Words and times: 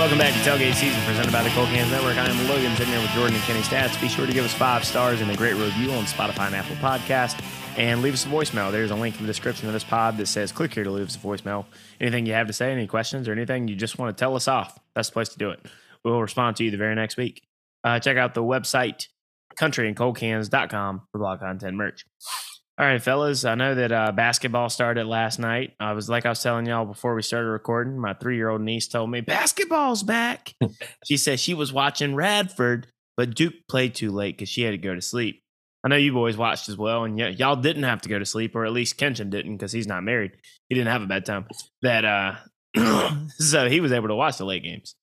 welcome 0.00 0.16
back 0.16 0.32
to 0.32 0.40
Tailgate 0.48 0.72
Season, 0.72 0.98
presented 1.02 1.30
by 1.30 1.42
the 1.42 1.50
Cold 1.50 1.68
Cans 1.68 1.90
Network. 1.90 2.16
I 2.16 2.26
am 2.26 2.48
Logan, 2.48 2.74
sitting 2.74 2.90
here 2.90 3.02
with 3.02 3.10
Jordan 3.10 3.34
and 3.34 3.44
Kenny 3.44 3.60
Stats. 3.60 4.00
Be 4.00 4.08
sure 4.08 4.26
to 4.26 4.32
give 4.32 4.46
us 4.46 4.54
five 4.54 4.82
stars 4.82 5.20
and 5.20 5.30
a 5.30 5.36
great 5.36 5.52
review 5.56 5.90
on 5.90 6.04
Spotify 6.04 6.46
and 6.46 6.54
Apple 6.54 6.76
Podcast, 6.76 7.38
and 7.76 8.00
leave 8.00 8.14
us 8.14 8.24
a 8.24 8.28
voicemail. 8.30 8.72
There's 8.72 8.90
a 8.90 8.94
link 8.94 9.16
in 9.16 9.26
the 9.26 9.26
description 9.26 9.66
of 9.66 9.74
this 9.74 9.84
pod 9.84 10.16
that 10.16 10.24
says 10.24 10.52
click 10.52 10.72
here 10.72 10.84
to 10.84 10.90
leave 10.90 11.08
us 11.08 11.16
a 11.16 11.18
voicemail. 11.18 11.66
Anything 12.00 12.24
you 12.24 12.32
have 12.32 12.46
to 12.46 12.54
say, 12.54 12.72
any 12.72 12.86
questions, 12.86 13.28
or 13.28 13.32
anything 13.32 13.68
you 13.68 13.76
just 13.76 13.98
want 13.98 14.16
to 14.16 14.18
tell 14.18 14.34
us 14.36 14.48
off, 14.48 14.78
that's 14.94 15.10
the 15.10 15.12
place 15.12 15.28
to 15.28 15.38
do 15.38 15.50
it. 15.50 15.60
We'll 16.02 16.22
respond 16.22 16.56
to 16.56 16.64
you 16.64 16.70
the 16.70 16.78
very 16.78 16.94
next 16.94 17.18
week. 17.18 17.42
Uh, 17.84 17.98
check 17.98 18.16
out 18.16 18.32
the 18.32 18.42
website, 18.42 19.08
countryandcoldcans.com 19.58 21.02
for 21.12 21.18
blog 21.18 21.40
content 21.40 21.76
merch. 21.76 22.06
All 22.80 22.86
right, 22.86 23.02
fellas. 23.02 23.44
I 23.44 23.56
know 23.56 23.74
that 23.74 23.92
uh, 23.92 24.10
basketball 24.12 24.70
started 24.70 25.04
last 25.06 25.38
night. 25.38 25.74
I 25.78 25.92
was 25.92 26.08
like 26.08 26.24
I 26.24 26.30
was 26.30 26.42
telling 26.42 26.64
y'all 26.64 26.86
before 26.86 27.14
we 27.14 27.20
started 27.20 27.48
recording. 27.48 27.98
My 27.98 28.14
three 28.14 28.36
year 28.36 28.48
old 28.48 28.62
niece 28.62 28.88
told 28.88 29.10
me 29.10 29.20
basketball's 29.20 30.02
back. 30.02 30.54
she 31.04 31.18
said 31.18 31.38
she 31.38 31.52
was 31.52 31.74
watching 31.74 32.14
Radford, 32.14 32.86
but 33.18 33.34
Duke 33.34 33.52
played 33.68 33.94
too 33.94 34.10
late 34.10 34.38
because 34.38 34.48
she 34.48 34.62
had 34.62 34.70
to 34.70 34.78
go 34.78 34.94
to 34.94 35.02
sleep. 35.02 35.42
I 35.84 35.88
know 35.88 35.96
you 35.96 36.14
boys 36.14 36.38
watched 36.38 36.70
as 36.70 36.78
well, 36.78 37.04
and 37.04 37.18
y- 37.18 37.28
y'all 37.28 37.54
didn't 37.54 37.82
have 37.82 38.00
to 38.00 38.08
go 38.08 38.18
to 38.18 38.24
sleep, 38.24 38.56
or 38.56 38.64
at 38.64 38.72
least 38.72 38.98
Kenshin 38.98 39.28
didn't 39.28 39.58
because 39.58 39.72
he's 39.72 39.86
not 39.86 40.02
married. 40.02 40.32
He 40.70 40.74
didn't 40.74 40.90
have 40.90 41.02
a 41.02 41.06
bedtime. 41.06 41.48
That 41.82 42.06
uh, 42.06 42.36
so 43.32 43.68
he 43.68 43.82
was 43.82 43.92
able 43.92 44.08
to 44.08 44.16
watch 44.16 44.38
the 44.38 44.46
late 44.46 44.62
games. 44.62 44.94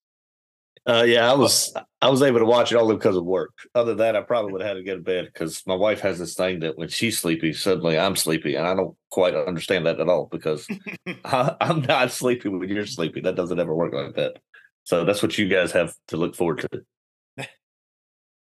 Uh, 0.87 1.03
yeah, 1.03 1.29
I 1.29 1.35
was 1.35 1.73
I 2.01 2.09
was 2.09 2.21
able 2.21 2.39
to 2.39 2.45
watch 2.45 2.71
it 2.71 2.77
only 2.77 2.95
because 2.95 3.17
of 3.17 3.25
work. 3.25 3.51
Other 3.75 3.91
than 3.91 3.97
that, 3.97 4.15
I 4.15 4.21
probably 4.21 4.53
would 4.53 4.61
have 4.61 4.69
had 4.69 4.77
to 4.77 4.83
go 4.83 4.95
to 4.95 5.01
bed 5.01 5.25
because 5.25 5.61
my 5.67 5.75
wife 5.75 5.99
has 5.99 6.17
this 6.17 6.33
thing 6.33 6.61
that 6.61 6.77
when 6.77 6.87
she's 6.87 7.19
sleepy, 7.19 7.51
suddenly 7.51 7.99
I'm 7.99 8.15
sleepy, 8.15 8.55
and 8.55 8.65
I 8.65 8.73
don't 8.73 8.95
quite 9.11 9.35
understand 9.35 9.85
that 9.85 9.99
at 9.99 10.07
all 10.07 10.29
because 10.31 10.65
I, 11.25 11.55
I'm 11.59 11.81
not 11.81 12.11
sleepy 12.11 12.47
when 12.47 12.69
you're 12.69 12.85
sleepy. 12.85 13.19
That 13.19 13.35
doesn't 13.35 13.59
ever 13.59 13.75
work 13.75 13.93
like 13.93 14.15
that. 14.15 14.37
So 14.85 15.03
that's 15.03 15.21
what 15.21 15.37
you 15.37 15.49
guys 15.49 15.73
have 15.73 15.93
to 16.07 16.17
look 16.17 16.35
forward 16.35 16.65
to. 16.71 16.83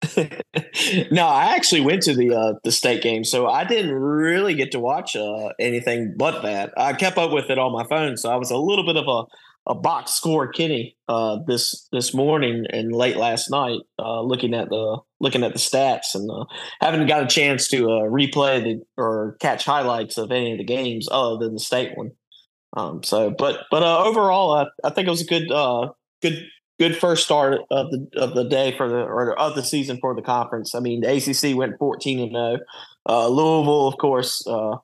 no, 1.12 1.26
I 1.26 1.54
actually 1.54 1.82
went 1.82 2.02
to 2.02 2.14
the 2.14 2.34
uh, 2.34 2.54
the 2.64 2.72
state 2.72 3.02
game, 3.02 3.22
so 3.22 3.46
I 3.46 3.62
didn't 3.62 3.94
really 3.94 4.54
get 4.54 4.72
to 4.72 4.80
watch 4.80 5.14
uh, 5.14 5.50
anything 5.60 6.14
but 6.16 6.42
that. 6.42 6.72
I 6.76 6.92
kept 6.94 7.18
up 7.18 7.30
with 7.30 7.50
it 7.50 7.58
on 7.58 7.72
my 7.72 7.86
phone, 7.86 8.16
so 8.16 8.30
I 8.30 8.36
was 8.36 8.50
a 8.50 8.56
little 8.56 8.84
bit 8.84 8.96
of 8.96 9.06
a, 9.06 9.24
a 9.66 9.74
box 9.74 10.12
score 10.12 10.48
kitty 10.48 10.96
uh, 11.08 11.38
this 11.46 11.88
this 11.92 12.12
morning 12.12 12.66
and 12.70 12.94
late 12.94 13.16
last 13.16 13.50
night, 13.50 13.80
uh, 13.98 14.20
looking 14.20 14.54
at 14.54 14.68
the 14.68 14.98
looking 15.20 15.44
at 15.44 15.52
the 15.52 15.58
stats 15.58 16.14
and 16.14 16.30
uh, 16.30 16.44
haven't 16.80 17.06
got 17.06 17.22
a 17.22 17.26
chance 17.26 17.68
to 17.68 17.84
uh, 17.84 18.02
replay 18.04 18.62
the 18.62 18.82
or 18.96 19.36
catch 19.40 19.64
highlights 19.64 20.18
of 20.18 20.32
any 20.32 20.52
of 20.52 20.58
the 20.58 20.64
games 20.64 21.08
other 21.10 21.36
than 21.38 21.54
the 21.54 21.60
state 21.60 21.96
one. 21.96 22.10
Um, 22.76 23.02
so, 23.02 23.30
but 23.30 23.64
but 23.70 23.82
overall, 23.82 24.52
I, 24.52 24.66
I 24.84 24.90
think 24.90 25.06
it 25.06 25.10
was 25.10 25.22
a 25.22 25.26
good 25.26 25.48
good 26.22 26.46
good 26.78 26.96
first 26.96 27.24
start 27.24 27.60
of 27.70 27.90
the 27.90 28.08
of 28.16 28.34
the 28.34 28.44
day 28.44 28.76
for 28.76 28.88
the 28.88 28.96
or 28.96 29.38
of 29.38 29.54
the 29.54 29.62
season 29.62 29.98
for 30.00 30.14
the 30.14 30.22
conference. 30.22 30.74
I 30.74 30.80
mean, 30.80 31.02
the 31.02 31.14
ACC 31.14 31.56
went 31.56 31.78
fourteen 31.78 32.18
and 32.18 32.32
zero. 32.32 32.58
Uh, 33.08 33.28
Louisville, 33.28 33.86
of 33.86 33.98
course, 33.98 34.44
uh, 34.46 34.76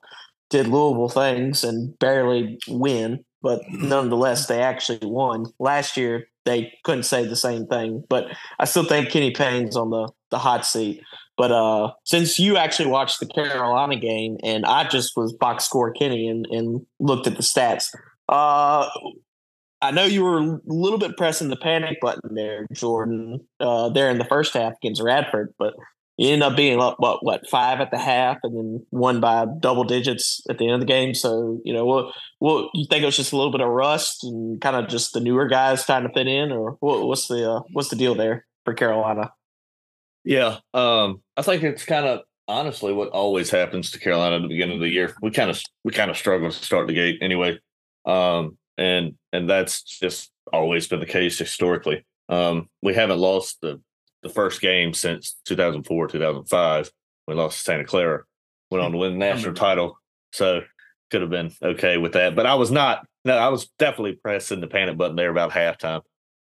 did 0.50 0.68
Louisville 0.68 1.08
things 1.08 1.64
and 1.64 1.98
barely 1.98 2.58
win, 2.68 3.24
but 3.48 3.62
nonetheless, 3.70 4.46
they 4.46 4.60
actually 4.60 5.08
won. 5.08 5.46
Last 5.58 5.96
year, 5.96 6.28
they 6.44 6.70
couldn't 6.84 7.04
say 7.04 7.24
the 7.24 7.34
same 7.34 7.66
thing, 7.66 8.04
but 8.06 8.26
I 8.58 8.66
still 8.66 8.84
think 8.84 9.08
Kenny 9.08 9.30
Payne's 9.30 9.74
on 9.74 9.88
the 9.88 10.10
the 10.30 10.36
hot 10.36 10.66
seat. 10.66 11.00
But 11.38 11.50
uh, 11.50 11.92
since 12.04 12.38
you 12.38 12.58
actually 12.58 12.90
watched 12.90 13.20
the 13.20 13.26
Carolina 13.26 13.96
game 13.96 14.36
and 14.42 14.66
I 14.66 14.86
just 14.86 15.16
was 15.16 15.32
box 15.32 15.64
score 15.64 15.92
Kenny 15.92 16.28
and, 16.28 16.46
and 16.50 16.84
looked 17.00 17.26
at 17.26 17.38
the 17.38 17.42
stats, 17.42 17.86
uh, 18.28 18.86
I 19.80 19.92
know 19.92 20.04
you 20.04 20.24
were 20.24 20.40
a 20.40 20.60
little 20.66 20.98
bit 20.98 21.16
pressing 21.16 21.48
the 21.48 21.56
panic 21.56 22.02
button 22.02 22.34
there, 22.34 22.66
Jordan, 22.70 23.40
uh, 23.60 23.88
there 23.88 24.10
in 24.10 24.18
the 24.18 24.26
first 24.26 24.52
half 24.52 24.74
against 24.82 25.00
Radford, 25.00 25.54
but 25.58 25.72
you 26.18 26.30
ended 26.30 26.48
up 26.48 26.56
being 26.56 26.80
up 26.80 26.96
what 26.98 27.24
what 27.24 27.48
five 27.48 27.80
at 27.80 27.92
the 27.92 27.98
half, 27.98 28.38
and 28.42 28.56
then 28.56 28.86
won 28.90 29.20
by 29.20 29.46
double 29.60 29.84
digits 29.84 30.42
at 30.50 30.58
the 30.58 30.64
end 30.64 30.74
of 30.74 30.80
the 30.80 30.86
game. 30.86 31.14
So 31.14 31.60
you 31.64 31.72
know, 31.72 31.86
what 31.86 32.12
what 32.40 32.70
you 32.74 32.86
think 32.90 33.02
it 33.02 33.06
was 33.06 33.16
just 33.16 33.32
a 33.32 33.36
little 33.36 33.52
bit 33.52 33.60
of 33.60 33.68
rust 33.68 34.24
and 34.24 34.60
kind 34.60 34.76
of 34.76 34.88
just 34.88 35.12
the 35.12 35.20
newer 35.20 35.46
guys 35.46 35.86
trying 35.86 36.02
to 36.02 36.12
fit 36.12 36.26
in, 36.26 36.50
or 36.50 36.72
what, 36.80 37.06
what's 37.06 37.28
the 37.28 37.50
uh, 37.50 37.60
what's 37.72 37.88
the 37.88 37.96
deal 37.96 38.16
there 38.16 38.44
for 38.64 38.74
Carolina? 38.74 39.32
Yeah, 40.24 40.58
um, 40.74 41.22
I 41.36 41.42
think 41.42 41.62
it's 41.62 41.84
kind 41.84 42.04
of 42.04 42.22
honestly 42.48 42.92
what 42.92 43.10
always 43.10 43.50
happens 43.50 43.92
to 43.92 44.00
Carolina 44.00 44.36
at 44.36 44.42
the 44.42 44.48
beginning 44.48 44.76
of 44.76 44.80
the 44.80 44.90
year. 44.90 45.14
We 45.22 45.30
kind 45.30 45.50
of 45.50 45.62
we 45.84 45.92
kind 45.92 46.10
of 46.10 46.18
struggle 46.18 46.50
to 46.50 46.64
start 46.64 46.88
the 46.88 46.94
gate 46.94 47.18
anyway. 47.22 47.60
Um, 48.04 48.58
and 48.76 49.14
and 49.32 49.48
that's 49.48 49.82
just 49.82 50.32
always 50.52 50.88
been 50.88 51.00
the 51.00 51.06
case 51.06 51.38
historically. 51.38 52.04
Um, 52.28 52.68
we 52.82 52.94
haven't 52.94 53.18
lost 53.18 53.58
the 53.62 53.80
the 54.22 54.28
first 54.28 54.60
game 54.60 54.92
since 54.92 55.36
2004 55.44 56.08
2005. 56.08 56.90
We 57.26 57.34
lost 57.34 57.58
to 57.58 57.64
Santa 57.64 57.84
Clara, 57.84 58.24
went 58.70 58.84
on 58.84 58.92
to 58.92 58.98
win 58.98 59.12
the 59.12 59.18
national 59.26 59.54
title, 59.54 59.98
so 60.32 60.62
could 61.10 61.20
have 61.20 61.30
been 61.30 61.52
okay 61.62 61.98
with 61.98 62.12
that. 62.12 62.34
But 62.34 62.46
I 62.46 62.54
was 62.54 62.70
not. 62.70 63.06
No, 63.24 63.36
I 63.36 63.48
was 63.48 63.68
definitely 63.78 64.14
pressing 64.14 64.60
the 64.60 64.66
panic 64.66 64.96
button 64.96 65.16
there 65.16 65.30
about 65.30 65.50
halftime. 65.50 66.02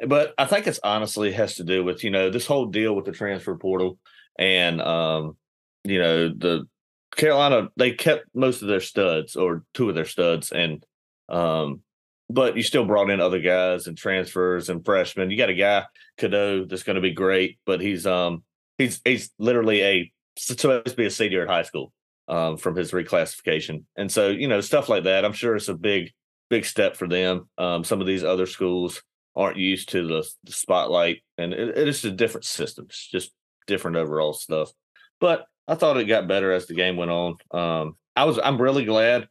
But 0.05 0.33
I 0.37 0.45
think 0.45 0.67
it's 0.67 0.79
honestly 0.83 1.31
has 1.33 1.55
to 1.55 1.63
do 1.63 1.83
with 1.83 2.03
you 2.03 2.09
know 2.09 2.29
this 2.29 2.45
whole 2.45 2.65
deal 2.65 2.95
with 2.95 3.05
the 3.05 3.11
transfer 3.11 3.55
portal 3.55 3.97
and 4.37 4.81
um, 4.81 5.37
you 5.83 5.99
know 5.99 6.29
the 6.29 6.67
Carolina 7.15 7.69
they 7.77 7.91
kept 7.91 8.25
most 8.33 8.61
of 8.61 8.67
their 8.67 8.79
studs 8.79 9.35
or 9.35 9.63
two 9.73 9.89
of 9.89 9.95
their 9.95 10.05
studs 10.05 10.51
and 10.51 10.83
um, 11.29 11.81
but 12.29 12.57
you 12.57 12.63
still 12.63 12.85
brought 12.85 13.09
in 13.09 13.19
other 13.19 13.39
guys 13.39 13.87
and 13.87 13.97
transfers 13.97 14.69
and 14.69 14.83
freshmen. 14.83 15.29
You 15.29 15.37
got 15.37 15.49
a 15.49 15.53
guy 15.53 15.85
Cadeau 16.17 16.65
that's 16.65 16.83
going 16.83 16.95
to 16.95 17.01
be 17.01 17.11
great, 17.11 17.59
but 17.65 17.81
he's 17.81 18.05
um 18.05 18.43
he's 18.77 19.01
he's 19.03 19.31
literally 19.37 19.83
a 19.83 20.11
supposed 20.37 20.87
to 20.87 20.95
be 20.95 21.05
a 21.05 21.11
senior 21.11 21.43
at 21.43 21.49
high 21.49 21.63
school 21.63 21.91
um 22.27 22.57
from 22.57 22.75
his 22.75 22.91
reclassification, 22.91 23.83
and 23.95 24.11
so 24.11 24.29
you 24.29 24.47
know 24.47 24.61
stuff 24.61 24.89
like 24.89 25.03
that. 25.03 25.25
I'm 25.25 25.33
sure 25.33 25.55
it's 25.55 25.69
a 25.69 25.75
big 25.75 26.11
big 26.49 26.65
step 26.65 26.95
for 26.95 27.07
them. 27.07 27.49
Um, 27.57 27.83
some 27.83 28.01
of 28.01 28.07
these 28.07 28.23
other 28.23 28.45
schools 28.45 29.01
aren't 29.35 29.57
used 29.57 29.89
to 29.89 30.07
the, 30.07 30.27
the 30.43 30.51
spotlight, 30.51 31.23
and 31.37 31.53
it, 31.53 31.77
it 31.77 31.87
is 31.87 32.05
a 32.05 32.11
different 32.11 32.45
system. 32.45 32.85
It's 32.89 33.09
just 33.09 33.31
different 33.67 33.97
overall 33.97 34.33
stuff. 34.33 34.71
But 35.19 35.45
I 35.67 35.75
thought 35.75 35.97
it 35.97 36.05
got 36.05 36.27
better 36.27 36.51
as 36.51 36.67
the 36.67 36.73
game 36.73 36.97
went 36.97 37.11
on. 37.11 37.35
Um, 37.51 37.95
I 38.15 38.25
was 38.25 38.39
I'm 38.43 38.61
really 38.61 38.85
glad 38.85 39.27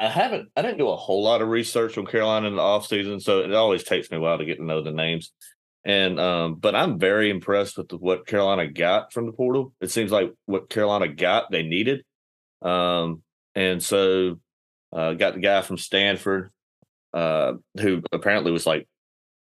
I 0.00 0.08
haven't 0.08 0.48
I 0.56 0.62
didn't 0.62 0.78
do 0.78 0.88
a 0.88 0.96
whole 0.96 1.22
lot 1.22 1.42
of 1.42 1.48
research 1.48 1.98
on 1.98 2.06
Carolina 2.06 2.48
in 2.48 2.56
the 2.56 2.62
off 2.62 2.86
season, 2.86 3.20
so 3.20 3.40
it 3.40 3.52
always 3.52 3.84
takes 3.84 4.10
me 4.10 4.16
a 4.16 4.20
while 4.20 4.38
to 4.38 4.46
get 4.46 4.56
to 4.56 4.64
know 4.64 4.82
the 4.82 4.90
names. 4.90 5.30
And 5.84 6.18
um, 6.18 6.54
but 6.54 6.74
I'm 6.74 6.98
very 6.98 7.28
impressed 7.28 7.76
with 7.76 7.92
what 7.92 8.26
Carolina 8.26 8.66
got 8.66 9.12
from 9.12 9.26
the 9.26 9.32
portal. 9.32 9.74
It 9.80 9.90
seems 9.90 10.10
like 10.10 10.32
what 10.46 10.70
Carolina 10.70 11.08
got 11.08 11.50
they 11.50 11.62
needed. 11.62 12.02
Um, 12.62 13.22
and 13.54 13.82
so 13.82 14.40
uh, 14.90 15.12
got 15.12 15.34
the 15.34 15.40
guy 15.40 15.60
from 15.60 15.76
Stanford, 15.76 16.50
uh, 17.12 17.54
who 17.78 18.02
apparently 18.10 18.52
was 18.52 18.66
like 18.66 18.88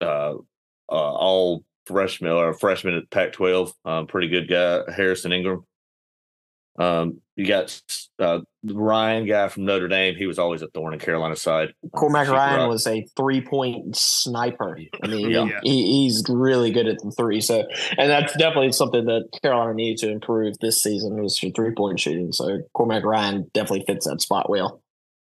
uh, 0.00 0.34
uh 0.34 0.92
all 0.92 1.64
freshman 1.86 2.32
or 2.32 2.54
freshman 2.54 2.94
at 2.94 3.10
Pac-12. 3.10 3.72
Um, 3.84 4.06
pretty 4.08 4.28
good 4.28 4.48
guy, 4.48 4.82
Harrison 4.92 5.32
Ingram. 5.32 5.64
Um, 6.80 7.20
you 7.36 7.46
got 7.46 7.78
uh, 8.18 8.40
Ryan 8.64 9.26
guy 9.26 9.48
from 9.48 9.66
Notre 9.66 9.86
Dame. 9.86 10.16
He 10.16 10.26
was 10.26 10.38
always 10.38 10.62
a 10.62 10.68
thorn 10.68 10.94
in 10.94 10.98
Carolina's 10.98 11.42
side. 11.42 11.74
Cormac 11.94 12.28
Ryan 12.28 12.68
was 12.68 12.86
a 12.86 13.06
three 13.16 13.42
point 13.42 13.94
sniper. 13.94 14.78
I 15.02 15.06
mean, 15.06 15.30
yeah. 15.30 15.60
he, 15.62 16.04
he's 16.04 16.24
really 16.28 16.70
good 16.70 16.86
at 16.86 16.96
the 17.02 17.12
three. 17.12 17.42
So, 17.42 17.64
and 17.98 18.10
that's 18.10 18.34
definitely 18.38 18.72
something 18.72 19.04
that 19.04 19.28
Carolina 19.42 19.74
needed 19.74 19.98
to 19.98 20.10
improve 20.10 20.58
this 20.60 20.82
season 20.82 21.22
was 21.22 21.42
your 21.42 21.52
three 21.52 21.74
point 21.74 22.00
shooting. 22.00 22.32
So 22.32 22.62
Cormac 22.72 23.04
Ryan 23.04 23.50
definitely 23.52 23.84
fits 23.86 24.06
that 24.06 24.22
spot 24.22 24.48
well. 24.48 24.82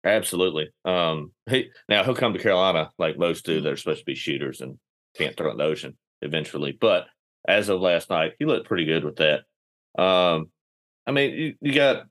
Absolutely. 0.05 0.69
Um, 0.85 1.33
he 1.49 1.71
now 1.89 2.05
he'll 2.05 2.15
come 2.15 2.35
to 2.35 2.39
Carolina 2.39 2.91
like 2.99 3.19
most 3.19 3.47
do. 3.47 3.63
They're 3.63 3.77
supposed 3.77 4.01
to 4.01 4.05
be 4.05 4.15
shooters 4.15 4.61
and 4.61 4.79
can't 5.17 5.37
throw 5.37 5.51
in 5.51 5.57
the 5.57 5.65
ocean 5.65 5.97
eventually. 6.21 6.77
But 6.79 7.07
as 7.49 7.71
of 7.71 7.81
last 7.81 8.11
night, 8.11 8.33
he 8.39 8.45
looked 8.45 8.69
pretty 8.69 8.85
good 8.85 9.05
with 9.05 9.17
that. 9.17 9.41
Um, 10.03 10.51
I 11.11 11.13
mean, 11.13 11.35
you, 11.35 11.55
you 11.61 11.75
got 11.75 12.07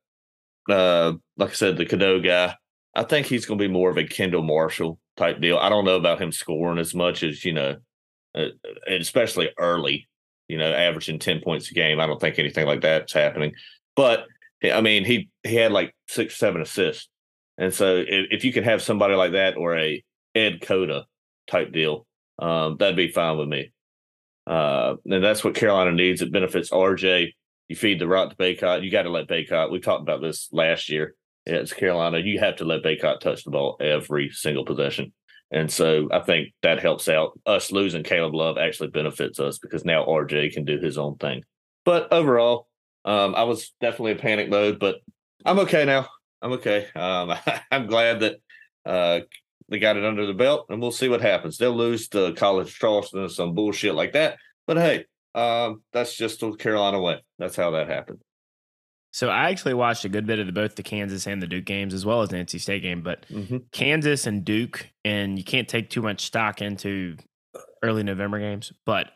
uh, 0.70 1.14
like 1.38 1.52
I 1.52 1.54
said, 1.54 1.78
the 1.78 1.86
Cadeau 1.86 2.20
guy. 2.20 2.54
I 2.94 3.04
think 3.04 3.28
he's 3.28 3.46
going 3.46 3.58
to 3.58 3.64
be 3.64 3.72
more 3.72 3.90
of 3.90 3.98
a 3.98 4.04
Kendall 4.04 4.44
Marshall 4.44 5.00
type 5.16 5.40
deal. 5.40 5.58
I 5.58 5.70
don't 5.70 5.86
know 5.86 5.96
about 5.96 6.22
him 6.22 6.34
scoring 6.34 6.80
as 6.80 6.94
much 6.94 7.24
as 7.24 7.46
you 7.46 7.54
know, 7.54 7.78
uh, 8.36 8.48
especially 8.90 9.52
early. 9.58 10.10
You 10.50 10.58
know, 10.58 10.74
averaging 10.74 11.20
ten 11.20 11.40
points 11.40 11.72
a 11.72 11.74
game. 11.74 12.02
I 12.02 12.08
don't 12.08 12.20
think 12.20 12.40
anything 12.40 12.68
like 12.68 12.82
that's 12.82 13.14
happening. 13.14 13.54
But 13.96 14.26
I 14.64 14.82
mean, 14.82 15.06
he 15.06 15.30
he 15.44 15.56
had 15.56 15.72
like 15.72 15.96
six, 16.10 16.36
seven 16.36 16.62
assists, 16.62 17.08
and 17.58 17.74
so 17.74 18.04
if, 18.06 18.28
if 18.32 18.44
you 18.44 18.52
can 18.52 18.66
have 18.66 18.82
somebody 18.82 19.16
like 19.16 19.32
that 19.32 19.56
or 19.56 19.78
a 19.78 20.04
Ed 20.36 20.60
Cota 20.62 21.06
type 21.48 21.72
deal, 21.72 22.06
um, 22.38 22.76
that'd 22.78 22.98
be 22.98 23.12
fine 23.12 23.38
with 23.38 23.48
me. 23.48 23.72
Uh, 24.46 24.96
and 25.06 25.24
that's 25.24 25.44
what 25.44 25.56
Carolina 25.56 25.94
needs. 25.94 26.22
It 26.22 26.34
benefits 26.34 26.72
RJ 26.72 27.34
you 27.70 27.76
feed 27.76 28.00
the 28.00 28.08
rock 28.08 28.32
to 28.32 28.36
Bacot. 28.36 28.84
You 28.84 28.92
got 28.92 29.04
to 29.04 29.10
let 29.10 29.28
Bacot. 29.28 29.72
We 29.72 29.80
talked 29.80 30.02
about 30.02 30.22
this 30.22 30.50
last 30.52 30.90
year. 30.90 31.16
It's 31.46 31.72
Carolina. 31.72 32.18
You 32.18 32.40
have 32.40 32.58
to 32.58 32.66
let 32.66 32.84
Bacot 32.84 33.20
touch 33.20 33.44
the 33.44 33.52
ball 33.52 33.78
every 33.80 34.32
single 34.32 34.66
possession. 34.66 35.14
And 35.52 35.72
so 35.72 36.10
I 36.12 36.20
think 36.20 36.50
that 36.64 36.80
helps 36.80 37.08
out. 37.08 37.40
Us 37.46 37.72
losing 37.72 38.04
Caleb 38.04 38.34
Love 38.36 38.58
actually 38.58 38.90
benefits 38.90 39.40
us 39.40 39.60
because 39.60 39.86
now 39.86 40.06
RJ 40.06 40.54
can 40.54 40.66
do 40.66 40.80
his 40.80 40.98
own 40.98 41.16
thing. 41.18 41.44
But 41.86 42.12
overall, 42.12 42.68
um, 43.06 43.36
I 43.36 43.44
was 43.44 43.74
definitely 43.80 44.12
in 44.12 44.18
panic 44.18 44.50
mode, 44.50 44.80
but 44.80 44.98
I'm 45.46 45.60
okay 45.60 45.86
now. 45.86 46.08
I'm 46.42 46.54
okay. 46.54 46.88
Um, 46.96 47.34
I'm 47.72 47.88
glad 47.88 48.20
that 48.22 48.36
uh, 48.86 49.22
they 49.70 49.80
got 49.80 49.98
it 49.98 50.06
under 50.06 50.26
the 50.26 50.34
belt, 50.34 50.68
and 50.70 50.82
we'll 50.82 50.92
see 50.92 51.10
what 51.10 51.22
happens. 51.22 51.58
They'll 51.58 51.76
lose 51.76 52.10
to 52.10 52.34
College 52.34 52.74
Charleston 52.78 53.24
or 53.24 53.30
some 53.30 53.54
bullshit 53.54 53.96
like 53.96 54.14
that. 54.14 54.38
But 54.68 54.78
hey, 54.78 55.06
um, 55.36 55.84
that's 55.94 56.16
just 56.16 56.40
the 56.40 56.52
Carolina 56.54 57.00
way. 57.00 57.24
That's 57.38 57.56
how 57.56 57.72
that 57.72 57.88
happened. 57.88 58.20
So 59.12 59.30
I 59.30 59.50
actually 59.50 59.74
watched 59.74 60.06
a 60.06 60.10
good 60.10 60.28
bit 60.28 60.40
of 60.40 60.46
the, 60.46 60.52
both 60.52 60.76
the 60.76 60.84
Kansas 60.84 61.26
and 61.26 61.42
the 61.42 61.48
Duke 61.48 61.66
games, 61.66 61.94
as 61.94 62.06
well 62.06 62.22
as 62.22 62.30
the 62.30 62.38
NC 62.38 62.62
State 62.62 62.84
game. 62.84 63.02
But 63.02 63.26
mm-hmm. 63.30 63.58
Kansas 63.72 64.28
and 64.28 64.46
Duke, 64.46 64.90
and 65.04 65.38
you 65.38 65.44
can't 65.44 65.68
take 65.68 65.90
too 65.90 66.02
much 66.02 66.26
stock 66.26 66.62
into 66.62 67.18
early 67.82 68.04
November 68.04 68.40
games, 68.40 68.72
but 68.86 69.12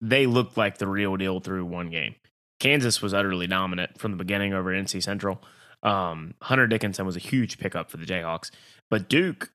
they 0.00 0.26
looked 0.26 0.56
like 0.56 0.78
the 0.78 0.86
real 0.86 1.16
deal 1.16 1.40
through 1.40 1.64
one 1.64 1.90
game. 1.90 2.14
Kansas 2.60 3.02
was 3.02 3.12
utterly 3.12 3.46
dominant 3.46 3.98
from 3.98 4.12
the 4.12 4.16
beginning 4.16 4.52
over 4.52 4.70
NC 4.70 5.02
Central. 5.02 5.42
Um, 5.82 6.34
Hunter 6.40 6.66
Dickinson 6.66 7.04
was 7.04 7.16
a 7.16 7.20
huge 7.20 7.58
pickup 7.58 7.90
for 7.90 7.96
the 7.96 8.06
Jayhawks, 8.06 8.50
but 8.88 9.08
Duke, 9.08 9.50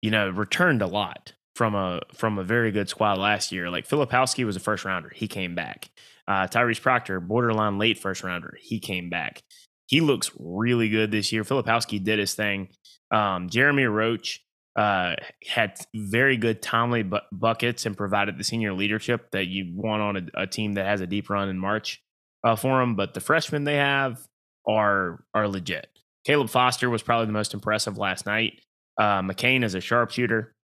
you 0.00 0.10
know, 0.10 0.28
returned 0.28 0.82
a 0.82 0.86
lot 0.86 1.32
from 1.54 1.74
a 1.74 2.00
from 2.14 2.38
a 2.38 2.44
very 2.44 2.70
good 2.70 2.88
squad 2.88 3.18
last 3.18 3.52
year. 3.52 3.70
Like 3.70 3.88
Filipowski 3.88 4.44
was 4.44 4.56
a 4.56 4.60
first 4.60 4.84
rounder, 4.84 5.10
he 5.14 5.28
came 5.28 5.54
back. 5.54 5.90
Uh, 6.28 6.46
Tyrese 6.46 6.80
Proctor, 6.80 7.20
borderline 7.20 7.78
late 7.78 7.98
first 7.98 8.22
rounder, 8.22 8.56
he 8.60 8.78
came 8.78 9.10
back. 9.10 9.42
He 9.86 10.00
looks 10.00 10.30
really 10.38 10.88
good 10.88 11.10
this 11.10 11.32
year. 11.32 11.42
Filipowski 11.42 12.02
did 12.02 12.18
his 12.18 12.34
thing. 12.34 12.68
Um, 13.10 13.50
Jeremy 13.50 13.84
Roach 13.84 14.40
uh, 14.76 15.16
had 15.46 15.78
very 15.94 16.36
good 16.36 16.62
timely 16.62 17.02
bu- 17.02 17.18
buckets 17.30 17.84
and 17.84 17.96
provided 17.96 18.38
the 18.38 18.44
senior 18.44 18.72
leadership 18.72 19.30
that 19.32 19.46
you 19.46 19.72
want 19.74 20.02
on 20.02 20.16
a, 20.16 20.42
a 20.42 20.46
team 20.46 20.74
that 20.74 20.86
has 20.86 21.00
a 21.00 21.06
deep 21.06 21.28
run 21.28 21.48
in 21.48 21.58
March 21.58 22.00
uh, 22.44 22.56
for 22.56 22.80
them. 22.80 22.96
But 22.96 23.14
the 23.14 23.20
freshmen 23.20 23.64
they 23.64 23.76
have 23.76 24.18
are 24.66 25.24
are 25.34 25.48
legit. 25.48 25.88
Caleb 26.24 26.48
Foster 26.48 26.88
was 26.88 27.02
probably 27.02 27.26
the 27.26 27.32
most 27.32 27.52
impressive 27.52 27.98
last 27.98 28.26
night. 28.26 28.60
Uh, 28.96 29.20
McCain 29.22 29.64
is 29.64 29.74
a 29.74 29.80
sharpshooter. 29.80 30.54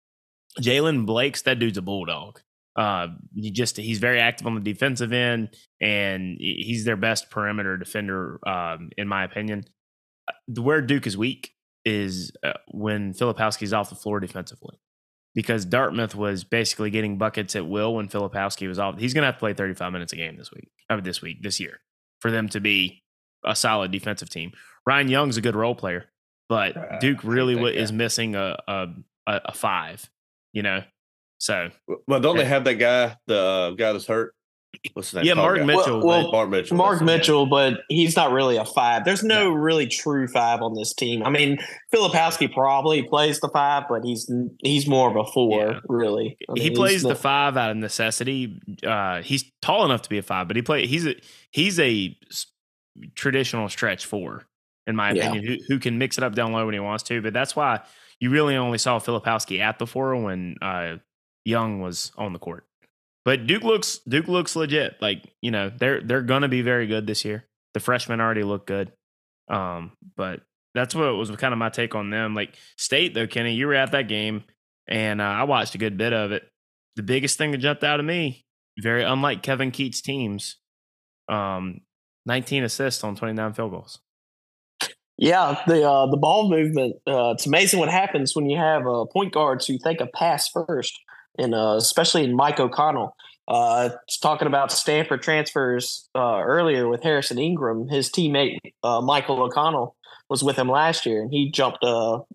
Jaylen 0.60 1.06
Blakes 1.06 1.43
that 1.43 1.58
dude's 1.58 1.78
a 1.78 1.82
bulldog. 1.82 2.40
Uh, 2.76 3.08
he 3.34 3.50
just 3.50 3.76
he's 3.76 3.99
very 3.99 4.20
active 4.20 4.46
on 4.46 4.55
the 4.55 4.60
defensive 4.60 5.12
end, 5.12 5.50
and 5.81 6.37
he's 6.38 6.84
their 6.84 6.96
best 6.96 7.31
perimeter 7.31 7.76
defender, 7.76 8.38
um, 8.49 8.90
in 8.96 9.08
my 9.08 9.25
opinion. 9.25 9.64
Uh, 10.28 10.62
where 10.62 10.81
Duke 10.81 11.06
is 11.06 11.16
weak 11.16 11.55
is 11.84 12.31
uh, 12.44 12.52
when 12.69 13.14
Filipowski's 13.14 13.72
off 13.72 13.88
the 13.88 13.96
floor 13.96 14.20
defensively, 14.20 14.78
because 15.34 15.64
Dartmouth 15.64 16.14
was 16.14 16.44
basically 16.44 16.90
getting 16.90 17.19
buckets 17.19 17.56
at 17.56 17.66
will 17.66 17.94
when 17.96 18.08
Filipowski 18.08 18.69
was 18.69 18.78
off. 18.78 18.96
He's 18.99 19.12
going 19.12 19.22
to 19.22 19.26
have 19.26 19.37
to 19.37 19.40
play 19.40 19.54
35 19.54 19.93
minutes 19.93 20.12
a 20.12 20.16
game 20.16 20.37
this 20.37 20.52
week, 20.52 20.69
of 20.88 21.02
this 21.02 21.20
week, 21.20 21.43
this 21.43 21.58
year, 21.58 21.81
for 22.20 22.31
them 22.31 22.49
to 22.50 22.61
be 22.61 23.02
a 23.44 23.56
solid 23.56 23.90
defensive 23.90 24.31
team. 24.31 24.52
Ryan 24.87 25.08
Young's 25.08 25.37
a 25.37 25.40
good 25.40 25.56
role 25.56 25.75
player, 25.75 26.04
but 26.49 26.76
uh, 26.76 26.99
Duke 27.00 27.25
really 27.25 27.76
is 27.76 27.90
missing 27.90 28.37
a, 28.37 28.56
a 28.69 28.87
a 29.26 29.52
five. 29.52 30.08
You 30.53 30.62
know, 30.62 30.83
so, 31.39 31.71
well, 32.06 32.21
don't 32.21 32.37
they 32.37 32.45
have 32.45 32.65
that 32.65 32.75
guy, 32.75 33.17
the 33.27 33.39
uh, 33.39 33.71
guy 33.71 33.93
that's 33.93 34.06
hurt? 34.06 34.35
What's 34.93 35.11
his 35.11 35.17
name? 35.17 35.25
Yeah, 35.25 35.35
Mark 35.35 35.65
Mitchell. 35.65 36.05
Well, 36.05 36.25
well, 36.25 36.33
Mark 36.33 36.50
Mitchell. 36.50 36.77
Mark 36.77 37.00
Mitchell, 37.00 37.47
but 37.47 37.81
he's 37.89 38.17
not 38.17 38.33
really 38.33 38.56
a 38.56 38.65
five. 38.65 39.05
There's 39.05 39.23
no, 39.23 39.45
no, 39.45 39.55
really 39.55 39.87
true 39.87 40.29
five 40.29 40.61
on 40.61 40.75
this 40.75 40.93
team. 40.93 41.23
I 41.25 41.31
mean, 41.31 41.59
Filipowski 41.95 42.53
probably 42.53 43.03
plays 43.03 43.41
the 43.41 43.49
five, 43.49 43.85
but 43.89 44.05
he's 44.05 44.31
he's 44.61 44.87
more 44.87 45.09
of 45.09 45.17
a 45.17 45.25
four, 45.33 45.59
yeah. 45.61 45.81
really. 45.89 46.37
I 46.49 46.53
mean, 46.53 46.62
he 46.62 46.71
plays 46.71 47.03
the, 47.03 47.11
the, 47.11 47.15
five 47.15 47.56
out 47.56 47.71
of 47.71 47.77
necessity. 47.77 48.61
Uh, 48.87 49.23
he's 49.23 49.45
tall 49.62 49.85
enough 49.85 50.03
to 50.03 50.11
be 50.11 50.19
a 50.19 50.23
five, 50.23 50.49
but 50.49 50.56
he 50.56 50.62
play 50.62 50.87
he's 50.87 51.06
a 51.06 51.15
he's 51.50 51.81
a 51.81 52.17
traditional 53.15 53.69
stretch 53.69 54.06
four, 54.06 54.45
in 54.87 54.97
my 54.97 55.11
opinion, 55.11 55.45
yeah. 55.45 55.56
who, 55.56 55.75
who 55.75 55.79
can 55.79 55.99
mix 55.99 56.19
it 56.19 56.25
up 56.25 56.35
down 56.35 56.53
low 56.53 56.67
when 56.67 56.75
he 56.75 56.81
wants 56.81 57.05
to. 57.05 57.23
But 57.23 57.33
that's 57.33 57.56
why 57.56 57.81
you 58.20 58.31
really 58.31 58.56
only 58.56 58.79
saw 58.79 58.99
Filipowski 58.99 59.61
at 59.61 59.79
the 59.79 59.87
four 59.87 60.17
when 60.17 60.56
uh, 60.61 60.97
Young 61.44 61.81
was 61.81 62.12
on 62.17 62.32
the 62.32 62.38
court. 62.38 62.65
But 63.25 63.47
Duke 63.47 63.62
looks 63.62 63.99
Duke 64.09 64.29
looks 64.29 64.56
legit. 64.56 64.97
Like 65.00 65.23
you 65.43 65.50
know 65.50 65.70
they're 65.70 66.00
they're 66.00 66.23
gonna 66.23 66.49
be 66.49 66.62
very 66.62 66.87
good 66.87 67.06
this 67.06 67.25
year. 67.25 67.44
The 67.75 67.81
freshmen 67.81 68.20
already 68.20 68.43
look 68.43 68.67
good. 68.67 68.93
Um, 69.49 69.93
but 70.17 70.41
that's 70.75 70.94
what 70.94 71.17
was 71.17 71.31
kind 71.32 71.53
of 71.53 71.59
my 71.59 71.69
take 71.69 71.94
on 71.94 72.11
them. 72.11 72.35
Like 72.35 72.55
State 72.76 73.15
though, 73.15 73.26
Kenny, 73.26 73.55
you 73.55 73.67
were 73.67 73.75
at 73.75 73.93
that 73.93 74.09
game, 74.09 74.44
and 74.87 75.21
uh, 75.21 75.25
I 75.25 75.44
watched 75.44 75.75
a 75.75 75.79
good 75.79 75.97
bit 75.99 76.12
of 76.12 76.32
it. 76.32 76.49
The 76.97 77.03
biggest 77.03 77.38
thing 77.38 77.53
that 77.53 77.59
jumped 77.59 77.85
out 77.85 78.00
of 78.00 78.06
me, 78.06 78.44
very 78.81 79.05
unlike 79.05 79.43
Kevin 79.43 79.71
Keatts' 79.71 80.03
teams, 80.03 80.56
um, 81.29 81.82
19 82.26 82.64
assists 82.64 83.05
on 83.05 83.14
29 83.14 83.53
field 83.53 83.71
goals. 83.71 84.00
Yeah, 85.19 85.61
the 85.67 85.82
uh, 85.87 86.06
the 86.06 86.17
ball 86.17 86.49
movement. 86.49 86.97
Uh, 87.05 87.32
it's 87.32 87.44
amazing 87.44 87.81
what 87.81 87.91
happens 87.91 88.37
when 88.37 88.49
you 88.49 88.56
have 88.56 88.87
uh, 88.87 89.05
point 89.06 89.35
guards 89.35 89.67
who 89.67 89.76
think 89.76 90.00
a 90.00 90.06
pass 90.06 90.49
first 90.49 90.99
and 91.37 91.55
uh, 91.55 91.75
especially 91.76 92.25
in 92.25 92.35
Mike 92.35 92.61
O'Connell. 92.61 93.15
Uh, 93.49 93.91
talking 94.20 94.47
about 94.47 94.70
Stanford 94.70 95.23
transfers 95.23 96.09
uh, 96.15 96.41
earlier 96.44 96.87
with 96.87 97.03
Harrison 97.03 97.38
Ingram, 97.38 97.88
his 97.88 98.11
teammate 98.11 98.59
Michael 98.85 99.43
O'Connell 99.43 99.97
was 100.29 100.44
with 100.44 100.56
him 100.56 100.69
last 100.69 101.06
year, 101.06 101.23
and 101.23 101.32
he 101.32 101.50
jumped 101.50 101.85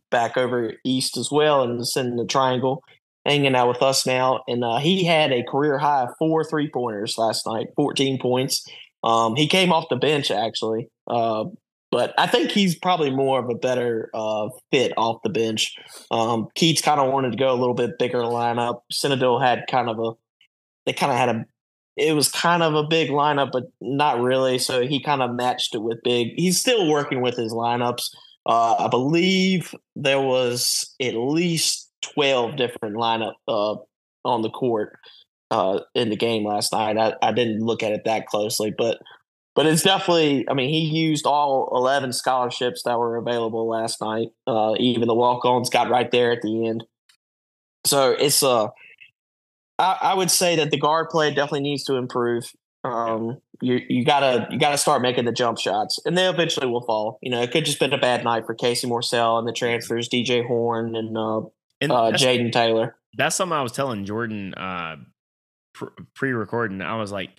back 0.10 0.38
over 0.38 0.74
east 0.84 1.16
as 1.16 1.30
well 1.32 1.62
and 1.62 1.80
is 1.80 1.96
in 1.96 2.16
the 2.16 2.26
triangle, 2.26 2.84
hanging 3.26 3.56
out 3.56 3.68
with 3.68 3.84
us 3.84 4.08
now. 4.08 4.42
And 4.48 4.64
he 4.82 5.04
had 5.04 5.32
a 5.32 5.44
career 5.44 5.78
high 5.78 6.04
of 6.04 6.16
four 6.18 6.44
three 6.44 6.70
pointers 6.70 7.18
last 7.18 7.46
night, 7.46 7.68
14 7.76 8.20
points. 8.20 8.66
Um, 9.04 9.36
he 9.36 9.48
came 9.48 9.72
off 9.72 9.90
the 9.90 9.98
bench 9.98 10.32
actually, 10.32 10.90
uh, 11.08 11.46
but 11.94 12.12
I 12.18 12.26
think 12.26 12.50
he's 12.50 12.74
probably 12.74 13.12
more 13.12 13.38
of 13.38 13.52
a 13.52 13.56
better 13.56 14.10
uh, 14.16 14.50
fit 14.72 14.94
off 14.98 15.22
the 15.22 15.30
bench. 15.30 15.76
Um, 16.10 16.48
Keatts 16.58 16.82
kind 16.82 17.00
of 17.00 17.14
wanted 17.14 17.34
to 17.34 17.38
go 17.38 17.54
a 17.54 17.60
little 17.60 17.76
bit 17.76 18.00
bigger 18.00 18.22
lineup. 18.22 18.80
Cynadil 18.92 19.40
had 19.40 19.66
kind 19.70 19.88
of 19.88 20.00
a, 20.00 20.14
they 20.88 20.94
kind 20.94 21.12
of 21.12 21.20
had 21.20 21.30
a, 21.30 21.46
it 21.96 22.14
was 22.14 22.30
kind 22.30 22.64
of 22.64 22.74
a 22.74 22.88
big 22.88 23.12
lineup, 23.12 23.52
but 23.52 23.66
not 23.80 24.20
really. 24.20 24.58
So 24.58 24.88
he 24.88 25.04
kind 25.04 25.22
of 25.22 25.36
matched 25.36 25.76
it 25.76 25.84
with 25.84 26.02
big. 26.04 26.30
He's 26.36 26.60
still 26.60 26.90
working 26.90 27.22
with 27.22 27.38
his 27.38 27.54
lineups. 27.54 28.10
Uh, 28.48 28.74
I 28.80 28.88
believe 28.88 29.76
there 29.96 30.20
was 30.20 30.96
at 31.00 31.14
least 31.14 31.92
12 32.16 32.56
different 32.56 32.96
lineup 32.96 33.34
uh, 33.48 33.76
on 34.26 34.42
the 34.42 34.50
court 34.50 34.98
uh, 35.52 35.82
in 35.94 36.10
the 36.10 36.18
game 36.18 36.44
last 36.44 36.74
night. 36.74 36.98
I, 36.98 37.14
I 37.22 37.34
didn't 37.34 37.60
look 37.60 37.84
at 37.84 37.92
it 37.92 38.06
that 38.06 38.26
closely, 38.26 38.74
but 38.76 38.98
but 39.56 39.66
it's 39.66 39.84
definitely. 39.84 40.48
I 40.50 40.54
mean, 40.54 40.70
he 40.70 40.82
used 40.82 41.26
all 41.26 41.70
eleven 41.74 42.12
scholarships 42.14 42.84
that 42.84 42.98
were 42.98 43.18
available 43.18 43.68
last 43.68 44.02
night. 44.02 44.30
Uh, 44.48 44.74
even 44.80 45.08
the 45.08 45.16
walk-ons 45.16 45.70
got 45.70 45.90
right 45.90 46.10
there 46.12 46.32
at 46.32 46.42
the 46.42 46.68
end. 46.68 46.84
So 47.86 48.12
it's 48.12 48.42
uh, 48.42 48.68
I, 49.78 49.98
I 50.02 50.14
would 50.14 50.32
say 50.32 50.56
that 50.56 50.72
the 50.72 50.78
guard 50.78 51.10
play 51.10 51.30
definitely 51.30 51.62
needs 51.62 51.84
to 51.86 51.96
improve. 51.96 52.52
Um, 52.84 53.40
you 53.62 53.80
you 53.88 54.04
gotta 54.04 54.48
you 54.50 54.60
gotta 54.60 54.78
start 54.78 55.02
making 55.02 55.26
the 55.26 55.32
jump 55.32 55.58
shots, 55.58 56.00
and 56.06 56.18
they 56.18 56.28
eventually 56.28 56.68
will 56.68 56.86
fall. 56.86 57.20
You 57.22 57.32
know, 57.32 57.42
it 57.42 57.52
could 57.52 57.66
just 57.66 57.80
been 57.80 57.94
a 57.94 57.98
bad 57.98 58.24
night 58.24 58.46
for 58.46 58.56
Casey 58.56 58.88
Morsell 58.88 59.40
and 59.40 59.48
the 59.48 59.54
transfers, 59.54 60.10
DJ 60.10 60.46
Horne 60.46 60.96
and 60.96 61.18
uh, 61.18 61.42
and 61.80 61.92
uh, 61.92 62.12
Jayden 62.12 62.52
Taylor. 62.52 62.96
That's 63.16 63.36
something 63.36 63.58
I 63.58 63.62
was 63.62 63.72
telling 63.72 64.06
Jordan 64.06 64.54
uh, 64.56 64.98
pre-recording. 66.16 66.82
I 66.82 66.96
was 66.96 67.12
like, 67.12 67.30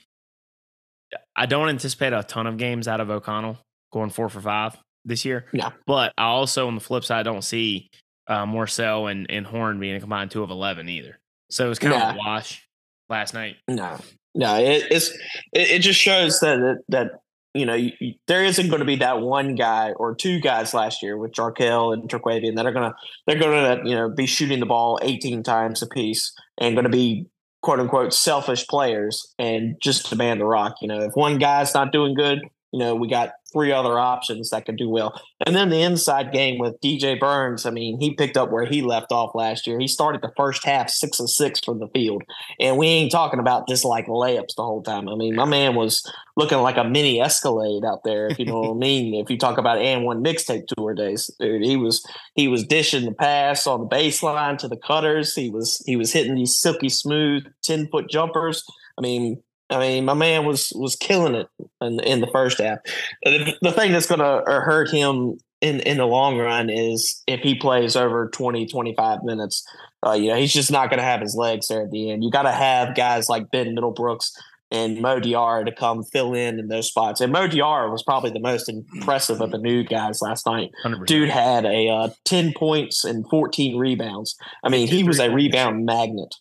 I 1.36 1.46
don't 1.46 1.68
anticipate 1.68 2.12
a 2.12 2.22
ton 2.22 2.46
of 2.46 2.56
games 2.56 2.88
out 2.88 3.00
of 3.00 3.10
O'Connell 3.10 3.58
going 3.92 4.10
four 4.10 4.28
for 4.28 4.40
five 4.40 4.76
this 5.04 5.24
year. 5.24 5.46
Yeah. 5.52 5.70
But 5.86 6.12
I 6.18 6.24
also, 6.24 6.66
on 6.66 6.74
the 6.74 6.80
flip 6.80 7.04
side, 7.04 7.24
don't 7.24 7.42
see 7.42 7.90
uh, 8.26 8.46
Morsell 8.46 9.10
and, 9.10 9.30
and 9.30 9.46
Horne 9.46 9.78
being 9.78 9.94
a 9.94 10.00
combined 10.00 10.30
two 10.30 10.42
of 10.42 10.50
11 10.50 10.88
either. 10.88 11.18
So 11.50 11.66
it 11.66 11.68
was 11.68 11.78
kind 11.78 11.94
yeah. 11.94 12.10
of 12.10 12.16
a 12.16 12.18
wash 12.18 12.66
last 13.08 13.34
night. 13.34 13.56
No, 13.68 13.98
no, 14.34 14.56
it, 14.56 14.86
it's, 14.90 15.10
it, 15.52 15.70
it, 15.70 15.78
just 15.82 16.00
shows 16.00 16.40
that, 16.40 16.56
that, 16.56 16.78
that 16.88 17.10
you 17.52 17.66
know, 17.66 17.74
you, 17.74 17.92
you, 18.00 18.14
there 18.26 18.44
isn't 18.44 18.68
going 18.68 18.80
to 18.80 18.86
be 18.86 18.96
that 18.96 19.20
one 19.20 19.54
guy 19.54 19.92
or 19.92 20.14
two 20.14 20.40
guys 20.40 20.74
last 20.74 21.02
year 21.02 21.16
with 21.16 21.32
Jarkel 21.32 21.92
and 21.92 22.08
Terquavion 22.08 22.56
that 22.56 22.66
are 22.66 22.72
going 22.72 22.90
to, 22.90 22.96
they're 23.26 23.38
going 23.38 23.82
to, 23.82 23.88
you 23.88 23.94
know, 23.94 24.08
be 24.08 24.26
shooting 24.26 24.60
the 24.60 24.66
ball 24.66 24.98
18 25.02 25.42
times 25.42 25.82
a 25.82 25.86
piece 25.86 26.32
and 26.58 26.74
going 26.74 26.84
to 26.84 26.90
be 26.90 27.26
quote 27.64 27.80
unquote 27.80 28.12
selfish 28.12 28.66
players 28.68 29.34
and 29.38 29.76
just 29.80 30.10
demand 30.10 30.40
the 30.40 30.44
rock. 30.44 30.76
You 30.82 30.88
know, 30.88 31.00
if 31.00 31.14
one 31.14 31.38
guy's 31.38 31.72
not 31.72 31.92
doing 31.92 32.14
good, 32.14 32.40
you 32.72 32.78
know, 32.78 32.94
we 32.94 33.08
got 33.08 33.32
three 33.54 33.72
other 33.72 33.98
options 33.98 34.50
that 34.50 34.66
could 34.66 34.76
do 34.76 34.88
well. 34.88 35.18
And 35.46 35.56
then 35.56 35.70
the 35.70 35.80
inside 35.80 36.32
game 36.32 36.58
with 36.58 36.80
DJ 36.80 37.18
Burns, 37.18 37.64
I 37.64 37.70
mean, 37.70 37.98
he 38.00 38.14
picked 38.14 38.36
up 38.36 38.50
where 38.50 38.66
he 38.66 38.82
left 38.82 39.12
off 39.12 39.34
last 39.34 39.66
year. 39.66 39.78
He 39.78 39.86
started 39.86 40.20
the 40.20 40.32
first 40.36 40.64
half 40.64 40.90
six 40.90 41.18
and 41.18 41.30
six 41.30 41.60
from 41.60 41.78
the 41.78 41.88
field. 41.88 42.22
And 42.60 42.76
we 42.76 42.88
ain't 42.88 43.12
talking 43.12 43.40
about 43.40 43.68
just 43.68 43.84
like 43.84 44.06
layups 44.06 44.56
the 44.56 44.62
whole 44.62 44.82
time. 44.82 45.08
I 45.08 45.14
mean, 45.14 45.36
my 45.36 45.46
man 45.46 45.74
was 45.74 46.02
looking 46.36 46.58
like 46.58 46.76
a 46.76 46.84
mini 46.84 47.20
escalade 47.20 47.84
out 47.84 48.00
there, 48.04 48.26
if 48.26 48.38
you 48.38 48.44
know 48.44 48.60
what 48.60 48.70
I 48.70 48.74
mean. 48.78 49.14
If 49.14 49.30
you 49.30 49.38
talk 49.38 49.58
about 49.58 49.78
AND1 49.78 50.24
mixtape 50.24 50.66
tour 50.66 50.94
days, 50.94 51.30
dude, 51.38 51.64
he 51.64 51.76
was 51.76 52.04
he 52.34 52.48
was 52.48 52.66
dishing 52.66 53.04
the 53.04 53.12
pass 53.12 53.66
on 53.66 53.80
the 53.80 53.86
baseline 53.86 54.58
to 54.58 54.68
the 54.68 54.76
cutters. 54.76 55.34
He 55.34 55.50
was 55.50 55.82
he 55.86 55.96
was 55.96 56.12
hitting 56.12 56.34
these 56.34 56.56
silky 56.56 56.88
smooth 56.88 57.44
10 57.62 57.88
foot 57.88 58.10
jumpers. 58.10 58.64
I 58.98 59.00
mean, 59.00 59.42
I 59.74 59.80
mean, 59.80 60.04
my 60.04 60.14
man 60.14 60.46
was 60.46 60.72
was 60.74 60.96
killing 60.96 61.34
it 61.34 61.48
in, 61.80 62.00
in 62.00 62.20
the 62.20 62.26
first 62.28 62.58
half. 62.60 62.78
The, 63.24 63.54
the 63.60 63.72
thing 63.72 63.92
that's 63.92 64.06
going 64.06 64.20
to 64.20 64.42
hurt 64.46 64.90
him 64.90 65.38
in 65.60 65.80
in 65.80 65.96
the 65.96 66.06
long 66.06 66.38
run 66.38 66.70
is 66.70 67.22
if 67.26 67.40
he 67.40 67.54
plays 67.54 67.96
over 67.96 68.28
20, 68.28 68.66
25 68.66 69.22
minutes. 69.22 69.66
Uh, 70.06 70.12
you 70.12 70.28
know, 70.28 70.36
he's 70.36 70.52
just 70.52 70.70
not 70.70 70.90
going 70.90 70.98
to 70.98 71.04
have 71.04 71.22
his 71.22 71.34
legs 71.34 71.68
there 71.68 71.82
at 71.82 71.90
the 71.90 72.10
end. 72.10 72.22
You 72.22 72.30
got 72.30 72.42
to 72.42 72.52
have 72.52 72.94
guys 72.94 73.30
like 73.30 73.50
Ben 73.50 73.74
Middlebrooks 73.74 74.32
and 74.70 75.00
Mo 75.00 75.20
Diarra 75.20 75.64
to 75.64 75.72
come 75.72 76.02
fill 76.02 76.34
in 76.34 76.58
in 76.58 76.68
those 76.68 76.88
spots. 76.88 77.20
And 77.20 77.32
Mo 77.32 77.46
Diarra 77.46 77.90
was 77.90 78.02
probably 78.02 78.30
the 78.30 78.40
most 78.40 78.68
impressive 78.68 79.40
of 79.40 79.50
the 79.50 79.58
new 79.58 79.84
guys 79.84 80.20
last 80.20 80.46
night. 80.46 80.72
100%. 80.84 81.06
Dude 81.06 81.30
had 81.30 81.64
a 81.64 81.88
uh, 81.88 82.08
10 82.24 82.52
points 82.54 83.04
and 83.04 83.24
14 83.30 83.78
rebounds. 83.78 84.36
I 84.62 84.68
mean, 84.68 84.88
he 84.88 85.04
was 85.04 85.20
a 85.20 85.30
rebound 85.30 85.86
magnet. 85.86 86.34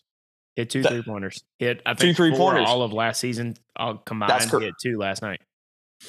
Hit 0.56 0.70
two 0.70 0.82
three 0.82 1.02
pointers. 1.02 1.42
Hit 1.58 1.82
I 1.84 1.94
think 1.94 2.00
two 2.00 2.14
three 2.14 2.36
pointers 2.36 2.68
all 2.68 2.82
of 2.82 2.92
last 2.92 3.20
season. 3.20 3.56
All 3.76 3.98
combined. 3.98 4.30
That's 4.30 4.50
cor- 4.50 4.60
hit 4.60 4.74
two 4.80 4.98
last 4.98 5.20
night. 5.20 5.40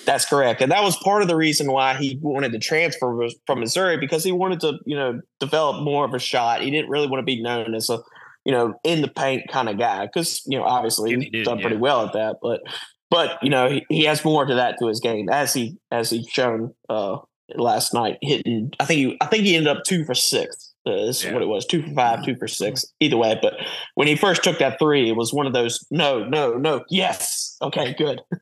That's 0.06 0.26
correct, 0.26 0.62
and 0.62 0.72
that 0.72 0.84
was 0.84 0.98
part 0.98 1.22
of 1.22 1.28
the 1.28 1.36
reason 1.36 1.72
why 1.72 1.96
he 1.96 2.20
wanted 2.22 2.52
to 2.52 2.60
transfer 2.60 3.28
from 3.48 3.60
Missouri 3.60 3.98
because 3.98 4.24
he 4.24 4.32
wanted 4.32 4.60
to, 4.60 4.80
you 4.86 4.96
know, 4.96 5.22
develop 5.40 5.84
more 5.84 6.06
of 6.06 6.14
a 6.14 6.20
shot. 6.20 6.62
He 6.62 6.70
didn't 6.70 6.90
really 6.90 7.08
want 7.08 7.22
to 7.22 7.26
be 7.26 7.42
known 7.42 7.74
as 7.74 7.90
a, 7.90 8.00
you 8.44 8.52
know, 8.52 8.76
in 8.84 9.02
the 9.02 9.08
paint 9.08 9.48
kind 9.50 9.70
of 9.70 9.80
guy 9.80 10.06
because 10.06 10.44
you 10.46 10.58
know 10.58 10.66
obviously 10.66 11.16
he 11.16 11.30
he's 11.32 11.46
done 11.46 11.58
yeah. 11.58 11.64
pretty 11.64 11.78
well 11.78 12.06
at 12.06 12.14
that, 12.14 12.38
but 12.42 12.62
but 13.10 13.42
you 13.42 13.50
know 13.50 13.70
he, 13.70 13.86
he 13.90 14.04
has 14.04 14.24
more 14.24 14.46
to 14.46 14.56
that 14.56 14.76
to 14.80 14.88
his 14.88 15.00
game 15.00 15.30
as 15.30 15.54
he 15.54 15.78
as 15.92 16.10
he 16.10 16.28
shown 16.30 16.76
uh 16.90 17.18
last 17.56 17.94
night 17.94 18.18
hitting. 18.22 18.72
I 18.80 18.86
think 18.86 18.98
he 19.00 19.18
I 19.22 19.26
think 19.26 19.44
he 19.44 19.56
ended 19.56 19.76
up 19.76 19.84
two 19.86 20.04
for 20.04 20.14
six 20.14 20.75
uh, 20.86 21.06
this 21.06 21.24
yeah. 21.24 21.30
is 21.30 21.34
what 21.34 21.42
it 21.42 21.48
was 21.48 21.66
two 21.66 21.82
for 21.82 21.94
five, 21.94 22.24
two 22.24 22.36
for 22.36 22.48
six, 22.48 22.86
either 23.00 23.18
way. 23.18 23.38
But 23.42 23.56
when 23.96 24.08
he 24.08 24.16
first 24.16 24.44
took 24.44 24.60
that 24.60 24.78
three, 24.80 25.10
it 25.10 25.16
was 25.16 25.34
one 25.34 25.48
of 25.48 25.54
those 25.54 25.86
no, 25.90 26.24
no, 26.24 26.54
no, 26.54 26.84
yes. 26.90 27.58
Okay, 27.62 27.96
good. 27.98 28.22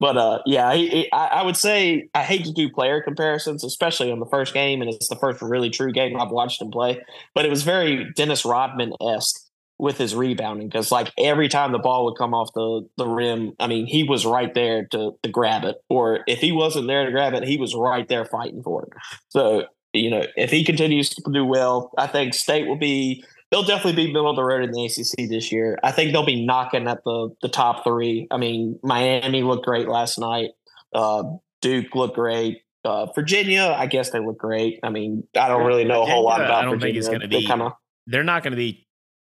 but 0.00 0.16
uh, 0.16 0.38
yeah, 0.46 0.72
he, 0.74 0.88
he, 0.88 1.12
I, 1.12 1.26
I, 1.26 1.42
would 1.42 1.56
say 1.56 2.08
I 2.14 2.22
hate 2.22 2.44
to 2.44 2.52
do 2.52 2.70
player 2.70 3.02
comparisons, 3.02 3.64
especially 3.64 4.10
on 4.12 4.20
the 4.20 4.26
first 4.26 4.54
game, 4.54 4.80
and 4.80 4.90
it's 4.90 5.08
the 5.08 5.16
first 5.16 5.42
really 5.42 5.70
true 5.70 5.92
game 5.92 6.18
I've 6.18 6.30
watched 6.30 6.62
him 6.62 6.70
play. 6.70 7.02
But 7.34 7.44
it 7.44 7.50
was 7.50 7.62
very 7.62 8.10
Dennis 8.14 8.44
Rodman 8.44 8.94
esque 9.02 9.50
with 9.78 9.96
his 9.96 10.14
rebounding 10.14 10.68
because 10.68 10.92
like 10.92 11.10
every 11.18 11.48
time 11.48 11.72
the 11.72 11.78
ball 11.78 12.04
would 12.04 12.16
come 12.16 12.34
off 12.34 12.52
the 12.54 12.88
the 12.96 13.06
rim, 13.06 13.54
I 13.58 13.66
mean, 13.66 13.86
he 13.86 14.04
was 14.04 14.24
right 14.24 14.54
there 14.54 14.86
to 14.92 15.12
to 15.22 15.28
grab 15.28 15.64
it, 15.64 15.76
or 15.88 16.20
if 16.26 16.38
he 16.38 16.52
wasn't 16.52 16.86
there 16.86 17.04
to 17.04 17.10
grab 17.10 17.34
it, 17.34 17.44
he 17.44 17.56
was 17.56 17.74
right 17.74 18.08
there 18.08 18.24
fighting 18.24 18.62
for 18.62 18.84
it. 18.84 18.92
So 19.28 19.66
you 19.92 20.10
know, 20.10 20.24
if 20.36 20.50
he 20.50 20.64
continues 20.64 21.10
to 21.10 21.22
do 21.32 21.44
well, 21.44 21.92
I 21.98 22.06
think 22.06 22.34
State 22.34 22.66
will 22.66 22.78
be 22.78 23.24
they'll 23.50 23.64
definitely 23.64 24.06
be 24.06 24.12
middle 24.12 24.30
of 24.30 24.36
the 24.36 24.44
road 24.44 24.62
in 24.62 24.70
the 24.70 24.84
ACC 24.84 25.28
this 25.28 25.50
year. 25.50 25.78
I 25.82 25.90
think 25.92 26.12
they'll 26.12 26.24
be 26.24 26.44
knocking 26.44 26.88
at 26.88 27.02
the 27.04 27.30
the 27.42 27.48
top 27.48 27.84
three. 27.84 28.28
I 28.30 28.36
mean, 28.36 28.78
Miami 28.82 29.42
looked 29.42 29.64
great 29.64 29.88
last 29.88 30.18
night. 30.18 30.50
Uh, 30.94 31.24
Duke 31.60 31.94
looked 31.94 32.14
great. 32.14 32.62
Uh, 32.84 33.06
Virginia, 33.12 33.74
I 33.76 33.86
guess 33.86 34.10
they 34.10 34.20
look 34.20 34.38
great. 34.38 34.80
I 34.82 34.88
mean, 34.88 35.24
I 35.36 35.48
don't 35.48 35.66
really 35.66 35.84
know 35.84 36.00
Virginia, 36.00 36.12
a 36.12 36.14
whole 36.14 36.24
lot 36.24 36.40
about 36.40 36.62
I 36.62 36.62
don't 36.62 36.78
Virginia. 36.78 36.94
think 36.94 36.98
it's 36.98 37.08
going 37.08 37.20
to 37.20 37.28
be. 37.28 37.46
Kinda, 37.46 37.76
they're 38.06 38.24
not 38.24 38.42
going 38.42 38.52
to 38.52 38.56
be 38.56 38.86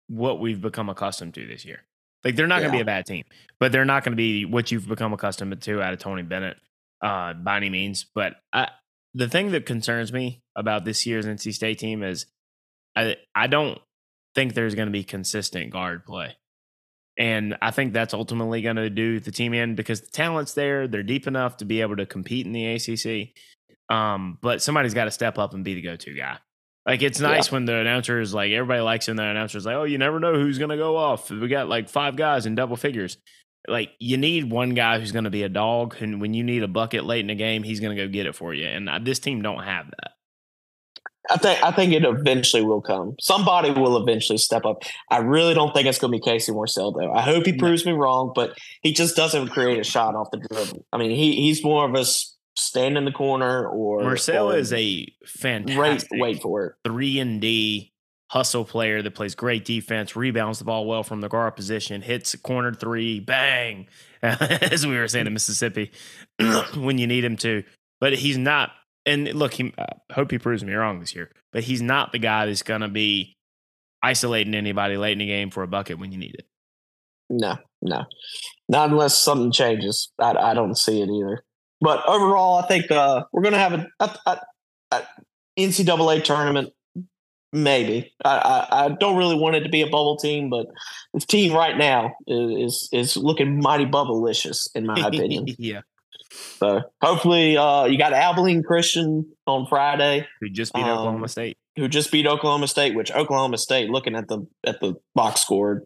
what 0.07 0.39
we've 0.39 0.59
become 0.59 0.89
accustomed 0.89 1.33
to 1.35 1.47
this 1.47 1.63
year. 1.63 1.83
Like 2.23 2.35
they're 2.35 2.47
not 2.47 2.55
yeah. 2.55 2.67
going 2.67 2.71
to 2.71 2.77
be 2.77 2.81
a 2.81 2.85
bad 2.85 3.05
team, 3.05 3.23
but 3.59 3.71
they're 3.71 3.85
not 3.85 4.03
going 4.03 4.11
to 4.11 4.17
be 4.17 4.43
what 4.43 4.71
you've 4.71 4.87
become 4.87 5.13
accustomed 5.13 5.61
to 5.61 5.81
out 5.81 5.93
of 5.93 5.99
Tony 5.99 6.23
Bennett 6.23 6.57
uh, 7.01 7.33
by 7.33 7.57
any 7.57 7.69
means. 7.69 8.05
But 8.13 8.35
I, 8.51 8.67
the 9.17 9.27
thing 9.27 9.51
that 9.51 9.65
concerns 9.65 10.13
me 10.13 10.43
about 10.55 10.85
this 10.85 11.05
year's 11.07 11.25
NC 11.25 11.53
State 11.53 11.79
team 11.79 12.03
is 12.03 12.27
I 12.95 13.15
I 13.33 13.47
don't 13.47 13.79
think 14.35 14.53
there's 14.53 14.75
going 14.75 14.87
to 14.87 14.91
be 14.91 15.03
consistent 15.03 15.71
guard 15.71 16.05
play. 16.05 16.37
And 17.19 17.57
I 17.63 17.71
think 17.71 17.93
that's 17.93 18.13
ultimately 18.13 18.61
going 18.61 18.75
to 18.75 18.91
do 18.91 19.19
the 19.19 19.31
team 19.31 19.55
in 19.55 19.73
because 19.73 20.01
the 20.01 20.11
talent's 20.11 20.53
there. 20.53 20.87
They're 20.87 21.01
deep 21.01 21.25
enough 21.25 21.57
to 21.57 21.65
be 21.65 21.81
able 21.81 21.95
to 21.95 22.05
compete 22.05 22.45
in 22.45 22.51
the 22.51 22.75
ACC. 22.75 23.33
Um, 23.89 24.37
but 24.39 24.61
somebody's 24.61 24.93
got 24.93 25.05
to 25.05 25.11
step 25.11 25.39
up 25.39 25.55
and 25.55 25.63
be 25.63 25.73
the 25.73 25.81
go 25.81 25.95
to 25.95 26.13
guy. 26.13 26.37
Like 26.85 27.01
it's 27.01 27.19
nice 27.19 27.47
yeah. 27.47 27.53
when 27.53 27.65
the 27.65 27.73
announcer 27.73 28.21
is 28.21 28.35
like 28.35 28.51
everybody 28.51 28.81
likes 28.81 29.07
him. 29.07 29.17
the 29.17 29.23
announcer 29.23 29.57
is 29.57 29.65
like, 29.65 29.75
oh, 29.75 29.85
you 29.85 29.97
never 29.97 30.19
know 30.19 30.35
who's 30.35 30.59
going 30.59 30.69
to 30.69 30.77
go 30.77 30.95
off. 30.95 31.31
We 31.31 31.47
got 31.47 31.67
like 31.67 31.89
five 31.89 32.15
guys 32.15 32.45
in 32.45 32.53
double 32.53 32.77
figures 32.77 33.17
like 33.67 33.91
you 33.99 34.17
need 34.17 34.49
one 34.49 34.71
guy 34.71 34.99
who's 34.99 35.11
going 35.11 35.25
to 35.25 35.29
be 35.29 35.43
a 35.43 35.49
dog, 35.49 35.97
and 35.99 36.21
when 36.21 36.33
you 36.33 36.43
need 36.43 36.63
a 36.63 36.67
bucket 36.67 37.05
late 37.05 37.21
in 37.21 37.27
the 37.27 37.35
game, 37.35 37.63
he's 37.63 37.79
going 37.79 37.95
to 37.95 38.03
go 38.03 38.09
get 38.09 38.25
it 38.25 38.35
for 38.35 38.53
you. 38.53 38.67
And 38.67 38.89
this 39.05 39.19
team 39.19 39.41
don't 39.41 39.63
have 39.63 39.87
that. 39.87 40.11
I 41.29 41.37
think 41.37 41.63
I 41.63 41.71
think 41.71 41.93
it 41.93 42.05
eventually 42.05 42.63
will 42.63 42.81
come. 42.81 43.15
Somebody 43.19 43.71
will 43.71 43.97
eventually 43.97 44.37
step 44.37 44.65
up. 44.65 44.83
I 45.11 45.17
really 45.17 45.53
don't 45.53 45.73
think 45.73 45.87
it's 45.87 45.99
going 45.99 46.13
to 46.13 46.17
be 46.17 46.23
Casey 46.23 46.51
Morsell 46.51 46.93
though. 46.97 47.11
I 47.11 47.21
hope 47.21 47.45
he 47.45 47.53
proves 47.53 47.85
me 47.85 47.91
wrong, 47.91 48.31
but 48.33 48.57
he 48.81 48.93
just 48.93 49.15
doesn't 49.15 49.49
create 49.49 49.79
a 49.79 49.83
shot 49.83 50.15
off 50.15 50.31
the 50.31 50.37
dribble. 50.37 50.85
I 50.93 50.97
mean, 50.97 51.11
he 51.11 51.35
he's 51.35 51.63
more 51.63 51.87
of 51.87 51.95
a 51.95 52.05
stand 52.55 52.97
in 52.97 53.05
the 53.05 53.11
corner 53.11 53.67
or 53.67 54.01
Morsell 54.01 54.57
is 54.57 54.73
a 54.73 55.05
fantastic 55.25 56.09
wait, 56.11 56.21
wait 56.21 56.41
for 56.41 56.65
it 56.65 56.73
three 56.83 57.19
and 57.19 57.39
D 57.39 57.93
hustle 58.29 58.65
player 58.65 59.01
that 59.01 59.15
plays 59.15 59.35
great 59.35 59.65
defense, 59.65 60.15
rebounds 60.15 60.59
the 60.59 60.65
ball 60.65 60.85
well 60.85 61.03
from 61.03 61.21
the 61.21 61.29
guard 61.29 61.55
position, 61.55 62.01
hits 62.01 62.33
a 62.33 62.37
corner 62.37 62.73
three, 62.73 63.19
bang, 63.19 63.87
as 64.21 64.85
we 64.85 64.97
were 64.97 65.07
saying 65.07 65.27
in 65.27 65.33
Mississippi, 65.33 65.91
when 66.75 66.97
you 66.97 67.07
need 67.07 67.23
him 67.23 67.37
to. 67.37 67.63
But 67.99 68.13
he's 68.13 68.37
not. 68.37 68.71
And 69.05 69.33
look, 69.33 69.53
he 69.53 69.73
I 69.77 70.13
hope 70.13 70.31
he 70.31 70.37
proves 70.37 70.63
me 70.63 70.73
wrong 70.73 70.99
this 70.99 71.15
year, 71.15 71.31
but 71.53 71.63
he's 71.63 71.81
not 71.81 72.11
the 72.11 72.19
guy 72.19 72.45
that's 72.45 72.63
going 72.63 72.81
to 72.81 72.89
be 72.89 73.35
isolating 74.03 74.53
anybody 74.53 74.97
late 74.97 75.13
in 75.13 75.19
the 75.19 75.27
game 75.27 75.49
for 75.49 75.63
a 75.63 75.67
bucket 75.67 75.97
when 75.97 76.11
you 76.11 76.17
need 76.17 76.35
it. 76.35 76.45
No, 77.29 77.57
no, 77.81 78.05
not 78.67 78.89
unless 78.89 79.17
something 79.17 79.51
changes. 79.51 80.11
I, 80.19 80.31
I 80.33 80.53
don't 80.53 80.77
see 80.77 81.01
it 81.01 81.09
either. 81.09 81.43
But 81.79 82.07
overall, 82.07 82.57
I 82.57 82.67
think 82.67 82.91
uh, 82.91 83.23
we're 83.31 83.43
going 83.43 83.53
to 83.53 83.59
have 83.59 83.73
a, 83.73 83.87
a, 83.99 84.17
a, 84.25 84.41
a 84.91 85.01
NCAA 85.59 86.23
tournament 86.23 86.73
Maybe 87.53 88.13
I, 88.25 88.37
I, 88.69 88.85
I 88.85 88.89
don't 88.89 89.17
really 89.17 89.37
want 89.37 89.55
it 89.55 89.61
to 89.61 89.69
be 89.69 89.81
a 89.81 89.87
bubble 89.87 90.17
team, 90.17 90.49
but 90.49 90.67
the 91.13 91.21
team 91.21 91.53
right 91.53 91.77
now 91.77 92.13
is 92.27 92.89
is 92.91 93.15
looking 93.15 93.59
mighty 93.59 93.85
bubblelicious 93.85 94.67
in 94.75 94.85
my 94.85 94.99
opinion. 94.99 95.45
yeah. 95.57 95.81
So 96.29 96.81
hopefully, 97.01 97.57
uh, 97.57 97.85
you 97.85 97.97
got 97.97 98.13
Abilene 98.13 98.63
Christian 98.63 99.25
on 99.45 99.65
Friday, 99.67 100.27
who 100.41 100.49
just 100.49 100.73
beat 100.73 100.83
um, 100.83 100.89
Oklahoma 100.89 101.27
State. 101.27 101.57
Who 101.77 101.87
just 101.87 102.11
beat 102.11 102.27
Oklahoma 102.27 102.67
State? 102.67 102.95
Which 102.95 103.11
Oklahoma 103.11 103.57
State, 103.57 103.89
looking 103.89 104.15
at 104.15 104.27
the 104.27 104.45
at 104.65 104.79
the 104.79 104.95
box 105.15 105.41
score, 105.41 105.83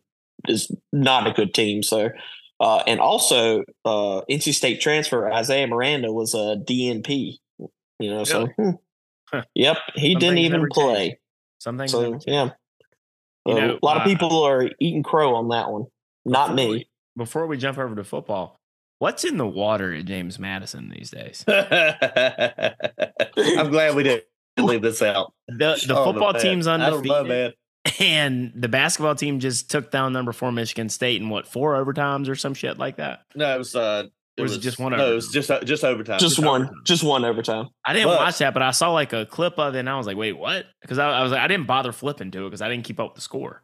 is 0.47 0.71
not 0.91 1.27
a 1.27 1.31
good 1.31 1.53
team. 1.53 1.83
So, 1.83 2.09
uh, 2.59 2.83
and 2.87 2.99
also 2.99 3.63
uh, 3.85 4.21
NC 4.29 4.53
State 4.53 4.81
transfer 4.81 5.31
Isaiah 5.31 5.67
Miranda 5.67 6.11
was 6.11 6.33
a 6.33 6.57
DNP. 6.57 7.37
You 7.99 8.09
know, 8.09 8.23
so 8.23 8.47
hmm. 8.47 8.71
yep, 9.53 9.77
he 9.95 10.13
Some 10.13 10.19
didn't 10.19 10.37
even 10.39 10.67
play. 10.71 11.09
Changed. 11.09 11.20
Something. 11.61 11.87
So 11.89 12.19
yeah, 12.25 12.49
you 13.45 13.53
know, 13.53 13.77
a 13.79 13.85
lot 13.85 13.97
uh, 13.97 13.99
of 13.99 14.07
people 14.07 14.41
are 14.41 14.67
eating 14.79 15.03
crow 15.03 15.35
on 15.35 15.49
that 15.49 15.69
one. 15.69 15.85
Not 16.25 16.55
me. 16.55 16.67
We, 16.67 16.89
before 17.15 17.45
we 17.45 17.55
jump 17.57 17.77
over 17.77 17.93
to 17.93 18.03
football, 18.03 18.59
what's 18.97 19.23
in 19.23 19.37
the 19.37 19.45
water 19.45 19.93
at 19.93 20.05
James 20.05 20.39
Madison 20.39 20.89
these 20.89 21.11
days? 21.11 21.43
I'm 21.47 21.61
glad 23.69 23.93
we 23.93 24.01
didn't 24.01 24.23
leave 24.57 24.81
this 24.81 25.03
out. 25.03 25.33
The 25.49 25.79
the 25.85 25.95
oh, 25.99 26.05
football 26.05 26.33
man. 26.33 26.41
team's 26.41 26.65
undefeated. 26.65 27.05
Know, 27.05 27.23
man. 27.25 27.53
And 27.99 28.53
the 28.55 28.67
basketball 28.67 29.13
team 29.13 29.39
just 29.39 29.69
took 29.69 29.91
down 29.91 30.13
number 30.13 30.31
four 30.31 30.51
Michigan 30.51 30.89
State 30.89 31.21
in 31.21 31.29
what 31.29 31.47
four 31.47 31.75
overtimes 31.75 32.27
or 32.27 32.33
some 32.33 32.55
shit 32.55 32.79
like 32.79 32.95
that. 32.95 33.21
No, 33.35 33.53
it 33.53 33.59
was 33.59 33.75
uh, 33.75 34.05
it 34.37 34.41
was, 34.41 34.51
was, 34.51 34.57
it 34.59 34.61
just 34.61 34.79
one? 34.79 34.91
No, 34.91 34.97
overtime? 34.97 35.11
it 35.11 35.15
was 35.15 35.27
just 35.29 35.51
uh, 35.51 35.63
just 35.63 35.83
overtime. 35.83 36.19
Just, 36.19 36.35
just 36.37 36.45
one, 36.45 36.61
overtime. 36.61 36.81
just 36.85 37.03
one 37.03 37.25
overtime. 37.25 37.67
I 37.83 37.93
didn't 37.93 38.07
but, 38.07 38.19
watch 38.19 38.37
that, 38.37 38.53
but 38.53 38.63
I 38.63 38.71
saw 38.71 38.91
like 38.91 39.11
a 39.11 39.25
clip 39.25 39.59
of 39.59 39.75
it, 39.75 39.79
and 39.79 39.89
I 39.89 39.97
was 39.97 40.07
like, 40.07 40.15
"Wait, 40.15 40.37
what?" 40.37 40.65
Because 40.81 40.99
I, 40.99 41.09
I, 41.09 41.23
was 41.23 41.31
like, 41.33 41.41
I 41.41 41.47
didn't 41.47 41.67
bother 41.67 41.91
flipping 41.91 42.31
to 42.31 42.45
it 42.45 42.49
because 42.49 42.61
I 42.61 42.69
didn't 42.69 42.85
keep 42.85 42.99
up 42.99 43.09
with 43.09 43.15
the 43.15 43.21
score. 43.21 43.63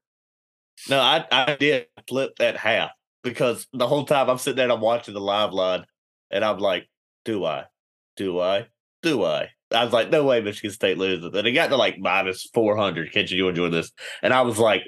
No, 0.89 0.99
I 0.99 1.25
I 1.31 1.55
did 1.55 1.87
flip 2.07 2.35
that 2.39 2.57
half 2.57 2.91
because 3.23 3.65
the 3.71 3.87
whole 3.87 4.05
time 4.05 4.29
I'm 4.29 4.37
sitting 4.37 4.57
there, 4.57 4.65
and 4.65 4.73
I'm 4.73 4.81
watching 4.81 5.13
the 5.13 5.21
live 5.21 5.53
line, 5.53 5.85
and 6.31 6.43
I'm 6.43 6.59
like, 6.59 6.89
"Do 7.23 7.45
I? 7.45 7.65
Do 8.17 8.39
I? 8.39 8.67
Do 9.01 9.23
I?" 9.23 9.49
I 9.71 9.83
was 9.85 9.93
like, 9.93 10.09
"No 10.09 10.25
way, 10.25 10.41
Michigan 10.41 10.71
State 10.71 10.97
loses." 10.97 11.33
And 11.33 11.47
it 11.47 11.53
got 11.53 11.69
to 11.69 11.77
like 11.77 11.97
minus 11.97 12.45
four 12.53 12.75
hundred. 12.75 13.13
Can't 13.13 13.31
you 13.31 13.47
enjoy 13.47 13.69
this? 13.69 13.91
And 14.21 14.33
I 14.33 14.41
was 14.41 14.59
like, 14.59 14.83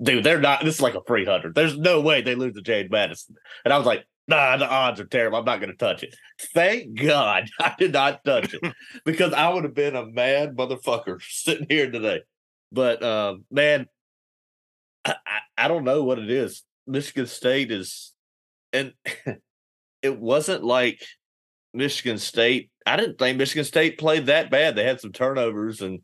"Dude, 0.00 0.22
they're 0.22 0.40
not. 0.40 0.64
This 0.64 0.76
is 0.76 0.80
like 0.80 0.94
a 0.94 1.02
three 1.06 1.24
hundred. 1.24 1.56
There's 1.56 1.76
no 1.76 2.00
way 2.00 2.22
they 2.22 2.36
lose 2.36 2.54
to 2.54 2.62
James 2.62 2.90
Madison." 2.90 3.34
And 3.64 3.74
I 3.74 3.78
was 3.78 3.86
like, 3.86 4.04
Nah, 4.28 4.58
the 4.58 4.68
odds 4.68 5.00
are 5.00 5.06
terrible. 5.06 5.38
I'm 5.38 5.44
not 5.46 5.58
going 5.58 5.72
to 5.72 5.76
touch 5.76 6.02
it. 6.02 6.14
Thank 6.52 7.00
God 7.00 7.48
I 7.60 7.74
did 7.78 7.92
not 7.92 8.22
touch 8.24 8.54
it 8.54 8.74
because 9.04 9.32
I 9.32 9.48
would 9.48 9.64
have 9.64 9.74
been 9.74 9.96
a 9.96 10.06
mad 10.06 10.54
motherfucker 10.54 11.20
sitting 11.28 11.66
here 11.68 11.90
today. 11.90 12.20
But 12.70 13.02
um, 13.02 13.44
man, 13.50 13.86
I, 15.04 15.14
I, 15.26 15.64
I 15.64 15.68
don't 15.68 15.84
know 15.84 16.04
what 16.04 16.18
it 16.18 16.30
is. 16.30 16.62
Michigan 16.86 17.26
State 17.26 17.70
is, 17.70 18.12
and 18.72 18.92
it 20.02 20.18
wasn't 20.18 20.62
like 20.62 21.02
Michigan 21.72 22.18
State. 22.18 22.70
I 22.86 22.96
didn't 22.96 23.18
think 23.18 23.38
Michigan 23.38 23.64
State 23.64 23.98
played 23.98 24.26
that 24.26 24.50
bad. 24.50 24.76
They 24.76 24.84
had 24.84 25.00
some 25.00 25.12
turnovers 25.12 25.80
and 25.80 26.00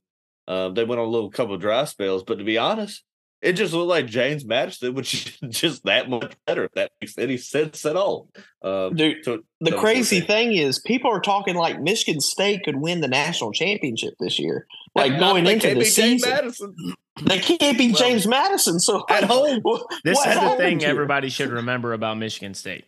um, 0.46 0.74
they 0.74 0.84
went 0.84 1.00
on 1.00 1.06
a 1.06 1.10
little 1.10 1.30
couple 1.30 1.54
of 1.54 1.60
dry 1.60 1.84
spells. 1.84 2.22
But 2.22 2.38
to 2.38 2.44
be 2.44 2.58
honest, 2.58 3.02
it 3.44 3.52
just 3.52 3.74
looked 3.74 3.88
like 3.88 4.06
James 4.06 4.44
Madison 4.44 4.94
was 4.94 5.10
just 5.10 5.84
that 5.84 6.08
much 6.08 6.34
better. 6.46 6.64
If 6.64 6.72
that 6.72 6.92
makes 7.00 7.18
any 7.18 7.36
sense 7.36 7.84
at 7.84 7.94
all. 7.94 8.30
Um, 8.62 8.96
Dude, 8.96 9.22
to, 9.24 9.44
the 9.60 9.72
to 9.72 9.78
crazy 9.78 10.20
thing 10.20 10.54
is, 10.54 10.78
people 10.78 11.10
are 11.10 11.20
talking 11.20 11.54
like 11.54 11.80
Michigan 11.80 12.20
State 12.20 12.64
could 12.64 12.76
win 12.76 13.02
the 13.02 13.08
national 13.08 13.52
championship 13.52 14.14
this 14.18 14.38
year. 14.38 14.66
Like 14.94 15.18
going 15.18 15.46
into 15.46 15.74
the 15.74 15.84
season, 15.84 16.30
Madison. 16.30 16.74
they 17.22 17.38
can't 17.38 17.76
beat 17.76 17.92
well, 17.92 18.00
James 18.00 18.26
Madison. 18.26 18.80
So 18.80 19.04
at 19.10 19.24
home, 19.24 19.62
this 20.04 20.18
is 20.18 20.34
the 20.34 20.54
thing 20.56 20.80
here? 20.80 20.88
everybody 20.88 21.28
should 21.28 21.50
remember 21.50 21.92
about 21.92 22.16
Michigan 22.16 22.54
State. 22.54 22.86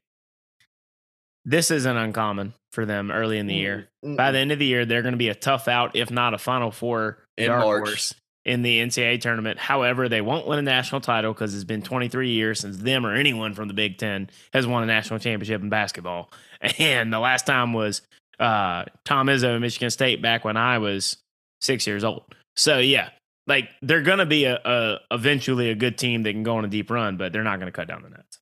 This 1.44 1.70
isn't 1.70 1.96
uncommon 1.96 2.54
for 2.72 2.86
them 2.86 3.10
early 3.10 3.38
in 3.38 3.46
the 3.46 3.54
year. 3.54 3.88
Mm-hmm. 4.04 4.16
By 4.16 4.32
the 4.32 4.38
end 4.38 4.52
of 4.52 4.58
the 4.58 4.66
year, 4.66 4.84
they're 4.84 5.02
going 5.02 5.12
to 5.12 5.18
be 5.18 5.28
a 5.28 5.34
tough 5.34 5.68
out, 5.68 5.94
if 5.94 6.10
not 6.10 6.34
a 6.34 6.38
Final 6.38 6.70
Four 6.70 7.18
in 7.36 7.50
March 7.50 8.14
in 8.47 8.62
the 8.62 8.81
NCAA 8.81 9.21
tournament. 9.21 9.59
However, 9.59 10.09
they 10.09 10.21
won't 10.21 10.47
win 10.47 10.61
a 10.61 10.62
national 10.62 11.00
title 11.00 11.33
because 11.33 11.53
it's 11.53 11.65
been 11.65 11.83
23 11.83 12.31
years 12.31 12.61
since 12.61 12.76
them 12.76 13.05
or 13.05 13.12
anyone 13.12 13.55
from 13.55 13.67
the 13.67 13.75
Big 13.75 13.99
Ten 13.99 14.31
has 14.53 14.69
won 14.69 14.85
a 14.85 14.87
national 14.87 15.19
championship 15.19 15.61
in 15.61 15.69
basketball. 15.69 16.31
And 16.79 17.12
the 17.12 17.19
last 17.19 17.45
time 17.45 17.75
was 17.75 18.00
uh, 18.41 18.87
Tom 19.05 19.26
Izzo, 19.26 19.55
at 19.55 19.61
Michigan 19.61 19.91
State, 19.91 20.23
back 20.23 20.43
when 20.43 20.57
I 20.57 20.79
was 20.79 21.19
six 21.61 21.87
years 21.87 22.03
old. 22.03 22.35
So 22.57 22.79
yeah, 22.79 23.11
like 23.47 23.69
they're 23.83 24.00
going 24.00 24.19
to 24.19 24.26
be 24.26 24.47
a, 24.47 24.59
a, 24.65 25.00
eventually 25.11 25.69
a 25.69 25.75
good 25.75 25.99
team 25.99 26.23
that 26.23 26.33
can 26.33 26.45
go 26.45 26.57
on 26.57 26.65
a 26.65 26.69
deep 26.69 26.91
run, 26.91 27.19
but 27.19 27.35
they're 27.35 27.45
not 27.45 27.61
going 27.61 27.71
to 27.71 27.76
cut 27.76 27.88
down 27.88 28.03
the 28.03 28.09
nets. 28.09 28.38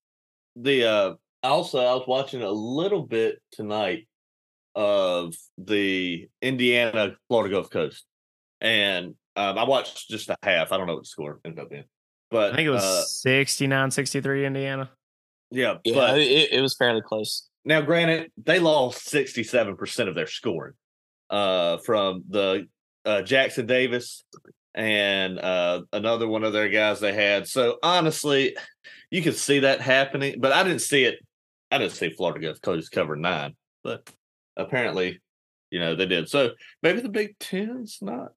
The 0.55 0.85
uh, 0.85 1.15
also 1.43 1.81
I 1.81 1.93
was 1.93 2.05
watching 2.07 2.43
a 2.43 2.51
little 2.51 3.03
bit 3.03 3.41
tonight 3.51 4.07
of 4.77 5.35
the 5.59 6.29
Indiana 6.41 7.17
Florida 7.29 7.53
Gulf 7.53 7.69
Coast, 7.69 8.05
and 8.61 9.17
um, 9.37 9.59
I 9.59 9.65
watched 9.65 10.09
just 10.09 10.31
a 10.31 10.37
half. 10.43 10.73
I 10.73 10.77
don't 10.77 10.87
know 10.87 10.95
what 10.95 11.05
the 11.05 11.09
score 11.09 11.41
ended 11.45 11.61
up 11.61 11.71
being, 11.71 11.85
but 12.31 12.53
I 12.53 12.57
think 12.57 12.67
it 12.67 12.71
was 12.71 12.83
uh, 12.83 13.03
69 13.03 13.91
63 13.91 14.47
Indiana. 14.47 14.91
Yeah, 15.51 15.77
yeah 15.85 15.95
but 15.95 16.19
it, 16.19 16.53
it, 16.53 16.61
was 16.61 16.77
fairly 16.77 17.03
close. 17.03 17.49
Now, 17.65 17.81
granted, 17.81 18.31
they 18.37 18.59
lost 18.59 19.07
67% 19.13 20.09
of 20.09 20.15
their 20.15 20.27
scoring 20.27 20.75
uh, 21.31 21.79
from 21.79 22.25
the 22.29 22.69
uh, 23.05 23.23
Jackson 23.23 23.67
Davis 23.67 24.25
and 24.75 25.39
uh, 25.39 25.83
another 25.93 26.27
one 26.27 26.45
of 26.45 26.53
their 26.53 26.69
guys 26.69 27.01
they 27.01 27.13
had. 27.13 27.47
So 27.47 27.79
honestly, 27.83 28.57
you 29.11 29.23
could 29.23 29.37
see 29.37 29.61
that 29.61 29.81
happening, 29.81 30.37
but 30.41 30.53
I 30.53 30.63
didn't 30.63 30.81
see 30.81 31.05
it. 31.05 31.19
I 31.71 31.79
didn't 31.79 31.93
see 31.93 32.11
Florida 32.11 32.41
Gulf 32.41 32.61
Coast 32.61 32.91
cover 32.91 33.17
nine, 33.17 33.55
but 33.83 34.09
apparently, 34.57 35.21
you 35.71 35.81
know, 35.81 35.95
they 35.95 36.07
did. 36.07 36.29
So 36.29 36.51
maybe 36.83 37.01
the 37.01 37.09
Big 37.09 37.39
Ten's 37.39 37.99
not 38.01 38.33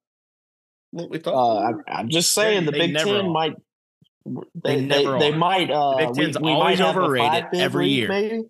what 0.91 1.09
we 1.09 1.19
thought. 1.19 1.35
Uh, 1.35 1.77
I, 1.87 1.99
am 2.01 2.09
just 2.09 2.33
saying 2.33 2.65
they, 2.65 2.71
the 2.71 2.77
Big 2.77 2.97
Ten 2.97 3.25
are. 3.25 3.29
might. 3.29 3.55
They 4.25 4.85
they, 4.85 5.05
they, 5.05 5.19
they 5.19 5.31
might. 5.31 5.71
Uh, 5.71 5.91
the 5.91 5.97
Big 6.05 6.15
Ten's 6.15 6.39
we, 6.39 6.47
we 6.47 6.51
always 6.51 6.81
overrated 6.81 7.45
every 7.53 7.87
year 7.89 8.43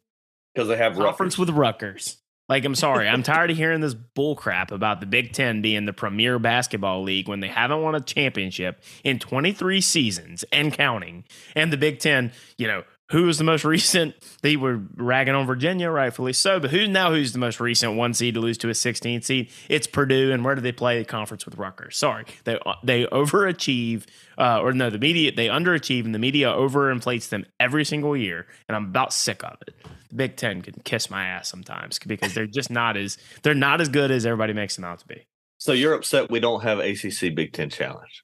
because 0.53 0.67
they 0.67 0.77
have 0.77 0.96
conference 0.96 1.38
Rutgers. 1.38 1.39
with 1.39 1.50
Rutgers. 1.58 2.17
Like, 2.50 2.63
I'm 2.63 2.75
sorry, 2.75 3.10
I'm 3.10 3.24
tired 3.24 3.51
of 3.51 3.58
hearing 3.58 3.82
this 3.82 3.94
bullcrap 3.94 4.72
about 4.72 5.01
the 5.01 5.06
Big 5.06 5.34
Ten 5.34 5.62
being 5.62 5.86
the 5.86 5.91
premier 5.91 6.39
basketball 6.39 7.03
league 7.03 7.27
when 7.27 7.41
they 7.41 7.50
haven't 7.50 7.82
won 7.82 7.94
a 7.94 8.00
championship 8.00 8.82
in 9.03 9.20
23 9.20 9.82
seasons 9.82 10.46
and 10.53 10.72
counting. 10.72 11.25
And 11.56 11.74
the 11.74 11.77
Big 11.77 12.00
Ten, 12.00 12.32
you 12.58 12.67
know, 12.67 12.84
who 13.12 13.24
was 13.24 13.38
the 13.38 13.44
most 13.44 13.64
recent? 13.64 14.16
They 14.44 14.56
were 14.56 14.82
ragging 14.96 15.34
on 15.34 15.48
Virginia, 15.48 15.90
rightfully 15.90 16.32
so. 16.32 16.60
But 16.60 16.70
who's 16.70 16.88
now 16.88 17.12
who's 17.12 17.34
the 17.34 17.40
most 17.40 17.60
recent 17.60 17.96
one 17.96 18.14
seed 18.14 18.36
to 18.36 18.40
lose 18.40 18.58
to 18.60 18.70
a 18.70 18.74
16 18.74 19.24
seed? 19.24 19.50
It's 19.68 19.88
Purdue. 19.88 20.32
And 20.32 20.46
where 20.46 20.54
do 20.54 20.62
they 20.62 20.72
play? 20.72 21.00
The 21.00 21.06
conference 21.06 21.44
with 21.44 21.58
Rutgers. 21.58 21.98
Sorry, 21.98 22.26
they 22.44 22.60
they 22.84 23.06
overachieve, 23.06 24.06
uh, 24.38 24.62
or 24.62 24.74
no, 24.74 24.90
the 24.90 25.00
media 25.00 25.32
they 25.32 25.48
underachieve, 25.48 26.05
and 26.05 26.14
the 26.14 26.20
media 26.20 26.50
overinflates 26.50 27.29
them 27.29 27.46
every 27.60 27.84
single 27.84 28.16
year. 28.16 28.46
And 28.70 28.75
I'm 28.75 28.86
about 28.86 29.12
sick 29.12 29.44
of 29.44 29.58
it. 29.68 29.74
The 30.10 30.16
Big 30.16 30.36
Ten 30.36 30.62
can 30.62 30.75
kiss 30.84 31.10
my 31.10 31.25
ass 31.25 31.50
sometimes 31.50 32.00
because 32.00 32.34
they're 32.34 32.46
just 32.46 32.70
not 32.70 32.96
as 32.96 33.18
they're 33.42 33.55
not 33.55 33.81
as 33.81 33.90
good 33.90 34.12
as 34.12 34.25
everybody 34.25 34.53
makes 34.53 34.75
them 34.75 34.86
out 34.86 35.00
to 35.00 35.08
be. 35.08 35.25
So 35.58 35.74
you're 35.74 35.94
upset 35.94 36.29
we 36.29 36.40
don't 36.40 36.62
have 36.62 36.79
ACC 36.79 37.34
Big 37.34 37.53
Ten 37.53 37.70
Challenge? 37.70 38.24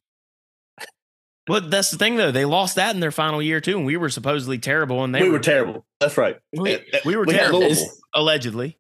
But 1.46 1.70
that's 1.70 1.92
the 1.92 1.98
thing, 1.98 2.16
though. 2.16 2.32
They 2.32 2.46
lost 2.46 2.76
that 2.76 2.96
in 2.96 3.02
their 3.02 3.12
final 3.12 3.42
year 3.42 3.60
too, 3.60 3.78
and 3.78 3.86
we 3.86 3.98
were 3.98 4.10
supposedly 4.10 4.60
terrible. 4.60 5.04
And 5.04 5.14
they 5.14 5.22
we 5.22 5.28
were, 5.28 5.34
were 5.34 5.40
terrible. 5.40 5.86
That's 6.00 6.18
right. 6.18 6.38
We, 6.54 6.80
we 7.06 7.16
were 7.16 7.26
we 7.26 7.34
terrible, 7.34 7.70
allegedly. 8.14 8.78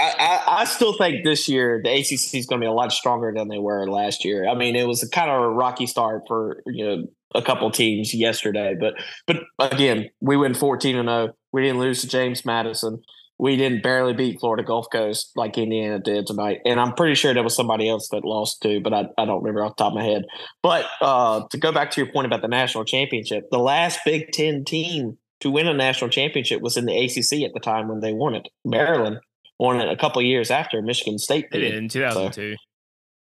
I, 0.00 0.14
I, 0.18 0.44
I, 0.60 0.64
still 0.64 0.98
think 0.98 1.24
this 1.24 1.48
year 1.48 1.80
the 1.84 1.90
ACC 1.92 2.34
is 2.34 2.46
going 2.46 2.60
to 2.60 2.64
be 2.64 2.66
a 2.66 2.72
lot 2.72 2.90
stronger 2.90 3.32
than 3.32 3.46
they 3.46 3.58
were 3.58 3.88
last 3.88 4.24
year. 4.24 4.48
I 4.48 4.54
mean, 4.54 4.74
it 4.74 4.88
was 4.88 5.04
a 5.04 5.08
kind 5.08 5.30
of 5.30 5.40
a 5.40 5.48
rocky 5.48 5.86
start 5.86 6.22
for 6.26 6.62
you 6.66 6.84
know 6.84 7.06
a 7.32 7.42
couple 7.42 7.70
teams 7.70 8.12
yesterday, 8.12 8.74
but 8.78 8.94
but 9.28 9.72
again, 9.72 10.10
we 10.20 10.36
went 10.36 10.56
fourteen 10.56 10.96
and 10.96 11.08
zero. 11.08 11.28
Oh. 11.28 11.36
We 11.52 11.62
didn't 11.62 11.78
lose 11.78 12.00
to 12.00 12.08
James 12.08 12.44
Madison 12.44 13.02
we 13.44 13.56
didn't 13.56 13.82
barely 13.82 14.14
beat 14.14 14.40
Florida 14.40 14.62
Gulf 14.62 14.86
Coast 14.90 15.32
like 15.36 15.58
Indiana 15.58 15.98
did 15.98 16.26
tonight. 16.26 16.60
And 16.64 16.80
I'm 16.80 16.94
pretty 16.94 17.14
sure 17.14 17.34
there 17.34 17.42
was 17.42 17.54
somebody 17.54 17.86
else 17.90 18.08
that 18.08 18.24
lost 18.24 18.62
too, 18.62 18.80
but 18.80 18.94
I, 18.94 19.04
I 19.18 19.26
don't 19.26 19.42
remember 19.42 19.62
off 19.62 19.76
the 19.76 19.84
top 19.84 19.92
of 19.92 19.98
my 19.98 20.02
head. 20.02 20.24
But 20.62 20.86
uh, 21.02 21.42
to 21.50 21.58
go 21.58 21.70
back 21.70 21.90
to 21.90 22.00
your 22.00 22.10
point 22.10 22.26
about 22.26 22.40
the 22.40 22.48
national 22.48 22.86
championship, 22.86 23.50
the 23.50 23.58
last 23.58 24.00
Big 24.02 24.32
Ten 24.32 24.64
team 24.64 25.18
to 25.40 25.50
win 25.50 25.68
a 25.68 25.74
national 25.74 26.08
championship 26.08 26.62
was 26.62 26.78
in 26.78 26.86
the 26.86 26.96
ACC 26.96 27.42
at 27.42 27.52
the 27.52 27.60
time 27.60 27.86
when 27.86 28.00
they 28.00 28.14
won 28.14 28.34
it. 28.34 28.48
Maryland 28.64 29.18
won 29.58 29.78
it 29.78 29.92
a 29.92 29.96
couple 29.96 30.22
years 30.22 30.50
after 30.50 30.80
Michigan 30.80 31.18
State 31.18 31.50
did. 31.50 31.74
in 31.74 31.90
2002. 31.90 32.54
So, 32.54 32.56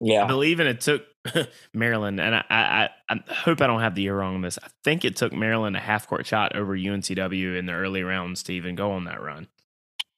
yeah. 0.02 0.24
I 0.24 0.26
believe 0.26 0.60
and 0.60 0.68
it 0.68 0.82
took 0.82 1.06
Maryland, 1.72 2.20
and 2.20 2.34
I, 2.34 2.44
I, 2.50 2.88
I 3.08 3.20
hope 3.32 3.62
I 3.62 3.66
don't 3.66 3.80
have 3.80 3.94
the 3.94 4.02
year 4.02 4.18
wrong 4.18 4.34
on 4.34 4.42
this. 4.42 4.58
I 4.62 4.68
think 4.84 5.06
it 5.06 5.16
took 5.16 5.32
Maryland 5.32 5.74
a 5.74 5.80
half 5.80 6.06
court 6.06 6.26
shot 6.26 6.54
over 6.54 6.76
UNCW 6.76 7.56
in 7.56 7.64
the 7.64 7.72
early 7.72 8.02
rounds 8.02 8.42
to 8.42 8.52
even 8.52 8.74
go 8.74 8.90
on 8.90 9.04
that 9.04 9.22
run. 9.22 9.48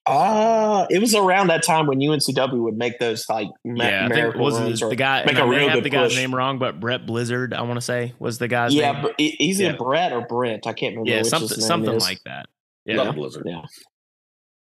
Uh 0.06 0.86
it 0.90 0.98
was 0.98 1.14
around 1.14 1.46
that 1.46 1.62
time 1.62 1.86
when 1.86 1.98
UNCW 1.98 2.62
would 2.62 2.76
make 2.76 2.98
those 2.98 3.26
like 3.28 3.48
yeah, 3.64 4.06
I 4.10 4.12
think 4.12 4.34
was 4.34 4.82
it, 4.82 4.88
the 4.88 4.96
guy. 4.96 5.24
Make 5.24 5.38
a 5.38 5.46
real 5.46 5.68
have 5.70 5.82
the 5.82 5.88
guy's 5.88 6.10
push. 6.10 6.16
name 6.16 6.34
wrong, 6.34 6.58
but 6.58 6.78
Brett 6.78 7.06
Blizzard, 7.06 7.54
I 7.54 7.62
want 7.62 7.76
to 7.76 7.80
say, 7.80 8.12
was 8.18 8.36
the 8.38 8.48
guy's 8.48 8.74
yeah, 8.74 8.92
name. 8.92 9.12
Yeah, 9.18 9.30
he's 9.38 9.60
yeah. 9.60 9.72
Brett 9.72 10.12
or 10.12 10.26
Brent. 10.26 10.66
I 10.66 10.74
can't 10.74 10.92
remember. 10.92 11.10
Yeah, 11.10 11.22
something 11.22 11.48
something 11.48 11.94
is. 11.94 12.02
like 12.02 12.20
that. 12.26 12.46
Yeah, 12.84 12.98
Love 12.98 13.14
Blizzard. 13.14 13.44
Yeah. 13.46 13.62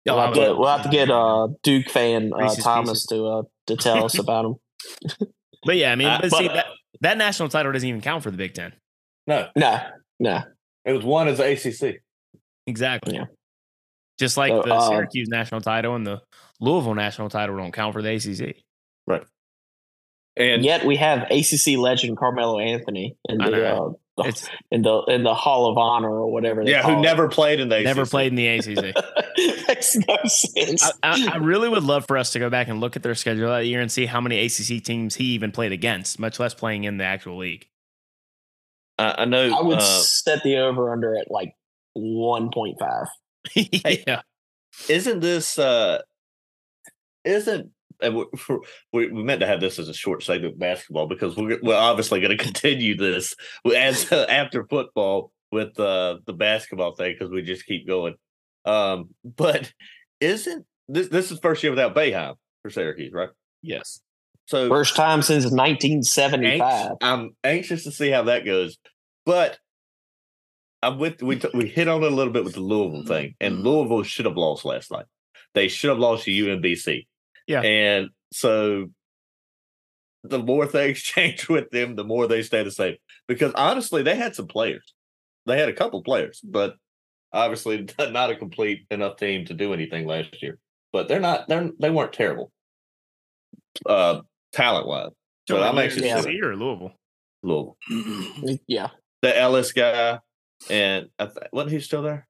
We'll 0.05 0.19
have, 0.19 0.33
to, 0.33 0.55
we'll 0.55 0.67
have 0.67 0.83
to 0.83 0.89
get 0.89 1.09
uh, 1.09 1.47
Duke 1.63 1.89
fan 1.89 2.31
uh, 2.33 2.53
Thomas 2.55 3.05
to 3.07 3.25
uh, 3.25 3.43
to 3.67 3.77
tell 3.77 4.03
us 4.03 4.17
about 4.19 4.45
him. 4.45 4.55
but 5.65 5.77
yeah, 5.77 5.91
I 5.91 5.95
mean, 5.95 6.07
uh, 6.07 6.19
but, 6.21 6.31
see 6.31 6.47
that, 6.47 6.65
that 7.01 7.17
national 7.17 7.49
title 7.49 7.71
doesn't 7.71 7.87
even 7.87 8.01
count 8.01 8.23
for 8.23 8.31
the 8.31 8.37
Big 8.37 8.53
Ten. 8.53 8.73
No, 9.27 9.47
no, 9.55 9.79
no. 10.19 10.43
It 10.85 10.91
was 10.91 11.05
one 11.05 11.27
as 11.29 11.39
ACC. 11.39 12.01
Exactly. 12.67 13.15
Yeah. 13.15 13.25
Just 14.19 14.37
like 14.37 14.51
so, 14.51 14.61
the 14.61 14.73
uh, 14.73 14.89
Syracuse 14.89 15.27
national 15.27 15.61
title 15.61 15.95
and 15.95 16.05
the 16.05 16.21
Louisville 16.59 16.95
national 16.95 17.29
title 17.29 17.57
don't 17.57 17.71
count 17.71 17.93
for 17.93 18.01
the 18.01 18.13
ACC. 18.13 18.57
Right. 19.07 19.23
And 20.35 20.63
yet 20.63 20.85
we 20.85 20.95
have 20.97 21.29
ACC 21.29 21.77
legend 21.77 22.17
Carmelo 22.17 22.59
Anthony 22.59 23.15
in 23.29 23.37
the, 23.37 23.75
uh, 23.75 23.91
in 24.71 24.81
the 24.81 25.03
in 25.07 25.23
the 25.23 25.33
Hall 25.33 25.69
of 25.69 25.77
Honor 25.77 26.09
or 26.09 26.31
whatever. 26.31 26.63
yeah, 26.63 26.83
who 26.83 26.99
it. 26.99 27.01
never 27.01 27.27
played 27.27 27.59
in 27.59 27.69
the 27.69 27.77
ACC. 27.77 27.83
never 27.83 28.05
played 28.05 28.27
in 28.31 28.35
the 28.35 28.47
ACC. 28.57 28.95
Makes 29.67 29.95
no 30.07 30.17
sense. 30.25 30.83
I, 30.83 30.91
I, 31.03 31.29
I, 31.33 31.37
really 31.37 31.69
would 31.69 31.83
love 31.83 32.05
for 32.07 32.17
us 32.17 32.31
to 32.31 32.39
go 32.39 32.49
back 32.49 32.67
and 32.67 32.79
look 32.79 32.95
at 32.95 33.03
their 33.03 33.15
schedule 33.15 33.49
that 33.49 33.65
year 33.65 33.81
and 33.81 33.91
see 33.91 34.05
how 34.05 34.21
many 34.21 34.43
ACC 34.43 34.83
teams 34.83 35.15
he 35.15 35.25
even 35.25 35.51
played 35.51 35.71
against, 35.71 36.19
much 36.19 36.39
less 36.39 36.53
playing 36.53 36.83
in 36.83 36.97
the 36.97 37.03
actual 37.03 37.37
league. 37.37 37.67
I 38.99 39.25
know. 39.25 39.57
I 39.57 39.61
would 39.61 39.79
uh, 39.79 39.81
set 39.81 40.43
the 40.43 40.57
over 40.57 40.91
under 40.91 41.15
at 41.15 41.31
like 41.31 41.55
one 41.93 42.51
point 42.53 42.77
five. 42.79 43.07
yeah. 43.55 44.21
Isn't 44.89 45.19
this 45.19 45.59
uh 45.59 46.01
isn't 47.23 47.71
we, 48.01 48.25
we 48.91 49.23
meant 49.23 49.39
to 49.41 49.47
have 49.47 49.61
this 49.61 49.79
as 49.79 49.87
a 49.87 49.93
short 49.93 50.23
segment 50.23 50.53
of 50.53 50.59
basketball 50.59 51.07
because 51.07 51.37
we're, 51.37 51.59
we're 51.61 51.75
obviously 51.75 52.19
going 52.19 52.37
to 52.37 52.43
continue 52.43 52.97
this 52.97 53.35
as 53.75 54.11
uh, 54.11 54.25
after 54.29 54.65
football 54.65 55.31
with 55.51 55.79
uh, 55.79 56.17
the 56.25 56.33
basketball 56.33 56.95
thing 56.95 57.15
because 57.17 57.31
we 57.31 57.41
just 57.41 57.65
keep 57.65 57.87
going. 57.87 58.15
Um, 58.65 59.09
but 59.23 59.71
isn't 60.19 60.65
this 60.87 61.09
this 61.09 61.31
is 61.31 61.39
first 61.39 61.63
year 61.63 61.71
without 61.71 61.95
Boeheim 61.95 62.35
for 62.61 62.69
Syracuse, 62.69 63.13
right? 63.13 63.29
Yes. 63.61 64.01
So 64.45 64.67
first 64.67 64.95
time 64.95 65.21
since 65.21 65.45
1975. 65.45 66.91
I'm 67.01 67.35
anxious 67.43 67.83
to 67.85 67.91
see 67.91 68.09
how 68.09 68.23
that 68.23 68.45
goes. 68.45 68.77
But 69.25 69.57
I'm 70.83 70.99
with 70.99 71.21
we 71.23 71.37
t- 71.39 71.49
we 71.53 71.67
hit 71.67 71.87
on 71.87 72.03
it 72.03 72.11
a 72.11 72.15
little 72.15 72.33
bit 72.33 72.43
with 72.43 72.53
the 72.53 72.59
Louisville 72.61 73.05
thing, 73.05 73.35
and 73.39 73.63
Louisville 73.63 74.03
should 74.03 74.25
have 74.25 74.37
lost 74.37 74.65
last 74.65 74.91
night. 74.91 75.05
They 75.53 75.67
should 75.67 75.89
have 75.89 75.99
lost 75.99 76.25
to 76.25 76.31
UMBC. 76.31 77.07
Yeah. 77.47 77.61
and 77.61 78.09
so 78.31 78.87
the 80.23 80.39
more 80.39 80.65
things 80.65 80.99
change 81.01 81.49
with 81.49 81.69
them, 81.71 81.95
the 81.95 82.03
more 82.05 82.27
they 82.27 82.41
stay 82.43 82.63
the 82.63 82.71
same. 82.71 82.95
Because 83.27 83.51
honestly, 83.55 84.01
they 84.03 84.15
had 84.15 84.35
some 84.35 84.47
players. 84.47 84.93
They 85.45 85.59
had 85.59 85.67
a 85.69 85.73
couple 85.73 86.01
players, 86.03 86.39
but 86.43 86.75
obviously 87.33 87.87
not 87.99 88.29
a 88.31 88.35
complete 88.35 88.85
enough 88.91 89.17
team 89.17 89.45
to 89.45 89.53
do 89.53 89.73
anything 89.73 90.07
last 90.07 90.41
year. 90.41 90.57
But 90.93 91.07
they're 91.07 91.19
not. 91.19 91.47
They're 91.47 91.69
they 91.79 91.89
weren't 91.89 92.13
terrible, 92.13 92.51
uh, 93.85 94.21
talent 94.53 94.87
wise. 94.87 95.09
So 95.49 95.61
I'm 95.61 95.77
actually 95.77 96.07
Yeah. 96.07 96.19
UNC 96.19 96.27
or 96.43 96.55
Louisville. 96.55 96.93
Louisville. 97.41 97.77
Yeah. 98.67 98.89
The 99.21 99.37
Ellis 99.37 99.71
guy, 99.73 100.19
and 100.69 101.09
I 101.19 101.29
wasn't 101.51 101.73
he 101.73 101.79
still 101.79 102.01
there? 102.01 102.27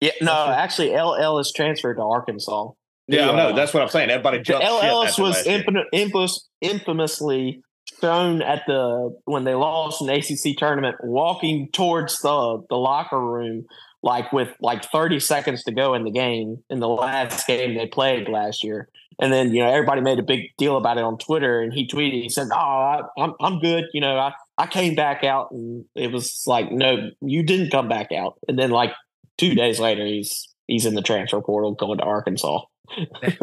Yeah. 0.00 0.12
No, 0.20 0.48
actually, 0.48 0.94
El 0.94 1.14
Ellis 1.16 1.52
transferred 1.52 1.94
to 1.96 2.02
Arkansas. 2.02 2.70
Yeah, 3.06 3.22
I 3.22 3.30
Yeah. 3.30 3.36
know. 3.36 3.48
Uh, 3.48 3.52
that's 3.54 3.72
what 3.74 3.82
I'm 3.82 3.88
saying. 3.88 4.10
Everybody 4.10 4.40
jumped 4.40 4.64
El 4.64 4.80
Ellis 4.80 5.18
was 5.18 5.46
infamous, 5.46 5.84
infamous, 5.92 6.48
infamously 6.60 7.62
thrown 8.00 8.42
at 8.42 8.62
the 8.66 9.16
when 9.24 9.44
they 9.44 9.54
lost 9.54 10.02
an 10.02 10.08
ACC 10.10 10.56
tournament, 10.56 10.96
walking 11.02 11.68
towards 11.72 12.20
the 12.20 12.62
the 12.68 12.76
locker 12.76 13.20
room 13.20 13.64
like 14.02 14.32
with 14.32 14.54
like 14.60 14.84
30 14.90 15.18
seconds 15.20 15.62
to 15.64 15.72
go 15.72 15.94
in 15.94 16.04
the 16.04 16.10
game 16.10 16.62
in 16.68 16.78
the 16.80 16.88
last 16.88 17.46
game 17.46 17.74
they 17.74 17.86
played 17.86 18.28
last 18.28 18.62
year. 18.62 18.88
And 19.18 19.32
then 19.32 19.54
you 19.54 19.62
know 19.62 19.70
everybody 19.70 20.00
made 20.00 20.18
a 20.18 20.22
big 20.24 20.50
deal 20.58 20.76
about 20.76 20.98
it 20.98 21.04
on 21.04 21.18
Twitter, 21.18 21.60
and 21.60 21.72
he 21.72 21.86
tweeted, 21.86 22.20
he 22.22 22.28
said, 22.28 22.48
"Oh, 22.52 22.56
I, 22.56 23.00
I'm 23.16 23.34
I'm 23.40 23.60
good. 23.60 23.84
You 23.92 24.00
know, 24.00 24.18
I 24.18 24.32
I 24.58 24.66
came 24.66 24.94
back 24.94 25.24
out, 25.24 25.50
and 25.50 25.84
it 25.94 26.12
was 26.12 26.44
like, 26.46 26.70
no, 26.70 27.10
you 27.20 27.42
didn't 27.42 27.70
come 27.70 27.88
back 27.88 28.12
out." 28.12 28.38
And 28.48 28.58
then 28.58 28.70
like 28.70 28.92
two 29.38 29.54
days 29.54 29.80
later, 29.80 30.04
he's 30.04 30.48
he's 30.68 30.86
in 30.86 30.94
the 30.94 31.02
transfer 31.02 31.40
portal 31.40 31.72
going 31.72 31.98
to 31.98 32.04
Arkansas. 32.04 32.60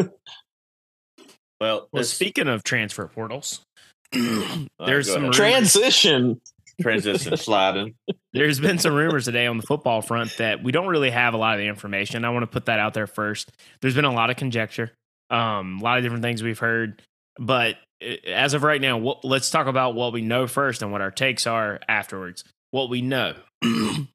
Well, 1.59 1.87
Well, 1.91 2.03
speaking 2.03 2.47
of 2.47 2.63
transfer 2.63 3.07
portals, 3.07 3.61
there's 4.11 5.07
go 5.07 5.13
some 5.13 5.21
rumors- 5.23 5.35
Transition. 5.37 6.41
transition 6.81 7.37
sliding. 7.37 7.93
There's 8.33 8.59
been 8.59 8.79
some 8.79 8.95
rumors 8.95 9.25
today 9.25 9.45
on 9.45 9.57
the 9.57 9.63
football 9.63 10.01
front 10.01 10.35
that 10.37 10.63
we 10.63 10.71
don't 10.71 10.87
really 10.87 11.11
have 11.11 11.35
a 11.35 11.37
lot 11.37 11.53
of 11.53 11.59
the 11.59 11.67
information. 11.67 12.25
I 12.25 12.29
want 12.31 12.43
to 12.43 12.47
put 12.47 12.65
that 12.65 12.79
out 12.79 12.95
there 12.95 13.05
first. 13.05 13.51
There's 13.81 13.93
been 13.93 14.05
a 14.05 14.11
lot 14.13 14.31
of 14.31 14.37
conjecture, 14.37 14.91
um, 15.29 15.77
a 15.79 15.83
lot 15.83 15.97
of 15.99 16.03
different 16.03 16.23
things 16.23 16.41
we've 16.41 16.57
heard, 16.57 16.99
but 17.37 17.75
as 18.27 18.53
of 18.53 18.63
right 18.63 18.81
now, 18.81 18.97
what, 18.97 19.23
let's 19.23 19.49
talk 19.49 19.67
about 19.67 19.95
what 19.95 20.13
we 20.13 20.21
know 20.21 20.47
first 20.47 20.81
and 20.81 20.91
what 20.91 21.01
our 21.01 21.11
takes 21.11 21.45
are 21.47 21.79
afterwards. 21.87 22.43
What 22.71 22.89
we 22.89 23.01
know. 23.01 23.35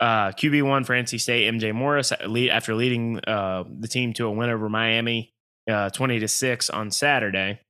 Uh, 0.00 0.32
QB 0.32 0.66
one 0.68 0.82
for 0.82 0.92
NC 0.92 1.20
State, 1.20 1.50
MJ 1.54 1.72
Morris, 1.72 2.10
uh, 2.10 2.16
lead, 2.26 2.50
after 2.50 2.74
leading 2.74 3.20
uh, 3.20 3.62
the 3.78 3.86
team 3.86 4.12
to 4.14 4.26
a 4.26 4.30
win 4.30 4.50
over 4.50 4.68
Miami, 4.68 5.32
uh, 5.70 5.88
twenty 5.90 6.18
to 6.18 6.26
six 6.26 6.68
on 6.68 6.90
Saturday. 6.90 7.60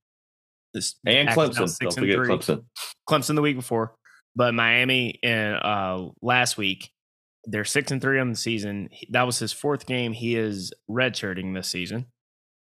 This 0.72 0.94
And 1.06 1.28
Clemson. 1.28 1.68
six 1.68 1.96
and 1.96 2.06
three. 2.06 2.26
Clemson. 2.26 2.64
Clemson 3.08 3.34
the 3.34 3.42
week 3.42 3.56
before, 3.56 3.94
but 4.34 4.54
Miami 4.54 5.18
in 5.22 5.52
uh, 5.52 6.08
last 6.22 6.56
week. 6.56 6.90
They're 7.44 7.66
six 7.66 7.92
and 7.92 8.00
three 8.00 8.18
on 8.18 8.30
the 8.30 8.36
season. 8.36 8.88
That 9.10 9.24
was 9.24 9.38
his 9.38 9.52
fourth 9.52 9.84
game. 9.84 10.14
He 10.14 10.34
is 10.34 10.72
redshirting 10.90 11.54
this 11.54 11.68
season. 11.68 12.06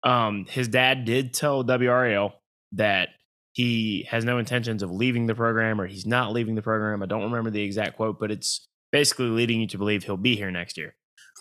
Um, 0.05 0.45
his 0.51 0.69
dad 0.69 1.07
did 1.07 1.33
tell 1.33 1.65
WRAL 1.65 2.35
that 2.77 3.11
he 3.53 4.07
has 4.11 4.25
no 4.25 4.39
intentions 4.39 4.83
of 4.83 4.91
leaving 4.91 5.27
the 5.27 5.35
program 5.35 5.81
or 5.81 5.87
he's 5.87 6.07
not 6.07 6.33
leaving 6.33 6.55
the 6.55 6.62
program. 6.62 7.03
I 7.03 7.07
don't 7.07 7.25
remember 7.25 7.51
the 7.51 7.62
exact 7.62 7.97
quote, 7.97 8.19
but 8.21 8.31
it's 8.31 8.69
basically 8.93 9.29
leading 9.29 9.61
you 9.61 9.67
to 9.69 9.79
believe 9.79 10.05
he'll 10.05 10.17
be 10.17 10.37
here 10.37 10.51
next 10.51 10.77
year. 10.77 10.95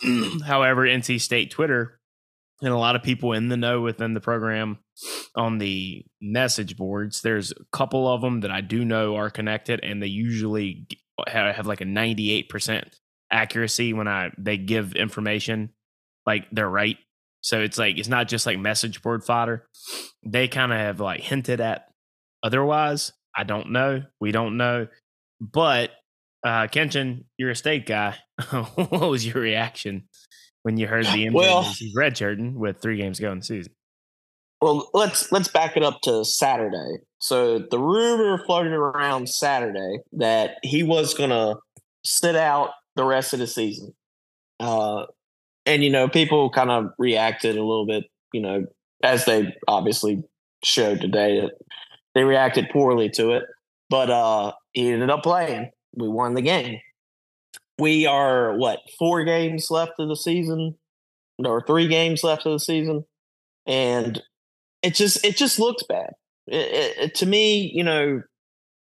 Mm. 0.04 0.42
However, 0.42 0.86
NC 0.86 1.20
State 1.20 1.50
Twitter 1.50 2.00
and 2.62 2.72
a 2.72 2.78
lot 2.78 2.96
of 2.96 3.02
people 3.02 3.32
in 3.32 3.48
the 3.48 3.56
know 3.56 3.80
within 3.82 4.14
the 4.14 4.20
program 4.20 4.78
on 5.34 5.58
the 5.58 6.04
message 6.20 6.76
boards. 6.76 7.20
There's 7.20 7.52
a 7.52 7.56
couple 7.72 8.08
of 8.08 8.22
them 8.22 8.40
that 8.40 8.50
I 8.50 8.62
do 8.62 8.84
know 8.84 9.16
are 9.16 9.30
connected, 9.30 9.80
and 9.82 10.02
they 10.02 10.06
usually 10.06 10.86
have, 11.26 11.54
have 11.54 11.66
like 11.66 11.80
a 11.80 11.84
98% 11.84 12.94
accuracy 13.30 13.92
when 13.92 14.08
I 14.08 14.30
they 14.38 14.56
give 14.56 14.94
information 14.94 15.70
like 16.24 16.46
they're 16.50 16.68
right. 16.68 16.96
So 17.46 17.60
it's 17.60 17.78
like 17.78 17.96
it's 17.96 18.08
not 18.08 18.26
just 18.26 18.44
like 18.44 18.58
message 18.58 19.02
board 19.02 19.22
fodder. 19.22 19.68
They 20.24 20.48
kind 20.48 20.72
of 20.72 20.78
have 20.78 20.98
like 20.98 21.20
hinted 21.20 21.60
at 21.60 21.86
otherwise. 22.42 23.12
I 23.36 23.44
don't 23.44 23.70
know. 23.70 24.02
We 24.20 24.32
don't 24.32 24.56
know. 24.56 24.88
But 25.40 25.92
uh 26.44 26.66
Kenshin, 26.66 27.22
you're 27.38 27.50
a 27.50 27.54
state 27.54 27.86
guy. 27.86 28.16
what 28.50 29.08
was 29.08 29.24
your 29.24 29.40
reaction 29.40 30.08
when 30.64 30.76
you 30.76 30.88
heard 30.88 31.06
the 31.06 31.26
MJ 31.26 31.32
Well- 31.34 31.62
news? 31.62 31.78
he's 31.78 31.96
redshirting 31.96 32.54
with 32.54 32.82
three 32.82 32.96
games 32.96 33.20
going 33.20 33.34
in 33.34 33.38
the 33.38 33.44
season? 33.44 33.72
Well, 34.60 34.90
let's 34.92 35.30
let's 35.30 35.46
back 35.46 35.76
it 35.76 35.84
up 35.84 36.00
to 36.02 36.24
Saturday. 36.24 36.96
So 37.20 37.60
the 37.60 37.78
rumor 37.78 38.42
floated 38.44 38.72
around 38.72 39.28
Saturday 39.28 39.98
that 40.14 40.56
he 40.64 40.82
was 40.82 41.14
going 41.14 41.30
to 41.30 41.58
sit 42.04 42.34
out 42.34 42.70
the 42.96 43.04
rest 43.04 43.34
of 43.34 43.38
the 43.38 43.46
season, 43.46 43.94
uh, 44.58 45.04
and 45.66 45.84
you 45.84 45.90
know 45.90 46.08
people 46.08 46.50
kind 46.50 46.70
of 46.70 46.90
reacted 46.98 47.56
a 47.56 47.64
little 47.64 47.86
bit, 47.86 48.04
you 48.32 48.40
know, 48.40 48.66
as 49.02 49.24
they 49.24 49.54
obviously 49.68 50.22
showed 50.64 51.00
today 51.00 51.48
they 52.14 52.24
reacted 52.24 52.70
poorly 52.72 53.10
to 53.10 53.32
it. 53.32 53.44
But 53.90 54.10
uh, 54.10 54.52
he 54.72 54.90
ended 54.90 55.10
up 55.10 55.22
playing. 55.22 55.70
We 55.96 56.08
won 56.08 56.34
the 56.34 56.42
game. 56.42 56.80
We 57.78 58.06
are 58.06 58.56
what 58.56 58.80
four 58.98 59.24
games 59.24 59.70
left 59.70 59.92
of 59.98 60.08
the 60.08 60.16
season, 60.16 60.76
or 61.38 61.62
three 61.66 61.88
games 61.88 62.24
left 62.24 62.46
of 62.46 62.52
the 62.52 62.60
season, 62.60 63.04
and 63.66 64.22
it 64.82 64.94
just 64.94 65.24
it 65.24 65.36
just 65.36 65.60
looks 65.60 65.84
bad. 65.84 66.12
It, 66.48 66.56
it, 66.56 66.98
it- 66.98 67.14
to 67.16 67.26
me, 67.26 67.70
you 67.74 67.84
know, 67.84 68.22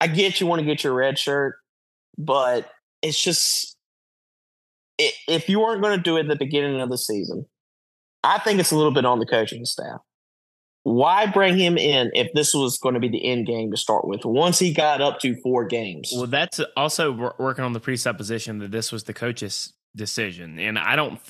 I 0.01 0.09
get 0.09 0.41
you 0.41 0.47
want 0.47 0.61
to 0.61 0.67
get 0.67 0.85
your 0.85 0.95
red 0.95 1.19
shirt, 1.19 1.57
but 2.19 2.71
it's 3.03 3.23
just 3.23 3.72
if 4.99 5.49
you 5.49 5.61
weren't 5.61 5.83
going 5.83 5.97
to 5.97 6.03
do 6.03 6.17
it 6.17 6.21
at 6.21 6.29
the 6.29 6.37
beginning 6.37 6.81
of 6.81 6.91
the 6.91 6.99
season, 6.99 7.47
I 8.23 8.39
think 8.39 8.61
it's 8.61 8.71
a 8.71 8.77
little 8.77 8.93
bit 8.93 9.05
on 9.05 9.19
the 9.19 9.27
coaching 9.27 9.65
staff. 9.65 10.01
Why 10.85 11.27
bring 11.27 11.57
him 11.57 11.79
in 11.79 12.11
if 12.15 12.33
this 12.33 12.55
was 12.55 12.79
going 12.79 12.95
to 12.95 13.01
be 13.01 13.09
the 13.09 13.25
end 13.25 13.47
game 13.47 13.71
to 13.71 13.77
start 13.77 14.07
with? 14.07 14.25
Once 14.25 14.59
he 14.59 14.73
got 14.73 15.01
up 15.01 15.21
to 15.21 15.41
four 15.41 15.65
games, 15.65 16.13
Well, 16.13 16.27
that's 16.27 16.61
also 16.77 17.33
working 17.39 17.65
on 17.65 17.73
the 17.73 17.81
presupposition 17.81 18.59
that 18.59 18.73
this 18.73 18.91
was 18.91 19.05
the 19.05 19.15
coach's 19.15 19.73
decision, 19.95 20.59
and 20.59 20.79
I 20.79 20.97
don't, 20.97 21.21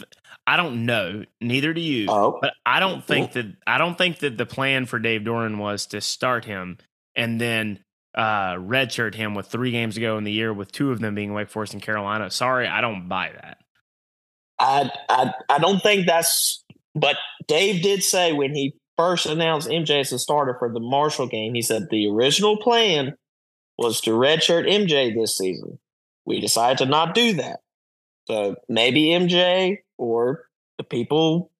I 0.46 0.56
don't 0.56 0.86
know. 0.86 1.24
Neither 1.42 1.74
do 1.74 1.82
you. 1.82 2.06
oh, 2.08 2.38
But 2.40 2.54
I 2.64 2.80
don't 2.80 3.00
mm-hmm. 3.00 3.06
think 3.06 3.32
that 3.32 3.46
I 3.66 3.76
don't 3.76 3.98
think 3.98 4.20
that 4.20 4.38
the 4.38 4.46
plan 4.46 4.86
for 4.86 4.98
Dave 4.98 5.20
Doeren 5.20 5.58
was 5.58 5.86
to 5.86 6.00
start 6.00 6.46
him 6.46 6.78
and 7.14 7.40
then 7.40 7.80
uh, 8.14 8.54
redshirt 8.54 9.14
him 9.14 9.34
with 9.34 9.46
three 9.46 9.70
games 9.70 9.96
ago 9.96 10.18
in 10.18 10.24
the 10.24 10.32
year, 10.32 10.52
with 10.52 10.72
two 10.72 10.90
of 10.90 11.00
them 11.00 11.14
being 11.14 11.32
Wake 11.32 11.48
Forest 11.48 11.72
and 11.72 11.82
Carolina. 11.82 12.30
Sorry, 12.30 12.66
I 12.66 12.80
don't 12.80 13.08
buy 13.08 13.32
that. 13.34 13.58
I, 14.58 14.90
I 15.08 15.32
I 15.48 15.58
don't 15.58 15.82
think 15.82 16.06
that's. 16.06 16.64
But 16.94 17.16
Dave 17.48 17.82
did 17.82 18.02
say 18.02 18.32
when 18.32 18.54
he 18.54 18.74
first 18.98 19.26
announced 19.26 19.68
MJ 19.68 20.00
as 20.00 20.12
a 20.12 20.18
starter 20.18 20.56
for 20.58 20.70
the 20.72 20.80
Marshall 20.80 21.26
game, 21.26 21.54
he 21.54 21.62
said 21.62 21.88
the 21.90 22.08
original 22.08 22.58
plan 22.58 23.16
was 23.78 24.00
to 24.02 24.10
redshirt 24.10 24.68
MJ 24.68 25.14
this 25.14 25.36
season. 25.36 25.78
We 26.26 26.40
decided 26.40 26.78
to 26.78 26.86
not 26.86 27.14
do 27.14 27.32
that. 27.34 27.60
So 28.28 28.56
maybe 28.68 29.06
MJ 29.06 29.78
or 29.98 30.44
the 30.78 30.84
people 30.84 31.50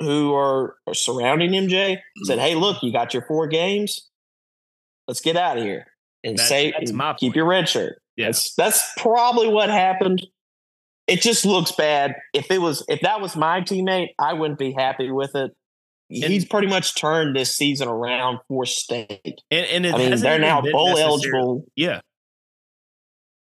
who 0.00 0.32
are, 0.34 0.76
are 0.86 0.94
surrounding 0.94 1.50
MJ 1.50 1.98
said, 2.22 2.38
"Hey, 2.38 2.54
look, 2.54 2.82
you 2.82 2.92
got 2.92 3.12
your 3.12 3.24
four 3.26 3.48
games. 3.48 4.07
Let's 5.08 5.20
get 5.20 5.36
out 5.36 5.56
of 5.58 5.64
here 5.64 5.86
and 6.22 6.38
That- 6.38 6.48
say 6.48 6.70
that's 6.70 6.92
my 6.92 7.14
keep 7.14 7.30
point. 7.30 7.36
your 7.36 7.46
red 7.46 7.68
shirt." 7.68 8.00
Yeah. 8.16 8.26
That's 8.26 8.54
that's 8.54 8.92
probably 8.98 9.48
what 9.48 9.70
happened. 9.70 10.24
It 11.06 11.22
just 11.22 11.46
looks 11.46 11.72
bad. 11.72 12.14
If 12.34 12.50
it 12.50 12.58
was 12.60 12.84
if 12.88 13.00
that 13.00 13.20
was 13.20 13.34
my 13.34 13.62
teammate, 13.62 14.08
I 14.18 14.34
wouldn't 14.34 14.58
be 14.58 14.72
happy 14.72 15.10
with 15.10 15.34
it. 15.34 15.52
He's 16.10 16.44
pretty 16.46 16.68
much 16.68 16.94
turned 16.94 17.36
this 17.36 17.54
season 17.54 17.86
around 17.88 18.38
for 18.48 18.64
state. 18.64 19.40
And, 19.50 19.66
and 19.84 19.86
I 19.94 19.98
mean, 19.98 20.18
they're 20.20 20.38
now 20.38 20.60
bowl 20.62 20.96
eligible. 20.96 21.64
Yeah, 21.76 22.00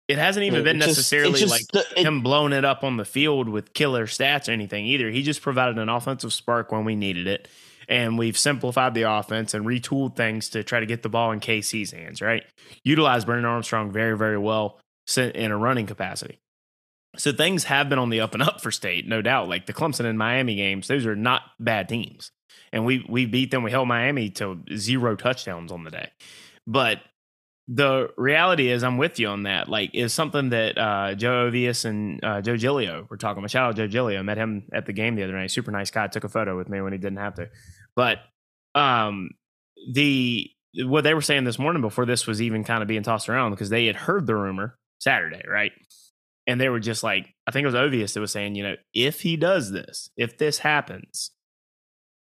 it 0.09 0.17
hasn't 0.19 0.45
even 0.45 0.65
been 0.65 0.79
just- 0.79 0.89
necessarily 0.89 1.39
just- 1.41 1.51
like 1.51 1.87
it- 1.97 1.99
him 2.07 2.23
blowing 2.23 2.53
it 2.55 2.65
up 2.65 2.83
on 2.85 2.97
the 2.97 3.05
field 3.05 3.49
with 3.51 3.75
killer 3.75 4.07
stats 4.07 4.49
or 4.49 4.53
anything 4.53 4.87
either. 4.87 5.11
He 5.11 5.23
just 5.23 5.43
provided 5.43 5.79
an 5.79 5.89
offensive 5.91 6.33
spark 6.33 6.73
when 6.73 6.85
we 6.85 6.97
needed 6.97 7.27
it. 7.27 7.49
And 7.89 8.19
we've 8.19 8.37
simplified 8.37 8.95
the 8.95 9.03
offense 9.03 9.55
and 9.55 9.65
retooled 9.65 10.15
things 10.15 10.51
to 10.51 10.63
try 10.63 10.81
to 10.81 10.87
get 10.87 11.03
the 11.03 11.09
ball 11.09 11.33
in 11.33 11.41
KC's 11.41 11.91
hands, 11.91 12.21
right? 12.21 12.45
Utilize 12.85 13.25
Brennan 13.25 13.47
Armstrong 13.47 13.91
very, 13.91 14.17
very 14.17 14.37
well 14.37 14.79
in 15.17 15.51
a 15.51 15.57
running 15.57 15.87
capacity. 15.87 16.39
So 17.17 17.33
things 17.33 17.65
have 17.65 17.89
been 17.89 17.99
on 17.99 18.11
the 18.11 18.21
up 18.21 18.35
and 18.35 18.43
up 18.43 18.61
for 18.61 18.71
state, 18.71 19.09
no 19.09 19.23
doubt. 19.23 19.49
Like 19.49 19.67
the 19.67 19.73
Clemson 19.73 20.05
and 20.05 20.19
Miami 20.19 20.55
games, 20.55 20.89
those 20.89 21.07
are 21.07 21.17
not 21.17 21.43
bad 21.59 21.89
teams. 21.89 22.31
And 22.73 22.85
we 22.85 23.05
we 23.09 23.25
beat 23.25 23.51
them. 23.51 23.63
We 23.63 23.71
held 23.71 23.89
Miami 23.89 24.29
to 24.31 24.61
zero 24.77 25.17
touchdowns 25.17 25.73
on 25.73 25.85
the 25.85 25.91
day. 25.91 26.11
But 26.67 27.01
the 27.67 28.11
reality 28.17 28.71
is, 28.71 28.83
I'm 28.83 28.97
with 28.97 29.19
you 29.19 29.29
on 29.29 29.43
that. 29.43 29.69
Like, 29.69 29.91
is 29.95 30.13
something 30.13 30.51
that 30.51 30.79
uh, 30.79 31.15
Joe 31.15 31.51
Ovies 31.51 31.85
and 31.85 32.23
uh, 32.25 32.41
Joe 32.41 32.57
Giglio 32.57 33.07
were 33.11 33.19
talking 33.19 33.39
about. 33.39 33.51
Shout 33.51 33.69
out 33.69 33.77
Joe 33.77 33.87
Giglio. 33.87 34.23
Met 34.23 34.39
him 34.39 34.65
at 34.73 34.87
the 34.87 34.95
game 34.95 35.17
the 35.17 35.23
other 35.23 35.35
night. 35.35 35.51
Super 35.51 35.71
nice 35.71 35.91
guy. 35.91 36.07
Took 36.07 36.25
a 36.25 36.29
photo 36.29 36.57
with 36.57 36.69
me 36.69 36.81
when 36.81 36.93
he 36.93 36.99
didn't 36.99 37.19
have 37.19 37.35
to. 37.35 37.51
But 37.99 38.19
um, 38.77 39.31
the 39.93 40.49
what 40.85 41.03
they 41.03 41.15
were 41.15 41.21
saying 41.21 41.43
this 41.43 41.59
morning 41.59 41.83
before 41.83 42.07
this 42.07 42.29
was 42.29 42.41
even 42.41 42.63
kind 42.63 42.81
of 42.81 42.87
being 42.87 43.03
tossed 43.03 43.29
around 43.29 43.51
because 43.51 43.71
they 43.71 43.87
had 43.87 43.97
heard 43.97 44.25
the 44.25 44.37
rumor 44.37 44.79
Saturday, 45.01 45.43
right? 45.49 45.73
And 46.47 46.61
they 46.61 46.69
were 46.69 46.79
just 46.79 47.03
like, 47.03 47.35
I 47.45 47.51
think 47.51 47.65
it 47.65 47.67
was 47.67 47.75
Ovies 47.75 48.13
that 48.13 48.21
was 48.21 48.31
saying, 48.31 48.55
you 48.55 48.63
know, 48.63 48.77
if 48.95 49.23
he 49.23 49.37
does 49.37 49.73
this, 49.73 50.11
if 50.17 50.39
this 50.39 50.59
happens, 50.59 51.33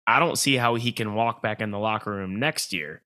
I 0.08 0.18
don't 0.18 0.36
see 0.36 0.56
how 0.56 0.74
he 0.74 0.90
can 0.90 1.14
walk 1.14 1.40
back 1.40 1.60
in 1.60 1.70
the 1.70 1.78
locker 1.78 2.10
room 2.10 2.40
next 2.40 2.72
year 2.72 3.02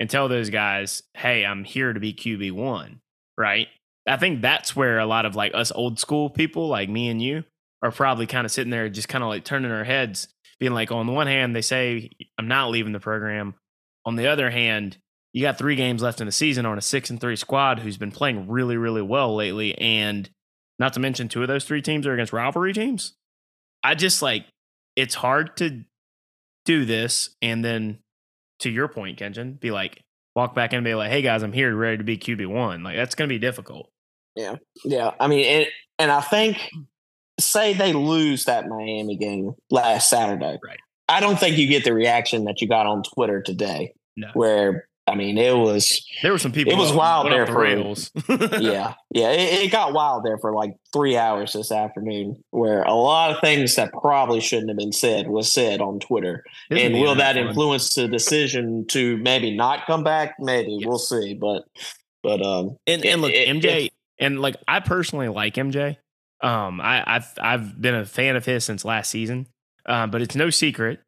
and 0.00 0.10
tell 0.10 0.26
those 0.26 0.50
guys, 0.50 1.04
hey, 1.14 1.46
I'm 1.46 1.62
here 1.62 1.92
to 1.92 2.00
be 2.00 2.12
QB1, 2.12 2.98
right? 3.36 3.68
I 4.08 4.16
think 4.16 4.42
that's 4.42 4.74
where 4.74 4.98
a 4.98 5.06
lot 5.06 5.24
of 5.24 5.36
like 5.36 5.54
us 5.54 5.70
old 5.70 6.00
school 6.00 6.30
people, 6.30 6.66
like 6.66 6.88
me 6.88 7.10
and 7.10 7.22
you, 7.22 7.44
are 7.80 7.92
probably 7.92 8.26
kind 8.26 8.44
of 8.44 8.50
sitting 8.50 8.70
there 8.70 8.88
just 8.88 9.08
kind 9.08 9.22
of 9.22 9.28
like 9.28 9.44
turning 9.44 9.70
our 9.70 9.84
heads, 9.84 10.26
being 10.60 10.72
like, 10.72 10.90
on 10.90 11.06
the 11.06 11.12
one 11.12 11.26
hand, 11.26 11.54
they 11.54 11.62
say, 11.62 12.10
I'm 12.38 12.48
not 12.48 12.70
leaving 12.70 12.92
the 12.92 13.00
program. 13.00 13.54
On 14.04 14.16
the 14.16 14.26
other 14.26 14.50
hand, 14.50 14.98
you 15.32 15.42
got 15.42 15.58
three 15.58 15.76
games 15.76 16.02
left 16.02 16.20
in 16.20 16.26
the 16.26 16.32
season 16.32 16.66
on 16.66 16.78
a 16.78 16.82
six 16.82 17.10
and 17.10 17.20
three 17.20 17.36
squad 17.36 17.80
who's 17.80 17.98
been 17.98 18.10
playing 18.10 18.48
really, 18.48 18.76
really 18.76 19.02
well 19.02 19.34
lately. 19.36 19.76
And 19.78 20.28
not 20.78 20.94
to 20.94 21.00
mention, 21.00 21.28
two 21.28 21.42
of 21.42 21.48
those 21.48 21.64
three 21.64 21.82
teams 21.82 22.06
are 22.06 22.14
against 22.14 22.32
rivalry 22.32 22.72
teams. 22.72 23.14
I 23.84 23.94
just 23.94 24.22
like, 24.22 24.46
it's 24.96 25.14
hard 25.14 25.56
to 25.58 25.84
do 26.64 26.84
this 26.84 27.30
and 27.40 27.64
then 27.64 27.98
to 28.60 28.70
your 28.70 28.88
point, 28.88 29.18
Kenshin, 29.18 29.60
be 29.60 29.70
like, 29.70 30.02
walk 30.34 30.54
back 30.54 30.72
in 30.72 30.78
and 30.78 30.84
be 30.84 30.94
like, 30.94 31.10
hey 31.10 31.22
guys, 31.22 31.42
I'm 31.42 31.52
here 31.52 31.74
ready 31.74 31.98
to 31.98 32.04
be 32.04 32.18
QB1. 32.18 32.82
Like, 32.82 32.96
that's 32.96 33.14
going 33.14 33.28
to 33.28 33.34
be 33.34 33.38
difficult. 33.38 33.90
Yeah. 34.34 34.56
Yeah. 34.84 35.12
I 35.20 35.28
mean, 35.28 35.66
and 35.98 36.10
I 36.10 36.20
think, 36.20 36.70
say 37.40 37.72
they 37.74 37.92
lose 37.92 38.44
that 38.46 38.68
Miami 38.68 39.16
game 39.16 39.52
last 39.70 40.08
Saturday. 40.10 40.58
Right. 40.64 40.78
I 41.08 41.20
don't 41.20 41.38
think 41.38 41.56
you 41.58 41.66
get 41.68 41.84
the 41.84 41.94
reaction 41.94 42.44
that 42.44 42.60
you 42.60 42.68
got 42.68 42.86
on 42.86 43.02
Twitter 43.02 43.40
today, 43.42 43.92
No. 44.16 44.28
where 44.34 44.84
I 45.06 45.14
mean, 45.14 45.38
it 45.38 45.56
was 45.56 46.04
There 46.20 46.32
were 46.32 46.38
some 46.38 46.52
people. 46.52 46.70
It 46.70 46.76
was 46.76 46.92
wild 46.92 47.32
there 47.32 47.46
the 47.46 47.52
for- 47.52 47.60
rails. 47.62 48.10
yeah, 48.28 48.92
yeah. 49.14 49.30
It, 49.30 49.64
it 49.64 49.72
got 49.72 49.94
wild 49.94 50.22
there 50.22 50.36
for 50.36 50.52
like 50.52 50.72
three 50.92 51.16
hours 51.16 51.54
this 51.54 51.72
afternoon, 51.72 52.44
where 52.50 52.82
a 52.82 52.92
lot 52.92 53.30
of 53.30 53.40
things 53.40 53.74
that 53.76 53.90
probably 53.90 54.40
shouldn't 54.40 54.68
have 54.68 54.76
been 54.76 54.92
said 54.92 55.26
was 55.28 55.50
said 55.50 55.80
on 55.80 55.98
Twitter. 55.98 56.44
Isn't 56.70 56.92
and 56.92 57.00
will 57.00 57.14
that 57.14 57.36
fun? 57.36 57.46
influence 57.48 57.94
the 57.94 58.06
decision 58.06 58.84
to 58.88 59.16
maybe 59.16 59.56
not 59.56 59.86
come 59.86 60.04
back? 60.04 60.34
Maybe 60.38 60.72
Yes. 60.78 60.86
we'll 60.86 60.98
see. 60.98 61.32
But 61.32 61.62
but 62.22 62.42
um, 62.44 62.76
And 62.86 63.02
and 63.06 63.22
look, 63.22 63.30
it- 63.30 63.48
it- 63.48 63.62
MJ, 63.62 63.88
and 64.20 64.40
like 64.42 64.56
I 64.68 64.80
personally 64.80 65.28
like 65.28 65.54
MJ. 65.54 65.96
Um, 66.40 66.80
I, 66.80 67.02
I've 67.06 67.34
I've 67.40 67.80
been 67.80 67.94
a 67.94 68.04
fan 68.04 68.36
of 68.36 68.44
his 68.44 68.64
since 68.64 68.84
last 68.84 69.10
season. 69.10 69.46
Um, 69.88 70.10
but 70.10 70.20
it's 70.20 70.34
no 70.34 70.50
secret 70.50 71.00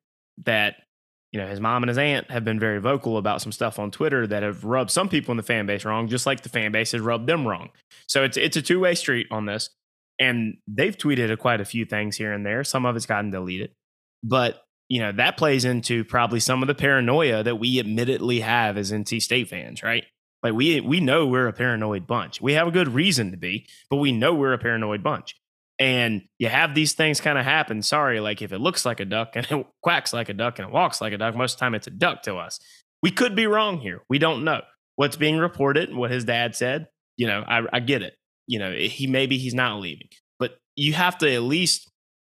that 0.44 0.76
you 1.32 1.40
know 1.40 1.46
his 1.46 1.60
mom 1.60 1.82
and 1.82 1.88
his 1.88 1.98
aunt 1.98 2.30
have 2.30 2.44
been 2.44 2.58
very 2.58 2.80
vocal 2.80 3.18
about 3.18 3.42
some 3.42 3.52
stuff 3.52 3.78
on 3.78 3.90
Twitter 3.90 4.26
that 4.26 4.42
have 4.42 4.64
rubbed 4.64 4.90
some 4.90 5.08
people 5.08 5.32
in 5.32 5.36
the 5.36 5.42
fan 5.42 5.66
base 5.66 5.84
wrong, 5.84 6.08
just 6.08 6.26
like 6.26 6.42
the 6.42 6.48
fan 6.48 6.72
base 6.72 6.92
has 6.92 7.00
rubbed 7.00 7.26
them 7.26 7.46
wrong. 7.46 7.68
So 8.08 8.24
it's 8.24 8.36
it's 8.36 8.56
a 8.56 8.62
two 8.62 8.80
way 8.80 8.94
street 8.94 9.28
on 9.30 9.44
this, 9.46 9.70
and 10.18 10.56
they've 10.66 10.96
tweeted 10.96 11.30
a, 11.30 11.36
quite 11.36 11.60
a 11.60 11.64
few 11.64 11.84
things 11.84 12.16
here 12.16 12.32
and 12.32 12.44
there. 12.44 12.64
Some 12.64 12.86
of 12.86 12.96
it's 12.96 13.06
gotten 13.06 13.30
deleted, 13.30 13.70
but 14.24 14.64
you 14.88 15.00
know 15.00 15.12
that 15.12 15.36
plays 15.36 15.64
into 15.64 16.02
probably 16.04 16.40
some 16.40 16.62
of 16.62 16.66
the 16.66 16.74
paranoia 16.74 17.42
that 17.42 17.56
we 17.56 17.78
admittedly 17.78 18.40
have 18.40 18.78
as 18.78 18.90
NC 18.90 19.20
State 19.20 19.48
fans, 19.48 19.82
right? 19.82 20.04
Like 20.42 20.54
we 20.54 20.80
we 20.80 21.00
know 21.00 21.26
we're 21.26 21.48
a 21.48 21.52
paranoid 21.52 22.06
bunch. 22.06 22.40
We 22.40 22.54
have 22.54 22.66
a 22.66 22.70
good 22.70 22.88
reason 22.88 23.30
to 23.30 23.36
be, 23.36 23.66
but 23.90 23.96
we 23.96 24.12
know 24.12 24.34
we're 24.34 24.52
a 24.52 24.58
paranoid 24.58 25.02
bunch. 25.02 25.36
And 25.78 26.22
you 26.38 26.48
have 26.48 26.74
these 26.74 26.92
things 26.92 27.20
kind 27.20 27.38
of 27.38 27.44
happen. 27.44 27.82
Sorry, 27.82 28.20
like 28.20 28.42
if 28.42 28.52
it 28.52 28.58
looks 28.58 28.84
like 28.84 29.00
a 29.00 29.04
duck 29.04 29.30
and 29.34 29.46
it 29.50 29.66
quacks 29.82 30.12
like 30.12 30.28
a 30.28 30.34
duck 30.34 30.58
and 30.58 30.68
it 30.68 30.72
walks 30.72 31.00
like 31.00 31.12
a 31.12 31.18
duck, 31.18 31.34
most 31.34 31.54
of 31.54 31.58
the 31.58 31.60
time 31.60 31.74
it's 31.74 31.86
a 31.86 31.90
duck 31.90 32.22
to 32.22 32.36
us. 32.36 32.58
We 33.02 33.10
could 33.10 33.34
be 33.34 33.46
wrong 33.46 33.78
here. 33.78 34.02
We 34.08 34.18
don't 34.18 34.44
know 34.44 34.60
what's 34.96 35.16
being 35.16 35.38
reported. 35.38 35.88
And 35.88 35.98
what 35.98 36.10
his 36.10 36.24
dad 36.24 36.54
said. 36.54 36.88
You 37.16 37.26
know, 37.26 37.44
I, 37.46 37.62
I 37.72 37.80
get 37.80 38.02
it. 38.02 38.14
You 38.46 38.58
know, 38.58 38.70
eh, 38.70 38.88
he 38.88 39.06
maybe 39.06 39.38
he's 39.38 39.54
not 39.54 39.80
leaving, 39.80 40.08
but 40.38 40.58
you 40.76 40.94
have 40.94 41.18
to 41.18 41.32
at 41.32 41.42
least. 41.42 41.88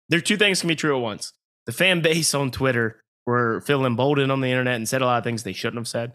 There 0.10 0.20
are 0.20 0.22
two 0.22 0.38
things 0.38 0.62
can 0.62 0.68
be 0.68 0.76
true 0.76 0.96
at 0.96 1.02
once. 1.02 1.34
The 1.66 1.72
fan 1.72 2.02
base 2.02 2.36
on 2.36 2.52
Twitter 2.52 3.02
were 3.26 3.62
feeling 3.62 3.88
emboldened 3.88 4.32
on 4.32 4.42
the 4.42 4.50
internet 4.50 4.76
and 4.76 4.88
said 4.88 5.02
a 5.02 5.06
lot 5.06 5.18
of 5.18 5.24
things 5.24 5.42
they 5.42 5.54
shouldn't 5.54 5.80
have 5.80 5.88
said. 5.88 6.14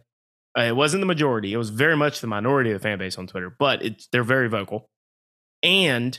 Uh, 0.58 0.62
it 0.62 0.76
wasn't 0.76 1.00
the 1.00 1.06
majority. 1.06 1.52
It 1.52 1.56
was 1.56 1.70
very 1.70 1.96
much 1.96 2.20
the 2.20 2.26
minority 2.26 2.70
of 2.72 2.80
the 2.80 2.82
fan 2.82 2.98
base 2.98 3.16
on 3.18 3.26
Twitter, 3.26 3.54
but 3.56 3.82
it's, 3.84 4.08
they're 4.10 4.24
very 4.24 4.48
vocal. 4.48 4.86
And 5.62 6.18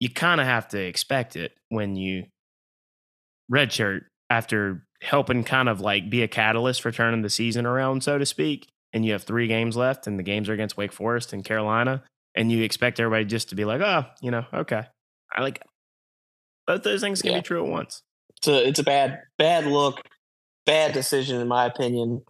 you 0.00 0.08
kind 0.08 0.40
of 0.40 0.46
have 0.46 0.68
to 0.68 0.78
expect 0.80 1.36
it 1.36 1.52
when 1.68 1.96
you 1.96 2.24
redshirt 3.52 4.02
after 4.30 4.84
helping 5.02 5.44
kind 5.44 5.68
of 5.68 5.80
like 5.80 6.10
be 6.10 6.22
a 6.22 6.28
catalyst 6.28 6.82
for 6.82 6.90
turning 6.92 7.22
the 7.22 7.30
season 7.30 7.66
around, 7.66 8.02
so 8.02 8.18
to 8.18 8.26
speak. 8.26 8.68
And 8.92 9.04
you 9.04 9.12
have 9.12 9.22
three 9.24 9.48
games 9.48 9.76
left, 9.76 10.06
and 10.06 10.18
the 10.18 10.22
games 10.22 10.48
are 10.48 10.54
against 10.54 10.76
Wake 10.78 10.92
Forest 10.92 11.32
and 11.34 11.44
Carolina. 11.44 12.02
And 12.34 12.50
you 12.50 12.62
expect 12.62 12.98
everybody 13.00 13.24
just 13.26 13.50
to 13.50 13.54
be 13.54 13.64
like, 13.66 13.80
oh, 13.82 14.04
you 14.22 14.30
know, 14.30 14.44
okay. 14.54 14.84
I 15.36 15.42
like 15.42 15.62
both 16.66 16.82
those 16.84 17.00
things 17.02 17.20
can 17.20 17.32
Yeah. 17.32 17.38
be 17.38 17.42
true 17.42 17.62
at 17.64 17.70
once. 17.70 18.02
it's 18.36 18.48
a 18.48 18.66
it's 18.68 18.78
a 18.78 18.82
bad 18.84 19.20
bad 19.36 19.66
look, 19.66 20.00
bad 20.64 20.92
decision 20.92 21.40
in 21.40 21.48
my 21.48 21.66
opinion. 21.66 22.22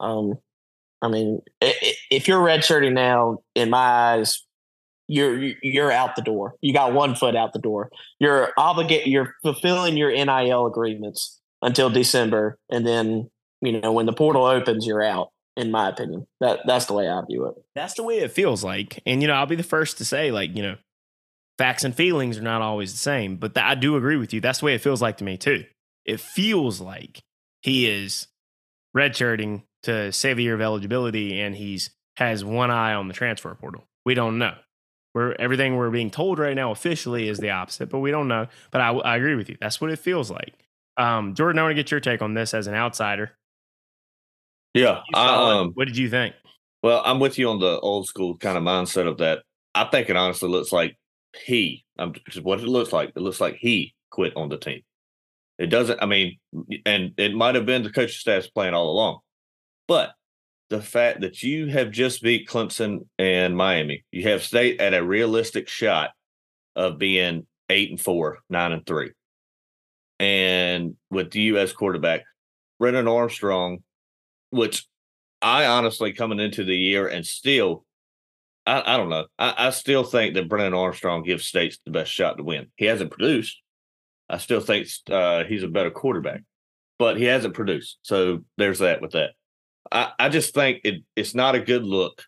Um, 0.00 0.34
I 1.02 1.08
mean, 1.08 1.40
if 1.60 2.28
you're 2.28 2.40
redshirting 2.40 2.92
now, 2.92 3.38
in 3.54 3.70
my 3.70 3.78
eyes, 3.78 4.46
you're 5.08 5.36
you're 5.62 5.90
out 5.90 6.16
the 6.16 6.22
door. 6.22 6.54
You 6.60 6.72
got 6.72 6.94
one 6.94 7.16
foot 7.16 7.36
out 7.36 7.52
the 7.52 7.58
door. 7.58 7.90
You're 8.20 8.52
obligate. 8.56 9.08
You're 9.08 9.34
fulfilling 9.42 9.96
your 9.96 10.10
NIL 10.10 10.66
agreements 10.66 11.40
until 11.60 11.90
December, 11.90 12.58
and 12.70 12.86
then 12.86 13.30
you 13.60 13.80
know 13.80 13.92
when 13.92 14.06
the 14.06 14.12
portal 14.12 14.44
opens, 14.44 14.86
you're 14.86 15.02
out. 15.02 15.30
In 15.54 15.70
my 15.70 15.90
opinion, 15.90 16.26
that 16.40 16.60
that's 16.66 16.86
the 16.86 16.94
way 16.94 17.10
I 17.10 17.20
view 17.28 17.44
it. 17.46 17.54
That's 17.74 17.92
the 17.92 18.02
way 18.02 18.20
it 18.20 18.32
feels 18.32 18.64
like. 18.64 19.02
And, 19.04 19.20
you 19.20 19.28
know, 19.28 19.34
I'll 19.34 19.44
be 19.44 19.54
the 19.54 19.62
first 19.62 19.98
to 19.98 20.04
say, 20.06 20.30
like, 20.30 20.56
you 20.56 20.62
know, 20.62 20.76
facts 21.58 21.84
and 21.84 21.94
feelings 21.94 22.38
are 22.38 22.42
not 22.42 22.62
always 22.62 22.92
the 22.92 22.98
same. 22.98 23.36
But 23.36 23.54
th- 23.54 23.66
I 23.66 23.74
do 23.74 23.96
agree 23.96 24.16
with 24.16 24.32
you. 24.32 24.40
That's 24.40 24.60
the 24.60 24.64
way 24.64 24.74
it 24.74 24.80
feels 24.80 25.02
like 25.02 25.18
to 25.18 25.24
me, 25.24 25.36
too. 25.36 25.66
It 26.06 26.20
feels 26.20 26.80
like 26.80 27.22
he 27.60 27.86
is 27.86 28.28
redshirting 28.96 29.64
to 29.82 30.12
save 30.12 30.38
a 30.38 30.42
year 30.42 30.54
of 30.54 30.60
eligibility 30.60 31.40
and 31.40 31.54
he's 31.54 31.90
has 32.16 32.44
one 32.44 32.70
eye 32.70 32.94
on 32.94 33.08
the 33.08 33.14
transfer 33.14 33.54
portal. 33.54 33.84
We 34.04 34.14
don't 34.14 34.38
know. 34.38 34.54
We're, 35.14 35.34
everything 35.38 35.76
we're 35.76 35.90
being 35.90 36.10
told 36.10 36.38
right 36.38 36.54
now 36.54 36.70
officially 36.70 37.28
is 37.28 37.38
the 37.38 37.50
opposite, 37.50 37.90
but 37.90 38.00
we 38.00 38.10
don't 38.10 38.28
know. 38.28 38.48
But 38.70 38.80
I, 38.80 38.90
I 38.90 39.16
agree 39.16 39.34
with 39.34 39.48
you. 39.48 39.56
That's 39.60 39.80
what 39.80 39.90
it 39.90 39.98
feels 39.98 40.30
like. 40.30 40.54
Um, 40.96 41.34
Jordan, 41.34 41.58
I 41.58 41.62
want 41.62 41.72
to 41.72 41.74
get 41.74 41.90
your 41.90 42.00
take 42.00 42.22
on 42.22 42.34
this 42.34 42.54
as 42.54 42.66
an 42.66 42.74
outsider. 42.74 43.32
Yeah. 44.74 45.00
I, 45.14 45.60
um, 45.60 45.72
what 45.74 45.86
did 45.86 45.96
you 45.96 46.08
think? 46.08 46.34
Well, 46.82 47.02
I'm 47.04 47.20
with 47.20 47.38
you 47.38 47.48
on 47.50 47.60
the 47.60 47.78
old 47.80 48.06
school 48.06 48.36
kind 48.36 48.56
of 48.56 48.64
mindset 48.64 49.06
of 49.06 49.18
that. 49.18 49.40
I 49.74 49.84
think 49.84 50.10
it 50.10 50.16
honestly 50.16 50.48
looks 50.48 50.72
like 50.72 50.98
he, 51.44 51.84
just 52.28 52.44
what 52.44 52.60
it 52.60 52.66
looks 52.66 52.92
like. 52.92 53.10
It 53.14 53.20
looks 53.20 53.40
like 53.40 53.56
he 53.58 53.94
quit 54.10 54.36
on 54.36 54.48
the 54.48 54.58
team. 54.58 54.82
It 55.58 55.66
doesn't, 55.66 56.02
I 56.02 56.06
mean, 56.06 56.38
and 56.84 57.12
it 57.16 57.34
might 57.34 57.54
have 57.54 57.66
been 57.66 57.82
the 57.82 57.90
coaching 57.90 58.14
staff's 58.14 58.48
plan 58.48 58.74
all 58.74 58.90
along, 58.90 59.20
but 59.88 60.12
the 60.70 60.80
fact 60.80 61.20
that 61.20 61.42
you 61.42 61.66
have 61.66 61.90
just 61.90 62.22
beat 62.22 62.48
Clemson 62.48 63.06
and 63.18 63.56
Miami, 63.56 64.04
you 64.10 64.22
have 64.24 64.42
state 64.42 64.80
at 64.80 64.94
a 64.94 65.04
realistic 65.04 65.68
shot 65.68 66.10
of 66.74 66.98
being 66.98 67.46
eight 67.68 67.90
and 67.90 68.00
four, 68.00 68.38
nine 68.48 68.72
and 68.72 68.86
three. 68.86 69.10
And 70.18 70.96
with 71.10 71.30
the 71.30 71.40
U.S. 71.42 71.72
quarterback, 71.72 72.22
Brennan 72.78 73.08
Armstrong, 73.08 73.82
which 74.50 74.86
I 75.42 75.66
honestly 75.66 76.12
coming 76.12 76.40
into 76.40 76.64
the 76.64 76.76
year 76.76 77.06
and 77.06 77.26
still, 77.26 77.84
I, 78.64 78.94
I 78.94 78.96
don't 78.96 79.10
know. 79.10 79.26
I, 79.38 79.54
I 79.66 79.70
still 79.70 80.04
think 80.04 80.34
that 80.34 80.48
Brennan 80.48 80.74
Armstrong 80.74 81.22
gives 81.22 81.44
States 81.44 81.78
the 81.84 81.90
best 81.90 82.10
shot 82.10 82.38
to 82.38 82.44
win. 82.44 82.68
He 82.76 82.86
hasn't 82.86 83.10
produced. 83.10 83.60
I 84.28 84.38
still 84.38 84.60
think 84.60 84.88
uh, 85.10 85.44
he's 85.44 85.64
a 85.64 85.68
better 85.68 85.90
quarterback, 85.90 86.42
but 86.98 87.18
he 87.18 87.24
hasn't 87.24 87.54
produced. 87.54 87.98
So 88.02 88.40
there's 88.56 88.78
that 88.78 89.02
with 89.02 89.12
that. 89.12 89.32
I, 89.92 90.12
I 90.18 90.28
just 90.28 90.54
think 90.54 90.80
it, 90.84 91.02
it's 91.14 91.34
not 91.34 91.54
a 91.54 91.60
good 91.60 91.84
look 91.84 92.22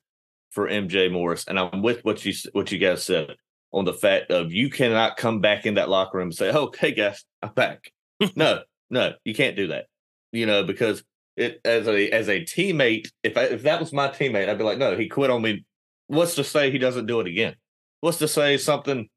for 0.50 0.68
MJ 0.68 1.10
Morris, 1.10 1.46
and 1.48 1.58
I'm 1.58 1.82
with 1.82 2.04
what 2.04 2.24
you 2.24 2.32
what 2.52 2.70
you 2.70 2.78
guys 2.78 3.02
said 3.02 3.36
on 3.72 3.84
the 3.84 3.92
fact 3.92 4.30
of 4.30 4.52
you 4.52 4.70
cannot 4.70 5.16
come 5.16 5.40
back 5.40 5.66
in 5.66 5.74
that 5.74 5.88
locker 5.88 6.18
room 6.18 6.28
and 6.28 6.34
say, 6.34 6.50
"Oh, 6.52 6.70
hey 6.78 6.92
guys, 6.92 7.24
I'm 7.42 7.52
back." 7.52 7.90
no, 8.36 8.60
no, 8.90 9.12
you 9.24 9.34
can't 9.34 9.56
do 9.56 9.68
that. 9.68 9.86
You 10.32 10.46
know 10.46 10.64
because 10.64 11.02
it 11.36 11.60
as 11.64 11.88
a 11.88 12.10
as 12.10 12.28
a 12.28 12.40
teammate, 12.40 13.08
if 13.22 13.36
I, 13.36 13.44
if 13.44 13.62
that 13.62 13.80
was 13.80 13.92
my 13.92 14.08
teammate, 14.08 14.48
I'd 14.48 14.58
be 14.58 14.64
like, 14.64 14.78
no, 14.78 14.96
he 14.96 15.08
quit 15.08 15.30
on 15.30 15.42
me. 15.42 15.64
What's 16.06 16.36
to 16.36 16.44
say 16.44 16.70
he 16.70 16.78
doesn't 16.78 17.06
do 17.06 17.20
it 17.20 17.26
again? 17.26 17.56
What's 18.00 18.18
to 18.18 18.28
say 18.28 18.56
something 18.56 19.08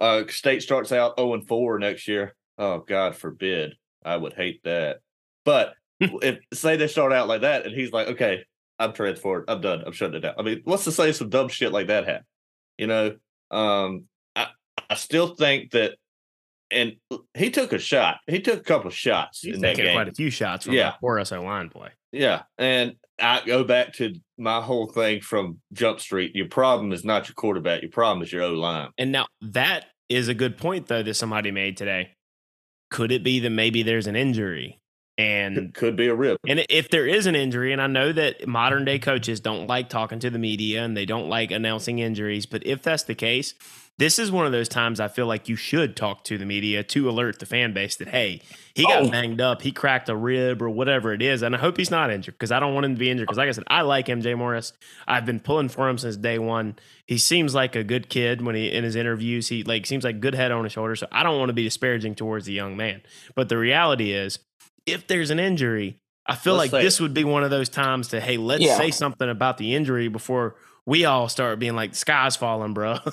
uh 0.00 0.24
state 0.28 0.62
starts 0.62 0.92
out 0.92 1.18
0 1.18 1.34
and 1.34 1.46
4 1.46 1.78
next 1.78 2.06
year? 2.06 2.34
Oh, 2.58 2.78
God 2.78 3.16
forbid. 3.16 3.74
I 4.04 4.16
would 4.16 4.34
hate 4.34 4.62
that. 4.64 4.98
But 5.44 5.74
if 6.22 6.38
say 6.52 6.76
they 6.76 6.86
start 6.88 7.12
out 7.12 7.28
like 7.28 7.42
that 7.42 7.66
and 7.66 7.74
he's 7.74 7.92
like, 7.92 8.08
okay, 8.08 8.44
I'm 8.78 8.92
transferred. 8.92 9.44
I'm 9.48 9.60
done. 9.60 9.82
I'm 9.86 9.92
shutting 9.92 10.16
it 10.16 10.20
down. 10.20 10.34
I 10.38 10.42
mean, 10.42 10.60
what's 10.64 10.84
to 10.84 10.92
say 10.92 11.12
some 11.12 11.28
dumb 11.28 11.48
shit 11.48 11.72
like 11.72 11.86
that 11.88 12.06
happen? 12.06 12.24
You 12.78 12.86
know, 12.88 13.16
um, 13.50 14.04
I 14.34 14.48
I 14.90 14.94
still 14.94 15.34
think 15.36 15.70
that, 15.72 15.94
and 16.70 16.96
he 17.34 17.50
took 17.50 17.72
a 17.72 17.78
shot. 17.78 18.18
He 18.26 18.40
took 18.40 18.60
a 18.60 18.64
couple 18.64 18.88
of 18.88 18.94
shots 18.94 19.42
He's 19.42 19.54
in 19.56 19.60
that 19.62 19.76
game. 19.76 19.94
quite 19.94 20.08
a 20.08 20.12
few 20.12 20.30
shots 20.30 20.64
from 20.64 20.74
Yeah. 20.74 20.80
yeah. 20.80 20.92
Boris 21.00 21.30
O 21.32 21.42
line 21.42 21.68
play. 21.68 21.90
Yeah, 22.10 22.42
and 22.58 22.94
I 23.20 23.42
go 23.46 23.62
back 23.64 23.92
to 23.94 24.14
my 24.38 24.60
whole 24.60 24.86
thing 24.86 25.20
from 25.20 25.58
Jump 25.72 26.00
Street. 26.00 26.34
Your 26.34 26.48
problem 26.48 26.92
is 26.92 27.04
not 27.04 27.28
your 27.28 27.34
quarterback. 27.34 27.82
Your 27.82 27.90
problem 27.92 28.22
is 28.22 28.32
your 28.32 28.42
O 28.42 28.52
line. 28.54 28.88
And 28.98 29.12
now 29.12 29.26
that 29.40 29.86
is 30.08 30.28
a 30.28 30.34
good 30.34 30.58
point 30.58 30.88
though 30.88 31.02
that 31.02 31.14
somebody 31.14 31.50
made 31.52 31.76
today. 31.76 32.10
Could 32.90 33.10
it 33.12 33.22
be 33.24 33.40
that 33.40 33.50
maybe 33.50 33.82
there's 33.82 34.06
an 34.06 34.16
injury? 34.16 34.80
And 35.16 35.54
Could, 35.56 35.74
could 35.74 35.96
be 35.96 36.08
a 36.08 36.14
rip. 36.14 36.40
And 36.46 36.66
if 36.68 36.90
there 36.90 37.06
is 37.06 37.26
an 37.26 37.36
injury, 37.36 37.72
and 37.72 37.80
I 37.80 37.86
know 37.86 38.12
that 38.12 38.48
modern 38.48 38.84
day 38.84 38.98
coaches 38.98 39.38
don't 39.40 39.66
like 39.68 39.88
talking 39.88 40.18
to 40.18 40.30
the 40.30 40.38
media 40.40 40.82
and 40.84 40.96
they 40.96 41.06
don't 41.06 41.28
like 41.28 41.50
announcing 41.52 42.00
injuries, 42.00 42.46
but 42.46 42.66
if 42.66 42.82
that's 42.82 43.04
the 43.04 43.14
case, 43.14 43.54
this 43.96 44.18
is 44.18 44.32
one 44.32 44.44
of 44.44 44.50
those 44.50 44.68
times 44.68 44.98
I 44.98 45.06
feel 45.06 45.26
like 45.26 45.48
you 45.48 45.54
should 45.54 45.94
talk 45.96 46.24
to 46.24 46.36
the 46.36 46.44
media 46.44 46.82
to 46.82 47.08
alert 47.08 47.38
the 47.38 47.46
fan 47.46 47.72
base 47.72 47.94
that, 47.94 48.08
hey, 48.08 48.40
he 48.74 48.82
got 48.82 49.02
Oh. 49.04 49.08
banged 49.08 49.40
up, 49.40 49.62
he 49.62 49.70
cracked 49.70 50.08
a 50.08 50.16
rib 50.16 50.60
or 50.60 50.68
whatever 50.68 51.12
it 51.12 51.22
is. 51.22 51.42
And 51.42 51.54
I 51.54 51.58
hope 51.60 51.76
he's 51.76 51.92
not 51.92 52.10
injured 52.10 52.34
because 52.34 52.50
I 52.50 52.58
don't 52.58 52.74
want 52.74 52.84
him 52.86 52.94
to 52.96 52.98
be 52.98 53.08
injured. 53.08 53.28
Because, 53.28 53.38
like 53.38 53.48
I 53.48 53.52
said, 53.52 53.62
I 53.68 53.82
like 53.82 54.06
MJ 54.08 54.36
Morris. 54.36 54.72
I've 55.06 55.24
been 55.24 55.38
pulling 55.38 55.68
for 55.68 55.88
him 55.88 55.96
since 55.96 56.16
day 56.16 56.40
one. 56.40 56.74
He 57.06 57.18
seems 57.18 57.54
like 57.54 57.76
a 57.76 57.84
good 57.84 58.08
kid 58.08 58.42
when 58.42 58.56
he 58.56 58.66
in 58.72 58.82
his 58.82 58.96
interviews. 58.96 59.46
He 59.46 59.62
like 59.62 59.86
seems 59.86 60.02
like 60.02 60.18
good 60.18 60.34
head 60.34 60.50
on 60.50 60.64
his 60.64 60.72
shoulder. 60.72 60.96
So 60.96 61.06
I 61.12 61.22
don't 61.22 61.38
want 61.38 61.50
to 61.50 61.54
be 61.54 61.62
disparaging 61.62 62.16
towards 62.16 62.46
the 62.46 62.52
young 62.52 62.76
man. 62.76 63.00
But 63.36 63.48
the 63.48 63.58
reality 63.58 64.10
is, 64.10 64.40
if 64.86 65.06
there's 65.06 65.30
an 65.30 65.38
injury, 65.38 65.98
I 66.26 66.36
feel 66.36 66.54
Let's 66.54 66.72
like 66.72 66.80
say 66.80 66.84
this 66.84 67.00
would 67.00 67.14
be 67.14 67.24
one 67.24 67.44
of 67.44 67.50
those 67.50 67.68
times 67.68 68.08
to 68.08 68.20
hey, 68.20 68.36
let's 68.36 68.62
Yeah. 68.62 68.76
say 68.76 68.90
something 68.90 69.28
about 69.28 69.58
the 69.58 69.74
injury 69.74 70.08
before 70.08 70.56
we 70.86 71.04
all 71.06 71.28
start 71.28 71.58
being 71.58 71.74
like 71.74 71.92
the 71.92 71.96
sky's 71.96 72.36
falling, 72.36 72.74
bro. 72.74 72.98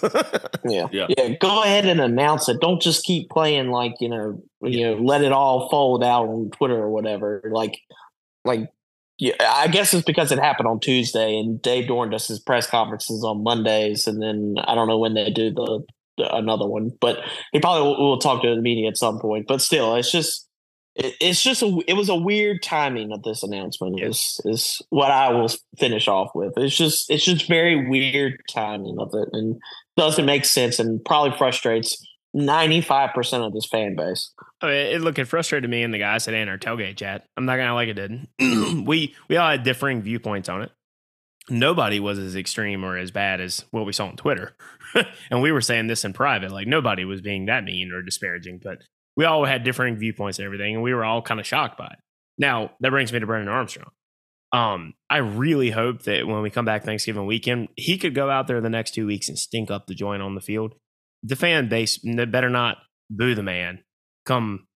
Yeah. 0.64 0.88
Yeah. 0.92 1.08
yeah. 1.10 1.30
Go 1.40 1.64
ahead 1.64 1.86
and 1.86 2.00
announce 2.00 2.48
it. 2.48 2.60
Don't 2.62 2.82
just 2.82 3.04
keep 3.04 3.30
playing 3.30 3.72
like, 3.72 3.94
you 4.00 4.10
know, 4.10 4.44
you 4.62 4.84
know, 4.84 4.94
let 5.02 5.24
it 5.24 5.32
all 5.32 5.70
fold 5.70 6.04
out 6.04 6.28
on 6.28 6.52
Twitter 6.52 6.76
or 6.76 6.90
whatever. 6.92 7.42
Like 7.52 7.80
like 8.46 8.70
yeah, 9.18 9.34
I 9.40 9.68
guess 9.68 9.94
it's 9.94 10.06
because 10.06 10.32
it 10.32 10.40
happened 10.40 10.68
on 10.68 10.80
Tuesday 10.80 11.38
and 11.38 11.62
Dave 11.62 11.88
Doeren 11.88 12.12
does 12.12 12.28
his 12.28 12.40
press 12.40 12.68
conferences 12.68 13.24
on 13.24 13.44
Mondays 13.44 14.08
and 14.08 14.22
then 14.22 14.56
I 14.66 14.74
don't 14.76 14.88
know 14.88 14.98
when 14.98 15.14
they 15.14 15.30
do 15.30 15.52
the, 15.52 15.84
the 16.18 16.36
another 16.36 16.68
one, 16.68 16.92
but 17.00 17.20
he 17.52 17.60
probably 17.60 17.84
will, 17.88 18.10
will 18.10 18.18
talk 18.20 18.42
to 18.44 18.56
the 18.56 18.62
media 18.62 18.88
at 18.88 18.98
some 18.98 19.20
point. 19.20 19.46
But 19.48 19.62
still, 19.62 19.96
it's 19.96 20.12
just 20.12 20.48
it, 20.96 21.16
it's 21.20 21.42
just 21.42 21.62
a 21.62 21.82
it 21.88 21.94
was 21.94 22.10
a 22.10 22.16
weird 22.16 22.62
timing 22.64 23.12
of 23.12 23.24
this 23.24 23.44
announcement 23.44 24.02
is 24.02 24.40
is 24.46 24.82
what 24.90 25.12
I 25.12 25.32
will 25.32 25.50
finish 25.78 26.08
off 26.08 26.32
with. 26.36 26.54
It's 26.58 26.76
just 26.76 27.10
it's 27.10 27.26
just 27.26 27.48
very 27.48 27.88
weird 27.88 28.42
timing 28.50 28.98
of 29.00 29.12
it 29.14 29.30
and 29.34 29.60
doesn't 29.98 30.26
make 30.26 30.46
sense 30.46 30.80
and 30.80 31.04
probably 31.04 31.38
frustrates 31.38 31.98
95% 32.36 33.46
of 33.46 33.54
this 33.54 33.66
fan 33.66 33.96
base. 33.96 34.32
Oh, 34.62 34.68
I 34.68 34.72
mean, 34.72 34.96
it 34.96 35.02
look 35.02 35.20
it 35.20 35.26
frustrated 35.26 35.70
me 35.70 35.84
and 35.84 35.94
the 35.94 36.00
guys 36.00 36.26
today 36.26 36.42
in 36.42 36.50
our 36.50 36.58
tailgate 36.58 36.98
chat. 36.98 37.26
I'm 37.38 37.46
not 37.46 37.58
gonna 37.58 37.74
like 37.74 37.90
it 37.90 37.94
didn't. 37.94 38.30
we 38.86 39.16
we 39.28 39.38
all 39.38 39.50
had 39.50 39.64
differing 39.64 40.02
viewpoints 40.02 40.50
on 40.50 40.62
it. 40.62 40.72
Nobody 41.50 42.00
was 42.00 42.20
as 42.20 42.36
extreme 42.36 42.84
or 42.86 42.98
as 42.98 43.12
bad 43.12 43.42
as 43.42 43.66
what 43.72 43.86
we 43.86 43.94
saw 43.94 44.08
on 44.08 44.16
Twitter. 44.16 44.56
and 45.32 45.42
we 45.42 45.52
were 45.52 45.62
saying 45.62 45.88
this 45.88 46.06
in 46.06 46.14
private. 46.14 46.52
Like 46.52 46.68
nobody 46.68 47.04
was 47.04 47.22
being 47.22 47.48
that 47.48 47.64
mean 47.64 47.92
or 47.92 48.02
disparaging, 48.02 48.60
but 48.64 48.78
we 49.16 49.26
all 49.26 49.46
had 49.46 49.64
differing 49.64 49.98
viewpoints 49.98 50.40
and 50.40 50.46
everything, 50.46 50.76
and 50.76 50.84
we 50.84 50.94
were 50.94 51.04
all 51.04 51.22
kind 51.22 51.40
of 51.40 51.46
shocked 51.46 51.78
by 51.78 51.88
it. 51.88 52.00
Now 52.38 52.72
that 52.80 52.92
brings 52.92 53.12
me 53.12 53.20
to 53.20 53.26
Brendan 53.26 53.50
Armstrong. 53.50 53.92
Um, 54.54 54.94
I 55.10 55.18
really 55.18 55.70
hope 55.70 56.04
that 56.04 56.28
when 56.28 56.42
we 56.42 56.50
come 56.50 56.66
back 56.66 56.84
Thanksgiving 56.84 57.26
weekend, 57.26 57.70
he 57.78 57.98
could 57.98 58.14
go 58.14 58.30
out 58.30 58.48
there 58.48 58.60
the 58.60 58.70
next 58.70 58.94
two 58.94 59.08
weeks 59.08 59.30
and 59.30 59.38
stink 59.38 59.72
up 59.72 59.88
the 59.88 59.96
joint 59.96 60.22
on 60.22 60.36
the 60.36 60.42
field. 60.42 60.74
The 61.24 61.36
fan 61.36 61.70
base 61.70 62.00
better 62.00 62.50
not 62.50 62.78
boo 63.10 63.36
the 63.36 63.44
man 63.44 63.80
come 64.26 64.68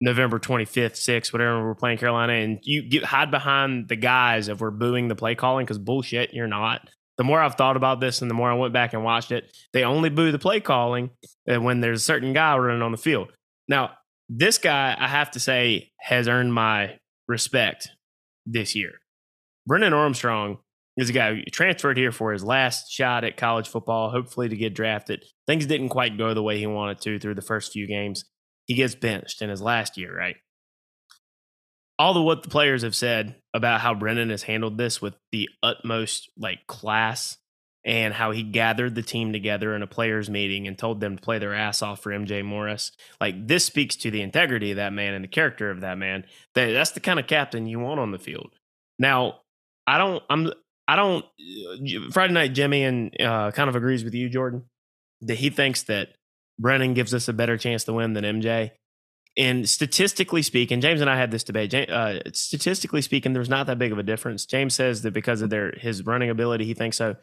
November 0.00 0.38
25th, 0.38 0.96
6th, 0.96 1.32
whatever 1.32 1.64
we're 1.64 1.74
playing 1.74 1.98
Carolina, 1.98 2.34
and 2.34 2.58
you 2.62 2.88
get 2.88 3.04
hide 3.04 3.30
behind 3.30 3.88
the 3.88 3.96
guys 3.96 4.48
if 4.48 4.60
we're 4.60 4.70
booing 4.70 5.08
the 5.08 5.14
play 5.14 5.34
calling 5.34 5.64
because 5.64 5.78
bullshit, 5.78 6.34
you're 6.34 6.46
not. 6.46 6.88
The 7.18 7.24
more 7.24 7.40
I've 7.40 7.54
thought 7.54 7.76
about 7.76 8.00
this 8.00 8.22
and 8.22 8.30
the 8.30 8.34
more 8.34 8.50
I 8.50 8.54
went 8.54 8.72
back 8.72 8.94
and 8.94 9.04
watched 9.04 9.32
it, 9.32 9.54
they 9.72 9.84
only 9.84 10.10
boo 10.10 10.32
the 10.32 10.38
play 10.38 10.60
calling 10.60 11.10
uh, 11.50 11.60
when 11.60 11.80
there's 11.80 12.00
a 12.00 12.04
certain 12.04 12.32
guy 12.32 12.56
running 12.56 12.82
on 12.82 12.92
the 12.92 12.98
field. 12.98 13.32
Now, 13.68 13.92
this 14.28 14.58
guy, 14.58 14.96
I 14.98 15.08
have 15.08 15.30
to 15.32 15.40
say, 15.40 15.90
has 16.00 16.28
earned 16.28 16.54
my 16.54 16.98
respect 17.28 17.88
this 18.46 18.74
year. 18.74 18.92
Brendan 19.66 19.92
Armstrong 19.92 20.58
is 20.96 21.08
a 21.08 21.12
guy 21.12 21.34
who 21.34 21.42
transferred 21.44 21.96
here 21.96 22.12
for 22.12 22.32
his 22.32 22.44
last 22.44 22.90
shot 22.90 23.24
at 23.24 23.36
college 23.36 23.68
football, 23.68 24.10
hopefully 24.10 24.48
to 24.48 24.56
get 24.56 24.74
drafted. 24.74 25.24
Things 25.46 25.66
didn't 25.66 25.88
quite 25.88 26.18
go 26.18 26.34
the 26.34 26.42
way 26.42 26.58
he 26.58 26.66
wanted 26.66 27.00
to 27.02 27.18
through 27.18 27.34
the 27.34 27.42
first 27.42 27.72
few 27.72 27.86
games. 27.86 28.24
He 28.66 28.74
gets 28.74 28.94
benched 28.94 29.42
in 29.42 29.50
his 29.50 29.62
last 29.62 29.96
year, 29.96 30.16
right? 30.16 30.36
All 31.98 32.14
the 32.14 32.22
what 32.22 32.42
the 32.42 32.48
players 32.48 32.82
have 32.82 32.96
said 32.96 33.36
about 33.54 33.80
how 33.80 33.94
Brendan 33.94 34.30
has 34.30 34.42
handled 34.42 34.76
this 34.76 35.00
with 35.00 35.14
the 35.30 35.48
utmost 35.62 36.30
like 36.36 36.66
class 36.66 37.38
and 37.84 38.14
how 38.14 38.30
he 38.30 38.42
gathered 38.42 38.94
the 38.94 39.02
team 39.02 39.32
together 39.32 39.74
in 39.74 39.82
a 39.82 39.86
players 39.86 40.30
meeting 40.30 40.66
and 40.66 40.78
told 40.78 41.00
them 41.00 41.16
to 41.16 41.22
play 41.22 41.38
their 41.38 41.54
ass 41.54 41.82
off 41.82 42.00
for 42.00 42.12
MJ 42.12 42.44
Morris. 42.44 42.92
Like 43.20 43.46
this 43.48 43.64
speaks 43.64 43.96
to 43.96 44.10
the 44.10 44.22
integrity 44.22 44.70
of 44.70 44.76
that 44.76 44.92
man 44.92 45.14
and 45.14 45.24
the 45.24 45.28
character 45.28 45.70
of 45.70 45.80
that 45.80 45.98
man. 45.98 46.24
That 46.54 46.72
that's 46.72 46.92
the 46.92 47.00
kind 47.00 47.18
of 47.18 47.26
captain 47.26 47.66
you 47.66 47.80
want 47.80 48.00
on 48.00 48.12
the 48.12 48.18
field. 48.18 48.52
Now, 48.98 49.40
I 49.86 49.98
don't 49.98 50.22
I'm 50.30 50.52
I 50.86 50.96
don't 50.96 51.24
Friday 52.12 52.34
night 52.34 52.52
Jimmy 52.52 52.84
and 52.84 53.20
uh, 53.20 53.50
kind 53.50 53.68
of 53.68 53.76
agrees 53.76 54.04
with 54.04 54.14
you 54.14 54.28
Jordan 54.28 54.64
that 55.22 55.38
he 55.38 55.50
thinks 55.50 55.82
that 55.84 56.08
Brennan 56.58 56.94
gives 56.94 57.14
us 57.14 57.28
a 57.28 57.32
better 57.32 57.56
chance 57.56 57.84
to 57.84 57.92
win 57.92 58.12
than 58.12 58.24
MJ. 58.24 58.72
And 59.36 59.66
statistically 59.66 60.42
speaking, 60.42 60.82
James 60.82 61.00
and 61.00 61.08
I 61.08 61.16
had 61.16 61.30
this 61.30 61.42
debate. 61.42 61.72
Uh, 61.74 62.20
statistically 62.34 63.00
speaking, 63.00 63.32
there's 63.32 63.48
not 63.48 63.66
that 63.66 63.78
big 63.78 63.90
of 63.90 63.98
a 63.98 64.02
difference. 64.02 64.44
James 64.44 64.74
says 64.74 65.02
that 65.02 65.14
because 65.14 65.40
of 65.40 65.48
their 65.48 65.72
his 65.72 66.04
running 66.04 66.28
ability, 66.28 66.66
he 66.66 66.74
thinks 66.74 66.98
so. 66.98 67.16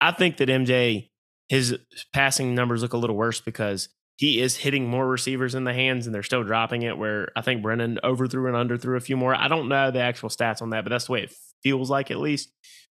I 0.00 0.12
think 0.12 0.38
that 0.38 0.48
MJ 0.48 1.10
his 1.50 1.76
passing 2.12 2.54
numbers 2.54 2.80
look 2.80 2.92
a 2.92 2.96
little 2.96 3.16
worse 3.16 3.40
because 3.40 3.88
he 4.16 4.40
is 4.40 4.56
hitting 4.56 4.88
more 4.88 5.06
receivers 5.08 5.56
in 5.56 5.64
the 5.64 5.74
hands 5.74 6.06
and 6.06 6.14
they're 6.14 6.22
still 6.22 6.44
dropping 6.44 6.82
it. 6.82 6.96
Where 6.96 7.28
I 7.36 7.42
think 7.42 7.60
Brennan 7.60 7.98
overthrew 8.04 8.54
and 8.54 8.70
underthrew 8.70 8.96
a 8.96 9.00
few 9.00 9.16
more. 9.16 9.34
I 9.34 9.48
don't 9.48 9.68
know 9.68 9.90
the 9.90 10.00
actual 10.00 10.28
stats 10.28 10.62
on 10.62 10.70
that, 10.70 10.84
but 10.84 10.90
that's 10.90 11.06
the 11.06 11.12
way 11.12 11.22
it 11.24 11.34
feels 11.62 11.90
like 11.90 12.10
at 12.10 12.18
least. 12.18 12.52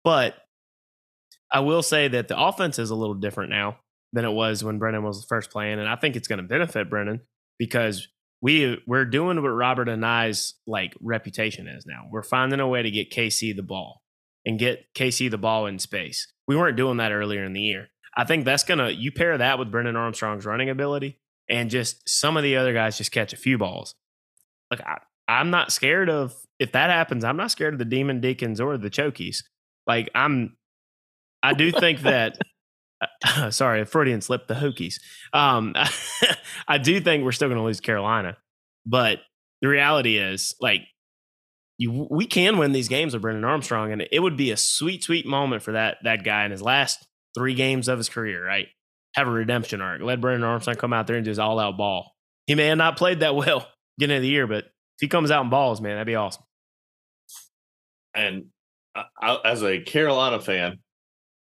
But 0.02 0.34
I 1.52 1.60
will 1.60 1.82
say 1.82 2.08
that 2.08 2.26
the 2.26 2.38
offense 2.38 2.78
is 2.78 2.90
a 2.90 2.94
little 2.96 3.14
different 3.14 3.50
now 3.50 3.78
than 4.12 4.24
it 4.24 4.32
was 4.32 4.64
when 4.64 4.78
Brennan 4.78 5.04
was 5.04 5.24
first 5.28 5.50
playing, 5.50 5.78
and 5.78 5.88
I 5.88 5.94
think 5.94 6.16
it's 6.16 6.26
going 6.26 6.40
to 6.40 6.48
benefit 6.48 6.90
Brennan 6.90 7.20
because 7.56 8.08
we 8.42 8.82
we're 8.86 9.04
doing 9.04 9.40
what 9.40 9.48
Robert 9.50 9.88
and 9.88 10.04
I's 10.04 10.54
like 10.66 10.94
reputation 11.00 11.68
is 11.68 11.86
now. 11.86 12.08
We're 12.10 12.24
finding 12.24 12.58
a 12.58 12.66
way 12.66 12.82
to 12.82 12.90
get 12.90 13.12
KC 13.12 13.54
the 13.54 13.62
ball 13.62 14.02
and 14.44 14.58
get 14.58 14.86
KC 14.94 15.30
the 15.30 15.38
ball 15.38 15.66
in 15.66 15.78
space. 15.78 16.32
We 16.48 16.56
weren't 16.56 16.76
doing 16.76 16.96
that 16.98 17.12
earlier 17.12 17.44
in 17.44 17.52
the 17.52 17.60
year. 17.60 17.88
I 18.16 18.24
think 18.24 18.44
that's 18.44 18.64
gonna 18.64 18.90
you 18.90 19.12
pair 19.12 19.38
that 19.38 19.58
with 19.58 19.70
Brendan 19.70 19.96
Armstrong's 19.96 20.46
running 20.46 20.70
ability 20.70 21.20
and 21.48 21.70
just 21.70 22.08
some 22.08 22.36
of 22.36 22.42
the 22.42 22.56
other 22.56 22.72
guys 22.72 22.98
just 22.98 23.12
catch 23.12 23.32
a 23.32 23.36
few 23.36 23.58
balls. 23.58 23.94
Like 24.70 24.80
I, 24.80 24.98
I'm 25.28 25.50
not 25.50 25.72
scared 25.72 26.10
of 26.10 26.34
if 26.58 26.72
that 26.72 26.90
happens. 26.90 27.24
I'm 27.24 27.36
not 27.36 27.50
scared 27.50 27.74
of 27.74 27.78
the 27.78 27.84
Demon 27.84 28.20
Deacons 28.20 28.60
or 28.60 28.76
the 28.76 28.90
Chokies. 28.90 29.44
Like 29.86 30.10
I'm, 30.14 30.56
I 31.42 31.54
do 31.54 31.72
think 31.72 32.00
that. 32.00 32.36
sorry, 33.50 33.84
Freudian 33.84 34.20
slip. 34.20 34.46
The 34.46 34.54
Hokies. 34.54 35.00
Um, 35.32 35.74
I 36.68 36.78
do 36.78 37.00
think 37.00 37.24
we're 37.24 37.32
still 37.32 37.48
going 37.48 37.58
to 37.58 37.64
lose 37.64 37.80
Carolina, 37.80 38.36
but 38.86 39.20
the 39.62 39.68
reality 39.68 40.18
is, 40.18 40.54
like, 40.60 40.82
you 41.80 42.06
we 42.10 42.26
can 42.26 42.58
win 42.58 42.72
these 42.72 42.88
games 42.88 43.14
with 43.14 43.22
Brendan 43.22 43.44
Armstrong, 43.44 43.90
and 43.90 44.06
it 44.12 44.20
would 44.20 44.36
be 44.36 44.50
a 44.50 44.56
sweet, 44.56 45.02
sweet 45.02 45.26
moment 45.26 45.62
for 45.62 45.72
that 45.72 45.96
that 46.04 46.24
guy 46.24 46.44
in 46.44 46.50
his 46.50 46.60
last 46.60 47.06
three 47.34 47.54
games 47.54 47.88
of 47.88 47.96
his 47.96 48.10
career. 48.10 48.44
Right, 48.44 48.68
have 49.14 49.26
a 49.26 49.30
redemption 49.30 49.80
arc. 49.80 50.02
Let 50.02 50.20
Brendan 50.20 50.44
Armstrong 50.44 50.76
come 50.76 50.92
out 50.92 51.06
there 51.06 51.16
and 51.16 51.24
do 51.24 51.30
his 51.30 51.38
all 51.38 51.58
out 51.58 51.78
ball. 51.78 52.12
He 52.46 52.54
may 52.54 52.66
have 52.66 52.76
not 52.76 52.98
played 52.98 53.20
that 53.20 53.34
well 53.34 53.66
beginning 53.96 54.18
of 54.18 54.22
the 54.22 54.28
year, 54.28 54.46
but 54.46 54.64
if 54.64 55.00
he 55.00 55.08
comes 55.08 55.30
out 55.30 55.40
and 55.40 55.50
balls, 55.50 55.80
man, 55.80 55.92
that'd 55.92 56.06
be 56.06 56.16
awesome. 56.16 56.44
And 58.12 58.46
I, 58.94 59.04
I, 59.18 59.38
as 59.46 59.62
a 59.62 59.80
Carolina 59.80 60.38
fan, 60.38 60.80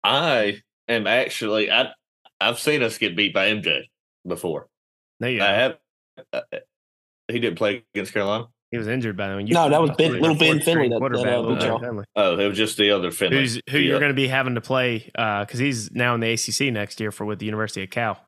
I 0.03 0.61
am 0.89 1.07
actually 1.07 1.71
I 1.71 1.91
I've 2.41 2.59
seen 2.59 2.83
us 2.83 2.99
get 2.99 3.17
beat 3.17 3.33
by 3.33 3.51
MJ 3.51 3.83
before. 4.27 4.67
No, 5.21 5.29
I 5.29 5.53
have. 5.53 5.79
Uh, 6.33 6.41
he 7.29 7.39
didn't 7.39 7.59
play 7.59 7.85
against 7.95 8.13
Carolina. 8.13 8.49
He 8.71 8.79
was 8.79 8.89
injured 8.89 9.17
by 9.17 9.29
then. 9.29 9.45
No, 9.47 9.69
that 9.69 9.81
was 9.81 9.91
Ben- 9.97 10.15
Our 10.15 10.21
little 10.21 10.37
Ben 10.37 10.61
Finley 10.61 10.89
that- 10.89 10.95
that, 10.95 10.99
quarterback, 10.99 11.27
uh, 11.27 11.41
little 11.41 11.57
beat 11.57 11.81
Finley. 11.87 12.05
Oh, 12.17 12.39
it 12.39 12.49
was 12.49 12.59
just 12.59 12.77
the 12.77 12.91
other 12.91 13.11
Finley. 13.11 13.39
who's 13.39 13.55
who 13.71 13.79
The, 13.79 13.81
you're 13.85 13.97
uh, 13.97 14.01
going 14.01 14.11
to 14.11 14.17
be 14.17 14.29
having 14.29 14.55
to 14.57 14.61
play 14.61 15.11
because 15.15 15.59
he's 15.59 15.91
now 15.93 16.15
in 16.15 16.21
the 16.21 16.33
ACC 16.33 16.73
next 16.73 17.01
year 17.01 17.13
for 17.13 17.25
with 17.25 17.39
the 17.39 17.47
University 17.47 17.83
of 17.85 17.91
Cal. 17.91 18.21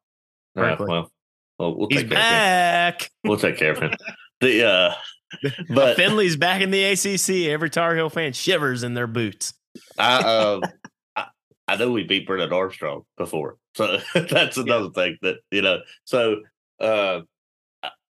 Right, 0.55 0.79
well, 0.79 1.11
well, 1.59 1.77
we'll 1.77 1.89
He's 1.89 2.01
take 2.01 2.09
care 2.11 2.19
back. 2.19 3.11
We'll 3.25 3.37
take 3.37 3.57
care 3.57 3.73
of 3.73 3.79
him. 3.79 3.93
The 4.41 4.65
uh, 4.67 4.95
but 5.69 5.97
Finley's 5.97 6.37
back 6.37 6.63
in 6.63 6.71
the 6.71 6.85
ACC. 6.85 7.49
Every 7.51 7.71
Tar 7.71 7.95
Heel 7.95 8.09
fan 8.11 8.33
shivers 8.33 8.83
in 8.83 8.95
their 8.95 9.07
boots. 9.07 9.53
I 9.99 10.17
um 10.23 10.63
I, 11.17 11.27
I 11.67 11.77
know 11.77 11.91
we 11.91 12.05
beat 12.05 12.27
Brennan 12.27 12.53
Armstrong 12.53 13.03
before, 13.17 13.57
so 13.75 13.99
that's 14.15 14.57
another 14.57 14.91
thing 14.91 15.19
that 15.23 15.37
you 15.51 15.63
know. 15.63 15.81
So 16.05 16.37
uh, 16.81 17.21
I, 17.21 17.23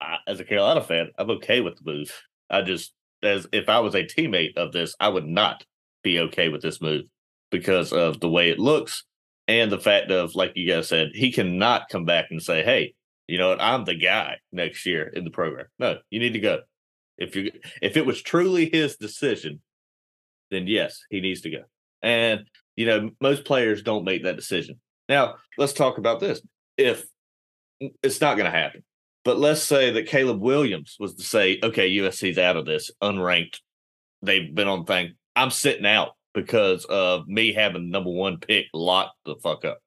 I, 0.04 0.18
as 0.28 0.40
a 0.40 0.46
Carolina 0.46 0.82
fan, 0.82 1.10
I'm 1.18 1.32
okay 1.32 1.62
with 1.62 1.78
the 1.78 1.92
move. 1.92 2.12
I 2.50 2.62
just 2.62 2.94
as 3.24 3.48
if 3.52 3.70
I 3.70 3.80
was 3.80 3.96
a 3.96 4.04
teammate 4.04 4.58
of 4.58 4.72
this, 4.72 4.96
I 5.00 5.10
would 5.10 5.26
not 5.26 5.66
be 6.04 6.20
okay 6.20 6.50
with 6.50 6.62
this 6.62 6.82
move 6.82 7.04
because 7.52 7.94
of 7.94 8.20
the 8.20 8.30
way 8.30 8.50
it 8.50 8.60
looks 8.60 9.06
and 9.48 9.72
the 9.72 9.80
fact 9.80 10.12
of 10.12 10.36
like 10.36 10.54
you 10.56 10.72
guys 10.72 10.88
said, 10.88 11.12
he 11.14 11.32
cannot 11.32 11.90
come 11.90 12.06
back 12.06 12.28
and 12.32 12.42
say, 12.42 12.64
"Hey, 12.64 12.94
you 13.28 13.38
know 13.38 13.50
what? 13.50 13.62
I'm 13.62 13.86
the 13.86 13.96
guy 13.96 14.38
next 14.52 14.86
year 14.86 15.08
in 15.08 15.24
the 15.24 15.32
program." 15.32 15.68
No, 15.80 15.98
you 16.10 16.20
need 16.20 16.34
to 16.34 16.40
go. 16.40 16.62
If 17.18 17.36
you 17.36 17.52
if 17.82 17.98
it 17.98 18.06
was 18.06 18.22
truly 18.22 18.70
his 18.70 18.96
decision, 18.96 19.62
then 20.52 20.68
yes, 20.68 21.02
he 21.10 21.20
needs 21.20 21.42
to 21.42 21.50
go. 21.50 21.64
And 22.02 22.46
you 22.76 22.86
know, 22.86 23.12
most 23.22 23.46
players 23.46 23.84
don't 23.84 24.06
make 24.06 24.24
that 24.24 24.38
decision. 24.38 24.80
Now, 25.10 25.36
let's 25.58 25.74
talk 25.74 25.98
about 25.98 26.20
this. 26.20 26.42
If 26.78 27.06
it's 28.02 28.22
not 28.22 28.38
going 28.38 28.50
to 28.52 28.58
happen, 28.58 28.84
but 29.24 29.38
let's 29.38 29.64
say 29.64 29.92
that 29.92 30.08
Caleb 30.08 30.42
Williams 30.42 30.98
was 31.00 31.16
to 31.16 31.24
say, 31.24 31.60
"Okay, 31.64 31.90
USC's 31.90 32.38
out 32.38 32.58
of 32.58 32.66
this, 32.66 32.92
unranked. 33.02 33.60
They've 34.22 34.54
been 34.54 34.68
on 34.68 34.86
thing. 34.86 35.14
I'm 35.36 35.52
sitting 35.52 35.86
out 35.86 36.12
because 36.34 36.86
of 36.86 37.28
me 37.28 37.54
having 37.54 37.90
number 37.90 38.10
one 38.10 38.38
pick 38.38 38.68
locked 38.74 39.18
the 39.26 39.36
fuck 39.36 39.66
up." 39.66 39.80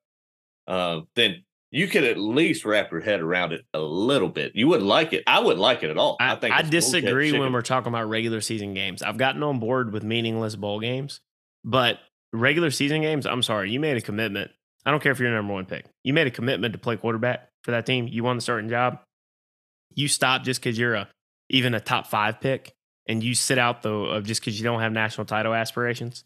Uh, 0.66 1.00
then 1.14 1.44
you 1.70 1.88
could 1.88 2.04
at 2.04 2.16
least 2.16 2.64
wrap 2.64 2.90
your 2.90 3.00
head 3.00 3.20
around 3.20 3.52
it 3.52 3.62
a 3.74 3.78
little 3.78 4.28
bit. 4.28 4.52
You 4.54 4.68
wouldn't 4.68 4.88
like 4.88 5.12
it. 5.12 5.24
I 5.26 5.40
wouldn't 5.40 5.60
like 5.60 5.82
it 5.82 5.90
at 5.90 5.98
all. 5.98 6.16
I, 6.20 6.32
I, 6.32 6.36
think 6.36 6.54
I 6.54 6.62
disagree 6.62 7.38
when 7.38 7.52
we're 7.52 7.62
talking 7.62 7.88
about 7.88 8.08
regular 8.08 8.40
season 8.40 8.72
games. 8.74 9.02
I've 9.02 9.18
gotten 9.18 9.42
on 9.42 9.58
board 9.58 9.92
with 9.92 10.02
meaningless 10.02 10.56
bowl 10.56 10.80
games, 10.80 11.20
but 11.64 11.98
regular 12.32 12.70
season 12.70 13.02
games, 13.02 13.26
I'm 13.26 13.42
sorry, 13.42 13.70
you 13.70 13.80
made 13.80 13.96
a 13.96 14.00
commitment. 14.00 14.50
I 14.84 14.90
don't 14.90 15.02
care 15.02 15.12
if 15.12 15.18
you're 15.18 15.30
number 15.30 15.52
one 15.52 15.66
pick. 15.66 15.86
You 16.04 16.12
made 16.12 16.28
a 16.28 16.30
commitment 16.30 16.72
to 16.72 16.78
play 16.78 16.96
quarterback 16.96 17.48
for 17.64 17.72
that 17.72 17.84
team. 17.86 18.06
You 18.08 18.22
won 18.22 18.36
the 18.36 18.42
starting 18.42 18.70
job. 18.70 19.00
You 19.96 20.06
stop 20.06 20.44
just 20.44 20.60
because 20.60 20.78
you're 20.78 20.94
a 20.94 21.08
even 21.50 21.74
a 21.74 21.80
top 21.80 22.06
five 22.06 22.40
pick, 22.40 22.72
and 23.08 23.22
you 23.24 23.34
sit 23.34 23.58
out 23.58 23.82
though 23.82 24.04
of 24.04 24.24
just 24.24 24.40
because 24.40 24.58
you 24.60 24.64
don't 24.64 24.80
have 24.80 24.92
national 24.92 25.24
title 25.24 25.52
aspirations, 25.54 26.24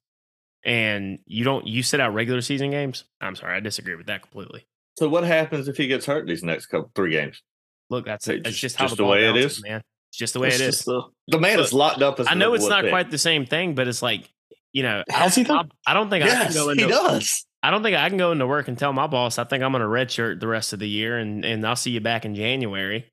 and 0.65 1.19
you 1.27 1.45
don't 1.45 1.67
you 1.67 1.83
sit 1.83 2.01
out 2.01 2.13
regular 2.15 2.41
season 2.43 2.71
games. 2.71 3.05
I'm 3.21 3.37
sorry, 3.37 3.57
I 3.57 3.61
disagree 3.61 3.95
with 3.97 4.07
that 4.07 4.23
completely. 4.23 4.67
So 4.99 5.09
what 5.09 5.25
happens 5.25 5.69
if 5.69 5.77
he 5.77 5.87
gets 5.87 6.05
hurt 6.07 6.27
these 6.27 6.43
next 6.43 6.67
couple 6.67 6.91
three 6.95 7.13
games? 7.13 7.43
Look, 7.89 8.05
that's 8.05 8.29
it. 8.29 8.47
It's 8.47 8.51
just- 8.51 8.61
just 8.61 8.77
how 8.77 8.85
just 8.87 8.97
the, 8.99 9.05
the 9.05 9.09
way 9.09 9.29
it 9.29 9.37
is? 9.37 9.63
man. 9.63 9.83
It's 10.11 10.19
just 10.19 10.35
the 10.35 10.41
way 10.41 10.49
It's 10.49 10.61
it 10.61 10.85
the- 10.85 11.03
The 11.29 11.39
man 11.39 11.59
is 11.61 11.73
locked 11.73 12.03
up 12.03 12.21
as 12.21 12.27
I 12.29 12.35
know 12.35 12.55
it's 12.55 12.67
not 12.67 12.83
pick. 12.83 12.91
quite 12.91 13.11
the 13.11 13.19
same 13.19 13.47
thing, 13.47 13.75
but 13.75 13.89
it's 13.89 14.03
like 14.03 14.29
you 14.73 14.83
know, 14.85 15.03
Has 15.09 15.35
he 15.35 15.43
though? 15.43 15.57
I, 15.59 15.65
I 15.89 15.95
don't 15.95 16.11
think 16.11 16.25
I 16.25 16.29
can 16.29 16.37
Yes, 16.43 16.55
go 16.55 16.67
he 16.73 16.83
into. 16.83 16.87
does. 16.95 17.45
I 17.63 17.71
don't 17.73 17.83
think 17.83 17.97
I 17.97 18.09
can 18.09 18.19
go 18.19 18.31
into 18.33 18.47
work 18.47 18.69
and 18.69 18.79
tell 18.79 18.93
my 18.93 19.07
boss 19.09 19.37
I 19.39 19.45
think 19.45 19.63
I'm 19.65 19.73
going 19.73 19.83
to 19.83 19.89
redshirt 19.89 20.39
the 20.41 20.47
rest 20.47 20.73
of 20.73 20.79
the 20.79 20.89
year, 20.89 21.19
and 21.19 21.45
and 21.45 21.67
I'll 21.67 21.75
see 21.77 21.91
you 21.91 22.01
back 22.01 22.25
in 22.25 22.35
January. 22.35 23.07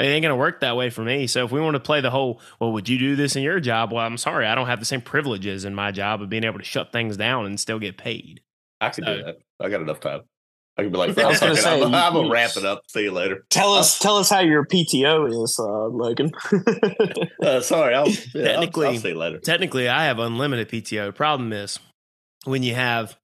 It 0.00 0.04
ain't 0.04 0.22
going 0.22 0.30
to 0.32 0.36
work 0.36 0.60
that 0.60 0.76
way 0.76 0.88
for 0.90 1.02
me. 1.04 1.26
So 1.26 1.44
if 1.44 1.52
we 1.52 1.60
want 1.60 1.74
to 1.74 1.80
play 1.80 2.00
the 2.00 2.10
whole, 2.10 2.40
well, 2.58 2.72
would 2.72 2.88
you 2.88 2.98
do 2.98 3.16
this 3.16 3.36
in 3.36 3.42
your 3.42 3.60
job? 3.60 3.92
Well, 3.92 4.04
I'm 4.04 4.16
sorry, 4.16 4.46
I 4.46 4.54
don't 4.54 4.66
have 4.66 4.78
the 4.80 4.86
same 4.86 5.02
privileges 5.02 5.64
in 5.66 5.74
my 5.74 5.90
job 5.92 6.22
of 6.22 6.28
being 6.30 6.44
able 6.44 6.58
to 6.58 6.64
shut 6.64 6.90
things 6.90 7.16
down 7.18 7.44
and 7.46 7.60
still 7.60 7.78
get 7.78 7.98
paid. 7.98 8.40
I 8.80 8.88
can 8.88 9.04
So- 9.04 9.16
do 9.16 9.22
that. 9.24 9.36
I 9.60 9.68
got 9.68 9.82
enough 9.82 10.00
time. 10.00 10.22
I 10.78 10.82
can 10.84 10.92
be 10.92 10.96
like, 10.98 11.18
I 11.18 11.26
was 11.28 11.40
gonna 11.40 11.54
say, 11.56 11.82
I'm, 11.82 11.94
I'm 11.94 12.12
gonna 12.14 12.30
wrap 12.30 12.56
it 12.56 12.64
up. 12.64 12.80
See 12.88 13.02
you 13.02 13.12
later. 13.12 13.44
Tell 13.50 13.74
us, 13.74 13.98
tell 14.00 14.16
us 14.16 14.30
how 14.30 14.40
your 14.40 14.64
PTO 14.64 15.44
is, 15.44 15.58
uh, 15.60 15.88
Logan. 15.88 16.30
Uh, 17.42 17.60
sorry, 17.60 17.94
I'll, 17.94 18.08
yeah, 18.34 18.52
I'll- 18.52 18.60
Technically- 18.62 18.86
I'll, 18.86 18.96
see 18.96 19.08
you 19.10 19.14
later. 19.18 19.38
Technically, 19.40 19.88
I 19.88 20.04
have 20.06 20.18
unlimited 20.18 20.70
PTO. 20.70 21.06
The 21.08 21.12
problem 21.12 21.52
is 21.52 21.78
when 22.44 22.62
you 22.62 22.74
have 22.74 23.18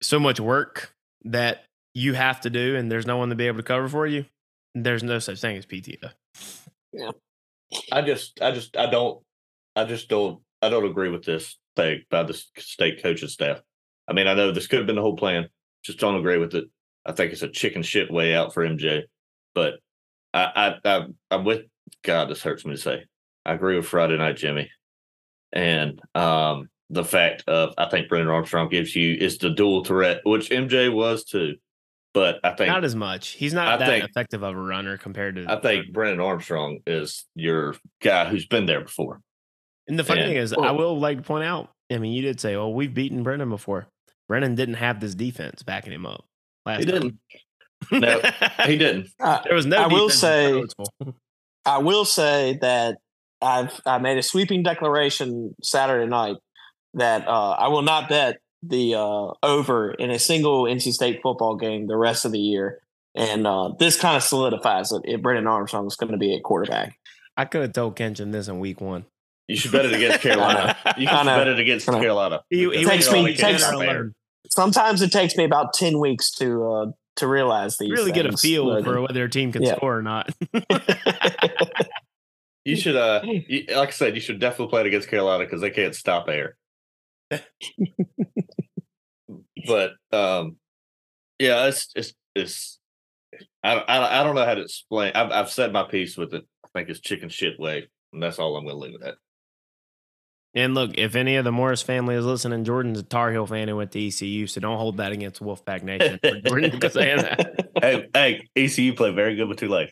so 0.00 0.18
much 0.18 0.40
work 0.40 0.94
that 1.24 1.64
you 1.94 2.14
have 2.14 2.40
to 2.42 2.50
do, 2.50 2.76
and 2.76 2.90
there's 2.90 3.06
no 3.06 3.18
one 3.18 3.28
to 3.28 3.34
be 3.34 3.46
able 3.46 3.58
to 3.58 3.62
cover 3.64 3.88
for 3.88 4.06
you. 4.06 4.24
There's 4.74 5.02
no 5.02 5.18
such 5.18 5.40
thing 5.40 5.56
as 5.56 5.66
PTO. 5.66 6.12
Yeah. 6.92 7.10
I 7.92 8.02
just, 8.02 8.40
I 8.42 8.50
just, 8.50 8.76
I 8.76 8.86
don't, 8.86 9.22
I 9.76 9.84
just 9.84 10.08
don't, 10.08 10.40
I 10.62 10.68
don't 10.68 10.86
agree 10.86 11.08
with 11.08 11.24
this 11.24 11.58
thing 11.76 12.02
by 12.10 12.22
the 12.22 12.34
state 12.58 13.02
coaching 13.02 13.28
staff. 13.28 13.60
I 14.08 14.12
mean, 14.12 14.26
I 14.26 14.34
know 14.34 14.50
this 14.50 14.66
could 14.66 14.78
have 14.78 14.86
been 14.86 14.96
the 14.96 15.02
whole 15.02 15.16
plan. 15.16 15.48
Just 15.82 15.98
don't 15.98 16.16
agree 16.16 16.38
with 16.38 16.54
it. 16.54 16.64
I 17.06 17.12
think 17.12 17.32
it's 17.32 17.42
a 17.42 17.48
chicken 17.48 17.82
shit 17.82 18.10
way 18.10 18.34
out 18.34 18.52
for 18.52 18.66
MJ. 18.66 19.02
But 19.54 19.74
I, 20.34 20.78
I, 20.84 20.88
I 20.88 21.06
I'm 21.30 21.44
with 21.44 21.62
God. 22.02 22.28
This 22.28 22.42
hurts 22.42 22.64
me 22.64 22.72
to 22.72 22.80
say. 22.80 23.04
I 23.44 23.54
agree 23.54 23.76
with 23.76 23.86
Friday 23.86 24.18
Night 24.18 24.36
Jimmy, 24.36 24.70
and 25.52 26.00
um, 26.14 26.68
the 26.90 27.04
fact 27.04 27.44
of 27.48 27.74
I 27.78 27.88
think 27.88 28.08
Brendan 28.08 28.30
Armstrong 28.30 28.68
gives 28.68 28.94
you 28.94 29.14
is 29.14 29.38
the 29.38 29.50
dual 29.50 29.84
threat, 29.84 30.20
which 30.24 30.50
MJ 30.50 30.92
was 30.92 31.24
too. 31.24 31.56
But 32.12 32.40
I 32.42 32.50
think 32.54 32.68
Not 32.68 32.84
as 32.84 32.96
much. 32.96 33.28
He's 33.28 33.54
not 33.54 33.68
I 33.68 33.76
that 33.76 33.86
think- 33.86 34.04
effective 34.04 34.42
of 34.42 34.54
a 34.56 34.60
runner 34.60 34.96
compared 34.98 35.36
to. 35.36 35.46
I 35.48 35.60
think 35.60 35.92
Brendan 35.92 36.20
Armstrong 36.20 36.80
is 36.86 37.24
your 37.36 37.76
guy 38.02 38.28
who's 38.28 38.46
been 38.46 38.66
there 38.66 38.80
before. 38.80 39.20
And 39.86 39.98
the 39.98 40.02
funny 40.04 40.22
and- 40.22 40.30
thing 40.30 40.36
is, 40.36 40.52
I 40.52 40.72
will 40.72 40.98
like 40.98 41.18
to 41.18 41.22
point 41.22 41.44
out. 41.44 41.70
I 41.92 41.98
mean, 41.98 42.12
you 42.12 42.22
did 42.22 42.40
say, 42.40 42.54
"Oh, 42.54 42.68
we've 42.68 42.92
beaten 42.94 43.22
Brennan 43.22 43.48
before." 43.48 43.86
Brennan 44.28 44.54
didn't 44.54 44.74
have 44.76 45.00
this 45.00 45.14
defense 45.14 45.62
backing 45.64 45.92
him 45.92 46.06
up. 46.06 46.24
Last 46.66 46.80
He 46.80 46.84
time. 46.90 47.00
didn't. 47.00 47.18
No, 47.90 48.20
He 48.66 48.76
didn't. 48.76 49.08
I, 49.20 49.40
there 49.44 49.54
was 49.54 49.66
no. 49.66 49.76
I 49.76 49.86
will 49.88 50.08
say- 50.10 50.62
I 51.64 51.78
will 51.78 52.04
say 52.04 52.58
that 52.60 52.96
I've 53.42 53.80
I 53.86 53.98
made 53.98 54.18
a 54.18 54.22
sweeping 54.22 54.62
declaration 54.62 55.54
Saturday 55.62 56.06
night 56.06 56.36
that 56.94 57.26
uh, 57.28 57.50
I 57.52 57.68
will 57.68 57.82
not 57.82 58.08
bet 58.08 58.38
the 58.62 58.94
uh, 58.94 59.32
over 59.42 59.92
in 59.92 60.10
a 60.10 60.18
single 60.18 60.64
NC 60.64 60.92
State 60.92 61.20
football 61.22 61.56
game 61.56 61.86
the 61.86 61.96
rest 61.96 62.24
of 62.24 62.32
the 62.32 62.38
year, 62.38 62.80
and 63.14 63.46
uh, 63.46 63.72
this 63.78 63.98
kind 63.98 64.16
of 64.16 64.22
solidifies 64.22 64.92
it. 64.92 65.02
If 65.04 65.22
Brendan 65.22 65.46
Armstrong 65.46 65.86
is 65.86 65.96
going 65.96 66.12
to 66.12 66.18
be 66.18 66.34
at 66.36 66.42
quarterback, 66.42 66.98
I 67.36 67.44
could 67.46 67.62
have 67.62 67.72
told 67.72 67.96
Kenshin 67.96 68.32
this 68.32 68.48
in 68.48 68.58
week 68.60 68.80
one. 68.80 69.04
You 69.48 69.56
should 69.56 69.72
bet 69.72 69.84
it 69.86 69.92
against 69.94 70.20
Carolina. 70.22 70.76
You 70.96 71.08
I 71.08 71.16
should 71.18 71.24
bet 71.26 71.48
it 71.48 71.58
against 71.58 71.86
Carolina. 71.86 72.42
He, 72.50 72.66
Because 72.66 72.78
he 72.80 72.84
Takes 72.86 73.06
was 73.10 73.14
me- 73.24 73.36
takes- 73.36 73.62
10 73.64 73.74
or 73.74 73.84
11. 73.84 74.14
sometimes 74.48 75.02
it 75.02 75.10
takes 75.10 75.36
me 75.36 75.44
about 75.44 75.72
ten 75.72 75.98
weeks 75.98 76.30
to 76.32 76.70
uh, 76.72 76.86
to 77.16 77.26
realize 77.26 77.76
these. 77.78 77.90
really 77.90 78.12
get 78.12 78.26
a 78.26 78.36
feel 78.36 78.66
Logan. 78.66 78.84
for 78.84 79.00
whether 79.00 79.24
a 79.24 79.28
team 79.30 79.52
can 79.52 79.62
Yeah. 79.62 79.76
score 79.76 79.96
or 79.98 80.02
not. 80.02 80.30
You 82.66 82.76
should, 82.76 82.94
uh, 82.94 83.22
you, 83.24 83.64
like 83.74 83.88
I 83.88 83.92
said, 83.92 84.14
you 84.14 84.20
should 84.20 84.38
definitely 84.38 84.68
play 84.70 84.82
it 84.82 84.86
against 84.86 85.08
Carolina 85.08 85.44
because 85.44 85.62
they 85.62 85.70
can't 85.70 85.94
stop 85.94 86.28
air. 86.28 86.56
But 89.66 89.92
um, 90.12 90.56
yeah, 91.38 91.66
it's 91.66 91.88
it's 91.94 92.14
it's. 92.34 92.78
I, 93.62 93.74
I, 93.74 94.20
I 94.20 94.24
don't 94.24 94.34
know 94.34 94.44
how 94.44 94.54
to 94.54 94.62
explain. 94.62 95.12
I've 95.14 95.30
I've 95.30 95.50
said 95.50 95.72
my 95.72 95.84
piece 95.84 96.16
with 96.16 96.34
it. 96.34 96.44
I 96.64 96.68
think 96.74 96.88
it's 96.88 97.00
chicken 97.00 97.28
shit 97.28 97.58
way, 97.58 97.88
and 98.12 98.22
that's 98.22 98.38
all 98.38 98.56
I'm 98.56 98.64
going 98.64 98.76
to 98.76 98.80
leave 98.80 98.94
it 99.00 99.06
at. 99.06 99.14
and 100.54 100.74
look, 100.74 100.98
if 100.98 101.14
any 101.14 101.36
of 101.36 101.44
the 101.44 101.52
Morris 101.52 101.82
family 101.82 102.14
is 102.14 102.24
listening, 102.24 102.64
Jordan's 102.64 102.98
a 102.98 103.02
Tar 103.02 103.30
Heel 103.30 103.46
fan 103.46 103.68
and 103.68 103.76
went 103.76 103.92
to 103.92 104.06
ECU, 104.06 104.46
so 104.46 104.60
don't 104.60 104.78
hold 104.78 104.96
that 104.98 105.12
against 105.12 105.40
Wolfpack 105.42 105.82
Nation. 105.82 106.18
for 106.22 106.40
Jordan 106.40 106.72
because 106.72 106.92
saying 106.94 107.18
that. 107.18 107.70
hey, 107.80 108.08
hey, 108.14 108.48
ECU 108.56 108.94
played 108.94 109.14
very 109.14 109.36
good 109.36 109.48
with 109.48 109.58
Tulane. 109.58 109.88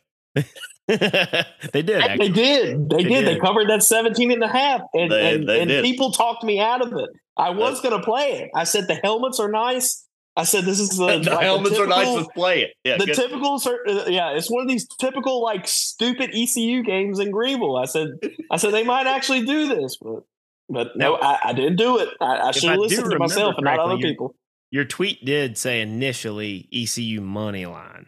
they 0.89 0.97
did. 0.97 1.61
They 1.73 1.83
did. 1.83 2.89
They, 2.91 2.97
They 2.97 3.03
did. 3.05 3.27
They 3.27 3.39
covered 3.39 3.69
that 3.69 3.83
17 3.83 4.31
and 4.33 4.43
a 4.43 4.49
half. 4.49 4.81
And, 4.95 5.11
They- 5.11 5.35
and, 5.35 5.49
they 5.49 5.61
and 5.61 5.69
did. 5.69 5.85
people 5.85 6.13
talked 6.13 6.43
me 6.45 6.61
out 6.61 6.81
of 6.83 6.93
it. 6.95 7.11
I 7.37 7.51
was 7.51 7.81
going 7.81 7.99
to 7.99 8.05
play 8.05 8.41
it. 8.41 8.51
I 8.55 8.65
said 8.65 8.89
the 8.89 8.97
helmets 8.97 9.39
are 9.39 9.51
nice. 9.51 10.05
I 10.37 10.45
said 10.45 10.65
this 10.65 10.81
is 10.81 10.91
the, 10.99 11.19
the 11.19 11.31
like, 11.31 11.41
helmets 11.43 11.79
are 11.79 11.87
nice. 11.87 12.09
Let's 12.09 12.29
play 12.35 12.63
it. 12.63 12.71
Yeah, 12.85 12.97
the 12.97 13.07
good. 13.07 13.15
typical, 13.17 13.59
cer- 13.59 13.85
uh, 13.87 14.05
yeah, 14.09 14.31
it's 14.31 14.51
one 14.51 14.63
of 14.63 14.69
these 14.69 14.87
typical 15.01 15.43
like 15.43 15.67
stupid 15.67 16.31
ECU 16.35 16.83
games 16.83 17.19
in 17.19 17.31
Greenville. 17.31 17.77
I 17.77 17.85
said, 17.87 18.09
I 18.51 18.57
said 18.57 18.73
they 18.73 18.85
might 18.85 19.07
actually 19.07 19.45
do 19.45 19.69
this, 19.69 19.97
but 20.01 20.23
but 20.71 20.97
no, 20.97 21.17
I, 21.17 21.39
I 21.45 21.53
didn't 21.55 21.77
do 21.77 21.99
it. 21.99 22.09
I, 22.21 22.39
I 22.41 22.51
should 22.53 22.71
have 22.71 22.79
listened 22.79 23.11
to 23.11 23.19
myself 23.19 23.55
and 23.57 23.65
not 23.65 23.79
other 23.79 23.97
people. 23.99 24.35
Your 24.71 24.85
tweet 24.85 25.25
did 25.25 25.57
say 25.59 25.81
initially 25.81 26.69
ECU 26.73 27.21
money 27.21 27.67
line 27.67 28.07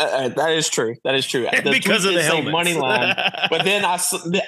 Uh, 0.00 0.04
uh, 0.04 0.28
that 0.30 0.52
is 0.52 0.68
true. 0.68 0.94
That 1.04 1.14
is 1.14 1.26
true. 1.26 1.46
The 1.62 1.70
because 1.70 2.04
of 2.04 2.12
the 2.14 2.18
did 2.20 2.24
say 2.30 2.34
helmets. 2.36 2.52
money 2.52 2.74
line. 2.74 3.14
But 3.50 3.64
then 3.64 3.84
I 3.84 3.98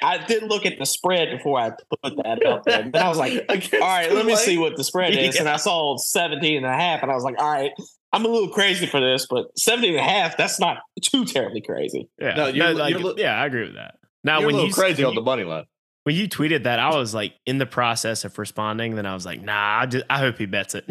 I 0.02 0.24
did 0.26 0.44
look 0.44 0.64
at 0.64 0.78
the 0.78 0.86
spread 0.86 1.30
before 1.36 1.58
I 1.60 1.70
put 2.02 2.16
that 2.24 2.44
up 2.46 2.64
there. 2.64 2.82
Then 2.90 3.02
I 3.02 3.08
was 3.08 3.18
like, 3.18 3.44
all 3.48 3.80
right, 3.80 4.10
let 4.12 4.24
me 4.26 4.36
see 4.36 4.56
what 4.58 4.76
the 4.76 4.84
spread 4.84 5.14
is. 5.14 5.36
And 5.36 5.48
I 5.48 5.56
saw 5.56 5.96
17 5.96 6.56
and 6.56 6.66
a 6.66 6.72
half, 6.72 7.02
and 7.02 7.10
I 7.10 7.14
was 7.14 7.24
like, 7.24 7.38
all 7.38 7.50
right, 7.50 7.70
I'm 8.12 8.24
a 8.24 8.28
little 8.28 8.48
crazy 8.48 8.86
for 8.86 9.00
this, 9.00 9.26
but 9.28 9.46
17 9.58 9.90
and 9.90 9.98
a 10.00 10.02
half, 10.02 10.36
that's 10.36 10.58
not 10.60 10.78
too 11.02 11.24
terribly 11.24 11.60
crazy. 11.60 12.08
yeah, 12.20 12.34
No, 12.34 12.46
you're- 12.46 12.72
like, 12.74 12.98
you're 12.98 13.14
yeah, 13.18 13.40
I 13.40 13.46
agree 13.46 13.64
with 13.64 13.74
that. 13.74 13.96
Now, 14.24 14.38
You're 14.40 14.46
when 14.52 14.56
you 14.66 14.72
crazy 14.72 15.02
when 15.02 15.10
on 15.10 15.14
the 15.16 15.22
money 15.22 15.42
line. 15.44 15.64
when 16.04 16.14
you 16.14 16.28
tweeted 16.28 16.62
that, 16.64 16.78
I 16.78 16.94
was 16.96 17.12
like 17.14 17.34
in 17.46 17.58
the 17.58 17.66
process 17.66 18.24
of 18.24 18.38
responding. 18.38 18.94
Then 18.94 19.04
I 19.06 19.14
was 19.14 19.26
like, 19.26 19.42
Nah, 19.42 19.80
I, 19.80 19.86
just, 19.86 20.04
I 20.08 20.18
hope 20.20 20.38
he 20.38 20.46
bets 20.46 20.74
it. 20.76 20.84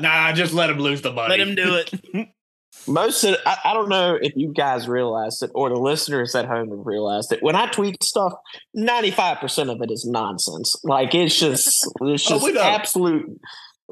Nah, 0.00 0.32
just 0.32 0.52
let 0.54 0.70
him 0.70 0.78
lose 0.78 1.02
the 1.02 1.12
money. 1.12 1.30
Let 1.36 1.40
him 1.46 1.54
do 1.54 1.74
it. 1.76 2.28
Most 2.86 3.24
of 3.24 3.36
I, 3.46 3.58
I 3.66 3.74
don't 3.74 3.88
know 3.88 4.18
if 4.20 4.32
you 4.36 4.52
guys 4.52 4.88
realize 4.88 5.42
it 5.42 5.50
or 5.54 5.68
the 5.68 5.76
listeners 5.76 6.34
at 6.34 6.46
home 6.46 6.70
have 6.70 6.86
realized 6.86 7.32
it. 7.32 7.42
When 7.42 7.56
I 7.56 7.66
tweet 7.66 8.02
stuff, 8.02 8.32
ninety 8.74 9.10
five 9.10 9.38
percent 9.38 9.70
of 9.70 9.80
it 9.82 9.90
is 9.90 10.04
nonsense. 10.04 10.76
Like 10.84 11.14
it's 11.14 11.38
just 11.38 11.86
it's 12.02 12.30
Oh, 12.30 12.38
just 12.38 12.54
know. 12.54 12.60
absolute 12.60 13.40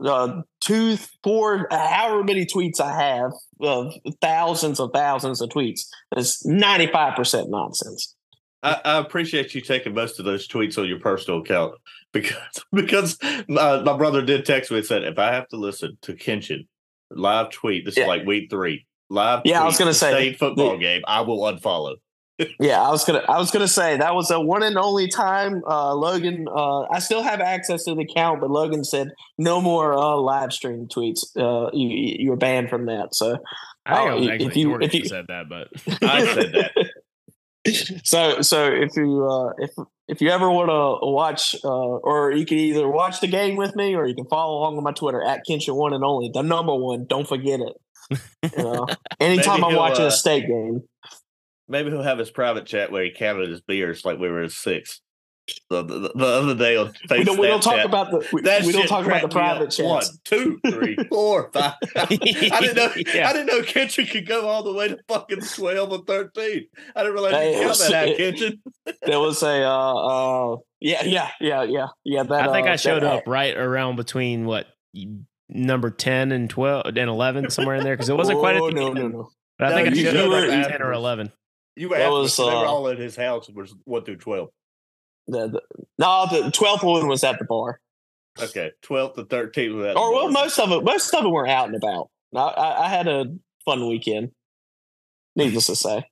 uh, 0.05 0.43
two, 0.61 0.97
four, 1.22 1.68
however 1.70 2.24
many 2.24 2.47
tweets 2.47 2.80
I 2.80 3.01
have 3.01 3.32
of 3.61 3.95
thousands 4.20 4.80
of 4.80 4.91
thousands 4.93 5.41
of 5.41 5.51
tweets. 5.51 5.82
It's 6.16 6.43
five 6.93 7.16
percent 7.16 7.51
nonsense. 7.51 8.14
I, 8.62 8.80
I 8.85 8.99
appreciate 8.99 9.55
you 9.55 9.61
taking 9.61 9.95
most 9.95 10.18
of 10.18 10.24
those 10.24 10.49
tweets 10.49 10.78
on 10.78 10.89
your 10.89 10.99
personal 10.99 11.41
account 11.41 11.74
because 12.12 12.64
because 12.72 13.18
my, 13.49 13.82
my 13.82 13.97
brother 13.97 14.22
did 14.22 14.45
text 14.47 14.70
me 14.70 14.78
and 14.78 14.87
said 14.87 15.05
if 15.05 15.18
I 15.18 15.32
have 15.32 15.49
to 15.49 15.57
listen 15.57 15.99
to 16.03 16.14
Kenshin 16.14 16.66
live 17.17 17.51
tweet, 17.51 17.85
this 17.85 17.97
Yeah. 17.97 18.05
is 18.05 18.09
like 18.09 18.25
week 18.27 18.51
three 18.51 18.87
live. 19.11 19.43
Yeah, 19.45 19.62
I 19.62 19.65
was 19.65 19.79
gonna 19.79 19.95
say, 19.95 20.11
state 20.11 20.39
football 20.39 20.73
the- 20.73 20.79
game. 20.79 21.03
I 21.07 21.21
will 21.23 21.41
unfollow. 21.41 21.97
Yeah, 22.59 22.83
I 22.83 22.91
was 22.91 23.05
gonna 23.05 23.23
I 23.29 23.39
was 23.39 23.53
gonna 23.53 23.69
say 23.69 23.97
that 23.97 24.12
was 24.17 24.29
a 24.33 24.41
one 24.41 24.65
and 24.65 24.77
only 24.77 25.07
time 25.07 25.62
uh 25.71 25.95
Logan 25.95 26.47
uh 26.53 26.81
I 26.91 26.99
still 26.99 27.23
have 27.23 27.41
access 27.41 27.85
to 27.85 27.95
the 27.95 28.01
account, 28.03 28.41
but 28.41 28.51
Logan 28.51 28.83
said 28.83 29.12
no 29.39 29.61
more 29.61 29.95
uh 29.95 30.17
live 30.17 30.53
stream 30.53 30.89
tweets. 30.89 31.21
Uh 31.37 31.71
you 31.73 31.89
you 32.25 32.31
were 32.31 32.37
banned 32.37 32.71
from 32.71 32.87
that. 32.87 33.15
So 33.15 33.39
I 33.87 34.05
don't 34.05 34.25
it 34.25 34.41
was 34.41 34.49
if 34.49 34.57
you- 34.57 34.65
Jordan 34.65 34.87
if 34.89 34.95
you- 34.95 35.05
said 35.07 35.27
that, 35.29 35.49
but 35.49 35.69
I 36.03 36.25
said 36.35 36.53
that. 36.55 36.73
So 38.05 38.43
so 38.43 38.71
if 38.71 38.95
you 38.97 39.27
uh 39.27 39.53
if 39.59 39.71
if 40.09 40.21
you 40.21 40.29
ever 40.31 40.51
want 40.51 40.69
to 40.69 41.07
watch 41.07 41.55
uh 41.65 41.69
or 41.69 42.33
you 42.33 42.45
can 42.45 42.59
either 42.59 42.89
watch 42.89 43.21
the 43.21 43.27
game 43.27 43.57
with 43.57 43.75
me 43.75 43.95
or 43.95 44.07
you 44.07 44.15
can 44.15 44.27
follow 44.27 44.59
along 44.59 44.77
on 44.77 44.85
my 44.85 44.93
Twitter 44.93 45.23
at 45.23 45.43
Kenshin 45.49 45.75
one 45.75 45.95
and 45.95 46.05
only, 46.05 46.31
the 46.33 46.43
number 46.43 46.75
one, 46.75 47.07
don't 47.07 47.27
forget 47.27 47.61
it. 47.61 48.21
You 48.57 48.62
know, 48.62 48.87
anytime 49.21 49.65
I'm 49.65 49.77
watching 49.77 50.05
uh, 50.05 50.09
a 50.09 50.12
state 50.12 50.47
game. 50.47 50.83
Maybe 51.67 51.91
he'll 51.91 52.03
have 52.03 52.19
his 52.19 52.31
private 52.31 52.67
chat 52.67 52.93
where 52.93 53.05
he 53.05 53.11
counted 53.11 53.49
his 53.49 53.62
beers 53.62 54.05
like 54.05 54.19
we 54.19 54.29
were 54.29 54.49
six. 54.51 55.01
The, 55.68 55.82
the, 55.82 56.12
the 56.14 56.24
other 56.26 56.55
day 56.55 56.76
on 56.76 56.92
Facebook, 57.09 57.18
We 57.18 57.24
don't, 57.24 57.38
we 57.38 57.47
don't 57.49 57.62
talk 57.62 57.84
about 57.84 58.11
the 58.11 58.18
we, 58.32 58.40
we 58.66 58.72
don't 58.72 58.86
talk 58.86 59.05
about 59.05 59.20
the 59.22 59.28
cracked 59.28 59.34
me 59.34 59.40
up. 59.42 59.57
private 59.59 59.70
chats. 59.70 59.82
One, 59.82 60.03
two, 60.24 60.61
three, 60.70 60.97
four, 61.11 61.51
five. 61.53 61.74
I 61.97 62.07
didn't 62.07 62.76
know. 62.76 62.90
Yeah. 63.14 63.28
I 63.28 63.32
didn't 63.34 63.47
know 63.47 63.62
Kitchen 63.62 64.07
could 64.07 64.26
go 64.26 64.49
all 64.49 64.62
the 64.62 64.72
way 64.72 64.88
to 64.88 64.99
fucking 65.09 65.40
twelve 65.42 65.92
or 65.92 65.99
thirteen. 66.07 66.66
I 66.97 67.01
didn't 67.03 67.12
realize 67.12 67.32
Hey, 67.34 67.61
you 67.61 67.68
could 67.68 67.76
count 67.76 67.80
it 67.80 67.90
that 67.90 67.95
out, 67.95 68.09
was- 68.09 68.16
Kitchen. 68.16 68.62
there 69.03 69.20
was 69.20 69.42
a 69.42 69.62
uh, 69.64 69.95
uh 69.95 70.57
yeah 70.80 71.05
yeah 71.05 71.30
yeah 71.40 71.62
yeah 71.64 71.86
yeah 72.05 72.22
that 72.22 72.49
I 72.49 72.53
think 72.53 72.66
uh, 72.66 72.70
I 72.70 72.76
showed 72.76 73.03
that, 73.03 73.12
up 73.12 73.22
right 73.26 73.55
around 73.57 73.97
between 73.97 74.47
what 74.47 74.66
number 75.51 75.90
ten 75.90 76.32
and 76.32 76.49
twelve 76.49 76.86
and 76.86 76.97
eleven 76.99 77.51
somewhere 77.51 77.76
in 77.76 77.84
there 77.84 77.95
because 77.97 78.09
it 78.09 78.16
wasn't 78.16 78.38
quite 78.38 78.57
at 78.57 78.62
oh, 78.62 78.68
the 78.70 78.74
no 78.74 78.86
end. 78.86 78.95
no 78.95 79.09
no 79.09 79.28
But 79.59 79.66
I 79.66 79.70
No, 79.70 79.76
think 79.76 79.88
I 79.88 79.99
you 79.99 80.05
showed 80.07 80.12
showed 80.14 80.32
up 80.32 80.45
up 80.45 80.51
at 80.66 80.68
ten 80.70 80.82
or 80.82 80.92
eleven. 80.92 81.32
You 81.76 81.88
were 81.88 81.97
That 81.99 82.05
after, 82.05 82.12
was, 82.14 82.34
so 82.34 82.47
they 82.47 82.55
were 82.57 82.66
uh, 82.66 82.70
all 82.70 82.88
at 82.88 82.99
his 82.99 83.16
house. 83.16 83.49
Was 83.51 83.74
one 83.84 84.05
through 84.05 84.16
twelve. 84.16 84.49
The, 85.27 85.49
the, 85.49 85.61
no 85.99 86.27
the 86.31 86.51
twelfth 86.51 86.83
one 86.83 87.07
was 87.09 87.25
at 87.25 87.39
the 87.39 87.45
bar 87.45 87.81
Okay, 88.43 88.72
twelfth 88.83 89.14
to 89.16 89.25
thirteen. 89.25 89.77
Was 89.77 89.87
at 89.87 89.97
or 89.97 90.09
the 90.11 90.14
well 90.14 90.33
bar. 90.33 90.45
most 90.45 90.59
of 90.59 90.70
it 90.72 90.85
most 90.85 91.14
of 91.14 91.22
them 91.22 91.33
were 91.33 91.47
out 91.47 91.66
and 91.68 91.77
about 91.77 92.11
I, 92.35 92.41
I, 92.41 92.85
I 92.85 92.89
had 92.89 93.07
a 93.09 93.27
fun 93.64 93.89
weekend 93.89 94.31
needless 95.37 95.66
to 95.66 95.77
say 95.77 96.05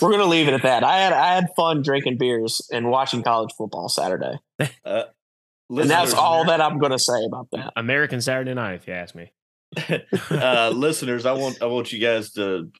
we're 0.00 0.10
gonna 0.12 0.24
leave 0.24 0.48
it 0.48 0.54
at 0.54 0.62
that 0.62 0.84
I 0.84 0.98
had 0.98 1.12
I 1.12 1.34
had 1.34 1.46
fun 1.56 1.82
drinking 1.82 2.18
beers 2.18 2.66
and 2.72 2.88
watching 2.90 3.22
college 3.22 3.50
football 3.58 3.88
Saturday 3.88 4.38
and 4.58 4.68
that's 4.84 5.08
Listeners- 5.68 6.14
all 6.14 6.44
that 6.46 6.60
I'm 6.60 6.78
gonna 6.78 6.98
say 6.98 7.24
about 7.26 7.48
that 7.52 7.72
American 7.76 8.20
Saturday 8.20 8.54
Night, 8.54 8.74
if 8.74 8.86
you 8.86 8.94
ask 8.94 9.14
me. 9.14 9.32
uh, 10.30 10.70
listeners, 10.72 11.26
I 11.26 11.32
want 11.32 11.60
I 11.62 11.66
want 11.66 11.92
you 11.92 11.98
guys 11.98 12.32
to 12.34 12.70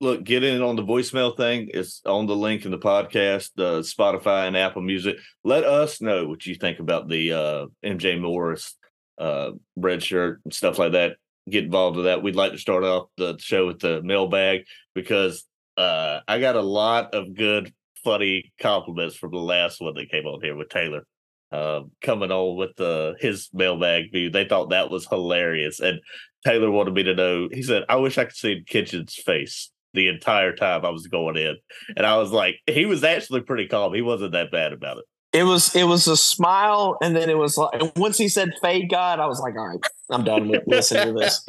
look 0.00 0.24
get 0.24 0.44
in 0.44 0.62
on 0.62 0.76
the 0.76 0.84
voicemail 0.84 1.36
thing. 1.36 1.68
It's 1.72 2.02
on 2.04 2.26
the 2.26 2.36
link 2.36 2.64
in 2.64 2.70
the 2.70 2.78
podcast, 2.78 3.50
uh, 3.58 3.82
Spotify 3.82 4.46
and 4.46 4.56
Apple 4.56 4.82
Music. 4.82 5.16
Let 5.44 5.64
us 5.64 6.00
know 6.00 6.26
what 6.26 6.46
you 6.46 6.54
think 6.54 6.78
about 6.78 7.08
the 7.08 7.32
uh, 7.32 7.66
MJ 7.84 8.20
Morris 8.20 8.76
uh, 9.18 9.52
red 9.76 10.02
shirt 10.02 10.40
and 10.44 10.52
stuff 10.52 10.78
like 10.78 10.92
that. 10.92 11.16
Get 11.48 11.64
involved 11.64 11.96
with 11.96 12.06
that. 12.06 12.22
We'd 12.22 12.36
like 12.36 12.52
to 12.52 12.58
start 12.58 12.84
off 12.84 13.08
the 13.16 13.36
show 13.38 13.66
with 13.66 13.80
the 13.80 14.02
mailbag 14.02 14.62
because 14.94 15.44
uh, 15.76 16.20
I 16.26 16.40
got 16.40 16.56
a 16.56 16.62
lot 16.62 17.14
of 17.14 17.34
good, 17.34 17.72
funny 18.02 18.52
compliments 18.60 19.16
from 19.16 19.32
the 19.32 19.38
last 19.38 19.80
one 19.80 19.94
that 19.94 20.10
came 20.10 20.26
on 20.26 20.40
here 20.42 20.56
with 20.56 20.68
Taylor. 20.68 21.04
Um, 21.52 21.90
coming 22.00 22.30
on 22.30 22.56
with 22.56 22.76
the 22.76 23.14
his 23.18 23.48
mailbag 23.52 24.12
view, 24.12 24.30
they 24.30 24.44
thought 24.44 24.70
that 24.70 24.90
was 24.90 25.06
hilarious, 25.06 25.80
and 25.80 26.00
Taylor 26.46 26.70
wanted 26.70 26.94
me 26.94 27.02
to 27.04 27.14
know. 27.14 27.48
He 27.50 27.62
said, 27.62 27.82
"I 27.88 27.96
wish 27.96 28.18
I 28.18 28.24
could 28.24 28.36
see 28.36 28.62
Kitchen's 28.66 29.14
face 29.14 29.70
the 29.92 30.06
entire 30.08 30.54
time 30.54 30.84
I 30.84 30.90
was 30.90 31.08
going 31.08 31.36
in," 31.36 31.56
and 31.96 32.06
I 32.06 32.18
was 32.18 32.30
like, 32.30 32.56
he 32.66 32.86
was 32.86 33.02
actually 33.02 33.40
pretty 33.40 33.66
calm. 33.66 33.94
He 33.94 34.02
wasn't 34.02 34.32
that 34.32 34.52
bad 34.52 34.72
about 34.72 34.98
it. 34.98 35.04
it 35.32 35.44
was 35.44 35.74
it 35.74 35.84
was 35.84 36.06
a 36.06 36.16
smile 36.16 36.96
and 37.02 37.14
then 37.16 37.30
it 37.30 37.38
was 37.38 37.56
like 37.56 37.80
and 37.80 37.92
once 37.96 38.18
he 38.18 38.28
said 38.28 38.50
fade 38.60 38.90
God 38.90 39.20
I 39.20 39.26
was 39.26 39.38
like 39.40 39.54
all 39.56 39.68
right 39.68 39.78
I'm 40.10 40.24
done 40.24 40.48
with 40.48 40.64
listening 40.66 41.06
to 41.06 41.12
this 41.12 41.44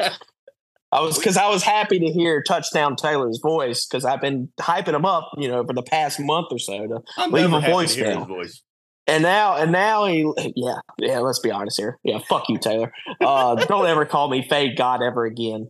I 0.92 1.02
was 1.02 1.18
because 1.18 1.38
I 1.38 1.48
was 1.48 1.64
happy 1.64 2.00
to 2.00 2.08
hear 2.12 2.44
touchdown 2.44 2.96
Taylor's 2.96 3.40
voice 3.42 3.86
because 3.86 4.04
I've 4.04 4.20
been 4.20 4.50
hyping 4.60 4.94
him 4.94 5.06
up, 5.06 5.30
you 5.38 5.48
know, 5.48 5.66
for 5.66 5.74
the 5.74 5.84
past 5.84 6.20
month 6.20 6.48
or 6.52 6.60
so. 6.60 6.86
To, 6.86 7.02
I'm 7.18 7.32
Leave 7.32 7.54
a 7.54 7.62
happy 7.62 7.88
to 7.88 7.94
hear 7.94 8.06
his 8.10 8.18
voicemail. 8.26 8.62
And 9.08 9.24
now, 9.24 9.56
and 9.58 9.72
now 9.72 10.06
he, 10.06 10.32
yeah, 10.56 10.76
yeah. 10.98 11.20
Let's 11.20 11.40
be 11.40 11.52
honest 11.52 11.80
here. 11.80 11.98
Yeah, 12.04 12.20
fuck 12.30 12.48
you, 12.50 12.58
Taylor. 12.58 12.92
Uh, 13.20 13.56
don't 13.66 13.88
ever 13.88 14.06
call 14.06 14.30
me 14.30 14.48
fake 14.48 14.78
God 14.78 15.02
ever 15.02 15.26
again. 15.26 15.70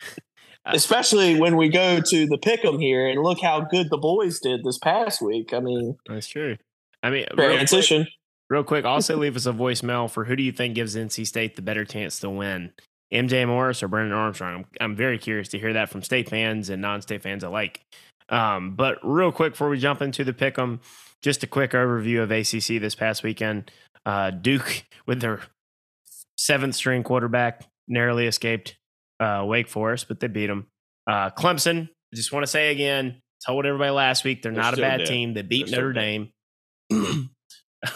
Especially 0.66 1.40
when 1.40 1.56
we 1.56 1.68
go 1.68 2.00
to 2.00 2.26
the 2.26 2.36
pick'em 2.38 2.80
here 2.80 3.08
and 3.08 3.22
look 3.22 3.40
how 3.40 3.60
good 3.62 3.88
the 3.90 3.96
boys 3.96 4.40
did 4.40 4.62
this 4.62 4.78
past 4.78 5.22
week. 5.22 5.54
I 5.54 5.60
mean, 5.60 5.96
That's 6.06 6.28
true. 6.28 6.56
I 7.02 7.08
mean, 7.10 7.26
real 7.34 7.48
quick, 7.48 7.56
transition. 7.56 8.06
real 8.50 8.62
quick, 8.62 8.84
also 8.86 9.16
leave 9.16 9.36
us 9.36 9.46
a 9.46 9.52
voicemail 9.52 10.10
for 10.10 10.24
who 10.26 10.36
do 10.36 10.42
you 10.42 10.52
think 10.52 10.74
gives 10.74 10.94
NC 10.96 11.26
State 11.26 11.56
the 11.56 11.62
better 11.62 11.84
chance 11.84 12.20
to 12.20 12.28
win? 12.30 12.72
MJ 13.12 13.46
Morris 13.48 13.82
or 13.82 13.88
Brendan 13.88 14.12
Armstrong? 14.12 14.54
I'm, 14.54 14.64
I'm 14.80 14.96
very 14.96 15.18
curious 15.18 15.48
to 15.48 15.58
hear 15.58 15.72
that 15.72 15.88
from 15.88 16.02
state 16.02 16.28
fans 16.28 16.68
and 16.68 16.80
non-state 16.80 17.22
fans 17.22 17.42
alike. 17.42 17.80
Um, 18.28 18.76
but 18.76 18.98
real 19.02 19.32
quick 19.32 19.54
before 19.54 19.68
we 19.70 19.78
jump 19.78 20.00
into 20.02 20.22
the 20.22 20.32
pick 20.32 20.58
'em, 20.58 20.80
just 21.22 21.42
a 21.42 21.46
quick 21.46 21.72
overview 21.72 22.22
of 22.22 22.30
ACC 22.30 22.80
this 22.80 22.94
past 22.94 23.22
weekend. 23.22 23.70
Uh, 24.06 24.30
Duke 24.30 24.84
with 25.06 25.20
their 25.20 25.40
seventh 26.36 26.74
string 26.74 27.02
quarterback 27.02 27.66
narrowly 27.88 28.26
escaped 28.26 28.76
uh, 29.20 29.44
Wake 29.46 29.68
Forest, 29.68 30.08
but 30.08 30.20
they 30.20 30.28
beat 30.28 30.46
them. 30.46 30.66
Uh, 31.06 31.30
Clemson, 31.30 31.88
I 32.12 32.16
just 32.16 32.32
want 32.32 32.44
to 32.44 32.46
say 32.46 32.70
again, 32.70 33.20
told 33.46 33.66
everybody 33.66 33.90
last 33.90 34.24
week 34.24 34.42
they're, 34.42 34.52
They're 34.52 34.62
not 34.62 34.74
a 34.74 34.80
bad 34.80 34.98
dead. 34.98 35.06
team. 35.06 35.34
They 35.34 35.42
beat 35.42 35.70
They're 35.70 35.92
Notre. 35.92 35.92
Dame. 35.92 36.32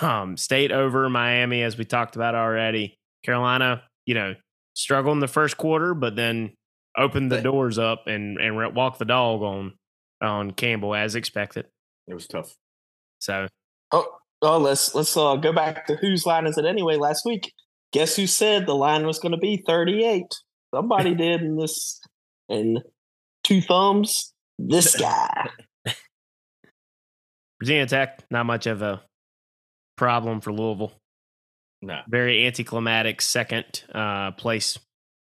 um, 0.01 0.37
state 0.37 0.73
over 0.73 1.09
Miami, 1.09 1.63
as 1.63 1.77
we 1.77 1.85
talked 1.85 2.17
about 2.17 2.35
already. 2.35 2.99
Carolina, 3.25 3.83
you 4.07 4.15
know, 4.15 4.35
struggled 4.75 5.15
in 5.15 5.21
the 5.21 5.29
first 5.29 5.57
quarter, 5.57 5.95
but 5.95 6.17
then 6.17 6.53
opened 6.97 7.33
the 7.33 7.41
doors 7.41 7.79
up 7.79 8.07
and 8.07 8.39
and 8.39 8.75
walked 8.75 8.99
the 8.99 9.05
dog 9.05 9.43
on 9.43 9.73
on 10.23 10.51
Campbell 10.53 10.95
as 10.95 11.15
expected. 11.15 11.67
It 12.07 12.15
was 12.15 12.27
tough. 12.27 12.55
So 13.25 13.49
Oh, 13.91 14.07
oh, 14.43 14.59
let's 14.59 14.95
let's 14.95 15.17
uh, 15.17 15.37
go 15.37 15.53
back 15.53 15.87
to 15.87 15.97
whose 15.97 16.27
line 16.27 16.47
is 16.47 16.59
it 16.59 16.65
anyway? 16.65 16.97
Last 16.97 17.25
week, 17.25 17.53
guess 17.93 18.17
who 18.17 18.27
said 18.27 18.67
the 18.67 18.75
line 18.75 19.07
was 19.07 19.19
going 19.19 19.33
to 19.33 19.39
be 19.39 19.63
thirty-eight? 19.67 20.33
Somebody 20.75 21.15
did 21.17 21.43
in 21.43 21.57
this. 21.57 22.01
And 22.49 22.83
two 23.43 23.63
thumbs. 23.63 24.33
This 24.59 24.97
guy. 25.01 25.49
Virginia 27.61 27.87
Tech, 27.87 28.23
not 28.31 28.45
much 28.45 28.67
of 28.67 28.83
a 28.83 29.03
problem 29.97 30.41
for 30.41 30.53
Louisville. 30.53 30.93
Nah. 31.81 32.03
Very 32.09 32.47
anticlimactic 32.47 33.23
second 33.23 33.85
uh, 33.95 34.33
place 34.33 34.79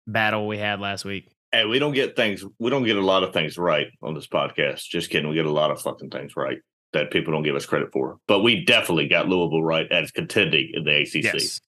battle 0.07 0.47
we 0.47 0.59
had 0.59 0.81
last 0.81 1.05
week. 1.05 1.31
Hey, 1.53 1.65
we 1.65 1.79
don't 1.79 1.95
get 1.95 2.17
things. 2.17 2.45
We 2.59 2.69
don't 2.69 2.85
get 2.85 2.97
a 2.97 3.05
lot 3.05 3.23
of 3.23 3.33
things 3.33 3.57
right 3.57 3.87
on 4.03 4.15
this 4.15 4.27
podcast. 4.27 4.83
Just 4.83 5.09
kidding. 5.09 5.29
We 5.29 5.37
get 5.37 5.47
a 5.47 5.51
lot 5.51 5.71
of 5.71 5.81
fucking 5.81 6.11
things 6.11 6.37
right 6.37 6.59
that 6.97 7.11
people 7.11 7.33
don't 7.33 7.43
give 7.43 7.55
us 7.57 7.67
credit 7.67 7.93
for. 7.93 8.19
But 8.27 8.41
we 8.41 8.65
definitely 8.65 9.09
got 9.09 9.29
Louisville 9.29 9.63
right 9.63 9.91
as 9.91 10.11
contending 10.11 10.71
in 10.75 10.85
the 10.85 11.03
ACC. 11.03 11.25
Yes. 11.25 11.61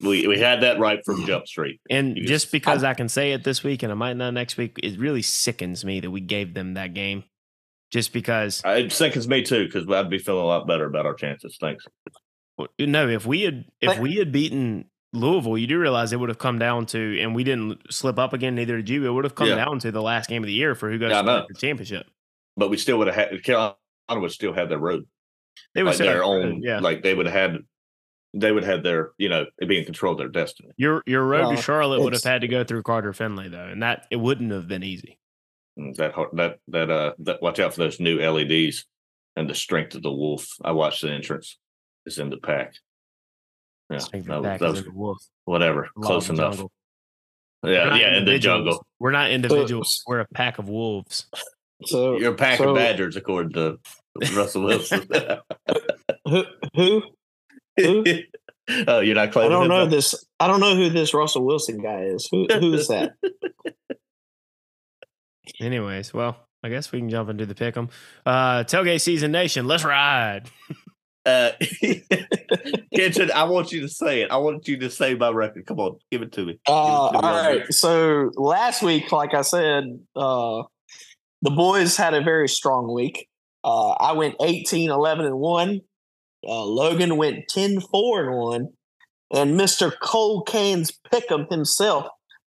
We 0.00 0.26
we 0.26 0.38
had 0.38 0.62
that 0.62 0.78
right 0.80 0.98
from 1.04 1.24
Jump 1.26 1.46
Street. 1.46 1.80
And 1.88 2.16
You 2.16 2.24
just 2.24 2.46
just- 2.46 2.52
because 2.52 2.82
I 2.82 2.94
can 2.94 3.08
say 3.08 3.32
it 3.32 3.44
this 3.44 3.62
week 3.62 3.82
and 3.82 3.92
I 3.92 3.94
might 3.94 4.16
not 4.16 4.34
next 4.34 4.56
week, 4.56 4.78
it 4.82 4.98
really 4.98 5.22
sickens 5.22 5.84
me 5.84 6.00
that 6.00 6.10
we 6.10 6.20
gave 6.20 6.54
them 6.54 6.74
that 6.74 6.94
game. 6.94 7.24
Just 7.92 8.12
because, 8.12 8.62
Uh, 8.64 8.70
It 8.70 8.90
sickens 8.92 9.28
me 9.28 9.42
too 9.42 9.66
because 9.66 9.86
I'd 9.88 10.08
be 10.10 10.18
feeling 10.18 10.42
a 10.42 10.46
lot 10.46 10.66
better 10.66 10.86
about 10.86 11.06
our 11.06 11.14
chances. 11.14 11.56
Thanks. 11.60 11.84
no, 12.78 13.08
if 13.08 13.26
we 13.26 13.42
had 13.42 13.64
if 13.80 13.98
we 13.98 14.16
had 14.16 14.32
beaten 14.32 14.86
Louisville, 15.12 15.58
you 15.58 15.66
do 15.66 15.78
realize 15.78 16.12
it 16.12 16.18
would 16.18 16.30
have 16.30 16.38
come 16.38 16.58
down 16.58 16.86
to, 16.86 17.20
and 17.20 17.34
we 17.34 17.44
didn't 17.44 17.92
slip 17.92 18.18
up 18.18 18.32
again. 18.32 18.54
Neither 18.54 18.76
did 18.78 18.88
you. 18.88 19.06
It 19.06 19.10
would 19.12 19.24
have 19.24 19.34
come 19.34 19.48
Yeah. 19.48 19.56
down 19.56 19.78
to 19.80 19.92
the 19.92 20.00
last 20.02 20.28
game 20.30 20.42
of 20.42 20.46
the 20.46 20.54
year 20.54 20.74
for 20.74 20.90
who 20.90 20.98
goes 20.98 21.10
Yeah, 21.10 21.20
to 21.22 21.44
the 21.48 21.54
championship. 21.54 22.06
But 22.56 22.70
we 22.70 22.76
still 22.78 22.96
would 22.98 23.08
have 23.08 23.16
had 23.30 23.42
Carolina 23.44 23.76
would 24.10 24.32
still 24.32 24.52
have 24.52 24.68
their 24.68 24.78
road. 24.78 25.06
They 25.74 25.82
would 25.82 25.90
Like 25.90 25.98
their 25.98 26.24
own 26.24 26.62
yeah. 26.62 26.78
like 26.80 27.02
they 27.02 27.14
would 27.14 27.26
have 27.26 27.34
had 27.52 27.58
they 28.34 28.50
would 28.50 28.64
have 28.64 28.82
their, 28.82 29.10
you 29.18 29.28
know, 29.28 29.44
be 29.66 29.78
in 29.78 29.84
control 29.84 30.12
of 30.12 30.18
their 30.18 30.28
destiny. 30.28 30.70
Your 30.76 31.02
your 31.06 31.24
road 31.26 31.40
Well, 31.42 31.56
to 31.56 31.62
Charlotte 31.62 32.00
would 32.02 32.12
have 32.14 32.22
had 32.24 32.40
to 32.42 32.48
go 32.48 32.64
through 32.64 32.82
Carter 32.82 33.12
Finley 33.12 33.48
though, 33.48 33.66
and 33.68 33.82
that 33.82 34.06
it 34.10 34.16
wouldn't 34.16 34.50
have 34.52 34.66
been 34.68 34.82
easy. 34.82 35.18
Mm, 35.78 35.94
That 35.96 36.14
that 36.34 36.58
that 36.68 36.90
uh 36.90 37.12
that 37.20 37.42
watch 37.42 37.58
out 37.60 37.74
for 37.74 37.80
those 37.80 38.00
new 38.00 38.18
LEDs 38.20 38.86
and 39.36 39.48
the 39.48 39.54
strength 39.54 39.94
of 39.94 40.02
the 40.02 40.12
wolf. 40.12 40.46
I 40.64 40.72
watched 40.72 41.02
the 41.02 41.10
entrance. 41.10 41.58
It's 42.06 42.18
in 42.18 42.30
the 42.30 42.38
pack. 42.38 42.74
Yeah, 43.90 43.98
Strength 43.98 44.26
that 44.28 44.32
of 44.34 44.40
was- 44.40 44.46
back 44.48 44.60
that 44.60 44.66
is 44.66 44.72
was- 44.72 44.84
the 44.84 44.92
wolf. 44.92 45.18
whatever, 45.44 45.90
Law 45.96 46.06
close 46.06 46.28
enough. 46.30 46.54
jungle. 46.54 46.72
Yeah, 47.64 47.94
yeah, 47.94 48.16
in 48.18 48.24
the 48.24 48.38
jungle. 48.38 48.84
We're 48.98 49.12
not 49.12 49.30
individuals. 49.30 50.02
We're 50.06 50.20
a 50.20 50.26
pack 50.34 50.58
of 50.58 50.68
wolves. 50.68 51.26
So 51.86 52.18
You're 52.18 52.32
a 52.32 52.36
pack 52.36 52.58
so 52.58 52.70
of 52.70 52.76
badgers, 52.76 53.16
according 53.16 53.52
to 53.52 53.78
Russell 54.34 54.64
Wilson. 54.64 55.06
Who? 56.28 56.44
who? 56.74 57.02
Who? 57.78 58.04
oh, 58.86 59.00
you're 59.00 59.14
not 59.14 59.32
claiming. 59.32 59.52
I 59.52 59.54
don't 59.54 59.64
him? 59.64 59.68
know 59.68 59.86
this. 59.86 60.14
I 60.38 60.46
don't 60.46 60.60
know 60.60 60.76
who 60.76 60.90
this 60.90 61.14
Russell 61.14 61.44
Wilson 61.44 61.78
guy 61.82 62.02
is. 62.02 62.28
Who? 62.30 62.46
Who 62.46 62.74
is 62.74 62.88
that? 62.88 63.14
Anyways, 65.60 66.14
well, 66.14 66.36
I 66.62 66.68
guess 66.68 66.92
we 66.92 67.00
can 67.00 67.10
jump 67.10 67.28
into 67.28 67.46
the 67.46 67.54
pick 67.54 67.76
'em. 67.76 67.88
Uh, 68.24 68.64
tailgate 68.64 69.00
season 69.00 69.32
nation, 69.32 69.66
let's 69.66 69.84
ride. 69.84 70.48
Uh, 71.24 71.52
Kitchen, 72.94 73.30
I 73.32 73.44
want 73.44 73.70
you 73.72 73.82
to 73.82 73.88
say 73.88 74.22
it. 74.22 74.30
I 74.30 74.38
want 74.38 74.66
you 74.66 74.78
to 74.78 74.90
say 74.90 75.14
my 75.14 75.30
record. 75.30 75.66
Come 75.66 75.78
on, 75.78 75.98
give 76.10 76.22
it 76.22 76.32
to 76.32 76.44
me. 76.44 76.58
Uh, 76.66 77.10
it 77.12 77.16
to 77.16 77.22
me 77.22 77.28
on 77.28 77.34
right. 77.34 77.58
record. 77.58 77.74
So 77.74 78.30
last 78.34 78.82
week, 78.82 79.12
like 79.12 79.34
I 79.34 79.42
said, 79.42 79.84
uh, 80.16 80.62
the 81.42 81.50
boys 81.50 81.96
had 81.96 82.14
a 82.14 82.22
very 82.22 82.48
strong 82.48 82.92
week. 82.92 83.28
Uh, 83.64 83.90
I 83.90 84.12
went 84.12 84.36
18, 84.40 84.90
11, 84.90 85.26
and 85.26 85.38
1. 85.38 85.80
Uh, 86.46 86.64
Logan 86.64 87.16
went 87.16 87.48
10, 87.48 87.80
4, 87.80 88.24
and 88.24 88.36
1. 88.36 88.68
And 89.34 89.60
Mr. 89.60 89.92
Cold 90.00 90.46
Cans 90.46 90.92
Pick'em 91.12 91.50
himself. 91.50 92.06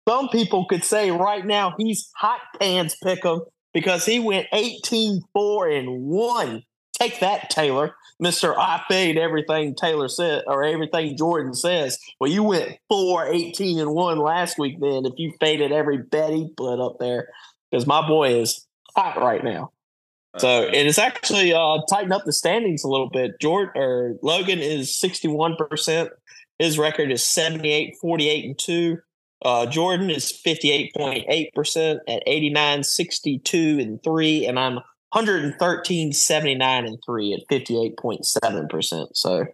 Some 0.08 0.28
people 0.28 0.66
could 0.66 0.84
say 0.84 1.10
right 1.10 1.44
now 1.44 1.74
he's 1.78 2.10
Hot 2.16 2.40
Cans 2.60 2.96
Pick'em 3.02 3.40
because 3.74 4.06
he 4.06 4.18
went 4.18 4.46
18, 4.52 5.22
4, 5.32 5.68
and 5.68 6.02
1. 6.02 6.62
Take 6.98 7.20
that, 7.20 7.50
Taylor. 7.50 7.94
Mr. 8.22 8.56
I 8.56 8.82
fade 8.88 9.18
everything 9.18 9.74
Taylor 9.74 10.08
said 10.08 10.44
or 10.46 10.64
everything 10.64 11.16
Jordan 11.16 11.52
says. 11.52 11.98
Well, 12.18 12.30
you 12.30 12.42
went 12.42 12.78
4, 12.88 13.26
18, 13.26 13.78
and 13.78 13.92
1 13.92 14.18
last 14.18 14.58
week 14.58 14.76
then 14.80 15.04
if 15.04 15.12
you 15.18 15.32
faded 15.38 15.72
every 15.72 15.98
bet 15.98 16.30
he 16.30 16.48
put 16.56 16.80
up 16.80 16.96
there 16.98 17.28
because 17.70 17.86
my 17.86 18.06
boy 18.06 18.40
is 18.40 18.65
hot 18.96 19.18
right 19.20 19.44
now. 19.44 19.72
So 20.38 20.62
it 20.62 20.86
is 20.86 20.98
actually 20.98 21.52
uh, 21.52 21.78
tightened 21.88 22.12
up 22.12 22.24
the 22.24 22.32
standings 22.32 22.84
a 22.84 22.88
little 22.88 23.08
bit. 23.08 23.40
Jordan 23.40 23.72
or 23.74 24.16
Logan 24.22 24.58
is 24.58 24.90
61%. 24.90 26.10
His 26.58 26.78
record 26.78 27.10
is 27.10 27.26
78, 27.26 27.96
48, 28.00 28.44
and 28.44 28.58
2. 28.58 28.98
Uh, 29.44 29.66
Jordan 29.66 30.10
is 30.10 30.32
58.8% 30.46 31.98
at 32.08 32.22
89, 32.26 32.82
62, 32.82 33.78
and 33.80 34.02
3. 34.02 34.46
And 34.46 34.58
I'm 34.58 34.74
113, 34.74 36.12
79, 36.12 36.86
and 36.86 36.98
3 37.04 37.34
at 37.34 37.48
58.7%. 37.48 39.08
So 39.14 39.46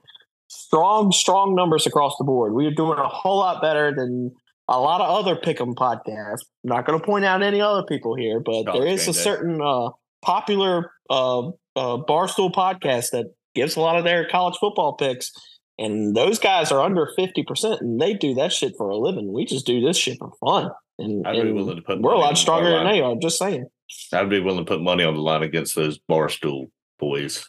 strong, 0.49 1.13
strong 1.13 1.55
numbers 1.55 1.87
across 1.87 2.17
the 2.19 2.25
board. 2.25 2.55
We 2.55 2.67
are 2.67 2.73
doing 2.73 2.99
a 2.99 3.09
whole 3.09 3.39
lot 3.39 3.63
better 3.63 3.95
than 3.95 4.35
a 4.73 4.81
lot 4.81 5.01
of 5.01 5.09
other 5.11 5.37
pick'em 5.37 5.75
podcasts. 5.75 6.45
I'm 6.65 6.71
not 6.71 6.87
going 6.87 6.99
to 6.99 7.05
point 7.05 7.25
out 7.25 7.43
any 7.43 7.61
other 7.61 7.85
people 7.85 8.17
here, 8.17 8.41
but 8.41 8.65
College 8.65 8.81
there 8.81 8.87
is 8.89 9.07
a 9.07 9.13
certain 9.13 9.61
uh, 9.61 9.91
popular 10.23 10.91
uh, 11.11 11.49
uh, 11.49 11.99
barstool 12.09 12.53
podcast 12.53 13.11
that 13.11 13.27
gives 13.55 13.77
a 13.77 13.81
lot 13.81 13.99
of 13.99 14.05
their 14.05 14.27
college 14.27 14.57
football 14.59 14.95
picks, 14.95 15.31
and 15.79 16.17
those 16.17 16.39
guys 16.39 16.73
are 16.73 16.81
under 16.81 17.09
fifty 17.17 17.43
percent, 17.43 17.83
and 17.83 18.01
they 18.01 18.15
do 18.15 18.35
that 18.35 18.53
shit 18.53 18.73
for 18.79 18.89
a 18.89 18.97
living. 18.97 19.33
We 19.33 19.45
just 19.45 19.67
do 19.67 19.81
this 19.81 19.99
shit 19.99 20.19
for 20.19 20.33
fun, 20.41 20.71
and, 20.99 21.27
I'd 21.27 21.43
be 21.43 21.53
willing 21.53 21.77
to 21.77 21.83
put 21.83 22.01
we're 22.01 22.15
a 22.15 22.19
lot 22.19 22.39
stronger 22.39 22.71
than 22.71 22.87
they 22.87 23.03
are. 23.03 23.15
Just 23.21 23.39
saying. 23.39 23.67
I'd 24.15 24.31
be 24.31 24.41
willing 24.41 24.65
to 24.65 24.69
put 24.69 24.81
money 24.81 25.05
on 25.05 25.15
the 25.15 25.21
line 25.21 25.43
against 25.43 25.77
those 25.77 25.99
barstool 26.11 26.71
boys. 26.99 27.47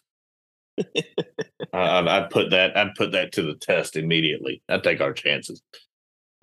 I, 0.78 0.84
I'd, 1.74 2.07
I'd 2.07 2.30
put 2.32 2.49
that. 2.49 2.76
I'd 2.76 2.95
put 2.95 3.13
that 3.13 3.32
to 3.34 3.43
the 3.43 3.55
test 3.55 3.95
immediately. 3.95 4.61
I'd 4.67 4.84
take 4.84 4.99
our 4.99 5.13
chances. 5.13 5.61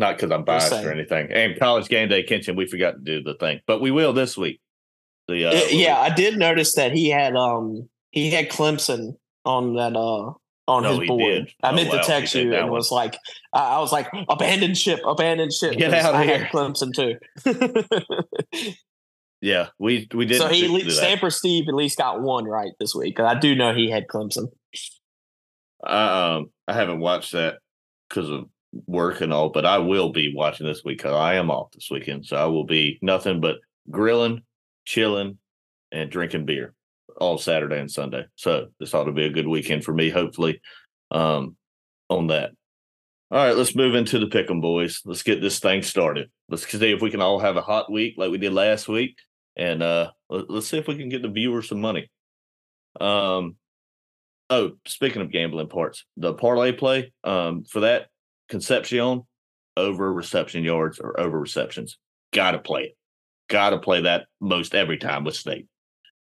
Not 0.00 0.16
because 0.16 0.30
I'm 0.32 0.44
biased 0.44 0.72
or 0.72 0.90
anything. 0.90 1.30
And 1.30 1.58
college 1.58 1.88
game 1.88 2.08
day, 2.08 2.22
Kitchen, 2.22 2.56
we 2.56 2.64
forgot 2.66 2.92
to 2.92 3.00
do 3.00 3.22
the 3.22 3.34
thing, 3.34 3.60
but 3.66 3.82
we 3.82 3.90
will 3.90 4.14
this 4.14 4.34
week. 4.34 4.58
The 5.28 5.44
uh, 5.44 5.52
Uh, 5.52 5.66
yeah, 5.70 5.98
I 6.00 6.08
did 6.08 6.38
notice 6.38 6.74
that 6.76 6.92
he 6.92 7.10
had 7.10 7.36
um 7.36 7.86
he 8.10 8.30
had 8.30 8.48
Clemson 8.48 9.16
on 9.44 9.74
that 9.74 9.94
uh 9.94 10.32
on 10.66 10.82
No, 10.84 10.98
his 11.00 11.06
board. 11.06 11.20
did. 11.46 11.52
I 11.62 11.70
Oh, 11.70 11.74
meant 11.74 11.90
wow, 11.90 11.98
to 11.98 12.02
text 12.02 12.34
you 12.34 12.54
and 12.54 12.68
one. 12.70 12.78
was 12.78 12.90
like, 12.90 13.18
I, 13.52 13.74
I 13.74 13.78
was 13.80 13.92
like, 13.92 14.08
abandon 14.30 14.72
ship, 14.74 15.00
abandon 15.06 15.50
ship. 15.50 15.76
Get 15.76 15.90
'cause 15.92 16.02
outta 16.06 16.16
I 16.16 16.24
had 16.24 16.40
here. 16.40 16.48
Clemson 16.50 16.94
too. 16.94 18.64
yeah, 19.42 19.68
we 19.78 20.08
we 20.14 20.24
did. 20.24 20.38
so 20.38 20.48
he 20.48 20.66
do. 20.66 20.88
Stamper 20.90 21.28
Steve 21.28 21.64
at 21.68 21.74
least 21.74 21.98
got 21.98 22.22
one 22.22 22.46
right 22.46 22.72
this 22.80 22.94
week. 22.94 23.16
'cause 23.16 23.26
I 23.26 23.38
do 23.38 23.54
know 23.54 23.74
he 23.74 23.90
had 23.90 24.06
Clemson. 24.06 24.46
I, 25.84 26.36
um, 26.36 26.50
I 26.66 26.72
haven't 26.72 27.00
watched 27.00 27.32
that 27.32 27.58
because 28.08 28.30
of 28.30 28.46
work 28.86 29.20
and 29.20 29.32
all, 29.32 29.50
but 29.50 29.66
I 29.66 29.78
will 29.78 30.10
be 30.10 30.32
watching 30.34 30.66
this 30.66 30.84
week 30.84 30.98
because 30.98 31.14
I 31.14 31.34
am 31.34 31.50
off 31.50 31.72
this 31.72 31.88
weekend. 31.90 32.26
So 32.26 32.36
I 32.36 32.46
will 32.46 32.64
be 32.64 32.98
nothing 33.02 33.40
but 33.40 33.56
grilling, 33.90 34.42
chilling, 34.84 35.38
and 35.92 36.10
drinking 36.10 36.46
beer 36.46 36.74
all 37.16 37.38
Saturday 37.38 37.78
and 37.80 37.90
Sunday. 37.90 38.24
So 38.36 38.68
this 38.78 38.94
ought 38.94 39.04
to 39.04 39.12
be 39.12 39.26
a 39.26 39.30
good 39.30 39.48
weekend 39.48 39.84
for 39.84 39.92
me, 39.92 40.08
hopefully, 40.08 40.60
um, 41.10 41.56
on 42.08 42.28
that. 42.28 42.52
All 43.32 43.38
right, 43.38 43.56
let's 43.56 43.76
move 43.76 43.94
into 43.94 44.18
the 44.18 44.26
pick 44.26 44.50
'em, 44.50 44.60
boys. 44.60 45.02
Let's 45.04 45.22
get 45.22 45.40
this 45.40 45.60
thing 45.60 45.82
started. 45.82 46.30
Let's 46.48 46.66
see 46.66 46.90
if 46.90 47.00
we 47.00 47.10
can 47.10 47.20
all 47.20 47.38
have 47.38 47.56
a 47.56 47.62
hot 47.62 47.90
week 47.90 48.14
like 48.16 48.30
we 48.30 48.38
did 48.38 48.52
last 48.52 48.88
week, 48.88 49.16
and 49.56 49.82
uh, 49.82 50.10
let- 50.28 50.50
let's 50.50 50.66
see 50.66 50.78
if 50.78 50.88
we 50.88 50.96
can 50.96 51.08
get 51.08 51.22
the 51.22 51.28
viewers 51.28 51.68
some 51.68 51.80
money. 51.80 52.10
Um, 53.00 53.56
Oh, 54.52 54.72
speaking 54.84 55.22
of 55.22 55.30
gambling 55.30 55.68
parts, 55.68 56.04
the 56.16 56.34
parlay 56.34 56.72
play 56.72 57.12
um, 57.22 57.62
for 57.62 57.80
that 57.80 58.08
Concepcion 58.50 59.22
over 59.76 60.12
reception 60.12 60.64
yards 60.64 60.98
or 60.98 61.18
over 61.18 61.38
receptions. 61.40 61.98
Got 62.32 62.50
to 62.52 62.58
play 62.58 62.82
it. 62.82 62.96
Got 63.48 63.70
to 63.70 63.78
play 63.78 64.02
that 64.02 64.26
most 64.40 64.74
every 64.74 64.98
time 64.98 65.24
with 65.24 65.36
State. 65.36 65.66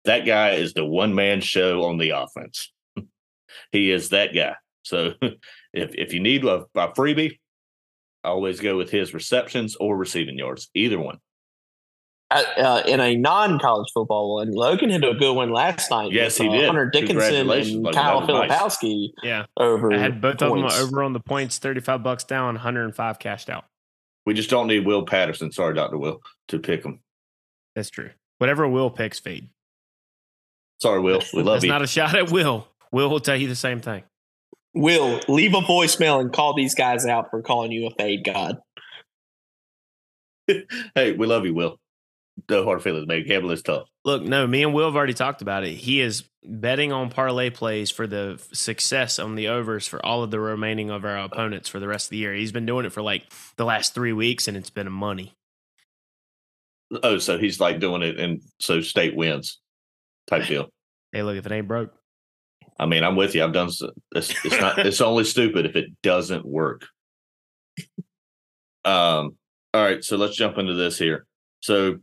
That 0.05 0.25
guy 0.25 0.53
is 0.53 0.75
the 0.75 0.85
one 0.85 1.15
man 1.15 1.41
show 1.41 1.85
on 1.85 1.99
the 1.99 2.11
offense. 2.11 2.73
he 3.73 3.91
is 3.91 4.11
that 4.11 4.35
guy. 4.35 4.55
So 4.83 5.15
if 5.73 5.95
if 5.95 6.13
you 6.13 6.21
need 6.21 6.45
a, 6.45 6.65
a 6.75 6.89
freebie, 6.93 7.39
always 8.23 8.61
go 8.61 8.77
with 8.77 8.91
his 8.91 9.13
receptions 9.13 9.77
or 9.77 9.97
receiving 9.97 10.39
yards, 10.39 10.71
either 10.75 10.99
one. 10.99 11.19
Uh, 12.31 12.43
uh, 12.59 12.83
in 12.87 13.01
a 13.01 13.17
non-college 13.17 13.89
football 13.95 14.35
one, 14.35 14.53
Logan 14.53 14.91
hit 14.91 15.03
a 15.03 15.15
good 15.15 15.33
one 15.33 15.51
last 15.51 15.91
night. 15.91 16.13
Yes, 16.13 16.39
with, 16.39 16.49
he 16.49 16.55
uh, 16.55 16.61
did. 16.61 16.67
Hunter 16.67 16.91
Dickinson 16.91 17.35
and 17.35 17.49
Logan. 17.49 17.85
Kyle 17.93 18.21
That 18.21 18.33
was 18.33 18.49
nice. 18.49 18.51
Filipowski 18.61 19.09
Yeah, 19.23 19.47
over. 19.57 19.93
I 19.93 19.99
had 19.99 20.21
both 20.21 20.43
of 20.43 20.51
them 20.51 20.65
over 20.65 21.03
on 21.03 21.15
the 21.15 21.21
points, 21.21 21.59
thirty-five 21.59 22.03
bucks 22.03 22.25
down, 22.25 22.47
one 22.47 22.57
hundred 22.57 22.85
and 22.85 22.95
five 22.95 23.19
cashed 23.19 23.49
out. 23.49 23.65
We 24.27 24.35
just 24.35 24.51
don't 24.51 24.67
need 24.67 24.85
Will 24.85 25.07
Patterson. 25.07 25.51
Sorry, 25.53 25.75
Doctor 25.75 25.97
Will, 25.97 26.21
to 26.49 26.59
pick 26.59 26.85
him. 26.85 27.01
That's 27.75 27.89
true. 27.89 28.11
Whatever 28.37 28.69
Will 28.69 28.91
picks, 28.91 29.19
fade. 29.19 29.49
Sorry, 30.83 31.01
Will. 31.01 31.23
We 31.33 31.43
love 31.43 31.57
That's 31.57 31.65
you. 31.65 31.71
not 31.71 31.83
a 31.83 31.87
shot 31.87 32.15
at 32.15 32.31
Will. 32.31 32.69
Will 32.93 33.09
will 33.09 33.21
tell 33.21 33.37
you 33.37 33.49
the 33.49 33.57
same 33.57 33.81
thing. 33.81 34.03
Will 34.75 35.21
leave 35.29 35.55
a 35.55 35.61
voicemail 35.61 36.21
and 36.21 36.33
call 36.33 36.55
these 36.55 36.75
guys 36.75 37.07
out 37.07 37.31
for 37.31 37.41
calling 37.41 37.73
you 37.73 37.87
a 37.87 37.91
fade 37.99 38.23
god. 38.25 38.59
hey, 40.95 41.13
we 41.13 41.27
love 41.27 41.47
you, 41.47 41.55
Will. 41.55 41.79
No 42.49 42.65
hard 42.65 42.83
feelings, 42.83 43.07
man. 43.07 43.25
Gambling 43.27 43.55
is 43.55 43.63
tough. 43.63 43.89
Look, 44.05 44.23
no, 44.23 44.47
me 44.47 44.63
and 44.63 44.73
Will 44.75 44.87
have 44.87 44.97
already 44.97 45.15
talked 45.15 45.43
about 45.43 45.65
it. 45.65 45.73
He 45.75 46.01
is 46.01 46.25
betting 46.45 46.93
on 46.93 47.11
parlay 47.11 47.51
plays 47.51 47.91
for 47.91 48.07
the 48.07 48.41
success 48.53 49.19
on 49.19 49.35
the 49.35 49.49
overs 49.49 49.87
for 49.87 50.05
all 50.05 50.23
of 50.23 50.31
the 50.31 50.39
remaining 50.41 50.91
of 50.91 51.05
our 51.05 51.17
opponents 51.19 51.69
for 51.69 51.81
the 51.81 51.89
rest 51.89 52.07
of 52.07 52.11
the 52.11 52.19
year. 52.19 52.33
He's 52.35 52.53
been 52.53 52.67
doing 52.67 52.87
it 52.87 52.93
for 52.93 53.03
like 53.03 53.25
the 53.57 53.65
last 53.65 53.95
three 53.95 54.13
weeks, 54.13 54.47
and 54.49 54.57
it's 54.57 54.71
been 54.71 54.91
money. 54.93 55.35
Oh, 57.03 57.19
so 57.19 57.39
he's 57.39 57.61
like 57.61 57.81
doing 57.81 58.03
it, 58.03 58.19
and 58.19 58.41
so 58.61 58.81
state 58.81 59.15
wins, 59.17 59.59
type 60.27 60.47
deal. 60.47 60.69
Hey, 61.13 61.23
look, 61.23 61.39
if 61.39 61.47
it 61.47 61.53
ain't 61.53 61.67
broke, 61.67 61.95
I 62.79 62.85
mean, 62.85 63.03
I'm 63.03 63.17
with 63.17 63.35
you. 63.35 63.43
I've 63.43 63.53
done. 63.55 63.69
s- 63.69 63.81
It's, 64.15 64.31
it's 64.45 64.61
not. 64.61 64.79
It's 64.87 65.01
only 65.01 65.25
stupid 65.25 65.65
if 65.65 65.75
it 65.75 65.87
doesn't 66.03 66.45
work. 66.45 66.87
Um. 68.85 69.37
All 69.75 69.83
right, 69.85 70.03
so 70.03 70.17
let's 70.17 70.37
jump 70.37 70.57
into 70.59 70.75
this 70.75 70.99
here. 70.99 71.27
So, 71.61 71.99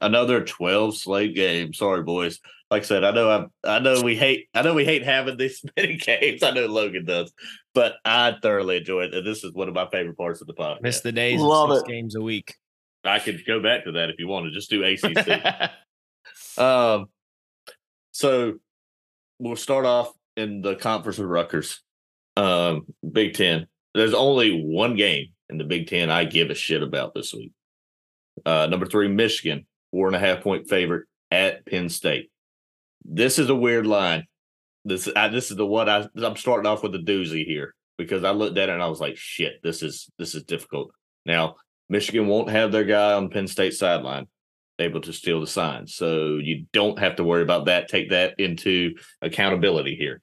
another 0.00 0.44
12 0.44 0.96
slate 0.96 1.34
game. 1.34 1.72
Sorry, 1.72 2.02
boys. 2.02 2.40
Like 2.70 2.82
I 2.82 2.86
said, 2.86 3.04
I 3.04 3.10
know 3.12 3.30
I 3.64 3.76
I 3.76 3.78
know 3.78 4.02
we 4.02 4.16
hate 4.16 4.48
I 4.54 4.62
know 4.62 4.74
we 4.74 4.84
hate 4.84 5.04
having 5.04 5.36
these 5.36 5.64
many 5.76 5.96
games. 5.96 6.42
I 6.42 6.50
know 6.50 6.66
Logan 6.66 7.04
does, 7.04 7.32
but 7.74 7.94
I 8.04 8.36
thoroughly 8.42 8.78
enjoy 8.78 9.02
it, 9.02 9.14
and 9.14 9.26
this 9.26 9.44
is 9.44 9.52
one 9.52 9.68
of 9.68 9.74
my 9.74 9.86
favorite 9.90 10.16
parts 10.16 10.40
of 10.40 10.46
the 10.46 10.54
podcast. 10.54 10.82
miss 10.82 11.00
the 11.00 11.12
days 11.12 11.40
Love 11.40 11.70
of 11.70 11.78
six 11.78 11.88
it. 11.88 11.92
games 11.92 12.14
a 12.16 12.20
week. 12.20 12.54
I 13.04 13.18
could 13.18 13.44
go 13.46 13.60
back 13.60 13.84
to 13.84 13.92
that 13.92 14.10
if 14.10 14.16
you 14.18 14.28
want 14.28 14.46
to. 14.46 14.50
Just 14.50 14.70
do 14.70 14.82
ACC. 14.82 15.70
um, 16.58 17.06
so 18.12 18.54
we'll 19.38 19.56
start 19.56 19.84
off 19.84 20.12
in 20.36 20.62
the 20.62 20.74
conference 20.74 21.18
of 21.18 21.26
Rutgers. 21.26 21.80
Um, 22.36 22.86
Big 23.12 23.34
Ten. 23.34 23.66
There's 23.94 24.14
only 24.14 24.64
one 24.64 24.96
game 24.96 25.26
in 25.50 25.58
the 25.58 25.64
Big 25.64 25.86
Ten 25.86 26.10
I 26.10 26.24
give 26.24 26.50
a 26.50 26.54
shit 26.54 26.82
about 26.82 27.14
this 27.14 27.32
week. 27.32 27.52
Uh, 28.44 28.66
number 28.66 28.86
three, 28.86 29.08
Michigan, 29.08 29.66
four 29.90 30.06
and 30.06 30.16
a 30.16 30.18
half 30.18 30.42
point 30.42 30.68
favorite 30.68 31.06
at 31.30 31.64
Penn 31.66 31.88
State. 31.88 32.30
This 33.04 33.38
is 33.38 33.50
a 33.50 33.54
weird 33.54 33.86
line. 33.86 34.26
This 34.84 35.08
I, 35.14 35.28
this 35.28 35.50
is 35.50 35.56
the 35.56 35.66
one 35.66 35.88
I, 35.88 36.06
I'm 36.16 36.36
starting 36.36 36.66
off 36.66 36.82
with 36.82 36.94
a 36.94 36.98
doozy 36.98 37.44
here 37.46 37.74
because 37.96 38.24
I 38.24 38.30
looked 38.30 38.58
at 38.58 38.68
it 38.68 38.72
and 38.72 38.82
I 38.82 38.88
was 38.88 39.00
like, 39.00 39.16
shit, 39.16 39.62
this 39.62 39.82
is 39.82 40.10
this 40.18 40.34
is 40.34 40.42
difficult. 40.44 40.90
Now 41.24 41.56
Michigan 41.88 42.26
won't 42.26 42.50
have 42.50 42.72
their 42.72 42.84
guy 42.84 43.14
on 43.14 43.30
Penn 43.30 43.46
State 43.46 43.74
sideline 43.74 44.26
able 44.78 45.00
to 45.02 45.12
steal 45.12 45.40
the 45.40 45.46
sign, 45.46 45.86
so 45.86 46.36
you 46.36 46.66
don't 46.72 46.98
have 46.98 47.16
to 47.16 47.24
worry 47.24 47.42
about 47.42 47.66
that. 47.66 47.88
Take 47.88 48.10
that 48.10 48.34
into 48.38 48.94
accountability 49.22 49.94
here. 49.94 50.20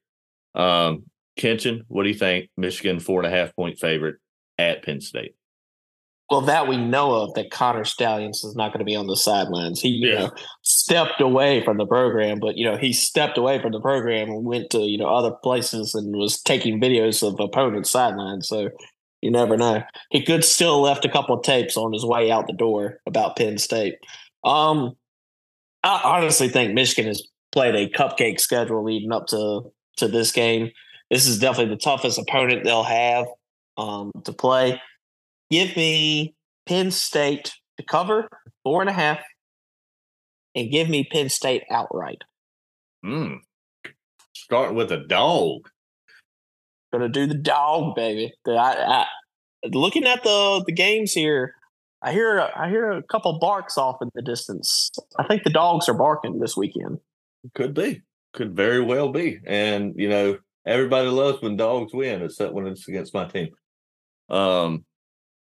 Um, 0.54 1.04
Kenshin, 1.40 1.82
what 1.88 2.04
do 2.04 2.10
you 2.10 2.16
think? 2.16 2.50
Michigan 2.58 3.00
four 3.00 3.24
and 3.24 3.34
a 3.34 3.36
half 3.36 3.56
point 3.56 3.80
favorite 3.80 4.18
at 4.58 4.84
Penn 4.84 5.02
State. 5.02 5.36
Well, 6.32 6.40
that 6.42 6.70
we 6.70 6.78
know 6.78 7.12
of 7.12 7.34
that 7.34 7.52
Connor 7.52 7.84
Stalions 7.84 8.46
is 8.46 8.56
not 8.56 8.72
going 8.72 8.80
to 8.80 8.86
be 8.86 8.96
on 8.96 9.08
the 9.08 9.18
sidelines. 9.18 9.82
He, 9.82 9.90
you 9.90 10.10
yeah. 10.10 10.20
know, 10.20 10.32
stepped 10.62 11.20
away 11.20 11.62
from 11.62 11.76
the 11.76 11.86
program, 11.86 12.40
but 12.40 12.56
you 12.56 12.64
know, 12.64 12.78
he 12.78 12.94
stepped 12.94 13.38
away 13.38 13.62
from 13.62 13.74
the 13.74 13.82
program 13.82 14.30
and 14.30 14.46
went 14.46 14.70
to, 14.70 14.80
you 14.80 14.98
know, 14.98 15.14
other 15.14 15.32
places 15.32 15.94
and 15.94 16.16
was 16.16 16.42
taking 16.42 16.80
videos 16.80 17.22
of 17.22 17.38
opponents' 17.38 17.92
sidelines. 17.92 18.48
So 18.48 18.70
you 19.22 19.30
never 19.30 19.58
know. 19.58 19.84
He 20.10 20.24
could 20.24 20.46
still 20.46 20.80
left 20.82 21.04
a 21.04 21.10
couple 21.10 21.36
of 21.36 21.44
tapes 21.44 21.76
on 21.76 21.92
his 21.92 22.06
way 22.06 22.32
out 22.32 22.48
the 22.48 22.54
door 22.54 23.02
about 23.06 23.36
Penn 23.36 23.58
State. 23.58 23.96
Um, 24.46 24.96
I 25.84 26.00
honestly 26.02 26.48
think 26.48 26.74
Michigan 26.74 27.08
has 27.08 27.22
played 27.52 27.76
a 27.76 27.90
cupcake 27.90 28.40
schedule 28.40 28.86
leading 28.86 29.12
up 29.12 29.28
to 29.28 29.70
to 29.98 30.08
this 30.08 30.32
game. 30.32 30.72
This 31.10 31.28
is 31.28 31.40
definitely 31.40 31.76
the 31.76 31.82
toughest 31.82 32.18
opponent 32.18 32.64
they'll 32.64 32.84
have 32.84 33.26
um, 33.78 34.14
to 34.24 34.32
play. 34.32 34.80
Give 35.52 35.76
me 35.76 36.34
Penn 36.66 36.92
State 36.92 37.54
to 37.78 37.84
cover 37.84 38.30
four 38.64 38.80
and 38.80 38.90
a 38.90 38.94
half, 38.94 39.20
and 40.56 40.72
give 40.72 40.88
me 40.88 41.04
Penn 41.04 41.28
State 41.28 41.64
outright. 41.70 42.22
Hmm. 43.04 43.36
Starting 44.34 44.78
with 44.78 44.94
a 44.94 45.06
dog. 45.06 45.68
Gonna 46.94 47.10
do 47.10 47.28
the 47.28 47.36
dog, 47.36 47.96
baby. 47.96 48.34
I, 48.48 48.52
I, 48.54 49.06
looking 49.68 50.06
at 50.06 50.24
the 50.24 50.64
the 50.66 50.72
games 50.72 51.12
here, 51.12 51.56
I 52.02 52.14
hear 52.14 52.50
I 52.56 52.70
hear 52.70 52.90
a 52.92 53.04
couple 53.04 53.38
barks 53.38 53.78
off 53.78 53.98
in 54.02 54.10
the 54.16 54.22
distance. 54.22 54.90
I 55.20 55.28
think 55.28 55.44
the 55.44 55.50
dogs 55.50 55.90
are 55.90 55.94
barking 55.94 56.40
this 56.40 56.56
weekend. 56.56 57.00
Could 57.56 57.74
be, 57.74 58.04
could 58.34 58.56
very 58.56 58.82
well 58.82 59.10
be, 59.10 59.40
and 59.46 59.96
you 59.98 60.08
know 60.08 60.38
everybody 60.66 61.10
loves 61.10 61.42
when 61.42 61.58
dogs 61.58 61.94
win, 61.94 62.22
except 62.22 62.54
when 62.54 62.68
it's 62.68 62.88
against 62.88 63.14
my 63.14 63.26
team. 63.26 63.50
Um, 64.30 64.86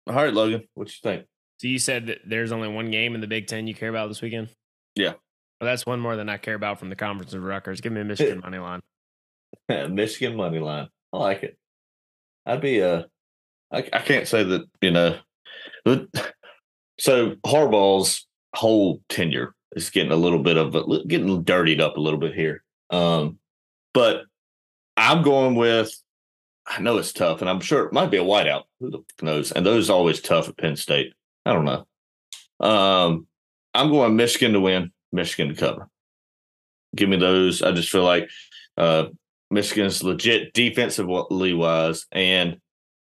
all 0.06 0.14
right, 0.14 0.32
Logan, 0.32 0.64
what 0.74 0.88
you 0.88 0.96
think? 1.02 1.26
So 1.58 1.68
you 1.68 1.78
said 1.78 2.06
that 2.06 2.18
there's 2.26 2.52
only 2.52 2.68
one 2.68 2.90
game 2.90 3.14
in 3.14 3.20
the 3.20 3.26
Big 3.26 3.46
Ten 3.46 3.66
you 3.66 3.74
care 3.74 3.88
about 3.88 4.08
this 4.08 4.20
weekend. 4.20 4.48
Yeah, 4.94 5.14
well, 5.62 5.70
that's 5.70 5.86
one 5.86 6.00
more 6.00 6.16
than 6.16 6.28
I 6.28 6.38
care 6.38 6.56
about 6.56 6.80
from 6.80 6.90
the 6.90 6.96
conference 6.96 7.34
of 7.34 7.42
Rutgers. 7.44 7.80
Give 7.80 7.92
me 7.92 8.00
a 8.00 8.04
Michigan 8.04 8.40
money 8.42 8.58
line. 8.58 8.80
Michigan 9.94 10.34
money 10.34 10.58
line. 10.58 10.88
I 11.12 11.16
like 11.18 11.44
it. 11.44 11.56
I'd 12.44 12.60
be 12.60 12.80
a. 12.80 12.94
Uh, 12.96 13.02
I, 13.70 13.78
I 13.92 13.98
can't 14.00 14.26
say 14.26 14.42
that 14.42 14.62
you 14.80 14.90
know. 14.90 15.18
So 16.98 17.34
Harbaugh's 17.46 18.28
whole 18.54 19.00
tenure 19.08 19.54
is 19.74 19.90
getting 19.90 20.12
a 20.12 20.16
little 20.16 20.38
bit 20.40 20.56
of 20.56 20.74
a, 20.74 21.04
getting 21.06 21.42
dirtied 21.42 21.80
up 21.80 21.96
a 21.96 22.00
little 22.00 22.20
bit 22.20 22.34
here. 22.34 22.62
Um, 22.90 23.38
but 23.94 24.24
I'm 24.96 25.22
going 25.22 25.54
with. 25.54 25.92
I 26.66 26.80
know 26.80 26.98
it's 26.98 27.12
tough, 27.12 27.40
and 27.40 27.50
I'm 27.50 27.60
sure 27.60 27.86
it 27.86 27.92
might 27.92 28.10
be 28.10 28.18
a 28.18 28.24
whiteout. 28.24 28.64
Who 28.80 28.90
the 28.90 29.02
knows? 29.20 29.52
And 29.52 29.66
those 29.66 29.90
are 29.90 29.94
always 29.94 30.20
tough 30.20 30.48
at 30.48 30.56
Penn 30.56 30.76
State. 30.76 31.12
I 31.44 31.52
don't 31.52 31.64
know. 31.64 31.86
Um, 32.60 33.26
I'm 33.74 33.90
going 33.90 34.16
Michigan 34.16 34.52
to 34.52 34.60
win, 34.60 34.92
Michigan 35.12 35.48
to 35.48 35.54
cover. 35.54 35.88
Give 36.94 37.08
me 37.08 37.16
those. 37.16 37.62
I 37.62 37.72
just 37.72 37.90
feel 37.90 38.04
like 38.04 38.30
uh, 38.76 39.06
Michigan's 39.50 40.02
legit 40.02 40.52
defensively 40.52 41.54
wise, 41.54 42.06
and 42.12 42.58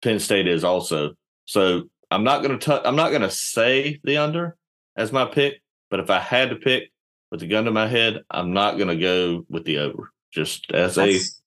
Penn 0.03 0.19
State 0.19 0.49
is 0.49 0.65
also. 0.65 1.15
So 1.45 1.85
I'm 2.11 2.25
not 2.25 2.43
going 2.43 2.59
to. 2.59 2.89
I'm 2.89 2.97
not 2.97 3.11
going 3.11 3.23
to 3.23 3.31
say 3.31 4.01
the 4.05 4.19
under 4.19 4.57
as 4.97 5.13
my 5.13 5.25
pick, 5.25 5.61
but 5.91 6.01
if 6.01 6.11
I 6.11 6.19
had 6.19 6.51
to 6.51 6.57
pick 6.57 6.91
with 7.31 7.41
the 7.41 7.49
gun 7.49 7.65
to 7.65 7.71
my 7.71 7.87
head, 7.87 8.23
I'm 8.31 8.53
not 8.53 8.77
going 8.77 8.89
to 8.89 8.97
go 8.97 9.45
with 9.49 9.65
the 9.65 9.79
over. 9.79 10.13
Just 10.33 10.73
as 10.73 10.95
that's, 10.95 11.39
a. 11.39 11.41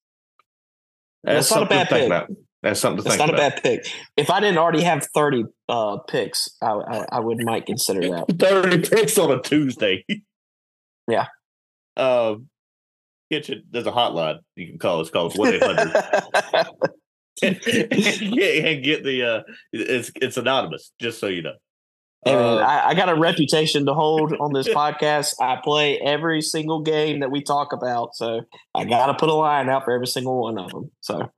That's 1.26 1.52
not 1.52 1.64
a 1.64 1.66
bad 1.66 1.90
pick. 1.90 2.06
About. 2.06 2.30
That's 2.64 2.80
something 2.80 3.04
to 3.04 3.10
think 3.10 3.22
about. 3.22 3.38
that's 3.38 3.62
think 3.62 3.64
not 3.64 3.80
about. 3.80 3.84
a 3.84 3.84
bad 3.84 3.84
pick. 3.84 3.94
If 4.18 4.30
I 4.30 4.40
didn't 4.40 4.58
already 4.58 4.82
have 4.82 5.06
30 5.14 5.44
uh, 5.70 5.98
picks, 6.08 6.50
I, 6.62 6.72
I, 6.72 7.06
I 7.12 7.20
would 7.20 7.44
might 7.44 7.66
consider 7.66 8.02
that. 8.10 8.26
30 8.40 8.90
picks 8.90 9.18
on 9.18 9.32
a 9.32 9.42
Tuesday. 9.42 10.06
Yeah. 11.08 11.28
Um, 11.98 12.50
kitchen. 13.32 13.64
There's 13.70 13.86
a 13.86 13.92
hotline 13.92 14.40
you 14.56 14.68
can 14.68 14.80
call. 14.80 15.02
It's 15.02 15.12
called 15.12 15.38
one 15.38 15.54
eight 15.54 15.62
hundred. 15.62 15.94
and 17.44 18.84
get 18.84 19.04
the 19.04 19.24
uh, 19.24 19.44
it's 19.72 20.12
it's 20.16 20.38
anonymous. 20.38 20.94
Just 21.00 21.20
so 21.20 21.28
you 21.28 21.44
know. 21.44 21.54
And 22.26 22.40
uh, 22.40 22.56
I, 22.58 22.90
I, 22.90 22.94
got 22.96 23.08
a 23.08 23.16
reputation 23.16 23.86
to 23.86 23.94
hold 23.94 24.34
on 24.40 24.52
this 24.52 24.68
podcast. 24.68 25.36
I 25.40 25.60
play 25.64 26.00
every 26.00 26.42
single 26.42 26.82
game 26.82 27.20
that 27.20 27.30
we 27.30 27.44
talk 27.44 27.72
about, 27.72 28.16
so 28.16 28.42
I 28.74 28.84
got 28.86 29.08
to 29.08 29.14
put 29.14 29.30
a 29.30 29.34
line 29.34 29.70
out 29.70 29.86
for 29.86 29.94
every 29.94 30.08
single 30.08 30.42
one 30.42 30.58
of 30.58 30.72
them. 30.72 30.92
So 31.02 31.32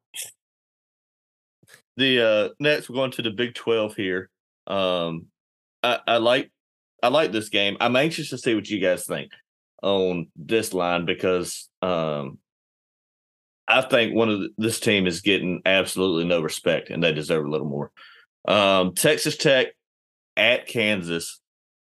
the 1.98 2.22
uh, 2.22 2.50
next 2.62 2.90
we're 2.90 2.96
going 2.96 3.12
to 3.12 3.22
the 3.22 3.32
Big 3.32 3.54
Twelve 3.54 3.96
here. 3.96 4.30
Um, 4.66 5.26
I, 5.84 6.00
I 6.08 6.18
like 6.18 6.52
I 7.04 7.10
like 7.10 7.34
this 7.34 7.50
game. 7.50 7.76
I'm 7.82 7.96
anxious 7.96 8.30
to 8.30 8.38
see 8.38 8.56
what 8.56 8.70
you 8.70 8.80
guys 8.80 9.06
think 9.06 9.32
on 9.84 10.28
this 10.36 10.74
line 10.74 11.06
because 11.06 11.70
um, 11.82 12.40
I 13.68 13.82
think 13.82 14.16
one 14.16 14.30
of 14.30 14.40
the, 14.40 14.50
this 14.58 14.80
team 14.80 15.06
is 15.06 15.22
getting 15.22 15.62
absolutely 15.66 16.26
no 16.26 16.42
respect, 16.42 16.90
and 16.90 17.04
they 17.04 17.12
deserve 17.12 17.46
a 17.46 17.50
little 17.50 17.68
more. 17.68 17.92
Um, 18.48 18.94
Texas 18.96 19.36
Tech 19.36 19.68
at 20.38 20.68
Kansas. 20.68 21.40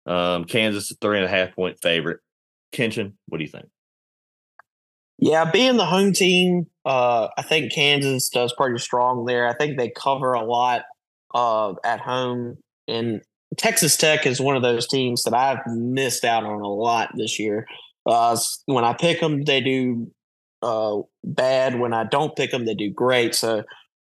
Um, 0.07 0.44
Kansas 0.44 0.90
a 0.90 0.94
three 0.96 1.16
and 1.16 1.24
a 1.24 1.28
half 1.28 1.55
point 1.55 1.78
favorite. 1.80 2.20
Kenshin, 2.72 3.12
what 3.26 3.38
do 3.38 3.44
you 3.44 3.50
think? 3.50 3.66
Yeah, 5.18 5.50
being 5.50 5.76
the 5.76 5.84
home 5.84 6.12
team, 6.12 6.66
uh, 6.84 7.28
I 7.36 7.42
think 7.42 7.72
Kansas 7.72 8.28
does 8.28 8.53
pretty 8.53 8.78
strong 8.78 9.24
there. 9.24 9.46
I 9.46 9.55
think 9.55 9.78
they 9.78 9.90
cover 9.90 10.32
a 10.32 10.44
lot 10.44 10.82
uh, 11.32 11.74
at 11.84 12.00
home, 12.00 12.59
and 12.88 13.22
Texas 13.57 13.96
Tech 13.96 14.26
is 14.26 14.40
one 14.40 14.57
of 14.57 14.62
those 14.62 14.88
teams 14.88 15.22
that 15.24 15.34
I've 15.34 15.64
missed 15.66 16.24
out 16.24 16.44
on 16.44 16.61
a 16.61 16.66
lot 16.66 17.11
this 17.16 17.38
year. 17.38 17.66
Uh, 18.05 18.36
when 18.66 18.84
I 18.84 18.94
pick 18.94 19.20
them, 19.20 19.44
they 19.44 19.61
do 19.61 20.11
uh, 20.62 20.98
bad. 21.22 21.78
When 21.78 21.92
I 21.92 22.05
don't 22.05 22.34
pick 22.34 22.50
them, 22.50 22.64
they 22.64 22.74
do 22.74 22.90
great. 22.90 23.34
So 23.34 23.62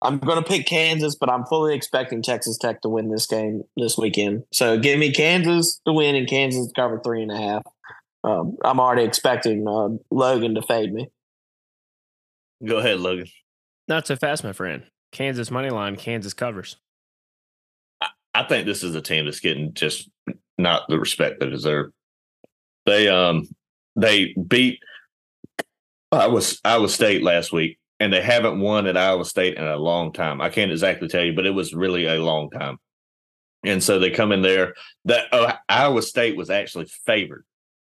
I'm 0.04 0.18
going 0.18 0.42
to 0.42 0.48
pick 0.48 0.66
Kansas, 0.66 1.14
but 1.14 1.30
I'm 1.30 1.44
fully 1.46 1.74
expecting 1.74 2.22
Texas 2.22 2.58
Tech 2.58 2.82
to 2.82 2.88
win 2.88 3.10
this 3.10 3.26
game 3.26 3.64
this 3.76 3.96
weekend. 3.96 4.44
So 4.52 4.78
give 4.78 4.98
me 4.98 5.12
Kansas 5.12 5.80
to 5.86 5.92
win 5.92 6.14
and 6.14 6.28
Kansas 6.28 6.66
to 6.66 6.72
cover 6.74 7.00
three 7.02 7.22
and 7.22 7.32
a 7.32 7.36
half. 7.36 7.62
Um, 8.22 8.56
I'm 8.64 8.80
already 8.80 9.04
expecting 9.04 9.66
uh, 9.66 9.88
Logan 10.10 10.54
to 10.54 10.62
fade 10.62 10.92
me. 10.92 11.08
Go 12.64 12.78
ahead, 12.78 13.00
Logan. 13.00 13.26
Not 13.88 14.06
so 14.06 14.16
fast, 14.16 14.44
my 14.44 14.52
friend. 14.52 14.84
Kansas 15.12 15.50
money 15.50 15.70
line. 15.70 15.96
Kansas 15.96 16.34
covers. 16.34 16.76
I 18.34 18.42
think 18.42 18.66
this 18.66 18.82
is 18.82 18.94
a 18.94 19.00
team 19.00 19.26
that's 19.26 19.40
getting 19.40 19.74
just 19.74 20.10
not 20.58 20.88
the 20.88 20.98
respect 20.98 21.40
they 21.40 21.48
deserve. 21.48 21.92
They 22.84 23.08
um 23.08 23.48
they 23.96 24.34
beat 24.34 24.80
Iowa 26.10 26.42
Iowa 26.64 26.88
State 26.88 27.22
last 27.22 27.52
week, 27.52 27.78
and 28.04 28.12
they 28.12 28.20
haven't 28.20 28.60
won 28.60 28.86
at 28.86 28.98
Iowa 28.98 29.24
State 29.24 29.56
in 29.56 29.64
a 29.64 29.78
long 29.78 30.12
time. 30.12 30.42
I 30.42 30.50
can't 30.50 30.70
exactly 30.70 31.08
tell 31.08 31.24
you, 31.24 31.32
but 31.32 31.46
it 31.46 31.52
was 31.54 31.72
really 31.72 32.04
a 32.04 32.22
long 32.22 32.50
time. 32.50 32.76
And 33.64 33.82
so 33.82 33.98
they 33.98 34.10
come 34.10 34.30
in 34.30 34.42
there. 34.42 34.74
That 35.06 35.32
uh, 35.32 35.56
Iowa 35.70 36.02
State 36.02 36.36
was 36.36 36.50
actually 36.50 36.84
favored 37.06 37.46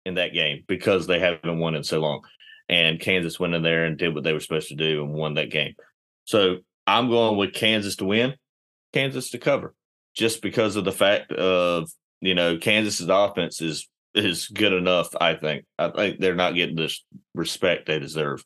in 0.04 0.16
that 0.16 0.34
game 0.34 0.64
because 0.68 1.06
they 1.06 1.18
haven't 1.18 1.58
won 1.58 1.74
in 1.74 1.82
so 1.82 1.98
long. 1.98 2.20
And 2.68 3.00
Kansas 3.00 3.40
went 3.40 3.54
in 3.54 3.62
there 3.62 3.86
and 3.86 3.96
did 3.96 4.14
what 4.14 4.22
they 4.22 4.34
were 4.34 4.40
supposed 4.40 4.68
to 4.68 4.74
do 4.74 5.02
and 5.02 5.14
won 5.14 5.32
that 5.34 5.50
game. 5.50 5.76
So 6.26 6.58
I'm 6.86 7.08
going 7.08 7.38
with 7.38 7.54
Kansas 7.54 7.96
to 7.96 8.04
win, 8.04 8.34
Kansas 8.92 9.30
to 9.30 9.38
cover 9.38 9.74
just 10.14 10.42
because 10.42 10.76
of 10.76 10.84
the 10.84 10.92
fact 10.92 11.32
of 11.32 11.90
you 12.20 12.34
know 12.34 12.58
Kansas's 12.58 13.08
offense 13.08 13.62
is 13.62 13.88
is 14.14 14.46
good 14.48 14.74
enough. 14.74 15.08
I 15.18 15.36
think. 15.36 15.64
I 15.78 15.88
think 15.88 16.20
they're 16.20 16.34
not 16.34 16.54
getting 16.54 16.76
the 16.76 16.94
respect 17.34 17.86
they 17.86 17.98
deserve. 17.98 18.44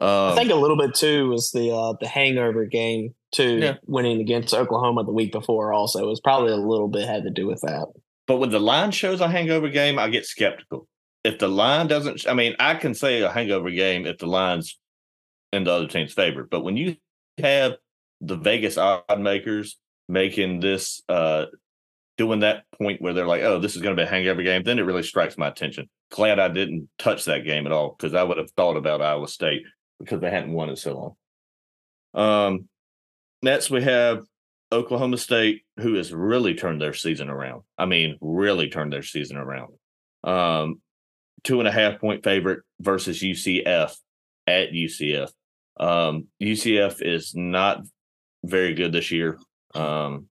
Um, 0.00 0.32
I 0.32 0.34
think 0.34 0.50
a 0.50 0.56
little 0.56 0.76
bit 0.76 0.94
too 0.94 1.28
was 1.28 1.50
the 1.50 1.70
uh, 1.70 1.94
the 2.00 2.08
hangover 2.08 2.64
game 2.64 3.14
too, 3.32 3.58
yeah. 3.58 3.74
winning 3.86 4.20
against 4.20 4.54
Oklahoma 4.54 5.04
the 5.04 5.12
week 5.12 5.32
before. 5.32 5.72
Also, 5.72 6.02
it 6.02 6.06
was 6.06 6.20
probably 6.20 6.52
a 6.52 6.56
little 6.56 6.88
bit 6.88 7.08
had 7.08 7.24
to 7.24 7.30
do 7.30 7.46
with 7.46 7.60
that. 7.62 7.86
But 8.26 8.38
when 8.38 8.50
the 8.50 8.60
line 8.60 8.90
shows 8.90 9.20
a 9.20 9.28
hangover 9.28 9.68
game, 9.68 9.98
I 9.98 10.08
get 10.08 10.26
skeptical. 10.26 10.88
If 11.24 11.38
the 11.38 11.48
line 11.48 11.86
doesn't, 11.86 12.26
I 12.28 12.34
mean, 12.34 12.54
I 12.58 12.74
can 12.74 12.94
say 12.94 13.20
a 13.20 13.30
hangover 13.30 13.70
game 13.70 14.06
if 14.06 14.18
the 14.18 14.26
line's 14.26 14.78
in 15.52 15.64
the 15.64 15.72
other 15.72 15.86
team's 15.86 16.12
favor. 16.14 16.46
But 16.50 16.64
when 16.64 16.76
you 16.76 16.96
have 17.38 17.74
the 18.20 18.36
Vegas 18.36 18.78
odd 18.78 19.20
makers 19.20 19.78
making 20.08 20.60
this 20.60 21.02
uh 21.08 21.46
doing 22.18 22.40
that 22.40 22.64
point 22.78 23.00
where 23.00 23.12
they're 23.12 23.26
like, 23.26 23.42
oh, 23.42 23.58
this 23.58 23.74
is 23.74 23.82
going 23.82 23.96
to 23.96 24.00
be 24.00 24.06
a 24.06 24.10
hangover 24.10 24.42
game, 24.42 24.62
then 24.62 24.78
it 24.78 24.82
really 24.82 25.02
strikes 25.02 25.38
my 25.38 25.48
attention. 25.48 25.88
Glad 26.10 26.38
I 26.38 26.48
didn't 26.48 26.88
touch 26.98 27.24
that 27.24 27.44
game 27.44 27.66
at 27.66 27.72
all 27.72 27.96
because 27.96 28.14
I 28.14 28.22
would 28.22 28.36
have 28.38 28.50
thought 28.50 28.76
about 28.76 29.02
Iowa 29.02 29.28
State 29.28 29.62
because 29.98 30.20
they 30.20 30.30
hadn't 30.30 30.52
won 30.52 30.68
in 30.68 30.76
so 30.76 31.16
long. 32.14 32.24
Um, 32.24 32.68
next 33.42 33.70
we 33.70 33.82
have 33.82 34.24
Oklahoma 34.70 35.18
State, 35.18 35.62
who 35.78 35.94
has 35.94 36.12
really 36.12 36.54
turned 36.54 36.80
their 36.80 36.94
season 36.94 37.28
around. 37.28 37.62
I 37.78 37.86
mean, 37.86 38.18
really 38.20 38.68
turned 38.68 38.92
their 38.92 39.02
season 39.02 39.36
around. 39.36 39.74
Um, 40.24 40.80
two 41.44 41.58
and 41.58 41.68
a 41.68 41.72
half 41.72 42.00
point 42.00 42.24
favorite 42.24 42.60
versus 42.80 43.20
UCF 43.20 43.94
at 44.46 44.72
UCF. 44.72 45.30
Um, 45.78 46.28
UCF 46.40 47.00
is 47.00 47.34
not 47.34 47.82
very 48.44 48.74
good 48.74 48.92
this 48.92 49.10
year. 49.10 49.38
Um, 49.74 50.28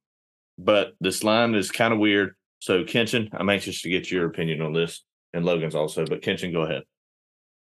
but 0.58 0.94
this 1.00 1.24
line 1.24 1.56
is 1.56 1.72
kind 1.72 1.94
of 1.94 2.00
weird. 2.00 2.36
So, 2.60 2.84
Kenshin, 2.84 3.30
I'm 3.34 3.50
anxious 3.50 3.82
to 3.82 3.90
get 3.90 4.12
your 4.12 4.28
opinion 4.28 4.62
on 4.62 4.74
this, 4.74 5.04
and 5.34 5.44
Logan's 5.44 5.76
also. 5.76 6.06
But 6.06 6.22
Kenshin, 6.22 6.54
go 6.54 6.62
ahead. 6.62 6.84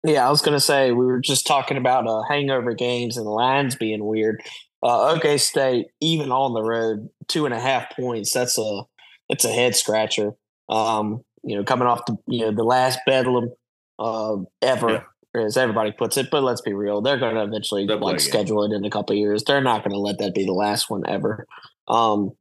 Yeah, 0.05 0.27
I 0.27 0.31
was 0.31 0.41
going 0.41 0.57
to 0.57 0.61
say 0.61 0.93
we 0.93 1.05
were 1.05 1.21
just 1.21 1.47
talking 1.47 1.77
about 1.77 2.07
uh, 2.07 2.23
hangover 2.29 2.73
games 2.75 3.17
and 3.17 3.27
lines 3.27 3.77
being 3.77 4.05
weird. 4.05 4.43
Uh, 4.83 5.11
OK 5.11 5.37
State, 5.37 5.89
even 6.01 6.33
on 6.33 6.55
the 6.55 6.63
road, 6.63 7.11
two 7.29 7.45
and 7.45 7.55
a 7.55 7.61
half 7.61 7.95
points. 7.95 8.33
That's 8.33 8.59
a 8.59 8.83
that's 9.29 9.45
a 9.45 9.53
head 9.53 9.77
scratcher. 9.77 10.33
Um, 10.71 11.23
you 11.43 11.57
know, 11.57 11.65
coming 11.65 11.87
off 11.87 12.07
the 12.07 12.17
you 12.27 12.41
know 12.41 12.53
the 12.53 12.65
last 12.65 12.99
bedlam 13.07 13.51
uh, 13.99 14.37
ever, 14.63 15.07
yeah. 15.35 15.43
as 15.43 15.59
everybody 15.59 15.93
puts 15.93 16.17
it. 16.17 16.31
But 16.31 16.43
let's 16.43 16.63
be 16.63 16.73
real, 16.73 17.03
they're 17.03 17.19
going 17.19 17.35
to 17.35 17.43
eventually 17.43 17.87
They'll 17.87 17.99
like 17.99 18.21
schedule 18.21 18.65
it 18.65 18.75
in 18.75 18.85
a 18.85 18.91
couple 18.91 19.15
years. 19.17 19.45
They're 19.45 19.61
not 19.61 19.85
going 19.85 19.93
to 19.93 19.99
let 19.99 20.19
that 20.19 20.35
be 20.35 20.47
the 20.47 20.53
last 20.53 20.89
one 20.89 21.03
ever. 21.07 21.47
Um, 21.89 22.33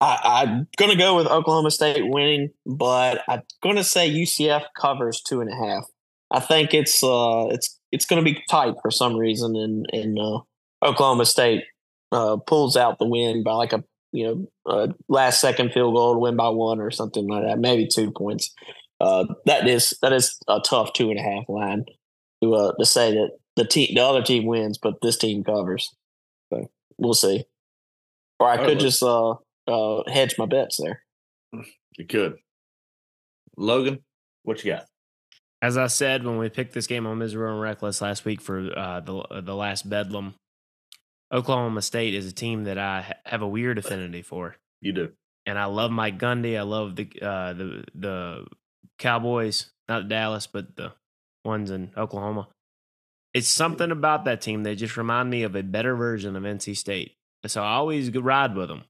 I, 0.00 0.42
am 0.42 0.68
going 0.76 0.90
to 0.90 0.98
go 0.98 1.16
with 1.16 1.26
Oklahoma 1.26 1.70
State 1.70 2.06
winning, 2.06 2.50
but 2.66 3.22
I'm 3.28 3.42
going 3.62 3.76
to 3.76 3.84
say 3.84 4.10
UCF 4.10 4.64
covers 4.78 5.20
two 5.22 5.40
and 5.40 5.50
a 5.50 5.54
half. 5.56 5.86
I 6.30 6.40
think 6.40 6.74
it's 6.74 7.02
uh, 7.02 7.46
it's 7.50 7.78
it's 7.92 8.06
going 8.06 8.24
to 8.24 8.30
be 8.30 8.42
tight 8.50 8.74
for 8.82 8.90
some 8.90 9.16
reason, 9.16 9.56
and 9.56 9.86
and 9.92 10.18
uh, 10.18 10.40
Oklahoma 10.82 11.26
State 11.26 11.64
uh, 12.12 12.36
pulls 12.36 12.76
out 12.76 12.98
the 12.98 13.06
win 13.06 13.42
by 13.42 13.52
like 13.52 13.72
a 13.72 13.84
you 14.12 14.24
know 14.24 14.48
a 14.66 14.94
last 15.08 15.40
second 15.40 15.72
field 15.72 15.94
goal 15.94 16.14
to 16.14 16.18
win 16.18 16.36
by 16.36 16.48
one 16.48 16.80
or 16.80 16.90
something 16.90 17.26
like 17.28 17.44
that, 17.44 17.58
maybe 17.58 17.86
two 17.86 18.10
points. 18.10 18.52
Uh, 19.00 19.26
that 19.46 19.68
is 19.68 19.96
that 20.02 20.12
is 20.12 20.38
a 20.48 20.60
tough 20.60 20.92
two 20.92 21.10
and 21.10 21.18
a 21.18 21.22
half 21.22 21.44
line 21.48 21.84
to 22.42 22.54
uh, 22.54 22.72
to 22.78 22.86
say 22.86 23.12
that 23.12 23.30
the 23.56 23.64
team 23.64 23.94
the 23.94 24.00
other 24.00 24.22
team 24.22 24.46
wins, 24.46 24.78
but 24.78 24.94
this 25.02 25.16
team 25.16 25.44
covers. 25.44 25.94
So 26.52 26.70
we'll 26.98 27.14
see. 27.14 27.44
Or 28.40 28.48
I 28.48 28.64
could 28.64 28.80
just 28.80 29.02
uh, 29.02 29.34
uh, 29.68 30.02
hedge 30.08 30.36
my 30.38 30.46
bets 30.46 30.80
there. 30.82 31.02
You 31.96 32.06
could. 32.06 32.34
Logan, 33.56 34.00
what 34.42 34.64
you 34.64 34.72
got? 34.72 34.86
As 35.64 35.78
I 35.78 35.86
said 35.86 36.26
when 36.26 36.36
we 36.36 36.50
picked 36.50 36.74
this 36.74 36.86
game 36.86 37.06
on 37.06 37.16
Misery 37.16 37.50
and 37.50 37.58
Reckless 37.58 38.02
last 38.02 38.26
week 38.26 38.42
for 38.42 38.70
uh, 38.76 39.00
the 39.00 39.16
uh, 39.16 39.40
the 39.40 39.54
last 39.54 39.88
Bedlam, 39.88 40.34
Oklahoma 41.32 41.80
State 41.80 42.12
is 42.12 42.26
a 42.26 42.34
team 42.34 42.64
that 42.64 42.76
I 42.76 43.14
have 43.24 43.40
a 43.40 43.48
weird 43.48 43.78
affinity 43.78 44.20
for. 44.20 44.56
You 44.82 44.92
do, 44.92 45.12
and 45.46 45.58
I 45.58 45.64
love 45.64 45.90
Mike 45.90 46.18
Gundy. 46.18 46.58
I 46.58 46.64
love 46.64 46.96
the 46.96 47.08
uh, 47.22 47.54
the 47.54 47.84
the 47.94 48.46
Cowboys, 48.98 49.70
not 49.88 50.06
Dallas, 50.06 50.46
but 50.46 50.76
the 50.76 50.92
ones 51.46 51.70
in 51.70 51.92
Oklahoma. 51.96 52.48
It's 53.32 53.48
something 53.48 53.90
about 53.90 54.26
that 54.26 54.42
team 54.42 54.64
that 54.64 54.74
just 54.74 54.98
remind 54.98 55.30
me 55.30 55.44
of 55.44 55.56
a 55.56 55.62
better 55.62 55.96
version 55.96 56.36
of 56.36 56.42
NC 56.42 56.76
State. 56.76 57.16
So 57.46 57.62
I 57.62 57.76
always 57.76 58.14
ride 58.14 58.54
with 58.54 58.68
them 58.68 58.84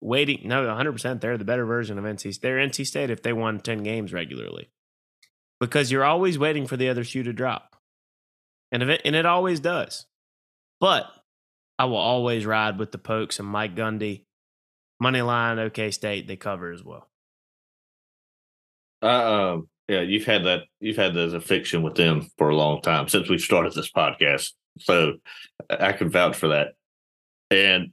waiting. 0.00 0.42
No, 0.44 0.64
100%. 0.64 1.20
They're 1.20 1.36
the 1.36 1.44
better 1.44 1.64
version 1.66 1.98
of 1.98 2.04
NC. 2.04 2.38
They're 2.38 2.58
NC 2.58 2.86
State 2.86 3.10
if 3.10 3.24
they 3.24 3.32
won 3.32 3.58
10 3.58 3.82
games 3.82 4.12
regularly, 4.12 4.70
because 5.60 5.90
you're 5.90 6.04
always 6.04 6.38
waiting 6.38 6.66
for 6.66 6.76
the 6.76 6.88
other 6.88 7.04
shoe 7.04 7.22
to 7.22 7.32
drop, 7.32 7.76
and 8.70 8.82
it, 8.82 9.02
and 9.04 9.16
it 9.16 9.26
always 9.26 9.60
does. 9.60 10.06
But 10.80 11.06
I 11.78 11.86
will 11.86 11.96
always 11.96 12.46
ride 12.46 12.78
with 12.78 12.92
the 12.92 12.98
Pokes 12.98 13.38
and 13.38 13.48
Mike 13.48 13.74
Gundy, 13.74 14.24
money 15.00 15.22
line. 15.22 15.58
OK 15.58 15.90
State 15.90 16.26
they 16.26 16.36
cover 16.36 16.72
as 16.72 16.84
well. 16.84 17.08
Uh, 19.02 19.06
um, 19.54 19.68
yeah, 19.88 20.00
you've 20.00 20.26
had 20.26 20.44
that. 20.44 20.62
You've 20.80 20.96
had 20.96 21.14
that 21.14 21.34
as 21.34 21.82
with 21.82 21.94
them 21.94 22.28
for 22.36 22.50
a 22.50 22.56
long 22.56 22.82
time 22.82 23.08
since 23.08 23.28
we 23.28 23.38
started 23.38 23.74
this 23.74 23.90
podcast. 23.90 24.52
So 24.80 25.14
I 25.70 25.92
can 25.92 26.10
vouch 26.10 26.36
for 26.36 26.48
that. 26.48 26.74
And 27.50 27.92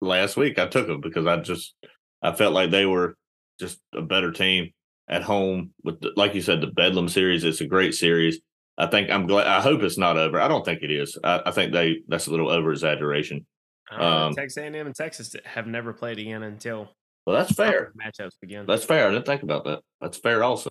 last 0.00 0.36
week. 0.36 0.58
I 0.58 0.66
took 0.66 0.86
them 0.86 1.00
because 1.00 1.26
I 1.26 1.36
just 1.36 1.74
I 2.22 2.32
felt 2.32 2.54
like 2.54 2.70
they 2.70 2.86
were 2.86 3.16
just 3.60 3.80
a 3.94 4.02
better 4.02 4.32
team 4.32 4.72
at 5.08 5.22
home 5.22 5.72
with 5.82 6.00
the, 6.00 6.12
like 6.16 6.34
you 6.34 6.42
said 6.42 6.60
the 6.60 6.66
Bedlam 6.68 7.08
series. 7.08 7.44
It's 7.44 7.60
a 7.60 7.66
great 7.66 7.94
series. 7.94 8.40
I 8.78 8.86
think 8.86 9.10
I'm 9.10 9.26
glad. 9.26 9.46
I 9.46 9.60
hope 9.60 9.82
it's 9.82 9.98
not 9.98 10.18
over. 10.18 10.40
I 10.40 10.48
don't 10.48 10.64
think 10.64 10.82
it 10.82 10.90
is. 10.90 11.16
I, 11.22 11.42
I 11.46 11.50
think 11.50 11.72
they 11.72 11.98
that's 12.08 12.26
a 12.26 12.30
little 12.30 12.50
over 12.50 12.72
exaggeration. 12.72 13.46
Uh, 13.90 14.26
um, 14.26 14.34
Texas 14.34 14.56
A&M 14.58 14.74
and 14.74 14.94
Texas 14.94 15.34
have 15.44 15.66
never 15.66 15.92
played 15.92 16.18
again 16.18 16.42
until 16.42 16.90
well, 17.26 17.36
that's 17.36 17.52
fair. 17.52 17.92
Matchups 18.00 18.38
begin. 18.40 18.66
That's 18.66 18.84
fair. 18.84 19.08
I 19.08 19.10
didn't 19.10 19.26
think 19.26 19.42
about 19.42 19.64
that. 19.64 19.80
That's 20.00 20.18
fair 20.18 20.44
also. 20.44 20.70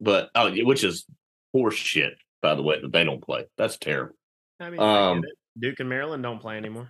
But 0.00 0.30
oh, 0.34 0.50
which 0.64 0.82
is 0.82 1.06
horseshit, 1.54 2.14
by 2.40 2.54
the 2.54 2.62
way, 2.62 2.80
that 2.80 2.92
they 2.92 3.04
don't 3.04 3.22
play. 3.22 3.46
That's 3.56 3.76
terrible. 3.78 4.16
I 4.58 4.70
mean, 4.70 4.80
um, 4.80 5.22
Duke 5.58 5.78
and 5.80 5.88
Maryland 5.88 6.22
don't 6.22 6.40
play 6.40 6.56
anymore. 6.56 6.88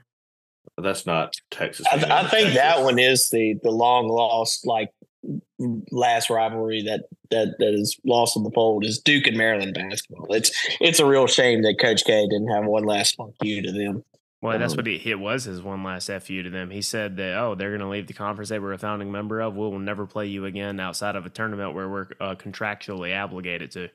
That's 0.78 1.04
not 1.04 1.34
Texas. 1.50 1.86
I, 1.90 1.96
I 1.96 2.20
think 2.28 2.30
Texas. 2.30 2.54
that 2.54 2.82
one 2.82 2.98
is 2.98 3.28
the 3.28 3.58
the 3.62 3.70
long 3.70 4.08
lost 4.08 4.66
like 4.66 4.90
last 5.90 6.30
rivalry 6.30 6.82
that 6.82 7.04
that 7.30 7.54
that 7.58 7.74
is 7.74 7.98
lost 8.04 8.36
in 8.36 8.42
the 8.42 8.50
fold 8.50 8.84
is 8.84 8.98
Duke 8.98 9.26
and 9.26 9.36
Maryland 9.36 9.74
basketball. 9.74 10.32
It's 10.34 10.50
it's 10.80 11.00
a 11.00 11.06
real 11.06 11.26
shame 11.26 11.62
that 11.62 11.78
Coach 11.80 12.04
K 12.04 12.26
didn't 12.28 12.50
have 12.50 12.64
one 12.64 12.84
last 12.84 13.16
fuck 13.16 13.30
you 13.42 13.62
to 13.62 13.72
them. 13.72 14.04
Well, 14.40 14.58
that's 14.58 14.72
um, 14.72 14.78
what 14.78 14.86
he, 14.88 15.00
it 15.08 15.20
was 15.20 15.44
his 15.44 15.62
one 15.62 15.84
last 15.84 16.10
fu 16.10 16.42
to 16.42 16.50
them. 16.50 16.70
He 16.70 16.82
said 16.82 17.16
that 17.18 17.38
oh 17.38 17.54
they're 17.54 17.70
going 17.70 17.80
to 17.80 17.88
leave 17.88 18.08
the 18.08 18.12
conference 18.12 18.48
they 18.48 18.58
were 18.58 18.72
a 18.72 18.78
founding 18.78 19.12
member 19.12 19.40
of. 19.40 19.54
We 19.54 19.60
will 19.60 19.78
never 19.78 20.06
play 20.06 20.26
you 20.26 20.44
again 20.46 20.80
outside 20.80 21.14
of 21.14 21.26
a 21.26 21.30
tournament 21.30 21.74
where 21.74 21.88
we're 21.88 22.08
uh, 22.20 22.34
contractually 22.34 23.16
obligated 23.16 23.70
to. 23.72 23.88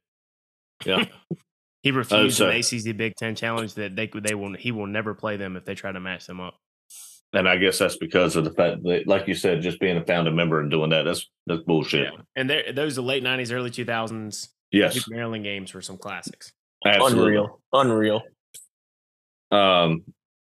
Yeah. 0.86 1.06
he 1.84 1.92
refused 1.92 2.42
oh, 2.42 2.50
so. 2.50 2.50
an 2.50 2.58
ACC 2.58 2.96
Big 2.96 3.16
Ten 3.18 3.36
challenge 3.36 3.74
that 3.74 3.98
they 3.98 4.08
they 4.08 4.36
will 4.36 4.56
he 4.56 4.72
will 4.72 4.88
never 4.88 5.14
play 5.14 5.36
them 5.36 5.58
if 5.58 5.66
they 5.66 5.76
try 5.76 5.92
to 5.92 6.00
match 6.00 6.26
them 6.28 6.40
up 6.40 6.56
and 7.34 7.48
I 7.48 7.58
guess 7.58 7.80
that's 7.80 7.98
because 7.98 8.36
of 8.36 8.44
the 8.44 8.52
fact 8.52 8.84
that, 8.84 9.08
like 9.08 9.28
you 9.28 9.34
said, 9.34 9.62
just 9.62 9.80
being 9.80 9.98
a 9.98 10.06
founding 10.06 10.36
member 10.36 10.60
and 10.60 10.72
doing 10.72 10.90
that, 10.92 11.04
that's 11.04 11.30
that's 11.46 11.64
bullshit. 11.64 12.14
Yeah. 12.14 12.20
And 12.36 12.50
there, 12.50 12.74
those 12.74 12.98
are 12.98 13.02
late 13.02 13.24
'90s, 13.24 13.52
early 13.52 13.70
2000s. 13.70 14.50
Yes, 14.72 15.10
Maryland 15.10 15.44
games 15.44 15.74
were 15.74 15.82
some 15.82 15.98
classics. 15.98 16.52
Absolutely. 16.86 17.36
Unreal, 17.36 17.62
unreal. 17.74 18.22
Um, 19.52 20.04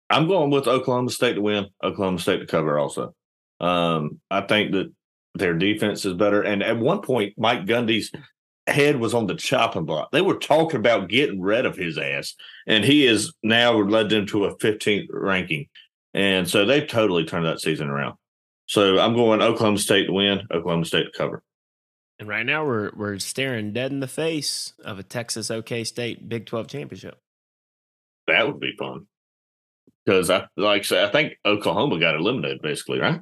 I'm 0.09 0.27
going 0.27 0.49
with 0.49 0.67
Oklahoma 0.67 1.09
State 1.09 1.33
to 1.33 1.41
win. 1.41 1.67
Oklahoma 1.83 2.19
State 2.19 2.39
to 2.39 2.45
cover 2.45 2.79
also. 2.79 3.13
Um, 3.59 4.19
I 4.29 4.41
think 4.41 4.71
that 4.73 4.91
their 5.35 5.53
defense 5.53 6.05
is 6.05 6.13
better. 6.13 6.41
And 6.41 6.61
at 6.63 6.77
one 6.77 7.01
point, 7.01 7.33
Mike 7.37 7.65
Gundy's 7.65 8.11
head 8.67 8.99
was 8.99 9.13
on 9.13 9.27
the 9.27 9.35
chopping 9.35 9.85
block. 9.85 10.11
They 10.11 10.21
were 10.21 10.37
talking 10.37 10.79
about 10.79 11.09
getting 11.09 11.41
rid 11.41 11.65
of 11.65 11.75
his 11.75 11.97
ass, 11.97 12.35
and 12.67 12.83
he 12.83 13.05
is 13.05 13.33
now 13.43 13.73
led 13.73 14.09
them 14.09 14.25
to 14.27 14.45
a 14.45 14.55
15th 14.57 15.07
ranking. 15.09 15.67
And 16.13 16.47
so 16.47 16.65
they've 16.65 16.87
totally 16.87 17.25
turned 17.25 17.45
that 17.45 17.59
season 17.59 17.89
around. 17.89 18.15
So 18.67 18.99
I'm 18.99 19.15
going 19.15 19.41
Oklahoma 19.41 19.77
State 19.77 20.05
to 20.05 20.13
win, 20.13 20.47
Oklahoma 20.51 20.85
State 20.85 21.05
to 21.05 21.17
cover. 21.17 21.43
And 22.19 22.29
right 22.29 22.45
now 22.45 22.65
we're 22.65 22.91
we're 22.95 23.19
staring 23.19 23.73
dead 23.73 23.91
in 23.91 23.99
the 23.99 24.07
face 24.07 24.73
of 24.85 24.99
a 24.99 25.03
Texas 25.03 25.49
OK 25.49 25.83
State 25.83 26.29
Big 26.29 26.45
12 26.45 26.67
championship. 26.67 27.19
That 28.27 28.47
would 28.47 28.59
be 28.59 28.73
fun. 28.77 29.07
Because 30.05 30.29
I 30.29 30.45
like 30.55 30.81
I 30.81 30.83
say 30.83 31.03
I 31.03 31.09
think 31.09 31.33
Oklahoma 31.45 31.99
got 31.99 32.15
eliminated 32.15 32.61
basically, 32.61 32.99
right? 32.99 33.19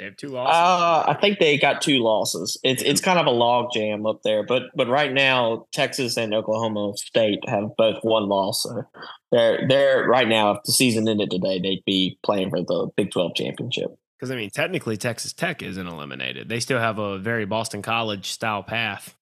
They 0.00 0.06
have 0.06 0.16
two 0.16 0.28
losses. 0.28 0.56
Uh, 0.56 1.10
I 1.10 1.18
think 1.20 1.38
they 1.38 1.58
got 1.58 1.82
two 1.82 1.98
losses. 1.98 2.56
It's 2.62 2.82
it's 2.82 3.02
kind 3.02 3.18
of 3.18 3.26
a 3.26 3.30
log 3.30 3.70
jam 3.74 4.06
up 4.06 4.22
there, 4.24 4.42
but 4.42 4.62
but 4.74 4.88
right 4.88 5.12
now 5.12 5.66
Texas 5.72 6.16
and 6.16 6.32
Oklahoma 6.32 6.94
State 6.96 7.46
have 7.46 7.76
both 7.76 8.02
one 8.02 8.26
loss. 8.26 8.62
So 8.62 8.82
they're 9.30 9.68
they're 9.68 10.08
right 10.08 10.26
now. 10.26 10.52
If 10.52 10.62
the 10.64 10.72
season 10.72 11.06
ended 11.06 11.30
today, 11.30 11.60
they'd 11.60 11.84
be 11.84 12.18
playing 12.24 12.48
for 12.48 12.62
the 12.62 12.88
Big 12.96 13.10
Twelve 13.10 13.34
championship. 13.34 13.94
Because 14.18 14.30
I 14.30 14.36
mean, 14.36 14.48
technically 14.48 14.96
Texas 14.96 15.34
Tech 15.34 15.62
isn't 15.62 15.86
eliminated. 15.86 16.48
They 16.48 16.60
still 16.60 16.78
have 16.78 16.98
a 16.98 17.18
very 17.18 17.44
Boston 17.44 17.82
College 17.82 18.30
style 18.30 18.62
path, 18.62 19.14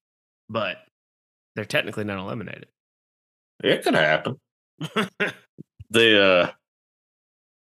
but 0.48 0.76
they're 1.56 1.64
technically 1.64 2.04
not 2.04 2.20
eliminated. 2.20 2.66
It 3.64 3.82
could 3.82 3.94
happen. 3.94 4.38
the 5.90 6.22
uh 6.22 6.50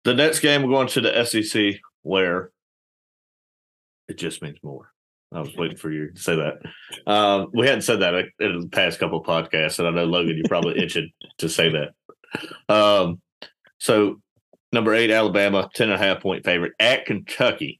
the 0.05 0.13
next 0.13 0.39
game 0.39 0.63
we're 0.63 0.69
going 0.69 0.87
to 0.87 1.01
the 1.01 1.25
SEC 1.25 1.81
where 2.03 2.51
it 4.11 4.17
just 4.17 4.41
means 4.41 4.57
more. 4.61 4.91
I 5.33 5.39
was 5.39 5.55
waiting 5.55 5.77
for 5.83 5.91
you 5.91 6.11
to 6.11 6.21
say 6.21 6.35
that. 6.35 7.11
Um, 7.11 7.49
we 7.53 7.65
hadn't 7.65 7.83
said 7.83 8.01
that 8.01 8.13
in 8.39 8.59
the 8.59 8.67
past 8.67 8.99
couple 8.99 9.19
of 9.19 9.25
podcasts, 9.25 9.79
and 9.79 9.87
I 9.87 9.91
know 9.91 10.05
Logan, 10.05 10.35
you're 10.37 10.47
probably 10.47 10.77
itching 10.83 11.11
to 11.39 11.49
say 11.49 11.69
that. 11.69 12.73
Um, 12.73 13.21
so 13.79 14.21
number 14.71 14.93
eight, 14.93 15.09
Alabama, 15.09 15.69
10 15.73 15.89
and 15.89 16.01
a 16.01 16.05
half 16.05 16.21
point 16.21 16.45
favorite 16.45 16.73
at 16.79 17.05
Kentucky. 17.05 17.79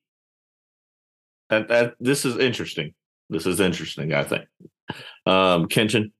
That, 1.50 1.68
that 1.68 1.94
this 2.00 2.26
is 2.26 2.38
interesting. 2.38 2.94
This 3.30 3.46
is 3.46 3.60
interesting, 3.60 4.14
I 4.14 4.24
think. 4.24 4.46
Um, 5.26 5.68
Kenshin, 5.68 6.12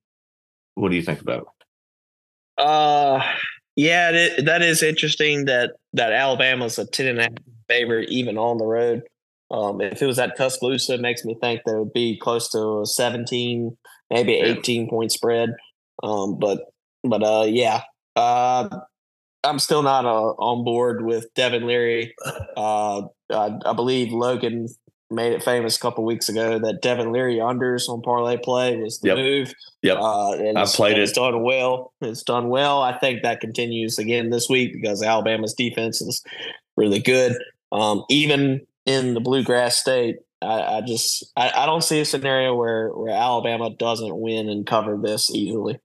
what 0.76 0.90
do 0.90 0.96
you 0.96 1.02
think 1.02 1.22
about 1.22 1.42
it? 1.42 2.64
Uh, 2.64 3.24
yeah, 3.76 4.12
that 4.44 4.62
is 4.62 4.84
interesting 4.84 5.46
that 5.46 5.72
that 5.94 6.12
Alabama's 6.12 6.78
a 6.78 6.86
ten 6.86 7.08
and 7.08 7.20
a 7.20 7.24
half 7.24 7.32
favorite 7.70 8.10
even 8.10 8.38
on 8.38 8.58
the 8.58 8.66
road. 8.66 9.04
Um, 9.52 9.82
if 9.82 10.02
it 10.02 10.06
was 10.06 10.18
at 10.20 10.38
Tuscaloosa, 10.38 10.94
it 10.96 11.02
makes 11.02 11.26
me 11.26 11.36
think 11.42 11.62
there 11.66 11.80
would 11.80 11.94
be 11.94 12.18
close 12.18 12.50
to 12.52 12.82
a 12.82 12.86
seventeen, 12.86 13.78
maybe 14.10 14.36
eighteen 14.36 14.90
point 14.90 15.12
spread. 15.12 15.50
Um, 16.04 16.40
but 16.40 16.72
but 17.04 17.22
uh, 17.24 17.46
yeah, 17.48 17.82
uh, 18.16 18.70
I'm 19.44 19.60
still 19.60 19.84
not 19.84 20.06
uh, 20.06 20.32
on 20.40 20.64
board 20.64 21.04
with 21.06 21.34
Devin 21.36 21.68
Leary. 21.68 22.14
Uh, 22.56 23.04
I, 23.32 23.58
I 23.66 23.74
believe 23.74 24.12
Logan 24.12 24.68
made 25.10 25.34
it 25.34 25.44
famous 25.44 25.76
a 25.76 25.80
couple 25.80 26.06
weeks 26.06 26.30
ago 26.30 26.58
that 26.60 26.82
Devin 26.82 27.12
Leary 27.12 27.36
unders 27.36 27.90
on 27.90 28.02
parlay 28.02 28.38
play 28.38 28.78
was 28.78 29.00
the 29.00 29.10
Yep. 29.10 29.18
move. 29.18 29.54
Yep. 29.82 29.98
Uh, 29.98 30.32
and 30.34 30.58
I 30.58 30.62
it's- 30.62 30.76
played 30.76 30.98
It's 30.98 31.12
it. 31.12 31.16
done 31.16 31.44
well. 31.44 31.92
It's 32.02 32.24
done 32.24 32.48
well. 32.50 32.82
I 32.82 32.98
think 32.98 33.22
that 33.24 33.42
continues 33.42 34.00
again 34.00 34.30
this 34.30 34.48
week 34.48 34.72
because 34.74 35.04
Alabama's 35.04 35.54
defense 35.54 36.02
is 36.02 36.24
really 36.78 37.00
good. 37.00 37.36
Um, 37.74 38.06
even 38.10 38.62
in 38.86 39.14
the 39.14 39.20
bluegrass 39.20 39.78
state, 39.78 40.18
I, 40.42 40.78
I 40.78 40.82
just 40.82 41.32
I, 41.36 41.52
I 41.56 41.66
don't 41.66 41.84
see 41.84 42.00
a 42.02 42.06
scenario 42.06 42.56
where 42.56 42.90
where 42.90 43.14
Alabama 43.14 43.70
doesn't 43.76 44.18
win 44.20 44.50
and 44.50 44.66
cover 44.66 44.98
this 45.02 45.30
easily, 45.30 45.80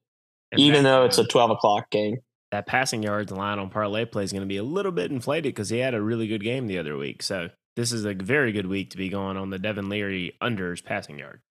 And 0.53 0.61
even 0.61 0.85
though 0.85 1.05
it's 1.05 1.19
a 1.19 1.23
uh, 1.23 1.27
twelve 1.29 1.51
o'clock 1.51 1.91
game. 1.91 2.19
that 2.53 2.67
passing 2.67 3.03
yards 3.03 3.31
line 3.33 3.59
on 3.59 3.69
parlay 3.71 4.05
play 4.07 4.25
is 4.25 4.33
going 4.33 4.41
to 4.43 4.47
be 4.47 4.57
a 4.57 4.63
little 4.63 4.93
bit 4.93 5.11
inflated 5.11 5.55
because 5.55 5.69
he 5.69 5.79
had 5.79 5.95
a 5.95 6.01
really 6.01 6.27
good 6.27 6.43
game 6.43 6.67
the 6.67 6.79
other 6.79 6.97
week. 6.97 7.23
So 7.23 7.51
this 7.77 7.93
is 7.93 8.05
a 8.07 8.15
very 8.15 8.53
good 8.53 8.67
week 8.67 8.91
to 8.91 8.97
be 8.97 9.09
going 9.11 9.37
on 9.37 9.51
the 9.51 9.59
Devin 9.59 9.89
Leary 9.91 10.33
unders 10.43 10.83
passing 10.83 11.19
yard. 11.19 11.43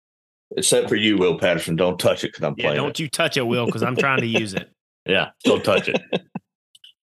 Except 0.57 0.89
for 0.89 0.95
you, 0.95 1.17
Will 1.17 1.37
Patterson. 1.37 1.75
Don't 1.75 1.99
touch 1.99 2.23
it 2.23 2.27
because 2.29 2.43
I'm 2.43 2.55
Yeah, 2.57 2.65
playing 2.69 2.77
don't 2.81 2.99
you 2.99 3.07
touch 3.09 3.35
it, 3.37 3.45
Will, 3.45 3.65
because 3.65 3.83
I'm 3.83 3.95
trying 3.95 4.21
to 4.21 4.27
use 4.27 4.53
it. 4.53 4.63
it. 4.63 4.69
Yeah, 5.11 5.29
don't 5.43 5.63
touch 5.63 5.87
it. 5.89 6.01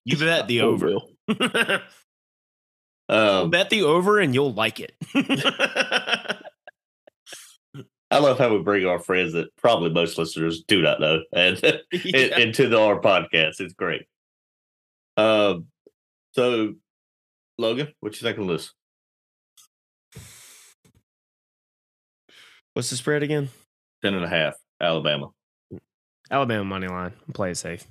You 0.04 0.16
bet 0.16 0.48
the 0.48 0.62
Oh, 0.62 0.70
over. 0.70 0.86
Will. 0.86 1.08
Um, 3.12 3.50
bet 3.50 3.68
the 3.68 3.82
over, 3.82 4.18
and 4.18 4.34
you'll 4.34 4.54
like 4.54 4.80
it. 4.80 4.94
I 8.10 8.18
love 8.18 8.38
how 8.38 8.54
we 8.54 8.62
bring 8.62 8.86
our 8.86 8.98
friends 8.98 9.32
that 9.32 9.54
probably 9.56 9.90
most 9.90 10.18
listeners 10.18 10.62
do 10.68 10.82
not 10.82 11.00
know 11.00 11.22
and 11.32 11.58
in- 11.92 12.40
into 12.40 12.68
the 12.68 12.78
our 12.78 13.00
podcast. 13.00 13.60
It's 13.60 13.74
great. 13.74 14.02
Um, 15.16 15.66
so 16.32 16.74
Logan, 17.58 17.88
what 18.00 18.20
you 18.20 18.26
think 18.26 18.38
of 18.38 18.48
this? 18.48 18.72
What's 22.74 22.90
the 22.90 22.96
spread 22.96 23.22
again? 23.22 23.48
Ten 24.02 24.14
and 24.14 24.24
a 24.24 24.28
half, 24.28 24.54
Alabama. 24.80 25.30
Alabama 26.30 26.64
money 26.64 26.88
line. 26.88 27.12
Play 27.34 27.50
it 27.50 27.56
safe. 27.56 27.86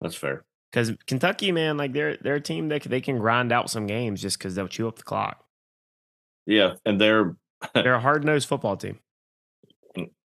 That's 0.00 0.14
fair. 0.14 0.44
Because 0.70 0.92
Kentucky, 1.06 1.52
man, 1.52 1.76
like 1.76 1.92
they're 1.92 2.16
they're 2.16 2.36
a 2.36 2.40
team 2.40 2.68
that 2.68 2.82
they 2.82 3.00
can 3.00 3.18
grind 3.18 3.52
out 3.52 3.70
some 3.70 3.86
games 3.86 4.22
just 4.22 4.38
because 4.38 4.54
they'll 4.54 4.68
chew 4.68 4.86
up 4.86 4.96
the 4.96 5.02
clock. 5.02 5.44
Yeah, 6.46 6.74
and 6.84 7.00
they're 7.00 7.34
They're 7.74 7.94
a 7.94 8.00
hard 8.00 8.24
nosed 8.24 8.48
football 8.48 8.76
team. 8.76 8.98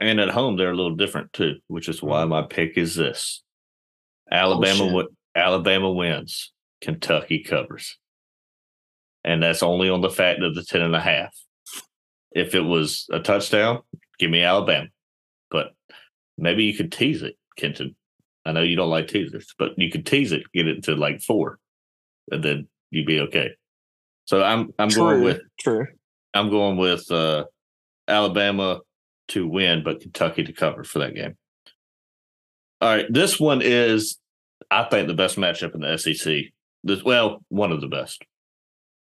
and 0.00 0.20
at 0.20 0.30
home 0.30 0.56
they're 0.56 0.70
a 0.70 0.76
little 0.76 0.94
different 0.94 1.32
too, 1.32 1.56
which 1.66 1.88
is 1.88 2.02
why 2.02 2.20
mm-hmm. 2.20 2.30
my 2.30 2.42
pick 2.42 2.76
is 2.76 2.94
this: 2.94 3.42
oh, 4.30 4.36
Alabama. 4.36 4.76
shit. 4.76 4.86
wi- 4.86 5.08
Alabama 5.34 5.90
wins. 5.90 6.52
Kentucky 6.82 7.42
covers, 7.42 7.98
and 9.24 9.42
that's 9.42 9.62
only 9.62 9.88
on 9.88 10.02
the 10.02 10.10
fact 10.10 10.42
of 10.42 10.54
the 10.54 10.62
ten 10.62 10.82
and 10.82 10.94
a 10.94 11.00
half. 11.00 11.34
If 12.32 12.54
it 12.54 12.60
was 12.60 13.06
a 13.10 13.18
touchdown, 13.18 13.80
give 14.18 14.30
me 14.30 14.42
Alabama. 14.42 14.88
But 15.50 15.72
maybe 16.36 16.64
you 16.64 16.76
could 16.76 16.92
tease 16.92 17.22
it, 17.22 17.36
Kenton. 17.56 17.96
I 18.46 18.52
know 18.52 18.62
you 18.62 18.76
don't 18.76 18.90
like 18.90 19.08
teasers, 19.08 19.54
but 19.58 19.72
you 19.76 19.90
could 19.90 20.06
tease 20.06 20.30
it, 20.30 20.44
get 20.54 20.68
it 20.68 20.84
to 20.84 20.94
like 20.94 21.20
four, 21.20 21.58
and 22.30 22.42
then 22.42 22.68
you'd 22.90 23.06
be 23.06 23.20
okay. 23.20 23.50
So 24.26 24.42
I'm 24.42 24.72
I'm 24.78 24.88
going 24.88 25.22
with 25.22 25.40
true. 25.58 25.86
I'm 26.32 26.48
going 26.50 26.76
with 26.76 27.10
uh, 27.10 27.46
Alabama 28.06 28.80
to 29.28 29.48
win, 29.48 29.82
but 29.82 30.00
Kentucky 30.00 30.44
to 30.44 30.52
cover 30.52 30.84
for 30.84 31.00
that 31.00 31.14
game. 31.14 31.36
All 32.80 32.88
right, 32.94 33.06
this 33.10 33.40
one 33.40 33.62
is, 33.62 34.18
I 34.70 34.84
think, 34.84 35.08
the 35.08 35.14
best 35.14 35.36
matchup 35.36 35.74
in 35.74 35.80
the 35.80 35.96
SEC. 35.96 36.44
This, 36.84 37.02
well, 37.02 37.42
one 37.48 37.72
of 37.72 37.80
the 37.80 37.88
best. 37.88 38.24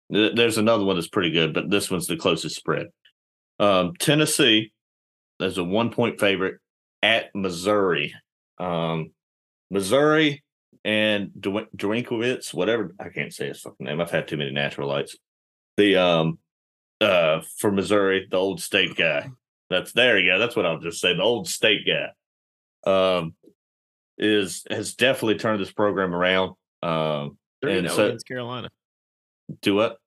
There's 0.09 0.57
another 0.57 0.85
one 0.85 0.95
that's 0.95 1.07
pretty 1.07 1.29
good, 1.29 1.53
but 1.53 1.69
this 1.69 1.91
one's 1.91 2.07
the 2.07 2.17
closest 2.17 2.55
spread. 2.55 2.87
Um, 3.59 3.93
Tennessee 3.99 4.71
is 5.39 5.59
a 5.59 5.63
one 5.63 5.91
point 5.91 6.19
favorite 6.19 6.59
at 7.03 7.35
Missouri. 7.35 8.15
Um, 8.57 9.11
Missouri 9.71 10.43
and 10.83 11.31
Drinkwitz, 11.39 12.53
whatever 12.53 12.95
I 12.99 13.09
can't 13.09 13.33
say 13.33 13.47
his 13.47 13.59
fucking 13.61 13.85
name. 13.85 13.99
I've 14.01 14.11
had 14.11 14.27
too 14.27 14.37
many 14.37 14.51
natural 14.51 14.87
lights. 14.89 15.15
The 15.77 15.95
um 15.97 16.39
uh 17.01 17.41
for 17.57 17.71
Missouri, 17.71 18.27
the 18.29 18.37
old 18.37 18.61
state 18.61 18.95
guy. 18.95 19.29
That's 19.69 19.91
there 19.93 20.17
you 20.17 20.31
go. 20.31 20.39
That's 20.39 20.55
what 20.55 20.65
I'll 20.65 20.79
just 20.79 20.99
say. 21.01 21.13
The 21.15 21.21
old 21.21 21.47
state 21.47 21.81
guy. 21.85 22.09
Um 23.17 23.35
is 24.17 24.65
has 24.69 24.95
definitely 24.95 25.37
turned 25.37 25.61
this 25.61 25.71
program 25.71 26.13
around. 26.15 26.55
Um 26.81 27.37
Three 27.61 27.77
And 27.77 27.87
and 27.87 27.95
so- 27.95 28.05
against 28.07 28.27
Carolina. 28.27 28.69
do 29.61 29.75
what? 29.75 29.97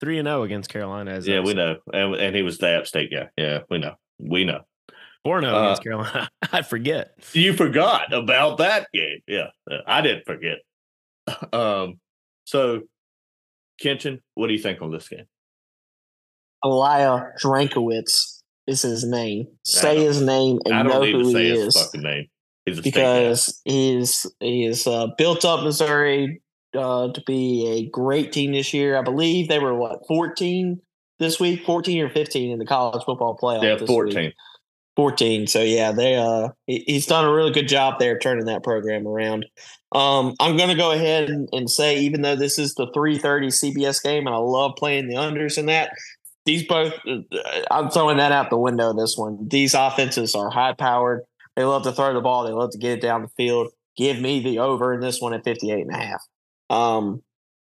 Three 0.00 0.18
and 0.18 0.26
zero 0.26 0.44
against 0.44 0.70
Carolina. 0.70 1.10
As 1.10 1.26
Yeah, 1.28 1.40
we 1.40 1.52
know. 1.54 1.76
And 1.92 2.14
and 2.14 2.34
he 2.36 2.42
was 2.42 2.58
the 2.58 2.68
App 2.68 2.86
State 2.86 3.10
guy. 3.12 3.28
Yeah, 3.36 3.60
we 3.68 3.78
know. 3.78 3.96
We 4.18 4.44
know. 4.44 4.60
Four 5.24 5.38
and 5.38 5.44
zero 5.46 5.56
Uh, 5.56 5.62
against 5.64 5.82
Carolina. 5.82 6.30
I 6.52 6.62
forget. 6.62 7.12
You 7.32 7.52
forgot 7.52 8.12
about 8.12 8.58
that 8.58 8.88
game. 8.94 9.20
Yeah, 9.28 9.48
I 9.86 10.00
didn't 10.02 10.24
forget. 10.26 10.58
Um, 11.52 12.00
so 12.44 12.80
Kenton, 13.80 14.20
what 14.34 14.48
do 14.48 14.52
you 14.52 14.58
think 14.58 14.82
on 14.82 14.90
this 14.90 15.08
game? 15.08 15.26
Elia 16.64 17.32
Drankowitz 17.42 18.40
is 18.66 18.82
his 18.82 19.04
name. 19.04 19.46
Say 19.64 20.02
his 20.04 20.20
name 20.20 20.58
I 20.66 20.70
and 20.80 20.88
know 20.88 20.94
don't 20.94 21.02
need 21.04 21.14
who 21.14 21.22
to 21.24 21.30
say 21.32 21.44
he 21.44 21.50
his 21.50 21.76
is 21.76 21.82
fucking 21.82 22.02
name. 22.02 22.26
He's 22.66 22.78
a 22.78 22.82
state 22.82 22.94
guy. 22.94 23.18
because 23.20 23.60
he's 23.64 24.26
he's 24.40 24.86
uh, 24.86 25.08
built 25.16 25.44
up 25.44 25.62
Missouri 25.62 26.42
uh, 26.76 27.12
to 27.12 27.22
be 27.26 27.66
a 27.68 27.88
great 27.90 28.32
team 28.32 28.52
this 28.52 28.74
year. 28.74 28.96
I 28.98 29.02
believe 29.02 29.48
they 29.48 29.58
were 29.58 29.74
what 29.74 30.00
fourteen 30.08 30.80
this 31.18 31.40
week, 31.40 31.64
fourteen 31.64 32.02
or 32.02 32.10
fifteen 32.10 32.50
in 32.50 32.58
the 32.58 32.66
college 32.66 33.04
football 33.04 33.38
playoff. 33.40 33.62
Yeah, 33.62 33.76
this 33.76 33.88
week. 33.88 34.34
Fourteen. 34.96 35.46
so 35.46 35.62
yeah 35.62 35.92
they 35.92 36.16
uh 36.16 36.48
he's 36.66 37.06
done 37.06 37.24
a 37.24 37.32
really 37.32 37.52
good 37.52 37.68
job 37.68 37.98
there 37.98 38.18
turning 38.18 38.46
that 38.46 38.62
program 38.62 39.06
around. 39.06 39.46
Um 39.92 40.34
i'm 40.40 40.56
gonna 40.56 40.74
go 40.74 40.92
ahead 40.92 41.28
and, 41.28 41.48
and 41.52 41.68
say 41.70 41.98
even 42.00 42.22
though 42.22 42.36
this 42.36 42.58
is 42.58 42.74
the 42.74 42.86
330 42.94 43.48
cbs 43.48 44.02
game 44.02 44.26
and 44.26 44.34
i 44.34 44.38
love 44.38 44.72
playing 44.76 45.08
the 45.08 45.16
unders 45.16 45.58
in 45.58 45.66
that 45.66 45.90
these 46.46 46.64
both 46.66 46.94
uh, 47.08 47.18
i'm 47.70 47.90
throwing 47.90 48.16
that 48.18 48.32
out 48.32 48.50
the 48.50 48.58
window 48.58 48.92
this 48.92 49.16
one. 49.16 49.48
These 49.48 49.74
offenses 49.74 50.34
are 50.34 50.50
high 50.50 50.74
powered 50.74 51.22
they 51.56 51.64
love 51.64 51.82
to 51.82 51.92
throw 51.92 52.14
the 52.14 52.20
ball. 52.20 52.44
They 52.44 52.52
love 52.52 52.70
to 52.70 52.78
get 52.78 52.92
it 52.92 53.02
down 53.02 53.22
the 53.22 53.28
field. 53.36 53.68
Give 53.96 54.18
me 54.20 54.40
the 54.40 54.60
over 54.60 54.94
in 54.94 55.00
this 55.00 55.20
one 55.20 55.34
at 55.34 55.44
58 55.44 55.86
and 55.86 55.94
a 55.94 55.98
half. 55.98 56.22
Um 56.70 57.22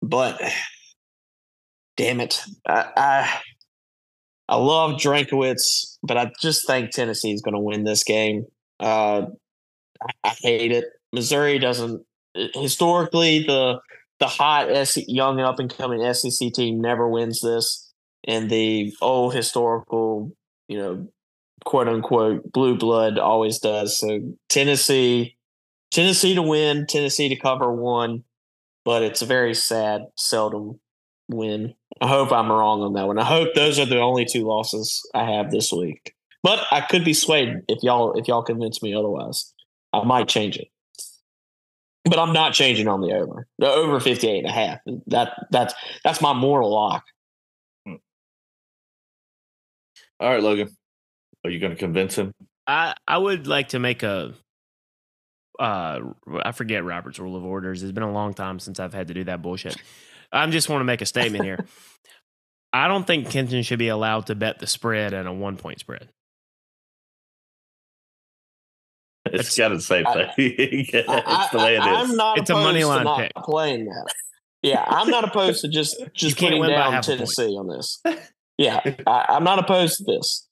but 0.02 0.40
damn 1.98 2.20
it. 2.22 2.42
I 2.68 2.86
i, 2.96 3.42
I 4.50 4.58
love 4.58 5.00
Drankowitz, 5.00 5.98
but 6.04 6.18
I 6.18 6.32
just 6.42 6.68
think 6.68 6.92
Tennessee 6.92 7.32
is 7.32 7.42
going 7.42 7.54
to 7.54 7.60
win 7.60 7.84
this 7.84 8.04
game. 8.04 8.46
Uh, 8.80 9.28
I, 10.02 10.10
I 10.24 10.30
hate 10.42 10.72
it. 10.72 10.86
Missouri 11.14 11.60
doesn't 11.60 12.06
historically 12.56 13.44
the 13.44 13.80
the 14.20 14.28
hot 14.28 14.68
young 15.08 15.40
up 15.40 15.60
and 15.60 15.76
coming 15.76 16.14
SEC 16.14 16.54
team 16.54 16.82
never 16.82 17.08
wins 17.08 17.42
this, 17.42 17.92
and 18.26 18.50
the 18.50 18.94
old 19.02 19.34
historical, 19.34 20.32
you 20.68 20.78
know, 20.78 21.08
quote 21.66 21.88
unquote 21.88 22.52
blue 22.52 22.78
blood 22.78 23.18
always 23.18 23.60
does. 23.60 23.98
So 23.98 24.20
Tennessee, 24.50 25.38
Tennessee 25.92 26.36
to 26.36 26.42
win, 26.42 26.86
Tennessee 26.88 27.30
to 27.30 27.36
cover 27.36 27.72
one, 27.72 28.24
but 28.86 29.04
it's 29.04 29.22
a 29.22 29.26
very 29.28 29.54
sad, 29.54 30.04
seldom 30.18 30.80
win. 31.36 31.74
I 32.02 32.08
hope 32.08 32.32
I'm 32.32 32.52
wrong 32.52 32.82
on 32.82 32.94
that 32.94 33.08
one. 33.08 33.20
I 33.20 33.26
hope 33.26 33.54
those 33.54 33.80
are 33.80 33.86
the 33.86 34.00
only 34.00 34.26
two 34.26 34.44
losses 34.44 35.02
I 35.14 35.32
have 35.32 35.52
this 35.52 35.72
week. 35.72 36.14
But 36.42 36.66
I 36.72 36.82
could 36.82 37.06
be 37.06 37.14
swayed 37.14 37.62
if 37.68 37.84
y'all 37.84 38.14
if 38.14 38.28
y'all 38.28 38.44
convince 38.44 38.82
me 38.82 38.94
otherwise. 38.94 39.54
I 39.94 40.04
might 40.04 40.28
change 40.28 40.58
it. 40.58 40.68
But 42.06 42.20
I'm 42.20 42.34
not 42.34 42.54
changing 42.54 42.88
on 42.88 43.00
the 43.00 43.14
over. 43.14 43.48
The 43.60 43.68
over 43.68 44.00
58 44.00 44.40
and 44.40 44.48
a 44.48 44.52
half. 44.52 44.80
That 45.08 45.32
that's 45.52 45.74
that's 46.04 46.22
my 46.22 46.34
moral 46.34 46.74
lock. 46.74 47.04
All 47.88 50.30
right, 50.30 50.44
Logan. 50.44 50.76
Are 51.46 51.50
you 51.50 51.60
going 51.60 51.72
to 51.72 51.78
convince 51.78 52.16
him? 52.16 52.34
I 52.68 52.96
I 53.08 53.18
would 53.18 53.48
like 53.48 53.70
to 53.70 53.80
make 53.80 54.04
a 54.04 54.34
uh, 55.60 56.00
I 56.44 56.52
forget 56.52 56.84
Robert's 56.84 57.20
rule 57.20 57.36
of 57.36 57.46
orders. 57.46 57.84
It's 57.84 57.92
been 57.92 58.04
a 58.04 58.12
long 58.12 58.34
time 58.34 58.60
since 58.60 58.80
I've 58.80 58.94
had 58.94 59.08
to 59.10 59.14
do 59.14 59.24
that 59.26 59.42
bullshit. 59.42 59.78
I 60.34 60.46
just 60.48 60.68
want 60.68 60.82
to 60.82 60.86
make 60.86 61.02
a 61.02 61.06
statement 61.06 61.44
here. 61.46 61.66
I 62.74 62.88
don't 62.88 63.06
think 63.06 63.30
Kenton 63.30 63.62
should 63.62 63.78
be 63.80 63.88
allowed 63.90 64.26
to 64.28 64.36
bet 64.36 64.58
the 64.60 64.66
spread 64.68 65.14
and 65.14 65.28
a 65.28 65.32
one 65.34 65.58
point 65.58 65.80
spread. 65.80 66.10
It's 69.26 69.56
got 69.58 69.70
the 69.70 69.80
same 69.80 70.06
thing. 70.06 70.30
it's 70.38 71.50
the 71.52 71.58
way 71.58 71.76
it 71.76 71.80
is. 71.80 71.86
I, 71.86 72.02
is. 72.04 72.10
I'm 72.10 72.18
not 72.18 72.38
It's 72.40 72.50
a 72.50 72.54
opposed 72.54 72.66
money 72.66 72.80
to 72.82 72.88
line 72.88 73.04
not 73.04 73.20
pick. 73.20 73.32
playing 73.36 73.86
that. 73.86 74.14
Yeah, 74.64 74.84
I'm 74.88 75.10
not 75.10 75.24
opposed 75.24 75.62
to 75.62 75.68
just 75.70 76.02
just 76.14 76.38
putting 76.38 76.62
down 76.62 76.94
half 76.94 77.06
a 77.06 77.08
point. 77.08 77.20
Tennessee 77.20 77.56
on 77.58 77.68
this. 77.68 78.02
Yeah, 78.60 78.82
I, 79.08 79.26
I'm 79.30 79.44
not 79.44 79.58
opposed 79.58 79.98
to 79.98 80.04
this. 80.04 80.48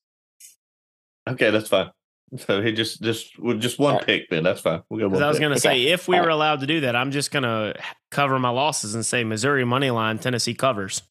Okay, 1.29 1.51
that's 1.51 1.69
fine. 1.69 1.91
So 2.37 2.61
he 2.61 2.71
just 2.71 3.01
just 3.01 3.37
with 3.37 3.59
just 3.59 3.77
one 3.77 3.93
Alright. 3.93 4.05
pick, 4.07 4.29
then 4.29 4.43
that's 4.43 4.61
fine. 4.61 4.81
We'll 4.89 5.01
go 5.01 5.09
one 5.09 5.21
I 5.21 5.27
was 5.27 5.39
going 5.39 5.53
to 5.53 5.59
say, 5.59 5.87
if 5.87 6.07
we 6.07 6.15
All 6.15 6.21
were 6.21 6.27
right. 6.29 6.33
allowed 6.33 6.61
to 6.61 6.67
do 6.67 6.81
that, 6.81 6.95
I'm 6.95 7.11
just 7.11 7.31
going 7.31 7.43
to 7.43 7.73
cover 8.09 8.39
my 8.39 8.49
losses 8.49 8.95
and 8.95 9.05
say 9.05 9.23
Missouri 9.23 9.65
money 9.65 9.91
line, 9.91 10.17
Tennessee 10.17 10.53
covers, 10.53 11.01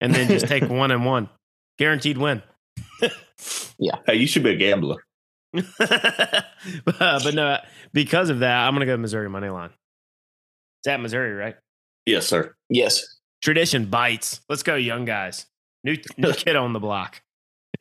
and 0.00 0.14
then 0.14 0.28
just 0.28 0.46
take 0.46 0.62
one 0.70 0.90
and 0.90 1.04
one, 1.04 1.28
guaranteed 1.78 2.18
win. 2.18 2.42
Yeah. 3.78 3.96
Hey, 4.06 4.16
you 4.16 4.26
should 4.26 4.42
be 4.42 4.50
a 4.50 4.56
gambler. 4.56 5.02
but, 5.52 6.44
but 6.84 7.34
no, 7.34 7.58
because 7.94 8.28
of 8.28 8.40
that, 8.40 8.66
I'm 8.66 8.74
going 8.74 8.86
to 8.86 8.92
go 8.92 8.98
Missouri 8.98 9.30
money 9.30 9.48
line. 9.48 9.70
It's 10.80 10.88
at 10.88 11.00
Missouri, 11.00 11.32
right? 11.32 11.56
Yes, 12.04 12.26
sir. 12.26 12.54
Yes, 12.68 13.02
Tradition 13.42 13.86
bites. 13.86 14.42
Let's 14.50 14.62
go, 14.62 14.74
young 14.74 15.06
guys. 15.06 15.46
New 15.82 15.96
new 16.18 16.32
kid 16.34 16.56
on 16.56 16.74
the 16.74 16.78
block. 16.78 17.22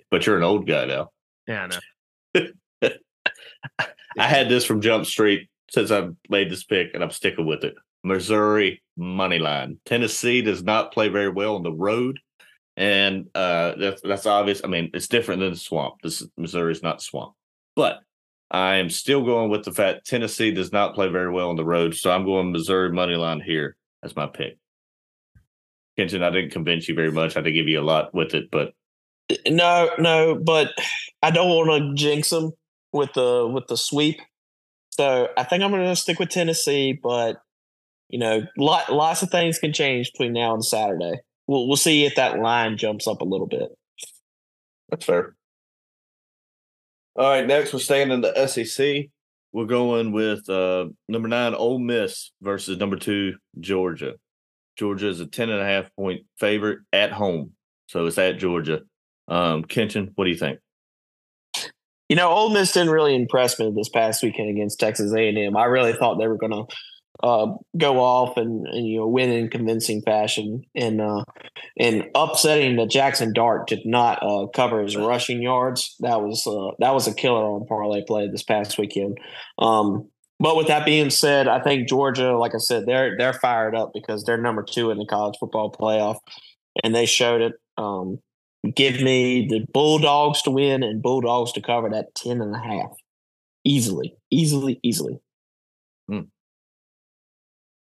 But 0.10 0.26
you're 0.26 0.38
an 0.38 0.44
old 0.44 0.66
guy 0.66 0.86
now. 0.86 1.10
Yeah, 1.48 1.64
I 1.64 1.68
know. 1.68 2.48
I 3.80 4.28
had 4.28 4.50
this 4.50 4.66
from 4.66 4.82
Jump 4.82 5.06
Street 5.06 5.50
since 5.70 5.92
I 5.92 6.10
made 6.30 6.50
this 6.50 6.64
pick, 6.64 6.94
and 6.94 7.04
I'm 7.04 7.12
sticking 7.12 7.46
with 7.46 7.64
it. 7.64 7.76
Missouri 8.04 8.82
money 8.98 9.40
line. 9.40 9.78
Tennessee 9.86 10.42
does 10.42 10.64
not 10.64 10.94
play 10.94 11.10
very 11.10 11.30
well 11.30 11.56
on 11.56 11.64
the 11.64 11.72
road, 11.72 12.20
and 12.78 13.28
uh, 13.36 13.74
that's 13.78 14.02
that's 14.02 14.26
obvious. 14.26 14.62
I 14.64 14.68
mean, 14.68 14.90
it's 14.94 15.08
different 15.08 15.42
than 15.42 15.52
the 15.52 15.58
swamp. 15.58 15.96
This 16.02 16.26
Missouri 16.38 16.72
is 16.72 16.84
not 16.84 17.02
swamp, 17.02 17.34
but 17.76 18.00
I 18.52 18.76
am 18.76 18.90
still 18.90 19.24
going 19.24 19.52
with 19.52 19.64
the 19.64 19.74
fact 19.74 20.08
Tennessee 20.08 20.52
does 20.52 20.72
not 20.72 20.96
play 20.96 21.10
very 21.10 21.32
well 21.32 21.50
on 21.50 21.56
the 21.56 21.66
road, 21.66 21.96
so 21.96 22.12
I'm 22.12 22.26
going 22.26 22.52
Missouri 22.52 22.92
money 22.92 23.16
line 23.16 23.42
here 23.42 23.76
as 24.04 24.16
my 24.16 24.28
pick. 24.28 24.58
Kenton, 25.98 26.24
I 26.24 26.30
didn't 26.30 26.52
convince 26.52 26.88
you 26.88 26.96
very 26.96 27.12
much. 27.12 27.36
I 27.36 27.42
didn't 27.42 27.56
give 27.56 27.68
you 27.68 27.82
a 27.82 27.84
lot 27.84 28.14
with 28.14 28.34
it, 28.34 28.50
but 28.50 28.74
no, 29.48 29.90
no, 30.00 30.36
but 30.36 30.72
I 31.22 31.32
don't 31.32 31.50
want 31.50 31.70
to 31.70 31.94
jinx 32.02 32.30
them 32.30 32.54
with 32.94 33.14
the 33.14 33.48
with 33.48 33.68
the 33.68 33.78
sweep. 33.78 34.20
So 34.92 35.30
I 35.38 35.44
think 35.44 35.64
I'm 35.64 35.72
going 35.72 35.86
to 35.86 35.96
stick 35.96 36.20
with 36.20 36.30
Tennessee, 36.30 36.98
but 37.02 37.38
you 38.10 38.20
know, 38.20 38.42
lot, 38.58 38.92
lots 38.92 39.22
of 39.22 39.30
things 39.30 39.60
can 39.60 39.72
change 39.72 40.12
between 40.12 40.34
now 40.34 40.54
and 40.54 40.66
Saturday. 40.66 41.20
We'll 41.48 41.68
we'll 41.68 41.78
see 41.78 42.06
if 42.06 42.16
that 42.16 42.40
line 42.40 42.78
jumps 42.78 43.08
up 43.08 43.22
a 43.22 43.26
little 43.26 43.48
bit. 43.48 43.70
That's 44.90 45.06
fair. 45.06 45.36
All 47.16 47.30
right, 47.30 47.46
next 47.46 47.74
we're 47.74 47.80
staying 47.80 48.12
in 48.12 48.22
the 48.22 48.48
SEC. 48.48 49.08
We're 49.52 49.66
going 49.66 50.12
with 50.12 50.48
uh, 50.50 50.86
number 51.08 51.28
nine, 51.28 51.56
Ole 51.56 51.80
Miss 51.80 52.32
versus 52.42 52.78
number 52.78 52.96
two, 52.96 53.36
Georgia. 53.60 54.14
Georgia 54.78 55.10
is 55.10 55.20
a 55.20 55.26
10 55.26 55.50
and 55.50 55.60
a 55.60 55.66
half 55.66 55.94
point 55.96 56.22
favorite 56.40 56.80
at 56.94 57.12
home. 57.12 57.54
So 57.88 58.06
it's 58.06 58.18
at 58.18 58.38
Georgia. 58.38 58.82
Um, 59.28 59.64
Kenton, 59.64 60.12
what 60.16 60.26
do 60.26 60.30
you 60.30 60.38
think? 60.38 60.60
You 62.10 62.16
know, 62.16 62.30
Ole 62.30 62.50
Miss 62.50 62.72
didn't 62.72 62.92
really 62.92 63.16
impress 63.16 63.60
me 63.60 63.72
this 63.76 63.90
past 63.90 64.24
weekend 64.24 64.50
against 64.50 64.80
Texas 64.80 65.14
A&M. 65.14 65.56
I 65.56 65.66
really 65.66 65.94
thought 65.94 66.18
they 66.18 66.28
were 66.28 66.38
going 66.38 66.52
to 66.52 66.66
uh, 67.22 67.54
go 67.78 68.00
off 68.00 68.38
and, 68.38 68.66
and 68.68 68.88
you 68.88 68.98
know 68.98 69.08
win 69.08 69.30
in 69.30 69.50
convincing 69.50 70.02
fashion, 70.02 70.64
and 70.76 71.02
uh, 71.02 71.24
and 71.78 72.08
upsetting 72.16 72.78
the 72.78 72.88
Jackson 72.88 73.34
Dart 73.34 73.68
did 73.68 73.86
not 73.86 74.24
uh, 74.24 74.48
cover 74.56 74.82
his 74.82 74.96
rushing 74.96 75.42
yards. 75.42 75.96
That 76.00 76.22
was 76.22 76.48
uh, 76.48 76.76
that 76.80 76.94
was 76.94 77.08
a 77.08 77.14
killer 77.14 77.44
on 77.44 77.68
parlay 77.68 78.04
play 78.06 78.30
this 78.30 78.44
past 78.44 78.78
weekend. 78.78 79.18
Um, 79.58 80.10
but 80.40 80.56
with 80.56 80.68
that 80.68 80.86
being 80.86 81.10
said, 81.10 81.50
I 81.50 81.62
think 81.62 81.90
Georgia, 81.90 82.38
like 82.38 82.56
I 82.56 82.60
said, 82.60 82.86
they're 82.86 83.18
they're 83.18 83.34
fired 83.34 83.76
up 83.76 83.92
because 83.94 84.24
they're 84.24 84.42
number 84.42 84.64
two 84.64 84.90
in 84.90 84.98
the 84.98 85.06
college 85.06 85.36
football 85.40 85.72
playoff, 85.72 86.20
and 86.84 86.96
they 86.96 87.06
showed 87.06 87.42
it. 87.42 87.54
Um, 87.78 88.20
give 88.76 89.02
me 89.02 89.48
the 89.48 89.66
Bulldogs 89.74 90.42
to 90.44 90.52
win 90.52 90.84
and 90.84 91.02
Bulldogs 91.02 91.52
to 91.54 91.62
cover 91.62 91.90
that 91.90 92.16
10 92.16 92.42
and 92.42 92.56
a 92.56 92.60
half. 92.60 92.92
Easily, 93.64 94.16
easily, 94.32 94.80
easily. 94.84 95.20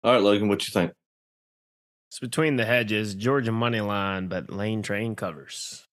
All 0.04 0.12
right, 0.12 0.22
Logan, 0.22 0.48
what 0.48 0.68
you 0.68 0.72
think? 0.72 0.92
It's 2.10 2.20
between 2.20 2.56
the 2.56 2.66
hedges, 2.66 3.14
Georgia 3.14 3.52
money 3.52 3.80
line, 3.80 4.28
but 4.28 4.50
Lane 4.50 4.82
Train 4.82 5.16
covers. 5.16 5.86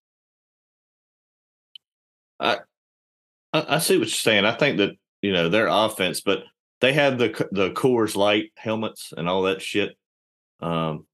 I, 2.41 2.57
I 3.53 3.79
see 3.79 3.97
what 3.97 4.07
you're 4.07 4.09
saying. 4.09 4.43
I 4.43 4.51
think 4.51 4.79
that 4.79 4.91
you 5.21 5.31
know 5.31 5.47
their 5.47 5.67
offense, 5.67 6.19
but 6.19 6.43
they 6.81 6.91
have 6.91 7.19
the 7.19 7.47
the 7.51 7.71
Coors 7.71 8.15
Light 8.17 8.51
helmets 8.57 9.13
and 9.15 9.29
all 9.29 9.43
that 9.43 9.61
shit. 9.61 9.95
Um, 10.59 11.07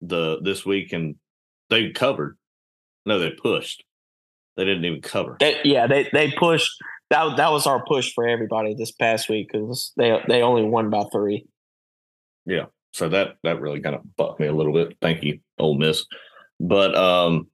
the 0.00 0.40
this 0.42 0.66
week 0.66 0.92
and 0.92 1.14
they 1.68 1.90
covered. 1.90 2.36
No, 3.06 3.18
they 3.18 3.30
pushed. 3.30 3.84
They 4.56 4.64
didn't 4.64 4.84
even 4.84 5.00
cover. 5.00 5.36
They, 5.40 5.56
yeah, 5.64 5.86
they 5.86 6.08
they 6.12 6.32
pushed. 6.32 6.70
That 7.10 7.36
that 7.36 7.50
was 7.52 7.66
our 7.66 7.84
push 7.84 8.12
for 8.12 8.26
everybody 8.28 8.74
this 8.74 8.92
past 8.92 9.28
week 9.28 9.50
because 9.52 9.92
they 9.96 10.18
they 10.28 10.42
only 10.42 10.62
won 10.62 10.90
by 10.90 11.04
three. 11.12 11.46
Yeah, 12.46 12.66
So 12.92 13.08
that 13.08 13.36
that 13.42 13.60
really 13.60 13.80
kind 13.80 13.94
of 13.94 14.16
bucked 14.16 14.40
me 14.40 14.46
a 14.46 14.52
little 14.52 14.72
bit. 14.72 14.96
Thank 15.00 15.22
you, 15.22 15.40
Ole 15.58 15.78
Miss. 15.78 16.04
But 16.58 16.94
um, 16.96 17.48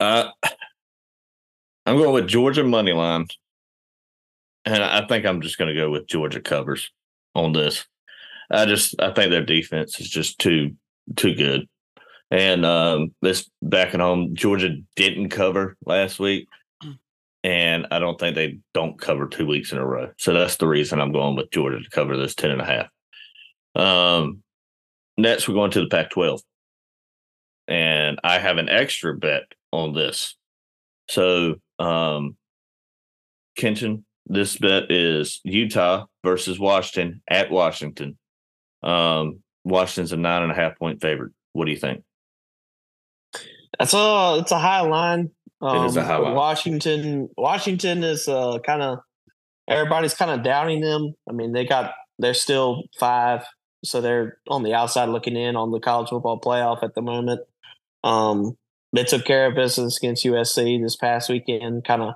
I 0.00 0.30
I'm 1.86 1.96
going 1.96 2.14
with 2.14 2.28
Georgia 2.28 2.64
money 2.64 2.92
line, 2.92 3.26
and 4.64 4.82
I 4.82 5.06
think 5.06 5.26
I'm 5.26 5.40
just 5.40 5.58
going 5.58 5.74
to 5.74 5.80
go 5.80 5.90
with 5.90 6.06
Georgia 6.06 6.40
covers 6.40 6.90
on 7.34 7.52
this. 7.52 7.86
I 8.50 8.66
just 8.66 9.00
I 9.00 9.12
think 9.12 9.30
their 9.30 9.44
defense 9.44 10.00
is 10.00 10.08
just 10.08 10.38
too 10.38 10.72
too 11.16 11.34
good, 11.34 11.68
and 12.34 12.66
um, 12.66 13.14
this 13.22 13.48
back 13.62 13.94
at 13.94 14.00
home 14.00 14.34
Georgia 14.34 14.76
didn't 14.96 15.28
cover 15.28 15.76
last 15.86 16.18
week, 16.18 16.48
and 17.44 17.86
I 17.92 18.00
don't 18.00 18.18
think 18.18 18.34
they 18.34 18.58
don't 18.72 19.00
cover 19.00 19.28
two 19.28 19.46
weeks 19.46 19.70
in 19.70 19.78
a 19.78 19.86
row. 19.86 20.10
So 20.18 20.34
that's 20.34 20.56
the 20.56 20.66
reason 20.66 21.00
I'm 21.00 21.12
going 21.12 21.36
with 21.36 21.52
Georgia 21.52 21.78
to 21.78 21.90
cover 21.90 22.16
this 22.16 22.34
ten 22.34 22.50
and 22.50 22.60
a 22.60 22.64
half. 22.64 22.88
Um, 23.76 24.42
next 25.16 25.48
we're 25.48 25.54
going 25.54 25.70
to 25.72 25.80
the 25.80 25.88
Pac-12, 25.88 26.40
and 27.68 28.18
I 28.24 28.40
have 28.40 28.58
an 28.58 28.68
extra 28.68 29.16
bet 29.16 29.44
on 29.70 29.94
this. 29.94 30.34
So, 31.08 31.56
um, 31.78 32.36
Kenton, 33.56 34.04
this 34.26 34.56
bet 34.56 34.90
is 34.90 35.40
Utah 35.44 36.06
versus 36.24 36.58
Washington 36.58 37.22
at 37.30 37.52
Washington. 37.52 38.18
Um, 38.82 39.40
Washington's 39.62 40.12
a 40.12 40.16
nine 40.16 40.42
and 40.42 40.50
a 40.50 40.56
half 40.56 40.76
point 40.76 41.00
favorite. 41.00 41.32
What 41.52 41.66
do 41.66 41.70
you 41.70 41.76
think? 41.76 42.02
That's 43.78 43.94
a 43.94 44.38
it's 44.40 44.52
a 44.52 44.58
high 44.58 44.80
line. 44.80 45.30
Um, 45.60 45.86
is 45.86 45.96
a 45.96 46.04
high 46.04 46.16
line. 46.16 46.34
Washington 46.34 47.28
Washington 47.36 48.04
is 48.04 48.28
uh, 48.28 48.58
kind 48.64 48.82
of 48.82 48.98
everybody's 49.68 50.14
kind 50.14 50.30
of 50.30 50.42
doubting 50.42 50.80
them. 50.80 51.14
I 51.28 51.32
mean, 51.32 51.52
they 51.52 51.64
got 51.64 51.92
they're 52.18 52.34
still 52.34 52.84
five, 52.98 53.44
so 53.84 54.00
they're 54.00 54.38
on 54.48 54.62
the 54.62 54.74
outside 54.74 55.08
looking 55.08 55.36
in 55.36 55.56
on 55.56 55.70
the 55.70 55.80
college 55.80 56.10
football 56.10 56.40
playoff 56.40 56.82
at 56.82 56.94
the 56.94 57.02
moment. 57.02 57.40
Um, 58.02 58.56
they 58.92 59.04
took 59.04 59.24
care 59.24 59.46
of 59.46 59.54
business 59.54 59.96
against 59.96 60.24
USC 60.24 60.80
this 60.82 60.96
past 60.96 61.28
weekend. 61.28 61.84
Kind 61.84 62.02
of, 62.02 62.14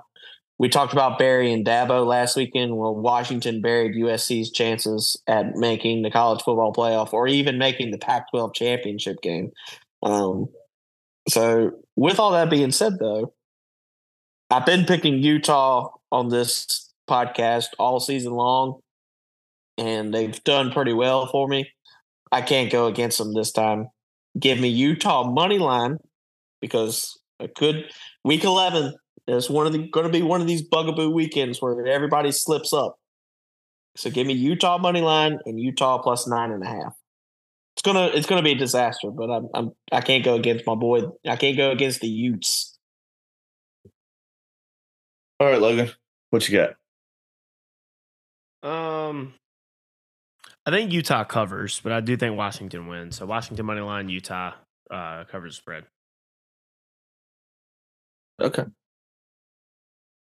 we 0.57 0.69
talked 0.69 0.93
about 0.93 1.19
Barry 1.19 1.51
and 1.51 1.65
Dabo 1.65 2.05
last 2.05 2.37
weekend. 2.37 2.77
Well, 2.77 2.95
Washington 2.95 3.61
buried 3.61 3.95
USC's 3.95 4.51
chances 4.51 5.21
at 5.27 5.55
making 5.55 6.03
the 6.03 6.11
college 6.11 6.41
football 6.41 6.73
playoff 6.73 7.11
or 7.11 7.27
even 7.27 7.57
making 7.57 7.91
the 7.91 7.97
Pac-12 7.97 8.53
championship 8.53 9.21
game. 9.21 9.51
Um, 10.01 10.47
so, 11.29 11.71
with 11.95 12.19
all 12.19 12.31
that 12.31 12.49
being 12.49 12.71
said, 12.71 12.93
though, 12.99 13.33
I've 14.49 14.65
been 14.65 14.85
picking 14.85 15.21
Utah 15.21 15.89
on 16.11 16.29
this 16.29 16.91
podcast 17.09 17.67
all 17.77 17.99
season 17.99 18.33
long, 18.33 18.79
and 19.77 20.13
they've 20.13 20.43
done 20.43 20.71
pretty 20.71 20.93
well 20.93 21.27
for 21.27 21.47
me. 21.47 21.69
I 22.31 22.41
can't 22.41 22.71
go 22.71 22.87
against 22.87 23.17
them 23.17 23.33
this 23.33 23.51
time. 23.51 23.87
Give 24.39 24.59
me 24.59 24.69
Utah 24.69 25.29
money 25.29 25.59
line 25.59 25.97
because 26.61 27.19
a 27.39 27.47
good 27.47 27.85
week 28.23 28.43
eleven 28.43 28.95
is 29.27 29.49
one 29.49 29.67
of 29.67 29.73
the 29.73 29.87
going 29.87 30.05
to 30.05 30.11
be 30.11 30.21
one 30.21 30.41
of 30.41 30.47
these 30.47 30.61
bugaboo 30.61 31.09
weekends 31.09 31.61
where 31.61 31.85
everybody 31.87 32.31
slips 32.31 32.73
up. 32.73 32.97
So 33.95 34.09
give 34.09 34.27
me 34.27 34.33
Utah 34.33 34.77
money 34.77 35.01
line 35.01 35.39
and 35.45 35.59
Utah 35.59 35.97
plus 35.99 36.27
nine 36.27 36.51
and 36.51 36.63
a 36.63 36.67
half. 36.67 36.98
It's 37.79 37.85
gonna 37.85 38.07
it's 38.07 38.27
gonna 38.27 38.41
be 38.41 38.51
a 38.51 38.57
disaster, 38.57 39.09
but 39.09 39.29
I'm, 39.29 39.47
I'm 39.53 39.71
I 39.89 40.01
can't 40.01 40.25
go 40.25 40.35
against 40.35 40.67
my 40.67 40.75
boy. 40.75 41.03
I 41.25 41.37
can't 41.37 41.55
go 41.55 41.71
against 41.71 42.01
the 42.01 42.09
Utes. 42.09 42.77
All 45.39 45.47
right, 45.47 45.61
Logan, 45.61 45.89
what 46.29 46.49
you 46.49 46.59
got? 48.61 48.69
Um, 48.69 49.33
I 50.65 50.71
think 50.71 50.91
Utah 50.91 51.23
covers, 51.23 51.79
but 51.79 51.93
I 51.93 52.01
do 52.01 52.17
think 52.17 52.35
Washington 52.35 52.87
wins. 52.87 53.15
So 53.15 53.25
Washington 53.25 53.65
money 53.65 53.79
line, 53.79 54.09
Utah 54.09 54.55
uh, 54.91 55.23
covers 55.31 55.55
spread. 55.55 55.85
Okay. 58.41 58.65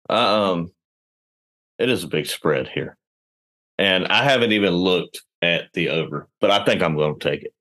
Um, 0.09 0.73
it 1.79 1.91
is 1.91 2.05
a 2.05 2.09
big 2.09 2.25
spread 2.25 2.69
here, 2.69 2.97
and 3.77 4.07
I 4.07 4.25
haven't 4.25 4.53
even 4.53 4.73
looked 4.73 5.21
at 5.45 5.73
the 5.75 5.91
over, 5.91 6.29
but 6.41 6.51
I 6.51 6.65
think 6.65 6.83
I'm 6.83 6.97
going 6.97 7.19
to 7.19 7.29
take 7.29 7.43
it. 7.43 7.55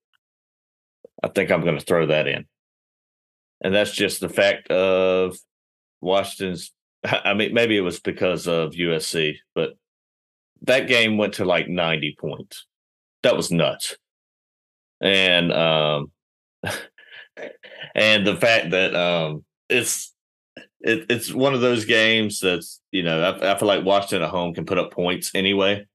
I 1.22 1.27
think 1.27 1.51
I'm 1.51 1.61
going 1.61 1.77
to 1.77 1.85
throw 1.85 2.07
that 2.07 2.27
in, 2.27 2.45
and 3.61 3.73
that's 3.73 3.91
just 3.91 4.19
the 4.19 4.30
fact 4.30 4.69
of 4.72 5.38
Washington's. 6.01 6.72
I 7.03 7.34
mean, 7.34 7.53
maybe 7.53 7.77
it 7.77 7.81
was 7.81 7.99
because 7.99 8.47
of 8.47 8.72
USC, 8.72 9.35
but 9.53 9.76
that 10.64 10.88
game 10.88 11.18
went 11.18 11.35
to 11.35 11.45
like 11.45 11.68
90 11.68 12.15
points. 12.19 12.65
That 13.22 13.38
was 13.38 13.51
nuts. 13.51 13.97
And 15.01 15.51
um 15.51 16.11
and 17.95 18.26
the 18.26 18.38
fact 18.38 18.72
that 18.72 18.95
um 18.95 19.43
it's 19.69 20.14
it, 20.80 21.05
it's 21.10 21.34
one 21.34 21.53
of 21.53 21.61
those 21.61 21.85
games 21.85 22.39
that's 22.39 22.81
you 22.91 23.03
know 23.03 23.22
I, 23.22 23.53
I 23.53 23.60
feel 23.60 23.68
like 23.68 23.85
Washington 23.85 24.23
at 24.23 24.30
home 24.30 24.53
can 24.53 24.65
put 24.65 24.80
up 24.80 24.91
points 24.91 25.31
anyway. 25.35 25.85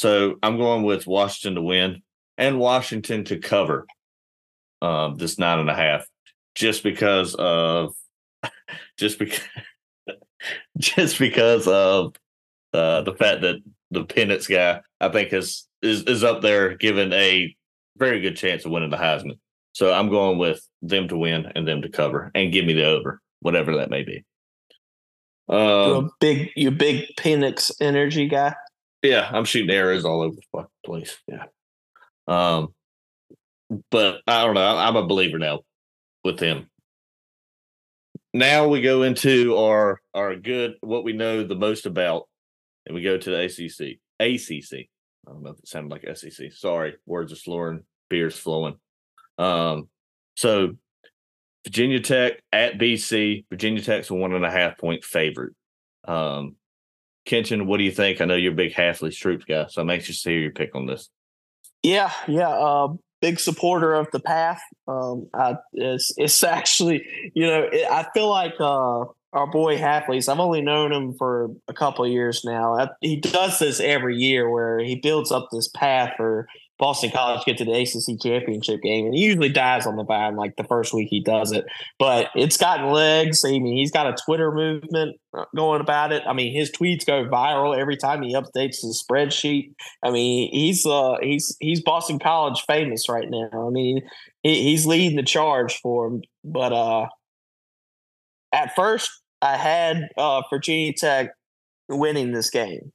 So 0.00 0.36
I'm 0.42 0.56
going 0.56 0.84
with 0.84 1.06
Washington 1.06 1.56
to 1.56 1.60
win 1.60 2.00
and 2.38 2.58
Washington 2.58 3.22
to 3.24 3.38
cover 3.38 3.86
um 4.80 5.18
this 5.18 5.38
nine 5.38 5.58
and 5.58 5.68
a 5.68 5.74
half 5.74 6.06
just 6.54 6.82
because 6.82 7.34
of 7.34 7.94
just 8.96 9.18
because 9.18 9.44
just 10.78 11.18
because 11.18 11.68
of 11.68 12.16
uh, 12.72 13.02
the 13.02 13.12
fact 13.12 13.42
that 13.42 13.56
the 13.90 14.06
Penix 14.06 14.48
guy, 14.48 14.80
I 15.02 15.10
think, 15.10 15.34
is 15.34 15.68
is 15.82 16.04
is 16.04 16.24
up 16.24 16.40
there, 16.40 16.78
given 16.78 17.12
a 17.12 17.54
very 17.98 18.22
good 18.22 18.38
chance 18.38 18.64
of 18.64 18.70
winning 18.70 18.88
the 18.88 18.96
Heisman. 18.96 19.38
So 19.72 19.92
I'm 19.92 20.08
going 20.08 20.38
with 20.38 20.66
them 20.80 21.08
to 21.08 21.16
win 21.18 21.52
and 21.54 21.68
them 21.68 21.82
to 21.82 21.90
cover, 21.90 22.30
and 22.34 22.50
give 22.50 22.64
me 22.64 22.72
the 22.72 22.86
over, 22.86 23.20
whatever 23.40 23.76
that 23.76 23.90
may 23.90 24.02
be. 24.02 24.24
You're 25.50 25.58
a 25.58 25.98
Um, 25.98 26.10
big, 26.20 26.52
you 26.56 26.70
big 26.70 27.04
Penix 27.18 27.70
energy 27.82 28.28
guy. 28.28 28.54
Yeah, 29.02 29.28
I'm 29.32 29.44
shooting 29.44 29.74
arrows 29.74 30.04
all 30.04 30.22
over 30.22 30.36
the 30.36 30.42
fucking 30.52 30.70
place. 30.84 31.18
Yeah. 31.26 31.44
Um, 32.26 32.74
but 33.90 34.20
I 34.26 34.44
don't 34.44 34.54
know. 34.54 34.76
I'm 34.76 34.96
a 34.96 35.06
believer 35.06 35.38
now 35.38 35.60
with 36.24 36.40
him. 36.40 36.68
Now 38.32 38.68
we 38.68 38.80
go 38.80 39.02
into 39.02 39.56
our 39.56 40.00
our 40.14 40.36
good 40.36 40.74
what 40.80 41.04
we 41.04 41.12
know 41.12 41.44
the 41.44 41.56
most 41.56 41.86
about, 41.86 42.28
and 42.86 42.94
we 42.94 43.02
go 43.02 43.16
to 43.16 43.30
the 43.30 43.44
ACC. 43.44 43.98
ACC. 44.20 44.88
I 45.26 45.32
don't 45.32 45.42
know 45.42 45.50
if 45.50 45.58
it 45.58 45.68
sounded 45.68 45.90
like 45.90 46.16
SEC. 46.16 46.52
Sorry, 46.52 46.94
words 47.06 47.32
are 47.32 47.36
slurring, 47.36 47.82
beers 48.08 48.36
flowing. 48.36 48.76
Um, 49.38 49.88
so 50.36 50.76
Virginia 51.64 52.00
Tech 52.00 52.40
at 52.52 52.78
BC. 52.78 53.46
Virginia 53.50 53.82
Tech's 53.82 54.10
a 54.10 54.14
one 54.14 54.32
and 54.32 54.44
a 54.44 54.50
half 54.50 54.78
point 54.78 55.04
favorite. 55.04 55.54
Um, 56.06 56.56
Kenton, 57.30 57.68
what 57.68 57.76
do 57.76 57.84
you 57.84 57.92
think? 57.92 58.20
I 58.20 58.24
know 58.24 58.34
you're 58.34 58.52
a 58.52 58.56
big 58.56 58.74
Halfley 58.74 59.16
Troops 59.16 59.44
guy, 59.44 59.66
so 59.68 59.80
I'm 59.80 59.88
anxious 59.88 60.20
to 60.22 60.30
hear 60.30 60.40
your 60.40 60.50
pick 60.50 60.74
on 60.74 60.86
this. 60.86 61.10
Yeah, 61.80 62.10
yeah. 62.26 62.48
Uh, 62.48 62.94
big 63.22 63.38
supporter 63.38 63.94
of 63.94 64.08
the 64.12 64.18
path. 64.18 64.60
Um, 64.88 65.28
I, 65.32 65.54
it's 65.72 66.12
it's 66.16 66.42
actually, 66.58 67.06
you 67.32 67.46
know, 67.46 67.68
it, 67.72 67.86
I 67.88 68.08
feel 68.12 68.28
like 68.28 68.54
uh, 68.58 69.04
our 69.32 69.46
boy 69.48 69.78
Halfley's. 69.78 70.28
I've 70.28 70.40
only 70.40 70.60
known 70.60 70.92
him 70.92 71.14
for 71.16 71.50
a 71.68 71.72
couple 71.72 72.04
years 72.04 72.42
now. 72.44 72.76
I, 72.76 72.88
he 73.00 73.20
does 73.20 73.60
this 73.60 73.78
every 73.78 74.16
year 74.16 74.50
where 74.50 74.80
he 74.80 74.96
builds 74.96 75.30
up 75.30 75.50
this 75.52 75.68
path 75.68 76.14
for 76.16 76.48
Boston 76.80 77.10
College 77.10 77.44
get 77.44 77.58
to 77.58 77.64
the 77.66 77.72
ACC 77.72 78.18
championship 78.22 78.80
game, 78.80 79.04
and 79.04 79.14
he 79.14 79.22
usually 79.22 79.50
dies 79.50 79.86
on 79.86 79.96
the 79.96 80.02
vine 80.02 80.34
like 80.34 80.56
the 80.56 80.64
first 80.64 80.94
week 80.94 81.08
he 81.10 81.20
does 81.20 81.52
it. 81.52 81.66
But 81.98 82.30
it's 82.34 82.56
gotten 82.56 82.90
legs. 82.90 83.44
I 83.44 83.50
mean, 83.50 83.76
he's 83.76 83.90
got 83.90 84.06
a 84.06 84.16
Twitter 84.24 84.50
movement 84.50 85.18
uh, 85.36 85.44
going 85.54 85.82
about 85.82 86.10
it. 86.10 86.22
I 86.26 86.32
mean, 86.32 86.54
his 86.54 86.70
tweets 86.70 87.04
go 87.04 87.26
viral 87.26 87.78
every 87.78 87.98
time 87.98 88.22
he 88.22 88.34
updates 88.34 88.80
his 88.80 89.04
spreadsheet. 89.06 89.74
I 90.02 90.10
mean, 90.10 90.50
he's 90.52 90.86
uh 90.86 91.16
he's 91.20 91.54
he's 91.60 91.82
Boston 91.82 92.18
College 92.18 92.64
famous 92.66 93.10
right 93.10 93.28
now. 93.28 93.68
I 93.68 93.70
mean, 93.70 94.00
he, 94.42 94.62
he's 94.62 94.86
leading 94.86 95.18
the 95.18 95.22
charge 95.22 95.78
for 95.82 96.06
him. 96.06 96.22
But 96.42 96.72
uh 96.72 97.08
at 98.54 98.74
first 98.74 99.10
I 99.42 99.58
had 99.58 100.08
uh 100.16 100.40
Virginia 100.48 100.94
Tech 100.94 101.32
winning 101.90 102.32
this 102.32 102.48
game. 102.48 102.92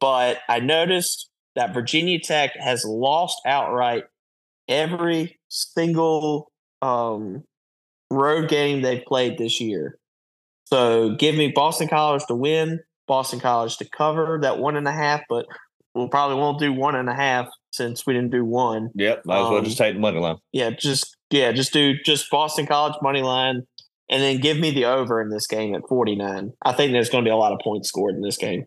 But 0.00 0.38
I 0.48 0.60
noticed 0.60 1.27
that 1.58 1.74
Virginia 1.74 2.20
Tech 2.20 2.52
has 2.56 2.84
lost 2.84 3.40
outright 3.44 4.04
every 4.68 5.38
single 5.48 6.52
um 6.82 7.42
road 8.10 8.48
game 8.48 8.80
they've 8.80 9.04
played 9.04 9.36
this 9.36 9.60
year. 9.60 9.98
So 10.66 11.14
give 11.16 11.34
me 11.34 11.52
Boston 11.54 11.88
College 11.88 12.22
to 12.28 12.34
win, 12.34 12.80
Boston 13.06 13.40
College 13.40 13.76
to 13.78 13.88
cover 13.90 14.38
that 14.42 14.58
one 14.58 14.76
and 14.76 14.86
a 14.86 14.92
half, 14.92 15.22
but 15.28 15.46
we'll 15.94 16.08
probably 16.08 16.36
won't 16.36 16.60
do 16.60 16.72
one 16.72 16.94
and 16.94 17.08
a 17.08 17.14
half 17.14 17.48
since 17.72 18.06
we 18.06 18.14
didn't 18.14 18.30
do 18.30 18.44
one. 18.44 18.90
Yep, 18.94 19.22
might 19.24 19.38
as 19.38 19.42
well 19.42 19.56
Um, 19.56 19.64
just 19.64 19.78
take 19.78 19.94
the 19.94 20.00
money 20.00 20.20
line. 20.20 20.36
Yeah, 20.52 20.70
just 20.70 21.16
yeah, 21.30 21.50
just 21.52 21.72
do 21.72 21.94
just 22.04 22.30
Boston 22.30 22.66
College 22.66 22.94
money 23.02 23.22
line, 23.22 23.62
and 24.08 24.22
then 24.22 24.38
give 24.38 24.58
me 24.58 24.70
the 24.70 24.84
over 24.84 25.20
in 25.20 25.30
this 25.30 25.48
game 25.48 25.74
at 25.74 25.82
forty 25.88 26.14
nine. 26.14 26.52
I 26.64 26.72
think 26.72 26.92
there's 26.92 27.10
going 27.10 27.24
to 27.24 27.28
be 27.28 27.32
a 27.32 27.36
lot 27.36 27.52
of 27.52 27.58
points 27.64 27.88
scored 27.88 28.14
in 28.14 28.22
this 28.22 28.36
game. 28.36 28.66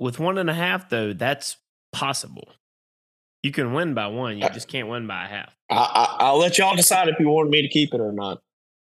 No, 0.00 0.04
with 0.04 0.18
one 0.18 0.38
and 0.38 0.50
a 0.50 0.54
half 0.54 0.88
though, 0.88 1.12
that's 1.12 1.56
possible. 1.92 2.48
You 3.42 3.52
can 3.52 3.72
win 3.72 3.94
by 3.94 4.06
one. 4.08 4.38
You 4.38 4.48
just 4.50 4.68
can't 4.68 4.88
win 4.88 5.06
by 5.06 5.24
a 5.24 5.28
half. 5.28 5.56
I, 5.70 5.76
I, 5.76 6.16
I'll 6.26 6.38
let 6.38 6.58
y'all 6.58 6.76
decide 6.76 7.08
if 7.08 7.18
you 7.18 7.28
want 7.28 7.48
me 7.50 7.62
to 7.62 7.68
keep 7.68 7.94
it 7.94 8.00
or 8.00 8.12
not. 8.12 8.40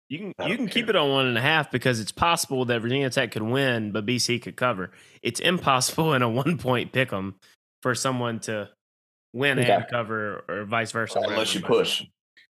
You 0.07 0.19
can 0.19 0.27
you 0.27 0.33
don't 0.37 0.57
can 0.57 0.67
keep 0.69 0.87
it 0.87 0.95
on 0.95 1.09
one 1.09 1.25
and 1.25 1.37
a 1.37 1.41
half 1.41 1.71
because 1.71 1.99
it's 1.99 2.11
possible 2.11 2.63
that 2.65 2.79
Virginia 2.81 3.09
Tech 3.09 3.31
could 3.31 3.41
win, 3.41 3.91
but 3.91 4.05
BC 4.05 4.41
could 4.41 4.55
cover. 4.55 4.91
It's 5.23 5.39
impossible 5.39 6.13
in 6.15 6.21
a 6.21 6.29
one 6.29 6.57
point 6.57 6.91
pick 6.91 7.11
'em 7.11 7.35
for 7.81 7.95
someone 7.95 8.39
to 8.41 8.69
win 9.33 9.59
Okay. 9.59 9.71
and 9.71 9.85
cover, 9.89 10.43
or 10.47 10.63
vice 10.65 10.91
versa. 10.91 11.19
where 11.19 11.31
Unless 11.31 11.55
you 11.55 11.59
everybody- 11.61 11.79
push. 11.83 12.03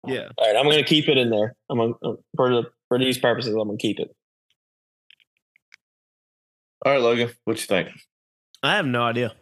Yeah, 0.06 0.30
All 0.38 0.48
right, 0.48 0.56
I'm 0.56 0.66
going 0.66 0.78
to 0.78 0.84
keep 0.84 1.10
it 1.10 1.18
in 1.18 1.30
there. 1.32 1.54
I'm 1.70 1.78
gonna, 1.80 1.94
uh, 2.04 2.16
for 2.36 2.50
the 2.50 2.64
for 2.88 3.00
these 3.00 3.18
purposes. 3.18 3.54
I'm 3.56 3.66
going 3.68 3.78
to 3.78 3.82
keep 3.82 4.00
it. 4.00 4.16
All 6.86 6.92
right, 6.94 7.02
Logan, 7.02 7.32
what 7.46 7.58
you 7.58 7.66
think? 7.66 7.90
I 8.68 8.76
have 8.76 8.86
no 8.86 9.04
idea. 9.04 9.34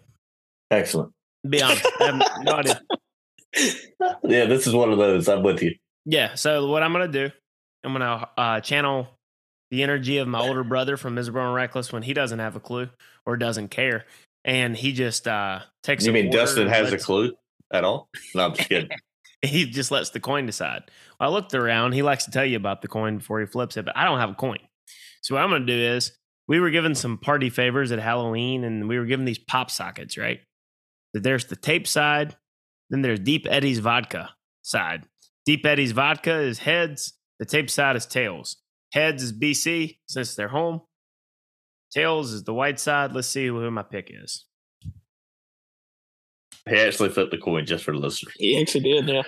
Excellent. 0.70 1.12
Be 1.48 1.62
honest, 1.62 1.86
I 2.00 2.06
have 2.06 2.44
no 2.44 2.52
idea. 2.58 2.82
Yeah, 4.24 4.46
this 4.46 4.68
is 4.68 4.74
one 4.74 4.92
of 4.92 4.98
those. 4.98 5.28
I'm 5.28 5.44
with 5.44 5.62
you. 5.62 5.76
Yeah. 6.06 6.36
So 6.36 6.68
what 6.68 6.84
I'm 6.84 6.92
gonna 6.92 7.08
do, 7.08 7.32
I'm 7.84 7.94
gonna 7.94 8.30
uh, 8.38 8.60
channel 8.62 9.08
the 9.72 9.84
energy 9.84 10.20
of 10.20 10.28
my 10.28 10.40
older 10.40 10.64
brother 10.64 10.96
from 10.98 11.16
Miserable 11.16 11.42
and 11.42 11.56
Reckless 11.56 11.92
when 11.92 12.04
he 12.04 12.14
doesn't 12.14 12.40
have 12.40 12.56
a 12.56 12.60
clue 12.60 12.90
or 13.26 13.38
doesn't 13.38 13.70
care, 13.70 14.06
and 14.44 14.76
he 14.76 14.94
just 14.94 15.28
uh, 15.28 15.62
takes. 15.82 16.06
You 16.06 16.12
mean 16.12 16.30
Dustin 16.30 16.68
has 16.68 16.94
a 16.94 16.98
clue 16.98 17.34
at 17.72 17.84
all? 17.84 18.10
No, 18.36 18.46
I'm 18.46 18.54
just 18.56 18.70
kidding. 18.70 18.90
He 19.42 19.66
just 19.66 19.92
lets 19.92 20.10
the 20.10 20.20
coin 20.20 20.48
decide. 20.48 20.90
I 21.20 21.28
looked 21.28 21.54
around. 21.54 21.92
He 21.92 22.02
likes 22.02 22.26
to 22.26 22.32
tell 22.32 22.46
you 22.46 22.58
about 22.58 22.82
the 22.82 22.88
coin 22.88 23.18
before 23.18 23.40
he 23.42 23.46
flips 23.46 23.78
it, 23.78 23.86
but 23.86 23.96
I 23.96 24.06
don't 24.06 24.18
have 24.18 24.32
a 24.32 24.36
coin. 24.36 24.58
So 25.22 25.36
what 25.36 25.44
I'm 25.44 25.52
gonna 25.52 25.68
do 25.68 25.78
is 25.78 26.14
we 26.48 26.60
were 26.60 26.70
given 26.70 26.96
some 26.96 27.18
party 27.18 27.50
favors 27.50 27.92
at 27.92 28.00
Halloween, 28.00 28.64
and 28.64 28.88
we 28.88 28.98
were 29.00 29.06
given 29.06 29.26
these 29.26 29.40
pop 29.40 29.70
sockets, 29.72 30.18
right? 30.18 30.40
There's 31.14 31.46
the 31.46 31.56
tape 31.56 31.88
side, 31.88 32.36
then 32.90 33.02
there's 33.02 33.20
Deep 33.20 33.48
Eddy's 33.50 33.80
vodka 33.80 34.32
side. 34.62 35.06
Deep 35.46 35.66
Eddy's 35.66 35.92
vodka 35.92 36.40
is 36.40 36.60
heads, 36.60 37.14
the 37.40 37.46
tape 37.46 37.70
side 37.70 37.96
is 37.96 38.06
tails. 38.06 38.58
Heads 38.94 39.24
is 39.24 39.34
BC 39.34 39.98
since 40.08 40.36
they're 40.36 40.48
home. 40.50 40.82
Tails 41.92 42.32
is 42.32 42.44
the 42.44 42.54
white 42.54 42.80
side. 42.80 43.14
Let's 43.14 43.28
see 43.28 43.48
who 43.48 43.70
my 43.72 43.84
pick 43.84 44.12
is. 44.14 44.46
He 46.68 46.76
actually 46.78 47.10
flipped 47.10 47.32
the 47.32 47.38
coin 47.38 47.66
just 47.66 47.84
for 47.84 47.92
the 47.92 48.00
listener. 48.00 48.32
He 48.38 48.60
actually 48.60 48.82
did. 48.82 49.08
Yeah. 49.08 49.22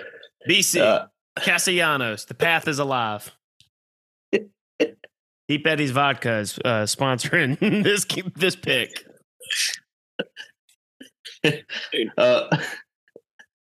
BC 0.50 0.82
Uh, 0.82 1.08
Castellanos. 1.40 2.26
The 2.26 2.34
path 2.34 2.68
is 2.68 2.80
alive. 2.80 3.32
Deep 5.48 5.66
Eddy's 5.66 5.92
vodka 5.92 6.40
is 6.40 6.60
uh, 6.66 6.84
sponsoring 6.84 7.58
this 7.84 8.06
this 8.36 8.56
pick. 8.56 9.04
uh, 12.18 12.58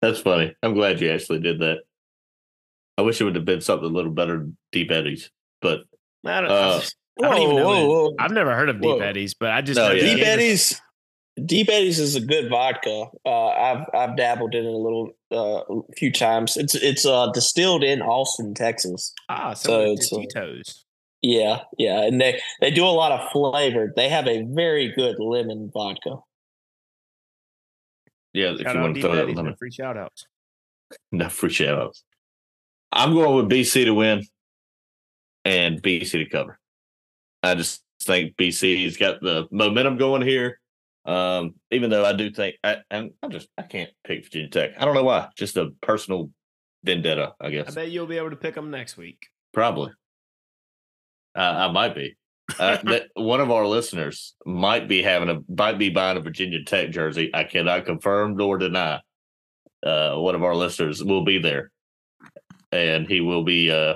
that's 0.01 0.19
funny. 0.19 0.55
I'm 0.63 0.73
glad 0.73 1.01
you 1.01 1.11
actually 1.11 1.39
did 1.39 1.59
that. 1.59 1.79
I 2.97 3.01
wish 3.01 3.19
it 3.19 3.25
would 3.25 3.35
have 3.35 3.45
been 3.45 3.61
something 3.61 3.89
a 3.89 3.93
little 3.93 4.11
better 4.11 4.37
than 4.37 4.57
Deep 4.71 4.89
Eddy's, 4.91 5.29
but 5.61 5.81
I 6.25 6.41
don't, 6.41 6.49
Uh, 6.51 6.81
I 7.23 7.29
don't 7.29 7.41
even 7.41 7.55
know. 7.57 7.65
whoa, 7.65 7.83
it. 7.83 7.87
whoa. 7.87 8.15
I've 8.19 8.31
never 8.31 8.55
heard 8.55 8.69
of 8.69 8.77
Deep 8.81 8.89
Whoa. 8.97 8.99
Eddie's, 8.99 9.33
but 9.33 9.51
I 9.51 9.61
just 9.61 9.77
No, 9.77 9.89
know 9.89 9.93
yeah. 9.93 10.01
Deep 10.01 10.17
gave 10.17 10.25
Eddie's. 10.27 10.81
Deep 11.45 11.67
Eddy's 11.69 11.99
is 11.99 12.15
a 12.15 12.21
good 12.21 12.49
vodka. 12.49 13.07
Uh, 13.25 13.47
I've 13.47 13.85
I've 13.93 14.15
dabbled 14.17 14.55
in 14.55 14.63
it 14.63 14.69
a 14.69 14.77
little, 14.77 15.09
uh, 15.33 15.61
a 15.69 15.81
few 15.97 16.09
times. 16.09 16.55
It's 16.55 16.75
it's 16.75 17.05
uh, 17.05 17.29
distilled 17.33 17.83
in 17.83 18.01
Austin, 18.01 18.53
Texas. 18.53 19.13
Ah, 19.27 19.53
So 19.53 19.69
so 19.69 19.91
it's, 19.91 20.13
uh, 20.13 20.17
Tito's. 20.19 20.84
Yeah, 21.21 21.61
yeah, 21.77 22.03
and 22.03 22.21
they 22.21 22.39
they 22.61 22.71
do 22.71 22.85
a 22.85 22.87
lot 22.87 23.11
of 23.11 23.31
flavor. 23.31 23.91
They 23.95 24.09
have 24.09 24.27
a 24.27 24.43
very 24.43 24.91
good 24.91 25.17
lemon 25.19 25.71
vodka. 25.73 26.17
Yeah, 28.33 28.51
if 28.53 28.61
Shout 28.61 28.75
you 28.75 28.81
want 28.81 28.95
to 28.95 29.01
throw 29.01 29.15
that 29.15 29.21
Daddies, 29.21 29.35
limit. 29.37 29.51
no 29.51 29.55
free 29.57 29.71
shout 29.71 29.97
outs. 29.97 30.27
No 31.11 31.29
free 31.29 31.49
shout 31.49 31.79
outs. 31.79 32.03
I'm 32.91 33.13
going 33.13 33.35
with 33.35 33.49
BC 33.49 33.85
to 33.85 33.93
win 33.93 34.23
and 35.45 35.81
BC 35.81 36.11
to 36.11 36.25
cover. 36.29 36.59
I 37.41 37.55
just 37.55 37.81
think 38.01 38.35
BC's 38.35 38.97
got 38.97 39.21
the 39.21 39.47
momentum 39.51 39.97
going 39.97 40.21
here. 40.21 40.59
Um, 41.05 41.53
even 41.71 41.91
though 41.91 42.03
I 42.03 42.13
do 42.13 42.29
think 42.31 42.55
I 42.63 42.77
and 42.89 43.11
I 43.23 43.27
just 43.29 43.47
I 43.57 43.61
can't 43.61 43.91
pick 44.03 44.25
Virginia 44.25 44.49
Tech. 44.49 44.71
I 44.77 44.85
don't 44.85 44.95
know 44.95 45.03
why. 45.03 45.29
Just 45.37 45.55
a 45.55 45.69
personal 45.81 46.29
vendetta, 46.83 47.33
I 47.39 47.51
guess. 47.51 47.69
I 47.69 47.73
bet 47.75 47.91
you'll 47.91 48.07
be 48.07 48.17
able 48.17 48.31
to 48.31 48.35
pick 48.35 48.55
them 48.55 48.69
next 48.71 48.97
week. 48.97 49.27
Probably. 49.53 49.91
Uh, 51.35 51.39
I 51.39 51.71
might 51.71 51.95
be. 51.95 52.15
Uh, 52.59 52.77
that 52.83 53.07
one 53.15 53.41
of 53.41 53.51
our 53.51 53.65
listeners 53.65 54.35
might 54.45 54.87
be 54.87 55.01
having 55.01 55.29
a 55.29 55.39
might 55.49 55.77
be 55.77 55.89
buying 55.89 56.17
a 56.17 56.21
Virginia 56.21 56.63
Tech 56.63 56.91
jersey. 56.91 57.31
I 57.33 57.43
cannot 57.43 57.85
confirm 57.85 58.37
nor 58.37 58.57
deny. 58.57 59.01
Uh, 59.85 60.15
one 60.15 60.35
of 60.35 60.43
our 60.43 60.55
listeners 60.55 61.03
will 61.03 61.23
be 61.23 61.37
there, 61.39 61.71
and 62.71 63.07
he 63.07 63.21
will 63.21 63.43
be 63.43 63.71
uh, 63.71 63.95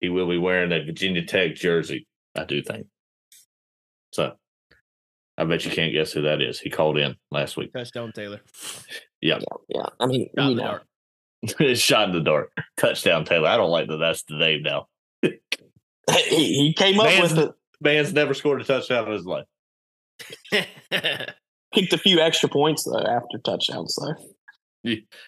he 0.00 0.08
will 0.08 0.28
be 0.28 0.38
wearing 0.38 0.72
a 0.72 0.84
Virginia 0.84 1.24
Tech 1.24 1.54
jersey. 1.54 2.06
I 2.36 2.44
do 2.44 2.62
think. 2.62 2.86
So, 4.12 4.34
I 5.36 5.44
bet 5.44 5.64
you 5.64 5.70
can't 5.70 5.92
guess 5.92 6.12
who 6.12 6.22
that 6.22 6.40
is. 6.40 6.60
He 6.60 6.70
called 6.70 6.98
in 6.98 7.16
last 7.30 7.56
week. 7.56 7.72
Touchdown, 7.72 8.12
Taylor. 8.12 8.40
Yeah, 9.20 9.38
Yeah. 9.68 9.86
I 10.00 10.06
mean, 10.06 10.28
Shot 10.34 10.44
in 10.44 10.48
you 10.50 10.54
the 10.56 10.62
know, 10.62 10.68
dark. 10.68 10.86
It's 11.42 11.80
shot 11.80 12.08
in 12.08 12.14
the 12.14 12.22
dark. 12.22 12.52
Touchdown, 12.76 13.24
Taylor. 13.24 13.48
I 13.48 13.56
don't 13.56 13.70
like 13.70 13.88
that. 13.88 13.96
That's 13.98 14.22
the 14.22 14.36
name 14.36 14.62
now. 14.62 14.88
he, 16.28 16.54
he 16.54 16.72
came 16.72 16.98
up 17.00 17.06
Man's- 17.06 17.34
with 17.34 17.48
it. 17.48 17.52
Man's 17.80 18.12
never 18.12 18.34
scored 18.34 18.60
a 18.60 18.64
touchdown 18.64 19.06
in 19.06 19.12
his 19.12 19.24
life. 19.26 19.46
Kicked 20.52 21.92
a 21.92 21.98
few 21.98 22.18
extra 22.18 22.48
points 22.48 22.82
though 22.84 22.98
after 22.98 23.38
touchdowns 23.44 23.96
though. 24.00 24.14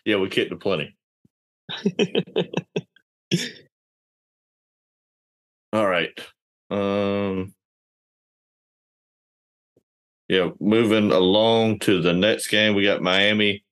Yeah, 0.04 0.16
we 0.16 0.28
kicked 0.28 0.50
a 0.52 0.56
plenty. 0.56 0.96
All 5.72 5.86
right. 5.86 6.10
Um 6.70 7.54
Yeah, 10.28 10.50
moving 10.60 11.12
along 11.12 11.80
to 11.80 12.00
the 12.00 12.12
next 12.12 12.48
game, 12.48 12.74
we 12.74 12.84
got 12.84 13.02
Miami 13.02 13.64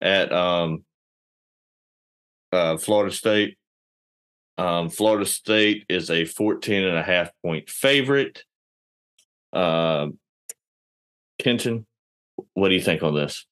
at 0.00 0.32
um 0.32 0.84
uh 2.52 2.76
Florida 2.76 3.12
State. 3.12 3.56
Um 4.58 4.90
Florida 4.90 5.26
State 5.26 5.84
is 5.88 6.10
a 6.10 6.24
14 6.24 6.84
and 6.84 6.96
a 6.96 7.02
half 7.02 7.30
point 7.42 7.70
favorite. 7.70 8.44
Um 9.52 10.18
Kenton, 11.38 11.86
what 12.54 12.68
do 12.68 12.74
you 12.74 12.80
think 12.80 13.02
on 13.02 13.14
this? 13.14 13.46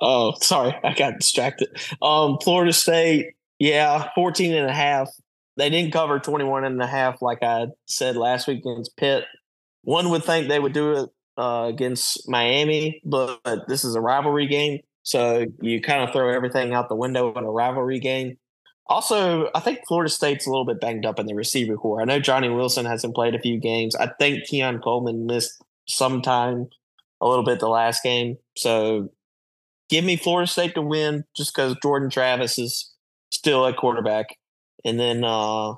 Oh, 0.00 0.34
sorry, 0.42 0.74
I 0.82 0.94
got 0.94 1.18
distracted. 1.18 1.68
Um, 2.02 2.38
Florida 2.42 2.72
State, 2.72 3.34
yeah, 3.58 4.08
14 4.14 4.52
and 4.52 4.68
a 4.68 4.72
half. 4.72 5.08
They 5.56 5.70
didn't 5.70 5.92
cover 5.92 6.18
21 6.18 6.64
and 6.64 6.82
a 6.82 6.86
half 6.86 7.22
like 7.22 7.42
I 7.42 7.66
said 7.86 8.16
last 8.16 8.48
week 8.48 8.64
against 8.64 8.96
Pitt. 8.96 9.24
One 9.82 10.10
would 10.10 10.24
think 10.24 10.48
they 10.48 10.58
would 10.58 10.72
do 10.72 10.92
it 10.92 11.10
uh, 11.38 11.66
against 11.68 12.28
Miami, 12.28 13.00
but 13.04 13.40
this 13.68 13.84
is 13.84 13.94
a 13.94 14.00
rivalry 14.00 14.46
game. 14.46 14.80
So 15.04 15.46
you 15.60 15.80
kind 15.80 16.02
of 16.02 16.12
throw 16.12 16.34
everything 16.34 16.72
out 16.72 16.88
the 16.88 16.96
window 16.96 17.32
in 17.34 17.44
a 17.44 17.50
rivalry 17.50 18.00
game. 18.00 18.38
Also, 18.86 19.48
I 19.54 19.60
think 19.60 19.80
Florida 19.86 20.10
State's 20.10 20.46
a 20.46 20.50
little 20.50 20.66
bit 20.66 20.80
banged 20.80 21.06
up 21.06 21.18
in 21.18 21.26
the 21.26 21.34
receiver 21.34 21.76
core. 21.76 22.02
I 22.02 22.04
know 22.04 22.20
Johnny 22.20 22.48
Wilson 22.48 22.84
hasn't 22.84 23.14
played 23.14 23.34
a 23.34 23.40
few 23.40 23.58
games. 23.58 23.94
I 23.94 24.08
think 24.18 24.44
Keon 24.44 24.80
Coleman 24.80 25.26
missed 25.26 25.62
some 25.86 26.20
time 26.20 26.68
a 27.20 27.28
little 27.28 27.44
bit 27.44 27.60
the 27.60 27.68
last 27.68 28.02
game. 28.02 28.36
So 28.56 29.10
give 29.88 30.04
me 30.04 30.16
Florida 30.16 30.50
State 30.50 30.74
to 30.74 30.82
win 30.82 31.24
just 31.36 31.54
because 31.54 31.76
Jordan 31.82 32.10
Travis 32.10 32.58
is 32.58 32.92
still 33.30 33.66
at 33.66 33.76
quarterback. 33.76 34.36
And 34.84 34.98
then 34.98 35.24
uh 35.24 35.74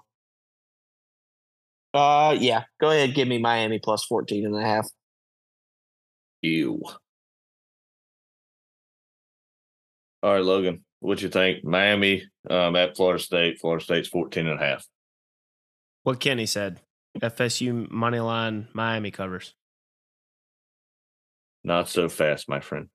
uh 1.92 2.36
yeah, 2.38 2.64
go 2.80 2.90
ahead, 2.90 3.14
give 3.14 3.28
me 3.28 3.38
Miami 3.38 3.78
plus 3.78 4.04
14 4.04 4.46
and 4.46 4.56
a 4.56 4.62
half. 4.62 4.88
Ew. 6.42 6.80
All 10.22 10.32
right, 10.32 10.42
Logan, 10.42 10.84
what 11.04 11.20
you 11.20 11.28
think? 11.28 11.64
Miami 11.64 12.22
um, 12.48 12.76
at 12.76 12.96
Florida 12.96 13.22
State. 13.22 13.60
Florida 13.60 13.84
State's 13.84 14.08
14 14.08 14.46
and 14.46 14.60
a 14.60 14.64
half. 14.64 14.86
what 16.02 16.18
Kenny 16.18 16.46
said. 16.46 16.80
FSU 17.20 17.88
money 17.90 18.18
line 18.20 18.68
Miami 18.72 19.10
covers. 19.10 19.54
Not 21.62 21.88
so 21.88 22.08
fast, 22.08 22.48
my 22.48 22.60
friend. 22.60 22.88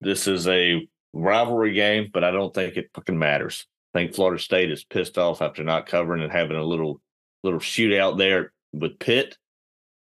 This 0.00 0.26
is 0.26 0.46
a 0.48 0.86
rivalry 1.12 1.72
game, 1.72 2.10
but 2.12 2.24
I 2.24 2.30
don't 2.30 2.52
think 2.52 2.76
it 2.76 2.90
fucking 2.94 3.18
matters. 3.18 3.66
I 3.94 4.00
think 4.00 4.14
Florida 4.14 4.42
State 4.42 4.70
is 4.70 4.84
pissed 4.84 5.16
off 5.16 5.40
after 5.40 5.62
not 5.62 5.86
covering 5.86 6.22
and 6.22 6.32
having 6.32 6.56
a 6.56 6.64
little 6.64 7.00
little 7.44 7.60
shootout 7.60 8.18
there 8.18 8.52
with 8.72 8.98
Pitt. 8.98 9.36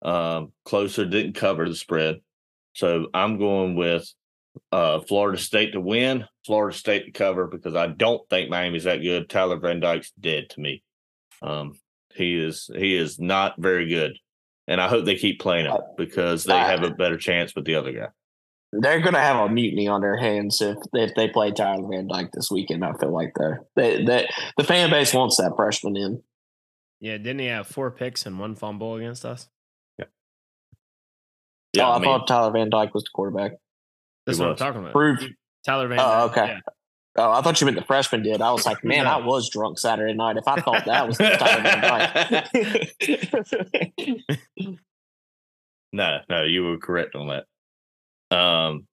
Um, 0.02 0.52
closer 0.66 1.06
didn't 1.06 1.34
cover 1.34 1.68
the 1.68 1.76
spread. 1.76 2.18
So 2.74 3.08
I'm 3.14 3.40
going 3.40 3.76
with 3.76 4.14
uh, 4.72 5.00
Florida 5.02 5.38
State 5.38 5.74
to 5.74 5.82
win, 5.82 6.26
Florida 6.46 6.76
State 6.76 7.06
to 7.06 7.12
cover 7.12 7.48
because 7.48 7.76
I 7.76 7.88
don't 7.88 8.28
think 8.30 8.50
Miami's 8.50 8.86
that 8.86 9.02
good. 9.02 9.30
Tyler 9.30 9.58
Van 9.58 9.80
Dyke's 9.80 10.12
dead 10.20 10.50
to 10.52 10.62
me. 10.62 10.84
Um, 11.42 11.74
he 12.14 12.36
is 12.36 12.70
he 12.76 12.96
is 12.96 13.20
not 13.20 13.56
very 13.58 13.88
good, 13.88 14.18
and 14.68 14.82
I 14.82 14.88
hope 14.88 15.06
they 15.06 15.16
keep 15.16 15.40
playing 15.40 15.66
him 15.66 15.78
because 15.98 16.44
they 16.44 16.58
have 16.58 16.84
a 16.84 16.92
better 16.92 17.18
chance 17.18 17.56
with 17.56 17.66
the 17.66 17.76
other 17.76 17.92
guy. 17.92 18.08
They're 18.74 19.02
gonna 19.02 19.20
have 19.20 19.38
a 19.38 19.50
mutiny 19.50 19.88
on 19.88 20.02
their 20.02 20.18
hands 20.18 20.62
if 20.62 20.78
if 20.94 21.14
they 21.16 21.30
play 21.30 21.52
Tyler 21.52 21.88
Van 21.90 22.08
Dyke 22.08 22.32
this 22.34 22.52
weekend. 22.52 22.84
I 22.84 22.94
feel 22.94 23.14
like 23.14 23.34
they're 23.36 23.62
they, 23.76 24.04
they 24.04 24.28
the 24.58 24.64
fan 24.64 24.90
base 24.90 25.14
wants 25.14 25.38
that 25.38 25.54
freshman 25.56 25.96
in. 25.96 26.24
Yeah, 27.00 27.18
didn't 27.18 27.40
he 27.40 27.46
have 27.48 27.68
four 27.68 27.92
picks 27.92 28.26
and 28.26 28.40
one 28.40 28.56
fumble 28.56 28.96
against 28.96 29.24
us? 29.24 29.48
Yeah, 31.74 31.88
oh, 31.88 31.92
I, 31.92 31.96
I 31.96 32.00
mean, 32.00 32.06
thought 32.06 32.28
Tyler 32.28 32.52
Van 32.52 32.70
Dyke 32.70 32.94
was 32.94 33.04
the 33.04 33.10
quarterback. 33.14 33.54
That's 34.28 34.38
He 34.38 34.44
what. 34.44 34.52
I'm 34.52 34.58
talking 34.58 34.82
about. 34.82 34.92
Proof. 34.94 35.24
Tyler 35.66 35.88
Van. 35.88 36.00
Oh, 36.00 36.26
okay. 36.26 36.46
yeah. 36.48 36.60
Oh, 37.20 37.32
I 37.32 37.42
thought 37.42 37.60
you 37.60 37.66
meant 37.66 37.78
the 37.78 37.84
freshman 37.84 38.22
did. 38.22 38.42
I 38.42 38.52
was 38.52 38.68
like, 38.68 38.84
man, 38.84 39.06
No. 39.06 39.10
I 39.10 39.18
was 39.26 39.50
drunk 39.50 39.80
Saturday 39.80 40.14
night. 40.14 40.38
If 40.38 40.48
I 40.48 40.62
thought 40.62 40.86
that 40.86 41.08
was 41.08 41.18
Tyler 41.18 41.64
Van 41.64 41.82
Dyke. 41.82 43.48
no, 45.92 46.20
no, 46.30 46.44
you 46.44 46.64
were 46.64 46.78
correct 46.78 47.16
on 47.16 47.30
that. 48.30 48.38
Um, 48.38 48.86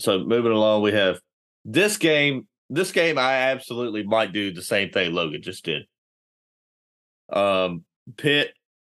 so 0.00 0.24
moving 0.24 0.50
along, 0.50 0.82
we 0.82 0.92
have 0.92 1.20
this 1.64 1.96
game. 1.96 2.48
This 2.70 2.90
game, 2.90 3.18
I 3.18 3.34
absolutely 3.34 4.02
might 4.02 4.32
do 4.32 4.52
the 4.52 4.62
same 4.62 4.90
thing 4.90 5.12
Logan 5.12 5.42
just 5.42 5.64
did. 5.64 5.84
Um, 7.32 7.84
Pitt 8.16 8.52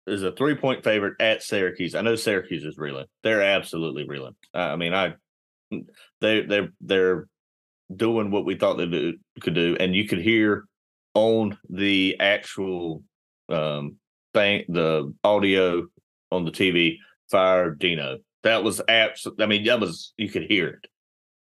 is 0.07 0.23
a 0.23 0.31
three 0.31 0.55
point 0.55 0.83
favorite 0.83 1.15
at 1.19 1.43
Syracuse. 1.43 1.95
I 1.95 2.01
know 2.01 2.15
Syracuse 2.15 2.63
is 2.63 2.77
reeling. 2.77 3.05
They're 3.23 3.43
absolutely 3.43 4.07
reeling. 4.07 4.35
Uh, 4.53 4.59
I 4.59 4.75
mean, 4.75 4.93
I 4.93 5.15
they 6.21 6.41
they 6.41 6.69
they're 6.81 7.27
doing 7.93 8.31
what 8.31 8.45
we 8.45 8.55
thought 8.55 8.77
they 8.77 8.85
do, 8.85 9.17
could 9.41 9.53
do, 9.53 9.77
and 9.79 9.95
you 9.95 10.07
could 10.07 10.21
hear 10.21 10.65
on 11.13 11.57
the 11.69 12.17
actual 12.19 13.03
um 13.49 13.97
thing, 14.33 14.65
the 14.69 15.13
audio 15.23 15.87
on 16.31 16.45
the 16.45 16.51
TV, 16.51 16.97
fire 17.29 17.71
Dino. 17.71 18.17
That 18.43 18.63
was 18.63 18.81
absolutely. 18.87 19.43
I 19.43 19.47
mean, 19.47 19.65
that 19.65 19.79
was 19.79 20.13
you 20.17 20.29
could 20.29 20.43
hear 20.43 20.67
it 20.67 20.87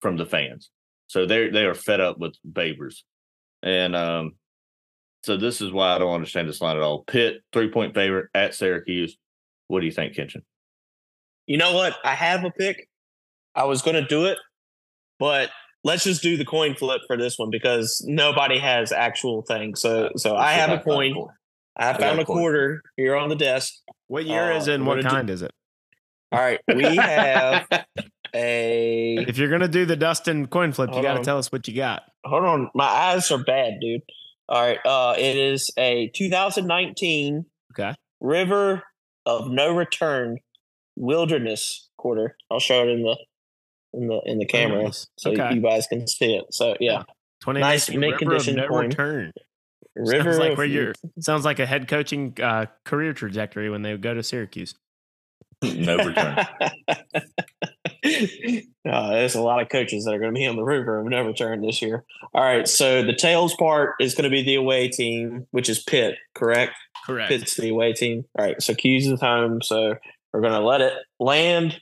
from 0.00 0.16
the 0.16 0.26
fans. 0.26 0.70
So 1.08 1.26
they 1.26 1.48
they 1.50 1.64
are 1.64 1.74
fed 1.74 2.00
up 2.00 2.18
with 2.18 2.36
Babers, 2.50 3.02
and 3.62 3.94
um, 3.94 4.32
so 5.26 5.36
this 5.36 5.60
is 5.60 5.72
why 5.72 5.94
I 5.94 5.98
don't 5.98 6.14
understand 6.14 6.48
this 6.48 6.60
line 6.60 6.76
at 6.76 6.82
all. 6.82 7.02
Pitt 7.04 7.42
three 7.52 7.68
point 7.70 7.94
favorite 7.94 8.28
at 8.32 8.54
Syracuse. 8.54 9.16
What 9.66 9.80
do 9.80 9.86
you 9.86 9.92
think, 9.92 10.14
Kitchen? 10.14 10.42
you 11.48 11.56
know 11.58 11.74
what? 11.74 11.96
I 12.04 12.14
have 12.14 12.44
a 12.44 12.50
pick. 12.50 12.88
I 13.54 13.64
was 13.64 13.82
going 13.82 13.94
to 13.96 14.06
do 14.06 14.26
it, 14.26 14.38
but 15.18 15.50
let's 15.84 16.04
just 16.04 16.22
do 16.22 16.36
the 16.36 16.44
coin 16.44 16.74
flip 16.76 17.00
for 17.06 17.16
this 17.16 17.38
one 17.38 17.50
because 17.50 18.02
nobody 18.06 18.58
has 18.58 18.92
actual 18.92 19.42
things. 19.42 19.80
So, 19.80 20.10
so 20.16 20.36
I 20.36 20.52
have 20.52 20.70
a 20.70 20.78
coin. 20.82 21.14
I 21.76 21.92
found 21.94 22.18
a 22.18 22.22
a 22.22 22.24
quarter 22.24 22.82
here 22.96 23.16
on 23.16 23.28
the 23.28 23.34
desk. 23.36 23.74
What 24.08 24.24
year 24.26 24.52
is 24.52 24.68
Uh, 24.68 24.72
it 24.72 24.74
and 24.76 24.86
what 24.86 24.94
gonna 24.96 25.02
do- 25.02 25.08
kind 25.08 25.30
is 25.30 25.42
it? 25.42 25.52
All 26.32 26.38
right, 26.40 26.60
we 26.74 26.82
have 26.96 27.66
a. 28.34 29.16
If 29.28 29.38
you're 29.38 29.48
gonna 29.50 29.68
do 29.68 29.84
the 29.86 29.96
Dustin 29.96 30.46
coin 30.46 30.72
flip, 30.72 30.90
you 30.94 31.02
got 31.02 31.14
to 31.14 31.18
on. 31.18 31.24
tell 31.24 31.38
us 31.38 31.50
what 31.52 31.66
you 31.68 31.74
got. 31.74 32.02
Hold 32.24 32.44
on, 32.44 32.70
my 32.74 32.84
eyes 32.84 33.30
are 33.30 33.42
bad, 33.42 33.74
dude. 33.80 34.02
All 34.48 34.62
right, 34.62 34.78
uh, 34.84 35.14
it 35.18 35.36
is 35.36 35.70
a 35.78 36.10
2019 36.14 37.46
Okay. 37.72 37.94
River 38.20 38.82
of 39.26 39.50
No 39.50 39.74
Return 39.74 40.38
Wilderness 40.96 41.88
quarter. 41.98 42.36
I'll 42.50 42.60
show 42.60 42.82
it 42.82 42.88
in 42.90 43.02
the 43.02 43.16
in 43.92 44.06
the 44.08 44.20
in 44.24 44.38
the 44.38 44.46
camera 44.46 44.92
so 45.18 45.30
Okay. 45.32 45.54
you 45.54 45.60
guys 45.60 45.86
can 45.86 46.06
see 46.06 46.34
it. 46.36 46.44
So 46.52 46.76
yeah, 46.80 47.02
2019 47.42 47.60
Nice 47.60 47.88
mint 47.90 48.00
River 48.02 48.14
of 48.14 48.18
condition 48.20 48.56
no 48.56 48.68
coin. 48.68 48.88
return. 48.88 49.32
River 49.96 50.32
sounds 50.32 50.38
like 50.38 50.56
where 50.58 50.66
you're 50.66 50.94
sounds 51.20 51.44
like 51.44 51.58
a 51.58 51.66
head 51.66 51.88
coaching 51.88 52.34
uh, 52.42 52.66
career 52.84 53.12
trajectory 53.14 53.68
when 53.70 53.82
they 53.82 53.96
go 53.96 54.14
to 54.14 54.22
Syracuse. 54.22 54.74
no 55.62 55.96
return. 55.96 56.36
uh, 58.88 59.10
there's 59.10 59.34
a 59.34 59.42
lot 59.42 59.60
of 59.60 59.68
coaches 59.68 60.04
that 60.04 60.14
are 60.14 60.18
going 60.18 60.32
to 60.32 60.38
be 60.38 60.46
on 60.46 60.56
the 60.56 60.62
river 60.62 60.98
of 61.00 61.06
no 61.06 61.22
return 61.24 61.60
this 61.62 61.82
year. 61.82 62.04
All 62.34 62.42
right, 62.42 62.66
so 62.68 63.02
the 63.02 63.14
tails 63.14 63.54
part 63.54 63.94
is 64.00 64.14
going 64.14 64.24
to 64.24 64.30
be 64.30 64.42
the 64.42 64.54
away 64.56 64.88
team, 64.88 65.46
which 65.50 65.68
is 65.68 65.82
Pitt, 65.82 66.16
correct? 66.34 66.74
Correct. 67.04 67.28
Pitt's 67.28 67.56
the 67.56 67.70
away 67.70 67.92
team. 67.92 68.24
All 68.38 68.44
right, 68.44 68.60
so 68.62 68.74
Q's 68.74 69.06
is 69.06 69.20
home, 69.20 69.62
so 69.62 69.94
we're 70.32 70.40
going 70.40 70.52
to 70.52 70.60
let 70.60 70.80
it 70.80 70.92
land 71.18 71.80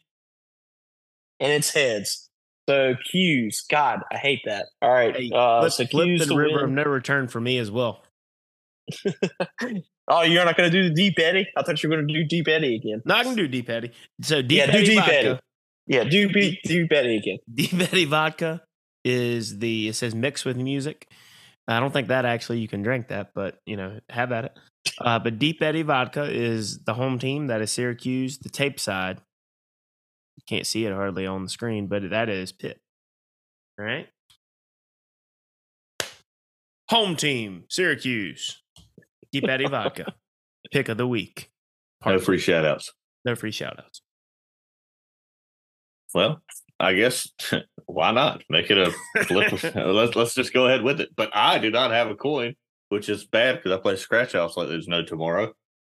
in 1.40 1.50
its 1.50 1.72
heads. 1.72 2.28
So 2.68 2.94
Q's, 3.10 3.64
God, 3.70 4.00
I 4.10 4.16
hate 4.16 4.40
that. 4.46 4.66
All 4.80 4.90
right, 4.90 5.14
Hey, 5.14 5.30
uh, 5.34 5.60
flip, 5.60 5.72
so 5.72 5.86
Q's 5.86 6.26
the 6.26 6.36
river 6.36 6.64
of 6.64 6.70
no 6.70 6.84
return 6.84 7.28
for 7.28 7.40
me 7.40 7.58
as 7.58 7.70
well. 7.70 8.02
Oh, 10.06 10.22
you're 10.22 10.44
not 10.44 10.56
going 10.56 10.70
to 10.70 10.82
do 10.82 10.88
the 10.88 10.94
Deep 10.94 11.18
Eddy? 11.18 11.46
I 11.56 11.62
thought 11.62 11.82
you 11.82 11.88
were 11.88 11.96
going 11.96 12.06
to 12.06 12.12
do 12.12 12.24
Deep 12.24 12.46
Eddy 12.46 12.76
again. 12.76 13.02
No, 13.06 13.14
I 13.14 13.22
can 13.22 13.34
do 13.34 13.48
Deep 13.48 13.70
Eddy. 13.70 13.92
So 14.20 14.42
Deep 14.42 14.58
Yeah, 14.58 14.70
do 14.70 14.84
Deep 14.84 14.98
vodka. 14.98 15.14
Eddie. 15.14 15.40
Yeah, 15.86 16.04
do 16.04 16.28
beat 16.32 16.60
Deep 16.64 16.90
Eddy 16.92 17.16
again. 17.16 17.38
Deep 17.52 17.74
Eddy 17.74 18.04
vodka 18.04 18.62
is 19.04 19.58
the 19.58 19.88
it 19.88 19.94
says 19.94 20.14
mix 20.14 20.44
with 20.44 20.56
music. 20.56 21.08
I 21.66 21.80
don't 21.80 21.92
think 21.92 22.08
that 22.08 22.24
actually 22.24 22.58
you 22.58 22.68
can 22.68 22.82
drink 22.82 23.08
that, 23.08 23.32
but 23.34 23.60
you 23.66 23.76
know, 23.76 24.00
have 24.08 24.32
at 24.32 24.44
it. 24.46 24.58
Uh, 25.00 25.18
but 25.18 25.38
Deep 25.38 25.62
Eddy 25.62 25.82
vodka 25.82 26.24
is 26.24 26.84
the 26.84 26.94
home 26.94 27.18
team. 27.18 27.46
That 27.46 27.62
is 27.62 27.72
Syracuse. 27.72 28.38
The 28.38 28.50
tape 28.50 28.78
side, 28.78 29.20
you 30.36 30.42
can't 30.46 30.66
see 30.66 30.84
it 30.84 30.92
hardly 30.92 31.26
on 31.26 31.42
the 31.42 31.48
screen, 31.48 31.86
but 31.86 32.10
that 32.10 32.28
is 32.28 32.52
Pitt. 32.52 32.80
All 33.78 33.84
right. 33.84 34.08
Home 36.90 37.16
team, 37.16 37.64
Syracuse. 37.68 38.62
Deep 39.32 39.48
Eddy 39.48 39.66
vodka. 39.66 40.14
Pick 40.72 40.88
of 40.88 40.96
the 40.96 41.06
week. 41.06 41.50
No 42.04 42.18
free 42.18 42.38
shout 42.38 42.64
outs. 42.64 42.92
no 43.24 43.34
free 43.34 43.50
shout 43.50 43.78
outs. 43.78 44.02
Well, 46.14 46.42
I 46.80 46.94
guess 46.94 47.28
why 47.86 48.12
not 48.12 48.42
make 48.48 48.70
it 48.70 48.78
a 48.78 48.92
flip? 49.24 49.52
let's 49.74 50.16
let's 50.16 50.34
just 50.34 50.52
go 50.52 50.66
ahead 50.66 50.82
with 50.82 51.00
it. 51.00 51.10
But 51.16 51.30
I 51.34 51.58
do 51.58 51.70
not 51.70 51.90
have 51.90 52.10
a 52.10 52.14
coin, 52.14 52.54
which 52.88 53.08
is 53.08 53.26
bad 53.26 53.56
because 53.56 53.72
I 53.72 53.80
play 53.80 53.96
scratch 53.96 54.34
outs 54.34 54.56
like 54.56 54.68
there's 54.68 54.88
no 54.88 55.04
tomorrow. 55.04 55.52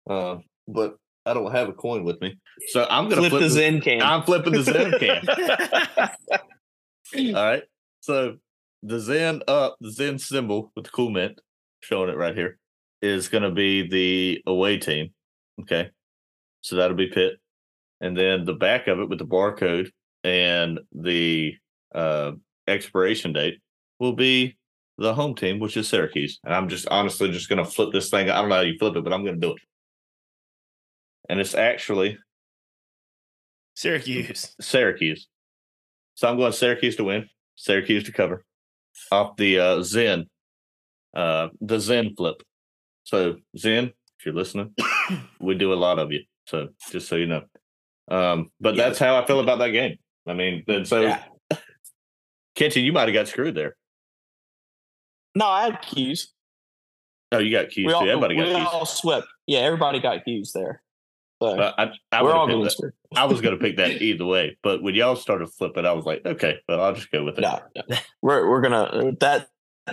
Uh, 0.10 0.38
but 0.68 0.96
I 1.26 1.34
don't 1.34 1.52
have 1.52 1.70
a 1.70 1.74
coin 1.74 2.04
with 2.04 2.20
me, 2.22 2.38
so 2.70 2.86
I'm 2.90 3.10
gonna 3.10 3.22
Flip, 3.22 3.30
flip, 3.32 3.42
the 3.42 3.48
the- 3.48 3.54
Zen 3.54 3.82
can. 3.82 4.02
I'm 4.02 4.24
flipping 4.24 4.54
the 4.54 4.64
Zen 4.64 4.92
can. 5.00 5.28
All 7.36 7.46
right. 7.46 7.64
So 8.00 8.38
the 8.84 9.00
Zen 9.00 9.42
up, 9.48 9.76
the 9.82 9.92
Zen 9.92 10.18
symbol 10.18 10.72
with 10.76 10.86
the 10.86 10.92
cool 10.92 11.12
mint, 11.12 11.40
showing 11.82 12.10
it 12.10 12.18
right 12.18 12.36
here, 12.36 12.58
is 13.02 13.28
going 13.28 13.44
to 13.44 13.52
be 13.52 13.88
the 13.88 14.42
away 14.48 14.78
team. 14.78 15.10
Okay. 15.62 15.90
So 16.62 16.78
that'll 16.78 16.98
be 16.98 17.08
Pitt. 17.08 17.34
And 18.00 18.18
then 18.18 18.46
the 18.46 18.54
back 18.54 18.88
of 18.88 19.00
it 19.00 19.10
with 19.10 19.20
the 19.20 19.26
barcode 19.26 19.90
and 20.24 20.80
the 20.94 21.56
uh, 21.94 22.32
expiration 22.68 23.34
date 23.34 23.60
will 24.00 24.14
be 24.14 24.58
the 24.98 25.14
home 25.14 25.36
team, 25.36 25.60
which 25.60 25.78
is 25.78 25.88
Syracuse. 25.88 26.40
And 26.44 26.54
I'm 26.54 26.70
just 26.70 26.88
honestly 26.90 27.32
just 27.32 27.50
going 27.50 27.64
to 27.64 27.70
flip 27.70 27.92
this 27.92 28.10
thing. 28.10 28.30
I 28.30 28.40
don't 28.40 28.50
know 28.50 28.56
how 28.56 28.62
you 28.62 28.78
flip 28.78 28.96
it, 28.96 29.04
but 29.04 29.14
I'm 29.14 29.24
going 29.24 29.40
to 29.40 29.48
do 29.48 29.54
it. 29.54 29.62
And 31.30 31.40
it's 31.40 31.56
actually 31.56 32.18
Syracuse. 33.76 34.56
Syracuse. 34.60 35.28
So 36.16 36.28
I'm 36.30 36.38
going 36.38 36.52
Syracuse 36.52 36.96
to 36.98 37.04
win, 37.06 37.30
Syracuse 37.56 38.04
to 38.04 38.12
cover 38.12 38.44
off 39.12 39.38
the 39.38 39.60
uh, 39.60 39.82
Zen, 39.82 40.26
uh, 41.16 41.48
the 41.62 41.80
Zen 41.80 42.14
flip. 42.16 42.44
So 43.04 43.38
Zen, 43.58 43.86
if 44.20 44.26
you're 44.26 44.36
listening, 44.36 44.76
we 45.40 45.56
do 45.56 45.74
a 45.74 45.76
lot 45.76 46.00
of 46.00 46.12
you. 46.12 46.22
So 46.46 46.70
just 46.92 47.08
so 47.08 47.16
you 47.16 47.28
know. 47.28 47.44
Um, 48.10 48.52
but 48.60 48.76
Yeah. 48.76 48.88
that's 48.88 49.00
how 49.00 49.16
I 49.16 49.26
feel 49.26 49.40
about 49.40 49.60
that 49.60 49.70
game. 49.70 49.98
I 50.28 50.34
mean, 50.34 50.64
and 50.68 50.88
so 50.88 51.02
Yeah. 51.02 51.24
Kenton, 52.56 52.84
you 52.84 52.92
might 52.94 53.08
have 53.08 53.14
got 53.14 53.28
screwed 53.28 53.56
there. 53.56 53.76
No, 55.36 55.46
I 55.48 55.64
had 55.66 55.82
Q's. 55.82 56.34
Oh, 57.32 57.40
you 57.40 57.50
got 57.52 57.70
keys 57.70 57.86
We 57.88 57.92
too. 57.94 57.96
all, 57.96 58.08
Everybody 58.10 58.36
we 58.36 58.42
got 58.44 58.58
keys. 58.58 58.68
all 58.74 58.86
swept. 58.86 59.28
Yeah, 59.48 59.60
everybody 59.60 60.00
got 60.00 60.26
Q's 60.26 60.52
there. 60.52 60.82
So 61.42 61.56
But 61.56 61.74
I, 61.80 61.92
I, 62.12 62.22
we're 62.24 62.34
all 62.34 62.46
would've 62.46 62.50
getting 62.50 62.64
picked 62.64 62.64
that. 62.66 62.72
screwed. 62.72 62.94
I 63.16 63.26
was 63.26 63.42
going 63.42 63.58
to 63.58 63.64
pick 63.64 63.78
that 63.78 64.02
either 64.02 64.26
way. 64.26 64.58
But 64.62 64.84
when 64.84 64.94
y'all 64.96 65.16
started 65.16 65.48
flipping, 65.48 65.86
I 65.86 65.94
was 65.94 66.06
like, 66.06 66.26
okay, 66.26 66.60
well, 66.68 66.82
I'll 66.82 66.94
just 66.94 67.10
go 67.12 67.24
with 67.24 67.38
it. 67.38 67.42
No, 67.42 67.60
no. 67.90 67.98
we're 68.22 68.50
we're 68.50 68.62
gonna 68.62 68.84
uh, 68.84 69.12
that 69.22 69.48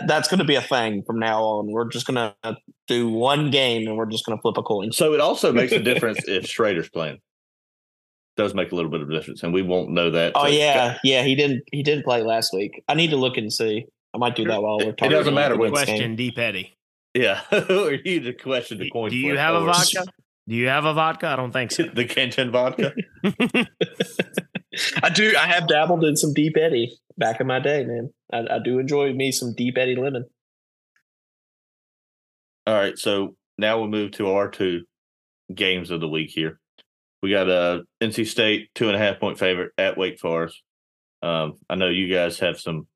that's 0.07 0.29
gonna 0.29 0.45
be 0.45 0.57
a 0.57 0.61
thing 0.61 1.03
from 1.07 1.19
now 1.21 1.43
on. 1.43 1.69
We're 1.71 1.89
just 1.89 2.07
gonna 2.07 2.35
do 2.89 3.09
one 3.09 3.51
game 3.51 3.87
and 3.87 3.97
we're 3.97 4.07
just 4.11 4.27
gonna 4.27 4.41
flip 4.43 4.57
a 4.59 4.63
coin. 4.63 4.93
So 4.93 5.15
it 5.15 5.21
also 5.21 5.53
makes 5.53 5.73
a 5.73 5.79
difference 5.79 6.19
if 6.29 6.45
Shrader's 6.45 6.91
playing. 6.91 7.21
Does 8.39 8.55
make 8.55 8.71
a 8.71 8.75
little 8.77 8.91
bit 8.91 9.01
of 9.03 9.11
a 9.11 9.13
difference, 9.13 9.43
and 9.43 9.53
we 9.53 9.63
won't 9.63 9.91
know 9.91 10.11
that. 10.13 10.33
Oh 10.37 10.45
till- 10.45 10.55
yeah, 10.55 10.97
yeah. 11.03 11.25
He 11.25 11.35
didn't 11.35 11.65
he 11.73 11.83
didn't 11.83 12.05
play 12.05 12.23
last 12.23 12.55
week. 12.55 12.83
I 12.89 12.95
need 12.95 13.11
to 13.11 13.17
look 13.17 13.37
and 13.37 13.53
see. 13.53 13.85
I 14.15 14.19
might 14.19 14.37
do 14.37 14.45
that 14.45 14.63
while 14.63 14.79
we're 14.79 14.93
talking. 14.93 15.11
It 15.11 15.15
doesn't 15.15 15.35
matter 15.35 15.57
what 15.59 15.71
Question 15.73 15.97
game. 15.99 16.17
Deep 16.17 16.39
Eddy. 16.39 16.77
yeah. 17.15 17.41
Or 17.53 17.93
you 18.05 18.21
to 18.21 18.33
question 18.33 18.79
the 18.79 18.85
Do 18.85 18.91
coin. 18.91 19.11
do 19.11 19.17
you 19.17 19.33
flip 19.33 19.39
have 19.41 19.55
a 19.57 19.65
vodka? 19.65 20.05
Do 20.47 20.55
you 20.55 20.69
have 20.69 20.85
a 20.87 20.95
vodka? 20.95 21.27
I 21.27 21.37
don't 21.37 21.51
think 21.53 21.73
so. 21.73 21.83
The 21.95 22.05
Kenton 22.07 22.53
vodka. 22.53 22.95
I 25.03 25.09
do. 25.13 25.35
I 25.37 25.47
have 25.47 25.67
dabbled 25.67 26.05
in 26.05 26.17
some 26.17 26.33
Deep 26.33 26.57
Eddy 26.57 26.97
back 27.19 27.41
in 27.41 27.49
my 27.49 27.59
day, 27.59 27.85
man. 27.85 28.11
I, 28.33 28.55
I 28.55 28.59
do 28.65 28.79
enjoy 28.79 29.13
me 29.13 29.33
some 29.33 29.53
Deep 29.55 29.77
Eddy 29.77 29.97
lemon. 29.97 30.25
All 32.69 32.75
right, 32.75 32.97
so 32.97 33.35
now 33.59 33.79
we'll 33.79 33.89
move 33.89 34.13
to 34.13 34.31
our 34.31 34.49
two 34.49 34.85
games 35.53 35.91
of 35.91 36.01
the 36.01 36.09
week 36.09 36.31
here. 36.31 36.61
We 37.23 37.31
got 37.31 37.49
a 37.49 37.83
NC 38.01 38.27
State 38.27 38.71
two 38.75 38.89
and 38.89 38.97
a 38.97 38.99
half 38.99 39.19
point 39.19 39.39
favorite 39.39 39.73
at 39.77 39.99
Wake 39.99 40.19
Forest. 40.19 40.63
Um, 41.23 41.55
I 41.69 41.75
know 41.75 41.89
you 41.89 42.13
guys 42.13 42.39
have 42.39 42.61
some 42.61 42.87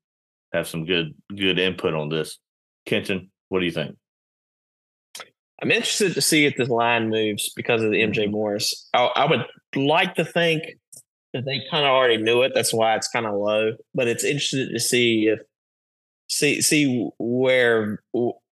have 0.53 0.67
some 0.67 0.85
good 0.85 1.13
good 1.35 1.59
input 1.59 1.93
on 1.93 2.09
this. 2.09 2.39
Kenton, 2.85 3.31
what 3.49 3.59
do 3.59 3.65
you 3.65 3.71
think? 3.71 3.95
I'm 5.61 5.71
interested 5.71 6.13
to 6.13 6.21
see 6.21 6.45
if 6.45 6.55
this 6.57 6.69
line 6.69 7.09
moves 7.09 7.51
because 7.55 7.81
of 7.81 7.91
the 7.91 8.01
MJ 8.01 8.29
Morris. 8.29 8.89
I, 8.93 9.05
I 9.15 9.25
would 9.25 9.45
like 9.75 10.15
to 10.15 10.25
think 10.25 10.63
that 11.33 11.45
they 11.45 11.61
kind 11.71 11.85
of 11.85 11.91
already 11.91 12.17
knew 12.17 12.41
it. 12.41 12.51
That's 12.53 12.73
why 12.73 12.95
it's 12.95 13.07
kind 13.07 13.25
of 13.25 13.33
low. 13.33 13.71
But 13.95 14.07
it's 14.07 14.23
interesting 14.23 14.69
to 14.73 14.79
see 14.79 15.27
if 15.27 15.39
see 16.29 16.61
see 16.61 17.09
where 17.17 18.01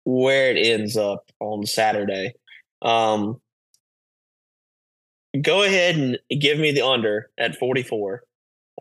where 0.05 0.51
it 0.51 0.65
ends 0.65 0.97
up 0.97 1.29
on 1.39 1.65
Saturday. 1.65 2.33
Um, 2.81 3.41
go 5.41 5.63
ahead 5.63 5.95
and 5.95 6.19
give 6.39 6.59
me 6.59 6.71
the 6.71 6.85
under 6.85 7.29
at 7.37 7.57
44. 7.57 8.23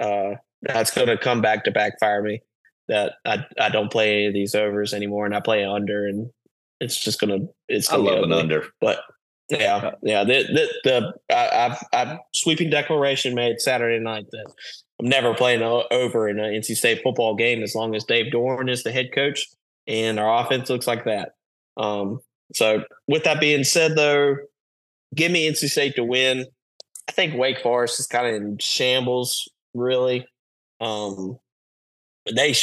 Uh, 0.01 0.35
that's 0.62 0.91
going 0.91 1.09
to 1.09 1.19
come 1.19 1.41
back 1.41 1.65
to 1.65 1.70
backfire 1.70 2.23
me. 2.23 2.43
That 2.89 3.15
I 3.24 3.45
I 3.61 3.69
don't 3.69 3.93
play 3.93 4.12
any 4.12 4.27
of 4.27 4.35
these 4.35 4.55
overs 4.55 4.93
anymore, 4.93 5.24
and 5.24 5.35
I 5.35 5.41
play 5.41 5.65
under, 5.65 6.07
and 6.07 6.31
it's 6.81 6.99
just 6.99 7.20
gonna 7.20 7.39
it's 7.69 7.89
I 7.89 7.97
gonna 7.97 8.03
be 8.03 8.15
love 8.16 8.24
an 8.24 8.33
under. 8.33 8.66
But 8.81 9.01
yeah, 9.49 9.93
yeah. 10.03 10.24
The 10.24 10.43
the, 10.85 11.15
the 11.29 11.35
I, 11.35 11.66
I've 11.66 11.85
I've 11.93 12.19
sweeping 12.35 12.70
declaration 12.70 13.37
made 13.37 13.61
Saturday 13.61 14.03
night 14.03 14.27
that 14.33 14.53
I'm 15.01 15.09
never 15.09 15.33
playing 15.33 15.62
over 15.62 16.29
in 16.29 16.41
an 16.41 16.53
NC 16.53 16.77
State 16.77 17.03
football 17.05 17.37
game 17.37 17.62
as 17.62 17.74
long 17.74 17.95
as 17.95 18.05
Dave 18.05 18.33
Doeren 18.33 18.69
is 18.69 18.83
the 18.83 18.93
head 18.93 19.11
coach 19.15 19.47
and 19.87 20.19
our 20.19 20.45
offense 20.45 20.70
looks 20.70 20.87
like 20.87 21.05
that. 21.05 21.33
Um, 21.77 22.20
so 22.55 22.85
with 23.09 23.24
that 23.24 23.41
being 23.41 23.65
said, 23.65 23.97
though, 23.97 24.37
give 25.14 25.32
me 25.32 25.51
NC 25.51 25.68
State 25.68 25.97
to 25.97 26.05
win. 26.05 26.47
I 27.09 27.12
think 27.12 27.34
Wake 27.34 27.60
Forest 27.62 28.01
is 28.01 28.06
kind 28.06 28.26
of 28.26 28.34
in 28.34 28.59
shambles, 28.59 29.51
really. 29.74 30.26
Um, 30.80 31.39
they 32.26 32.55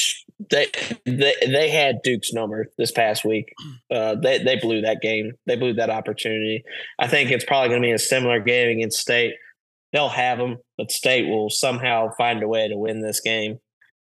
they 0.49 0.67
they 1.05 1.33
they 1.45 1.69
had 1.69 2.01
Duke's 2.03 2.31
number 2.33 2.67
this 2.77 2.91
past 2.91 3.25
week. 3.25 3.53
Uh, 3.91 4.15
they 4.15 4.41
they 4.41 4.55
blew 4.55 4.81
that 4.81 5.01
game. 5.01 5.33
They 5.45 5.55
blew 5.55 5.73
that 5.73 5.89
opportunity. 5.89 6.63
I 6.97 7.07
think 7.07 7.31
it's 7.31 7.45
probably 7.45 7.69
going 7.69 7.81
to 7.81 7.87
be 7.87 7.91
a 7.91 7.99
similar 7.99 8.39
game 8.39 8.77
against 8.77 8.99
State. 8.99 9.33
They'll 9.91 10.09
have 10.09 10.37
them, 10.37 10.57
but 10.77 10.91
State 10.91 11.27
will 11.27 11.49
somehow 11.49 12.09
find 12.17 12.41
a 12.41 12.47
way 12.47 12.67
to 12.67 12.77
win 12.77 13.01
this 13.01 13.19
game. 13.19 13.57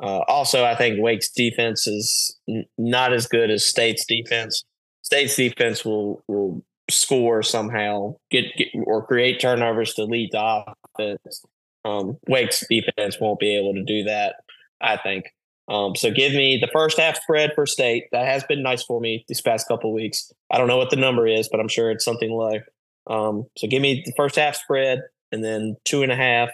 Uh, 0.03 0.21
also, 0.29 0.65
I 0.65 0.75
think 0.75 1.01
Wake's 1.01 1.31
defense 1.31 1.87
is 1.87 2.37
n- 2.49 2.67
not 2.77 3.13
as 3.13 3.27
good 3.27 3.51
as 3.51 3.65
State's 3.65 4.05
defense. 4.05 4.65
State's 5.03 5.37
defense 5.37 5.85
will 5.85 6.23
will 6.27 6.65
score 6.91 7.43
somehow, 7.43 8.17
get, 8.31 8.45
get 8.57 8.69
or 8.85 9.07
create 9.07 9.41
turnovers 9.41 9.95
to 9.95 10.05
lead 10.05 10.31
the 10.33 10.65
offense. 10.99 11.45
Um, 11.85 12.19
Wake's 12.29 12.65
defense 12.69 13.19
won't 13.21 13.39
be 13.39 13.57
able 13.57 13.75
to 13.75 13.85
do 13.85 14.05
that. 14.05 14.37
I 14.81 14.97
think. 14.97 15.27
Um, 15.69 15.97
so 15.97 16.11
give 16.11 16.33
me 16.33 16.59
the 16.61 16.71
first 16.73 16.99
half 16.99 17.21
spread 17.21 17.53
for 17.55 17.67
state. 17.67 18.05
That 18.13 18.27
has 18.27 18.45
been 18.45 18.63
nice 18.63 18.85
for 18.85 19.01
me 19.01 19.25
these 19.29 19.41
past 19.41 19.67
couple 19.67 19.93
weeks. 19.93 20.31
I 20.51 20.59
don't 20.59 20.69
know 20.69 20.77
what 20.77 20.91
the 20.91 20.97
number 20.97 21.27
is, 21.27 21.49
but 21.49 21.61
I'm 21.61 21.69
sure 21.69 21.91
it's 21.91 22.05
something 22.05 22.31
low. 22.31 22.61
Um, 23.09 23.47
so 23.57 23.67
give 23.67 23.83
me 23.83 24.03
the 24.05 24.13
first 24.17 24.37
half 24.37 24.57
spread 24.57 25.03
and 25.33 25.43
then 25.43 25.77
two 25.85 26.03
and 26.03 26.13
a 26.13 26.17
half 26.17 26.51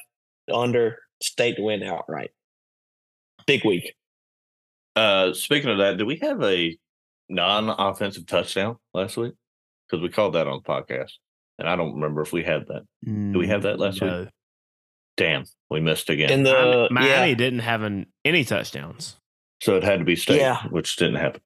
under 0.52 0.98
state 1.22 1.56
to 1.56 1.62
win 1.62 1.82
outright. 1.82 2.30
Big 3.46 3.64
week. 3.64 3.94
Uh, 4.96 5.32
speaking 5.32 5.70
of 5.70 5.78
that, 5.78 5.98
do 5.98 6.06
we 6.06 6.16
have 6.16 6.42
a 6.42 6.76
non-offensive 7.28 8.26
touchdown 8.26 8.76
last 8.94 9.16
week? 9.16 9.34
Because 9.92 10.02
we 10.02 10.08
called 10.08 10.32
that 10.36 10.46
on 10.48 10.62
the 10.64 10.72
podcast, 10.72 11.10
and 11.58 11.68
I 11.68 11.76
don't 11.76 11.92
remember 11.96 12.22
if 12.22 12.32
we 12.32 12.42
had 12.42 12.66
that. 12.68 12.86
Do 13.04 13.38
we 13.38 13.46
have 13.48 13.62
that 13.64 13.78
last 13.78 14.00
week? 14.00 14.28
Damn, 15.18 15.44
we 15.68 15.80
missed 15.80 16.08
again. 16.08 16.30
In 16.30 16.44
the 16.44 16.88
Miami 16.90 17.28
yeah, 17.30 17.34
didn't 17.34 17.58
have 17.58 17.82
an, 17.82 18.06
any 18.24 18.42
touchdowns. 18.42 19.16
so 19.60 19.76
it 19.76 19.82
had 19.84 19.98
to 19.98 20.06
be 20.06 20.16
state, 20.16 20.40
Yeah. 20.40 20.62
which 20.70 20.96
didn't 20.96 21.16
happen. 21.16 21.42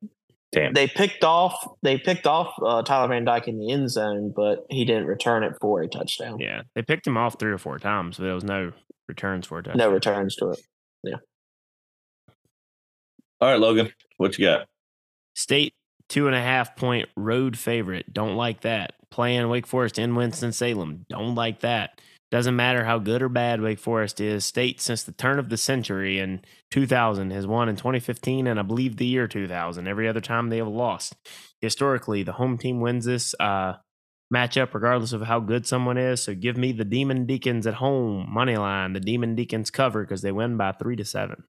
Damn. 0.52 0.74
they 0.74 0.86
picked 0.86 1.24
off 1.24 1.66
they 1.82 1.98
picked 1.98 2.26
off 2.26 2.54
uh, 2.64 2.80
Tyler 2.82 3.08
Van 3.08 3.24
Dyke 3.24 3.48
in 3.48 3.58
the 3.58 3.72
end 3.72 3.90
zone, 3.90 4.32
but 4.34 4.64
he 4.70 4.84
didn't 4.84 5.06
return 5.06 5.42
it 5.42 5.54
for 5.60 5.82
a 5.82 5.88
touchdown. 5.88 6.38
Yeah, 6.38 6.62
they 6.76 6.82
picked 6.82 7.04
him 7.04 7.16
off 7.16 7.36
three 7.40 7.50
or 7.50 7.58
four 7.58 7.80
times, 7.80 8.16
but 8.16 8.24
there 8.24 8.34
was 8.34 8.44
no 8.44 8.72
returns 9.08 9.48
for 9.48 9.58
a 9.58 9.62
touchdown. 9.64 9.78
No 9.78 9.92
returns 9.92 10.36
to 10.36 10.50
it. 10.50 10.60
Yeah. 11.02 11.16
All 13.40 13.50
right, 13.50 13.58
Logan, 13.58 13.92
what 14.18 14.38
you 14.38 14.46
got? 14.46 14.68
State 15.34 15.74
two 16.08 16.26
and 16.26 16.36
a 16.36 16.40
half 16.40 16.76
point 16.76 17.08
road 17.16 17.58
favorite. 17.58 18.12
Don't 18.12 18.36
like 18.36 18.60
that. 18.62 18.94
Playing 19.10 19.48
Wake 19.48 19.66
Forest 19.66 19.98
in 19.98 20.14
Winston 20.14 20.52
Salem. 20.52 21.06
Don't 21.08 21.34
like 21.34 21.60
that. 21.60 22.00
Doesn't 22.32 22.56
matter 22.56 22.84
how 22.84 22.98
good 22.98 23.22
or 23.22 23.28
bad 23.28 23.60
Wake 23.60 23.78
Forest 23.78 24.20
is. 24.20 24.44
State 24.44 24.80
since 24.80 25.04
the 25.04 25.12
turn 25.12 25.38
of 25.38 25.48
the 25.48 25.56
century 25.56 26.18
in 26.18 26.40
2000 26.72 27.30
has 27.30 27.46
won 27.46 27.68
in 27.68 27.76
2015 27.76 28.48
and 28.48 28.58
I 28.58 28.62
believe 28.62 28.96
the 28.96 29.06
year 29.06 29.28
2000. 29.28 29.86
Every 29.86 30.08
other 30.08 30.20
time 30.20 30.48
they 30.48 30.56
have 30.56 30.66
lost. 30.66 31.14
Historically, 31.60 32.24
the 32.24 32.32
home 32.32 32.58
team 32.58 32.80
wins 32.80 33.04
this 33.04 33.34
uh, 33.38 33.74
matchup 34.34 34.74
regardless 34.74 35.12
of 35.12 35.22
how 35.22 35.38
good 35.38 35.66
someone 35.66 35.96
is. 35.96 36.22
So 36.22 36.34
give 36.34 36.56
me 36.56 36.72
the 36.72 36.84
Demon 36.84 37.26
Deacons 37.26 37.66
at 37.66 37.74
home 37.74 38.26
money 38.28 38.56
line. 38.56 38.92
The 38.92 39.00
Demon 39.00 39.36
Deacons 39.36 39.70
cover 39.70 40.02
because 40.02 40.22
they 40.22 40.32
win 40.32 40.56
by 40.56 40.72
three 40.72 40.96
to 40.96 41.04
seven. 41.04 41.44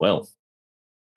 Well, 0.00 0.28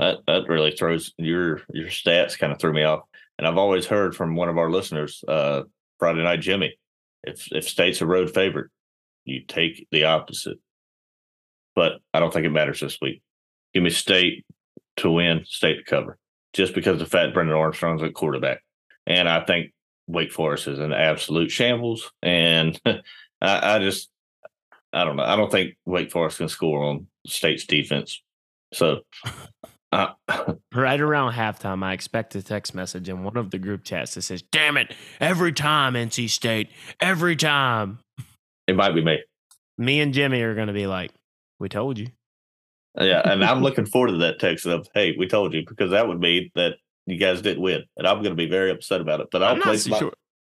that 0.01 0.17
that 0.25 0.49
really 0.49 0.71
throws 0.71 1.13
your 1.17 1.61
your 1.71 1.87
stats 1.87 2.37
kind 2.37 2.51
of 2.51 2.59
threw 2.59 2.73
me 2.73 2.83
off. 2.83 3.01
And 3.37 3.47
I've 3.47 3.57
always 3.57 3.85
heard 3.85 4.15
from 4.15 4.35
one 4.35 4.49
of 4.49 4.57
our 4.57 4.69
listeners, 4.69 5.23
uh, 5.27 5.61
Friday 5.99 6.23
Night 6.23 6.41
Jimmy, 6.41 6.75
if 7.23 7.47
if 7.53 7.69
state's 7.69 8.01
a 8.01 8.05
road 8.05 8.33
favorite, 8.33 8.71
you 9.25 9.43
take 9.47 9.87
the 9.91 10.05
opposite. 10.05 10.57
But 11.75 12.01
I 12.13 12.19
don't 12.19 12.33
think 12.33 12.45
it 12.45 12.49
matters 12.49 12.81
this 12.81 12.97
week. 13.01 13.21
Give 13.73 13.83
me 13.83 13.91
state 13.91 14.45
to 14.97 15.09
win, 15.09 15.45
state 15.45 15.77
to 15.77 15.83
cover, 15.83 16.17
just 16.51 16.73
because 16.73 16.99
the 16.99 17.05
fact 17.05 17.33
Brennan 17.33 17.53
Armstrong's 17.53 18.03
at 18.03 18.15
quarterback, 18.15 18.61
and 19.05 19.29
I 19.29 19.45
think 19.45 19.71
Wake 20.07 20.31
Forest 20.31 20.67
is 20.67 20.79
an 20.79 20.93
absolute 20.93 21.51
shambles. 21.51 22.11
And 22.23 22.79
I, 22.85 23.01
I 23.75 23.79
just, 23.79 24.09
I 24.91 25.05
don't 25.05 25.15
know. 25.15 25.23
I 25.23 25.35
don't 25.35 25.51
think 25.51 25.75
Wake 25.85 26.11
Forest 26.11 26.39
can 26.39 26.49
score 26.49 26.83
on 26.83 27.07
state's 27.27 27.65
defense. 27.65 28.21
So, 28.73 29.01
uh, 29.91 30.09
Right 30.73 31.01
around 31.01 31.33
halftime, 31.33 31.83
I 31.83 31.93
expect 31.93 32.35
a 32.35 32.41
text 32.41 32.73
message 32.73 33.09
in 33.09 33.23
one 33.23 33.37
of 33.37 33.51
the 33.51 33.57
group 33.57 33.83
chats 33.83 34.15
that 34.15 34.21
says, 34.23 34.41
Damn 34.41 34.77
it, 34.77 34.93
every 35.19 35.51
time, 35.53 35.93
NC 35.93 36.29
State, 36.29 36.69
every 36.99 37.35
time. 37.35 37.99
it 38.67 38.75
might 38.75 38.93
be 38.93 39.03
me. 39.03 39.19
Me 39.77 39.99
and 39.99 40.13
Jimmy 40.13 40.41
are 40.41 40.55
going 40.55 40.67
to 40.67 40.73
be 40.73 40.87
like, 40.87 41.11
We 41.59 41.69
told 41.69 41.97
you. 41.97 42.07
Yeah, 42.99 43.21
and 43.23 43.43
I'm 43.43 43.61
looking 43.61 43.85
forward 43.91 44.11
to 44.11 44.17
that 44.17 44.39
text 44.39 44.65
of, 44.65 44.87
"Hey, 44.93 45.15
we 45.17 45.27
told 45.27 45.53
you," 45.53 45.63
because 45.65 45.91
that 45.91 46.07
would 46.07 46.19
mean 46.19 46.51
that 46.55 46.73
you 47.05 47.17
guys 47.17 47.41
didn't 47.41 47.63
win, 47.63 47.83
and 47.97 48.05
I'm 48.05 48.17
going 48.17 48.31
to 48.31 48.35
be 48.35 48.49
very 48.49 48.69
upset 48.69 49.01
about 49.01 49.21
it. 49.21 49.27
But 49.31 49.43
I'll 49.43 49.55
not 49.55 49.77
so 49.77 49.89
my, 49.91 49.99
sure. 49.99 50.13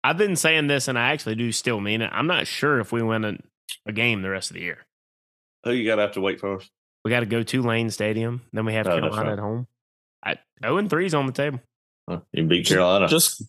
I've 0.04 0.18
been 0.18 0.36
saying 0.36 0.68
this, 0.68 0.88
and 0.88 0.98
I 0.98 1.12
actually 1.12 1.36
do 1.36 1.52
still 1.52 1.82
mean 1.82 2.02
it. 2.02 2.10
I'm 2.14 2.28
not 2.28 2.48
sure 2.48 2.80
if 2.80 2.92
we 2.92 3.04
win 3.04 3.26
a, 3.26 3.38
a 3.86 3.92
game 3.92 4.22
the 4.22 4.30
rest 4.30 4.50
of 4.50 4.56
the 4.56 4.62
year. 4.62 4.86
Who 5.66 5.72
you 5.74 5.86
got 5.86 5.98
to 5.98 6.04
have 6.04 6.14
to 6.14 6.22
wait 6.22 6.40
for 6.40 6.58
us? 6.58 6.70
We 7.04 7.10
got 7.12 7.22
to 7.22 7.26
go 7.26 7.42
to 7.44 7.62
Lane 7.62 7.90
Stadium. 7.90 8.42
Then 8.54 8.66
we 8.66 8.74
have 8.74 8.86
Oh, 8.88 8.92
Carolina 8.92 9.24
right. 9.24 9.34
at 9.34 9.40
home. 9.40 9.68
I, 10.24 10.36
0 10.64 10.78
and 10.78 10.90
3 10.90 11.06
is 11.06 11.14
on 11.14 11.26
the 11.26 11.32
table. 11.32 11.60
Huh, 12.10 12.20
You 12.32 12.44
beat 12.46 12.68
Carolina. 12.68 13.08
Just 13.08 13.44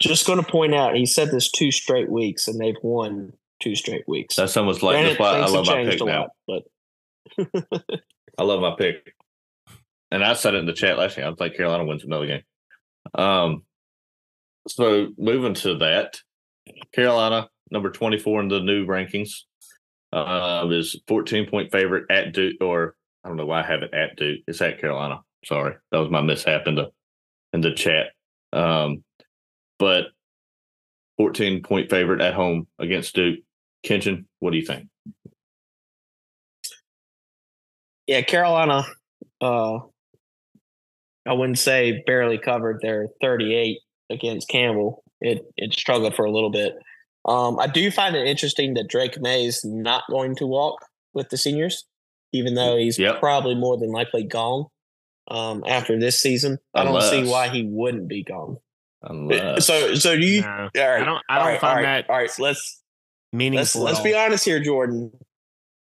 just 0.00 0.26
going 0.26 0.42
to 0.42 0.48
point 0.48 0.74
out, 0.74 0.94
he 0.94 1.06
said 1.06 1.30
this 1.30 1.50
two 1.50 1.70
straight 1.72 2.08
weeks, 2.10 2.46
and 2.48 2.60
they've 2.60 2.76
won 2.82 3.32
two 3.60 3.74
straight 3.74 4.06
weeks. 4.06 4.36
That's 4.36 4.56
almost 4.56 4.82
like 4.82 4.94
Granted, 4.94 5.10
that's 5.10 5.20
why 5.20 5.38
I 5.38 5.46
love 5.48 5.66
my 5.66 5.84
pick 5.84 6.00
a 6.00 6.04
now. 6.04 6.20
lot, 6.20 6.30
but 6.46 7.82
I 8.38 8.42
love 8.44 8.60
my 8.60 8.74
pick, 8.78 9.14
and 10.12 10.22
I 10.24 10.34
said 10.34 10.54
it 10.54 10.58
in 10.58 10.66
the 10.66 10.72
chat 10.72 10.98
last 10.98 11.16
year. 11.16 11.26
I 11.26 11.34
think 11.34 11.56
Carolina 11.56 11.84
wins 11.84 12.04
another 12.04 12.26
game. 12.26 12.42
Um, 13.14 13.62
so 14.68 15.08
moving 15.18 15.54
to 15.54 15.78
that, 15.78 16.20
Carolina 16.94 17.48
number 17.70 17.90
24 17.90 18.42
in 18.42 18.48
the 18.48 18.60
new 18.60 18.86
rankings 18.86 19.30
uh, 20.12 20.66
is 20.70 21.00
14 21.08 21.48
point 21.50 21.72
favorite 21.72 22.04
at 22.10 22.32
Duke, 22.32 22.56
or 22.60 22.94
I 23.24 23.28
don't 23.28 23.36
know 23.36 23.46
why 23.46 23.60
I 23.60 23.66
have 23.66 23.82
it 23.82 23.92
at 23.92 24.16
Duke. 24.16 24.40
It's 24.46 24.60
at 24.60 24.80
Carolina. 24.80 25.20
Sorry, 25.44 25.74
that 25.92 25.98
was 25.98 26.10
my 26.10 26.20
mishap 26.20 26.66
in 26.66 26.74
the 26.74 26.90
in 27.52 27.60
the 27.60 27.72
chat. 27.72 28.08
Um, 28.52 29.04
but 29.78 30.06
14 31.18 31.62
point 31.62 31.90
favorite 31.90 32.20
at 32.20 32.34
home 32.34 32.66
against 32.78 33.14
Duke. 33.14 33.40
Kenton, 33.84 34.26
what 34.40 34.50
do 34.50 34.56
you 34.56 34.66
think? 34.66 34.88
yeah, 38.08 38.22
Carolina. 38.22 38.84
Uh, 39.40 39.76
I 41.26 41.34
wouldn't 41.34 41.58
say 41.58 42.02
barely 42.06 42.38
covered 42.38 42.80
their 42.80 43.06
38 43.20 43.78
against 44.10 44.48
Campbell. 44.48 45.04
It 45.20 45.44
it 45.56 45.74
struggled 45.74 46.16
for 46.16 46.24
a 46.24 46.30
little 46.30 46.50
bit. 46.50 46.74
Um, 47.26 47.60
I 47.60 47.66
do 47.66 47.90
find 47.90 48.16
it 48.16 48.26
interesting 48.26 48.74
that 48.74 48.88
Drake 48.88 49.20
Maye 49.20 49.44
is 49.44 49.64
not 49.64 50.04
going 50.10 50.34
to 50.36 50.46
walk 50.46 50.86
with 51.12 51.28
the 51.28 51.36
seniors, 51.36 51.84
even 52.32 52.54
though 52.54 52.76
he's 52.76 52.98
Yep. 52.98 53.20
probably 53.20 53.54
more 53.54 53.76
than 53.78 53.90
likely 53.90 54.24
gone 54.24 54.66
um, 55.28 55.62
after 55.66 55.98
this 55.98 56.20
season. 56.20 56.58
I 56.74 56.84
don't 56.84 57.00
see 57.02 57.24
why 57.24 57.48
he 57.48 57.64
wouldn't 57.64 58.08
be 58.08 58.22
gone. 58.24 58.58
Unless, 59.02 59.66
So 59.66 59.94
so 59.94 60.16
do 60.16 60.26
you? 60.26 60.40
No, 60.42 60.48
all 60.48 60.58
right, 60.58 60.74
I 60.76 61.04
don't, 61.04 61.22
I 61.28 61.38
don't 61.38 61.46
right, 61.46 61.60
find 61.60 61.78
all 61.78 61.84
right, 61.84 62.06
that 62.06 62.10
All 62.10 62.16
right, 62.18 62.30
let's 62.38 62.82
let's 63.32 63.76
let's 63.76 64.00
be 64.00 64.14
honest 64.14 64.44
here, 64.44 64.60
Jordan. 64.60 65.12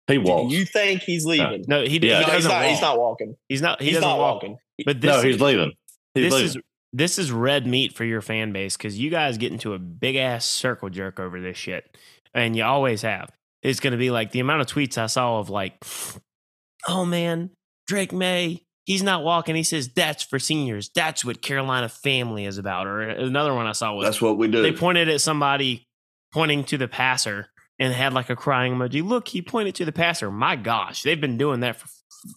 he 0.08 0.18
Do 0.20 0.48
you 0.50 0.66
think 0.66 1.02
he's 1.02 1.26
leaving? 1.26 1.66
No, 1.68 1.84
he, 1.84 1.98
Yeah. 1.98 2.20
he 2.20 2.26
No, 2.28 2.34
he's 2.34 2.46
doesn't 2.46 2.52
not. 2.52 2.62
walk. 2.62 2.70
He's 2.70 2.82
not 2.82 3.00
walking. 3.00 3.36
He's 3.50 3.62
not. 3.62 3.80
He 3.82 3.86
He's 3.88 3.96
doesn't 3.96 4.08
not 4.10 4.20
walk. 4.20 4.36
walking. 4.44 4.58
But 4.86 5.02
this 5.02 5.10
no, 5.16 5.22
he's 5.22 5.42
leaving. 5.42 5.74
He's 6.14 6.26
this 6.26 6.34
leaving. 6.34 6.48
is 6.48 6.58
this 6.94 7.20
is 7.20 7.32
red 7.32 7.66
meat 7.66 7.94
for 7.94 8.06
your 8.06 8.22
fan 8.22 8.52
base 8.54 8.78
because 8.78 9.00
you 9.00 9.10
guys 9.10 9.38
get 9.38 9.52
into 9.52 9.74
a 9.74 9.80
big 9.80 10.16
ass 10.16 10.46
circle 10.46 10.90
jerk 10.90 11.20
over 11.20 11.42
this 11.42 11.58
shit, 11.58 11.98
and 12.34 12.56
you 12.56 12.64
always 12.64 13.02
have. 13.02 13.32
It's 13.64 13.80
going 13.80 13.92
to 13.92 13.98
be 13.98 14.12
like 14.12 14.32
the 14.32 14.40
amount 14.40 14.62
of 14.62 14.68
tweets 14.68 14.98
I 14.98 15.08
saw 15.08 15.40
of 15.40 15.50
like, 15.50 15.84
oh 16.88 17.06
man, 17.06 17.52
Drake 17.88 18.12
Maye, 18.12 18.64
he's 18.86 19.04
not 19.04 19.24
walking. 19.24 19.56
He 19.56 19.64
says 19.64 19.90
that's 19.90 20.24
for 20.24 20.40
seniors. 20.40 20.90
That's 20.96 21.24
what 21.24 21.42
Carolina 21.42 21.90
family 21.90 22.46
is 22.46 22.58
about. 22.58 22.88
Or 22.88 23.02
another 23.02 23.54
one 23.54 23.68
I 23.68 23.74
saw 23.74 23.94
was 23.94 24.06
That's 24.06 24.22
what 24.22 24.38
we 24.38 24.48
do. 24.48 24.62
they 24.62 24.72
pointed 24.72 25.10
at 25.10 25.22
somebody 25.22 25.88
pointing 26.34 26.64
to 26.66 26.78
the 26.78 26.88
passer 26.88 27.48
and 27.80 27.94
had 27.94 28.14
like 28.14 28.30
a 28.30 28.36
crying 28.36 28.74
emoji. 28.74 29.04
Look, 29.04 29.28
he 29.28 29.42
pointed 29.42 29.76
to 29.76 29.86
the 29.86 29.92
passer. 29.92 30.32
My 30.32 30.56
gosh, 30.56 31.04
they've 31.04 31.22
been 31.22 31.38
doing 31.38 31.60
that 31.60 31.76
for 31.76 31.88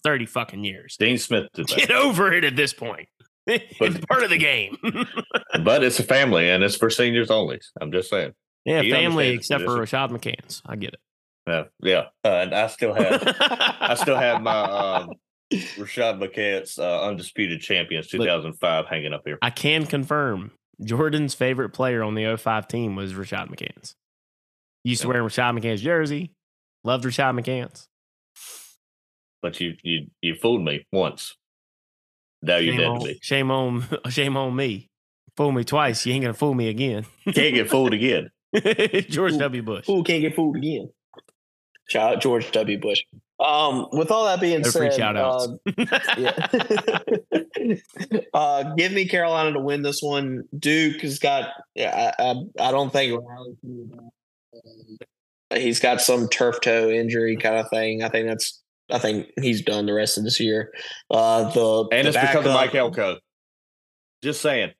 thirty 0.03 0.25
fucking 0.25 0.63
years. 0.63 0.95
Dean 0.99 1.17
Smith 1.17 1.47
did 1.53 1.67
that. 1.67 1.77
Get 1.77 1.91
over 1.91 2.31
it 2.31 2.43
at 2.43 2.55
this 2.55 2.73
point. 2.73 3.07
it's 3.47 4.05
part 4.05 4.23
of 4.23 4.29
the 4.29 4.37
game. 4.37 4.77
but 5.63 5.83
it's 5.83 5.99
a 5.99 6.03
family 6.03 6.49
and 6.49 6.63
it's 6.63 6.75
for 6.75 6.89
seniors 6.89 7.31
only. 7.31 7.59
I'm 7.81 7.91
just 7.91 8.09
saying. 8.09 8.33
yeah, 8.65 8.83
He 8.83 8.91
family 8.91 9.29
except 9.29 9.63
for 9.63 9.77
Rashad 9.77 10.11
McCants. 10.11 10.61
I 10.65 10.75
get 10.75 10.93
it. 10.93 10.99
Yeah, 11.47 11.63
yeah. 11.81 12.03
Uh, 12.23 12.27
and 12.29 12.53
I 12.55 12.67
still 12.67 12.93
have, 12.93 13.23
I 13.39 13.95
still 13.95 14.15
have 14.17 14.41
my 14.41 14.61
um, 14.61 15.09
Rashad 15.53 16.19
McCants 16.21 16.77
uh, 16.79 17.07
undisputed 17.07 17.61
champions 17.61 18.07
2005 18.07 18.85
hanging 18.87 19.13
up 19.13 19.23
here. 19.25 19.37
I 19.41 19.49
can 19.49 19.85
confirm 19.85 20.51
Jordan's 20.83 21.33
favorite 21.33 21.69
player 21.69 22.03
on 22.03 22.15
the 22.15 22.35
05 22.37 22.67
team 22.67 22.95
was 22.95 23.13
Rashad 23.13 23.49
McCants. 23.49 23.95
Used 24.83 25.01
to 25.01 25.07
Yeah. 25.07 25.13
wear 25.15 25.23
Rashad 25.23 25.59
McCants 25.59 25.79
jersey. 25.79 26.31
Loved 26.83 27.05
Rashad 27.05 27.39
McCants. 27.39 27.87
But 29.41 29.59
you, 29.59 29.75
you, 29.83 30.07
you 30.21 30.35
fooled 30.35 30.63
me 30.63 30.85
once. 30.91 31.35
Now 32.43 32.57
you're 32.57 32.77
dead 32.77 32.85
on, 32.85 32.99
to 33.01 33.05
me. 33.07 33.19
shame 33.21 33.51
on, 33.51 33.85
shame 34.09 34.37
on 34.37 34.55
me. 34.55 34.89
Fool 35.37 35.51
me 35.51 35.63
twice. 35.63 36.05
You 36.05 36.13
ain't 36.13 36.23
gonna 36.23 36.33
fool 36.33 36.53
me 36.53 36.67
again. 36.69 37.05
Can't 37.25 37.55
get 37.55 37.69
fooled 37.69 37.93
again. 37.93 38.29
George 39.09 39.33
Ooh. 39.33 39.37
W. 39.39 39.61
Bush. 39.63 39.85
Fool 39.85 40.03
can't 40.03 40.21
get 40.21 40.35
fooled 40.35 40.57
again. 40.57 40.89
Shout 41.91 42.13
out 42.15 42.21
George 42.21 42.49
W. 42.51 42.79
Bush. 42.79 43.01
Um, 43.39 43.87
with 43.91 44.11
all 44.11 44.25
that 44.25 44.39
being 44.39 44.61
No 44.61 44.71
free 44.71 44.91
said, 44.91 44.97
shout 44.99 45.17
outs. 45.17 45.47
uh, 45.67 46.09
yeah. 46.17 47.75
uh, 48.33 48.63
give 48.75 48.91
me 48.93 49.07
Carolina 49.07 49.53
to 49.53 49.59
win 49.59 49.81
this 49.81 50.01
one. 50.01 50.43
Duke 50.57 51.01
has 51.01 51.19
got. 51.19 51.49
Yeah, 51.75 52.13
I, 52.17 52.23
I, 52.23 52.67
I 52.67 52.71
don't 52.71 52.93
think 52.93 53.19
Riley 53.21 53.55
can 53.61 53.75
do 53.89 54.11
that. 55.49 55.59
he's 55.61 55.79
got 55.79 56.01
some 56.01 56.29
turf 56.29 56.61
toe 56.61 56.89
injury 56.89 57.35
kind 57.35 57.57
of 57.57 57.69
thing. 57.69 58.03
I 58.03 58.09
think 58.09 58.27
that's. 58.27 58.61
I 58.89 58.99
think 58.99 59.27
he's 59.41 59.61
done 59.61 59.85
the 59.85 59.93
rest 59.93 60.17
of 60.17 60.23
this 60.23 60.39
year. 60.39 60.71
Uh, 61.09 61.49
the 61.51 61.87
And 61.91 62.05
the 62.05 62.09
it's 62.09 62.17
because 62.17 62.45
of 62.45 62.53
Mike 62.53 62.71
backup- 62.73 62.97
Elko. 62.97 63.17
Just 64.23 64.41
saying. 64.41 64.71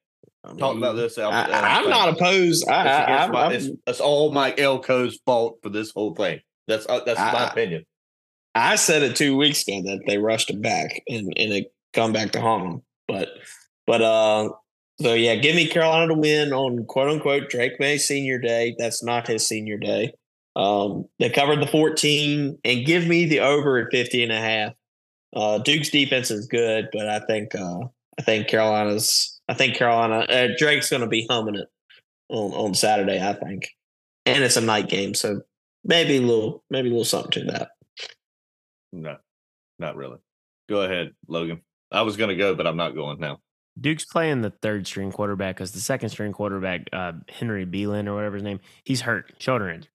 I'm 0.44 0.58
Talking 0.58 0.78
about 0.80 0.96
this. 0.96 1.18
out- 1.18 1.34
I, 1.34 1.44
out- 1.52 1.84
I'm 1.84 1.90
not 1.90 2.10
opposed. 2.10 2.68
I, 2.70 2.82
It's, 2.82 2.90
I, 2.90 3.04
I'm- 3.16 3.32
my- 3.32 3.42
I'm- 3.44 3.52
it's, 3.54 3.70
it's 3.88 4.00
all 4.00 4.32
Mike 4.32 4.60
Elko's 4.60 5.20
fault 5.26 5.60
for 5.64 5.70
this 5.70 5.92
whole 5.92 6.14
thing. 6.16 6.40
That's 6.68 6.86
uh, 6.88 7.02
that's 7.06 7.20
my 7.20 7.50
opinion. 7.50 7.86
I 8.54 8.76
said 8.76 9.04
it 9.04 9.16
two 9.16 9.38
weeks 9.38 9.68
ago 9.68 9.82
that 9.84 10.02
they 10.08 10.18
rushed 10.18 10.50
him 10.50 10.62
back 10.62 11.02
and, 11.08 11.32
and 11.38 11.54
it 11.54 11.74
come 11.94 12.12
back 12.12 12.32
to 12.32 12.42
haunt 12.42 12.66
him. 12.66 12.82
But 13.08 13.30
but 13.88 14.02
uh 14.02 14.50
So 15.02 15.14
yeah, 15.14 15.36
give 15.36 15.56
me 15.56 15.68
Carolina 15.68 16.14
to 16.14 16.20
win 16.20 16.54
on 16.54 16.86
quote 16.86 17.10
unquote 17.10 17.50
Drake 17.50 17.80
Maye 17.80 17.98
senior 17.98 18.40
day. 18.40 18.76
That's 18.78 19.04
not 19.04 19.28
his 19.28 19.48
senior 19.48 19.78
day. 19.78 20.14
Um, 20.56 21.06
they 21.20 21.30
covered 21.30 21.62
the 21.62 21.68
14 21.68 22.58
and 22.66 22.86
give 22.86 23.08
me 23.08 23.26
the 23.26 23.40
over 23.40 23.78
at 23.80 23.88
50 23.92 24.24
and 24.24 24.32
a 24.34 24.40
half. 24.40 24.74
Uh, 25.34 25.60
Duke's 25.60 25.90
defense 25.90 26.30
is 26.30 26.46
good, 26.48 26.90
but 26.92 27.08
I 27.08 27.20
think 27.20 27.56
uh, 27.56 27.86
I 28.20 28.22
think 28.22 28.48
Carolina's 28.48 29.40
I 29.48 29.54
think 29.54 29.76
Carolina 29.76 30.26
uh, 30.30 30.48
Drake's 30.58 30.90
going 30.90 31.02
to 31.02 31.08
be 31.08 31.26
humming 31.30 31.56
it 31.56 31.68
on 32.30 32.52
on 32.52 32.74
Saturday. 32.74 33.22
I 33.22 33.34
think, 33.34 33.70
and 34.26 34.44
it's 34.44 34.58
a 34.58 34.62
night 34.62 34.90
game, 34.90 35.14
so 35.14 35.42
maybe 35.84 36.18
a 36.18 36.22
little 36.22 36.64
maybe 36.70 36.88
a 36.90 36.92
little 36.92 37.06
something 37.06 37.32
to 37.46 37.52
that. 37.52 37.70
No, 38.94 39.18
not 39.80 39.96
really. 39.96 40.18
Go 40.70 40.82
ahead, 40.82 41.14
Logan. 41.28 41.62
I 41.92 42.02
was 42.04 42.18
going 42.18 42.30
to 42.30 42.36
go, 42.36 42.56
but 42.56 42.68
I'm 42.68 42.78
not 42.78 42.96
going 42.96 43.20
now. 43.20 43.40
Duke's 43.80 44.06
playing 44.06 44.42
the 44.42 44.50
third 44.50 44.86
string 44.86 45.12
quarterback 45.12 45.56
because 45.56 45.72
the 45.72 45.80
second 45.80 46.10
string 46.10 46.34
quarterback, 46.34 46.88
uh, 46.92 47.14
Henry 47.30 47.66
Belin 47.66 48.08
or 48.08 48.16
whatever 48.16 48.36
his 48.36 48.44
name, 48.44 48.60
he's 48.84 49.02
hurt, 49.02 49.34
shoulder 49.40 49.70
injury. 49.70 49.90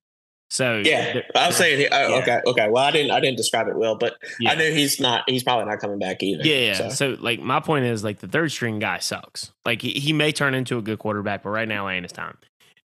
So 0.48 0.80
yeah, 0.84 1.20
I 1.34 1.48
was 1.48 1.56
saying, 1.56 1.88
oh, 1.90 2.08
yeah. 2.08 2.14
okay, 2.22 2.40
okay. 2.46 2.68
Well, 2.70 2.84
I 2.84 2.90
didn't, 2.92 3.10
I 3.10 3.20
didn't 3.20 3.36
describe 3.36 3.66
it 3.68 3.76
well, 3.76 3.96
but 3.96 4.14
Yeah. 4.38 4.52
I 4.52 4.54
knew 4.54 4.72
he's 4.72 5.00
not, 5.00 5.24
he's 5.28 5.42
probably 5.42 5.64
not 5.66 5.80
coming 5.80 5.98
back 5.98 6.22
either. 6.22 6.44
Yeah, 6.46 6.56
yeah. 6.58 6.74
So, 6.74 6.88
So. 6.90 7.16
like 7.20 7.40
my 7.40 7.58
point 7.60 7.84
is 7.84 8.04
like 8.04 8.20
the 8.20 8.28
third 8.28 8.52
string 8.52 8.78
guy 8.78 8.98
sucks. 9.00 9.52
Like 9.64 9.82
he, 9.82 9.90
he 9.92 10.12
may 10.12 10.30
turn 10.32 10.54
into 10.54 10.78
a 10.78 10.82
good 10.82 10.98
quarterback, 11.00 11.42
but 11.42 11.50
right 11.50 11.66
now 11.68 11.88
ain't 11.88 12.04
his 12.04 12.12
time. 12.12 12.38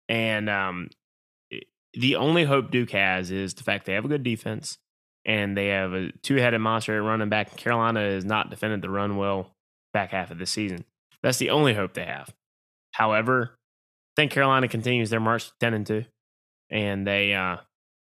And 0.09 0.49
um 0.49 0.89
it- 0.89 0.95
the 1.93 2.15
only 2.15 2.43
hope 2.45 2.71
Duke 2.71 2.91
has 2.91 3.31
is 3.31 3.53
the 3.53 3.63
fact 3.63 3.85
they 3.85 3.93
have 3.93 4.05
a 4.05 4.09
good 4.09 4.23
defense 4.23 4.77
and 5.25 5.55
they 5.57 5.67
have 5.67 5.93
a 5.93 6.11
two 6.23 6.35
headed 6.35 6.61
monster 6.61 6.95
at 6.97 7.03
running 7.03 7.29
back. 7.29 7.55
Carolina 7.57 8.01
has 8.01 8.25
not 8.25 8.49
defended 8.49 8.81
the 8.81 8.89
run 8.89 9.17
well 9.17 9.51
back 9.93 10.11
half 10.11 10.31
of 10.31 10.39
the 10.39 10.45
season. 10.45 10.85
That's 11.21 11.37
the 11.37 11.49
only 11.49 11.73
hope 11.73 11.93
they 11.93 12.05
have. 12.05 12.33
However, 12.93 13.51
I 13.53 14.21
think 14.21 14.31
Carolina 14.31 14.67
continues 14.67 15.09
their 15.09 15.19
march 15.19 15.51
ten 15.59 15.73
and 15.73 15.85
two. 15.85 16.05
And 16.69 17.05
they 17.05 17.33
uh 17.33 17.57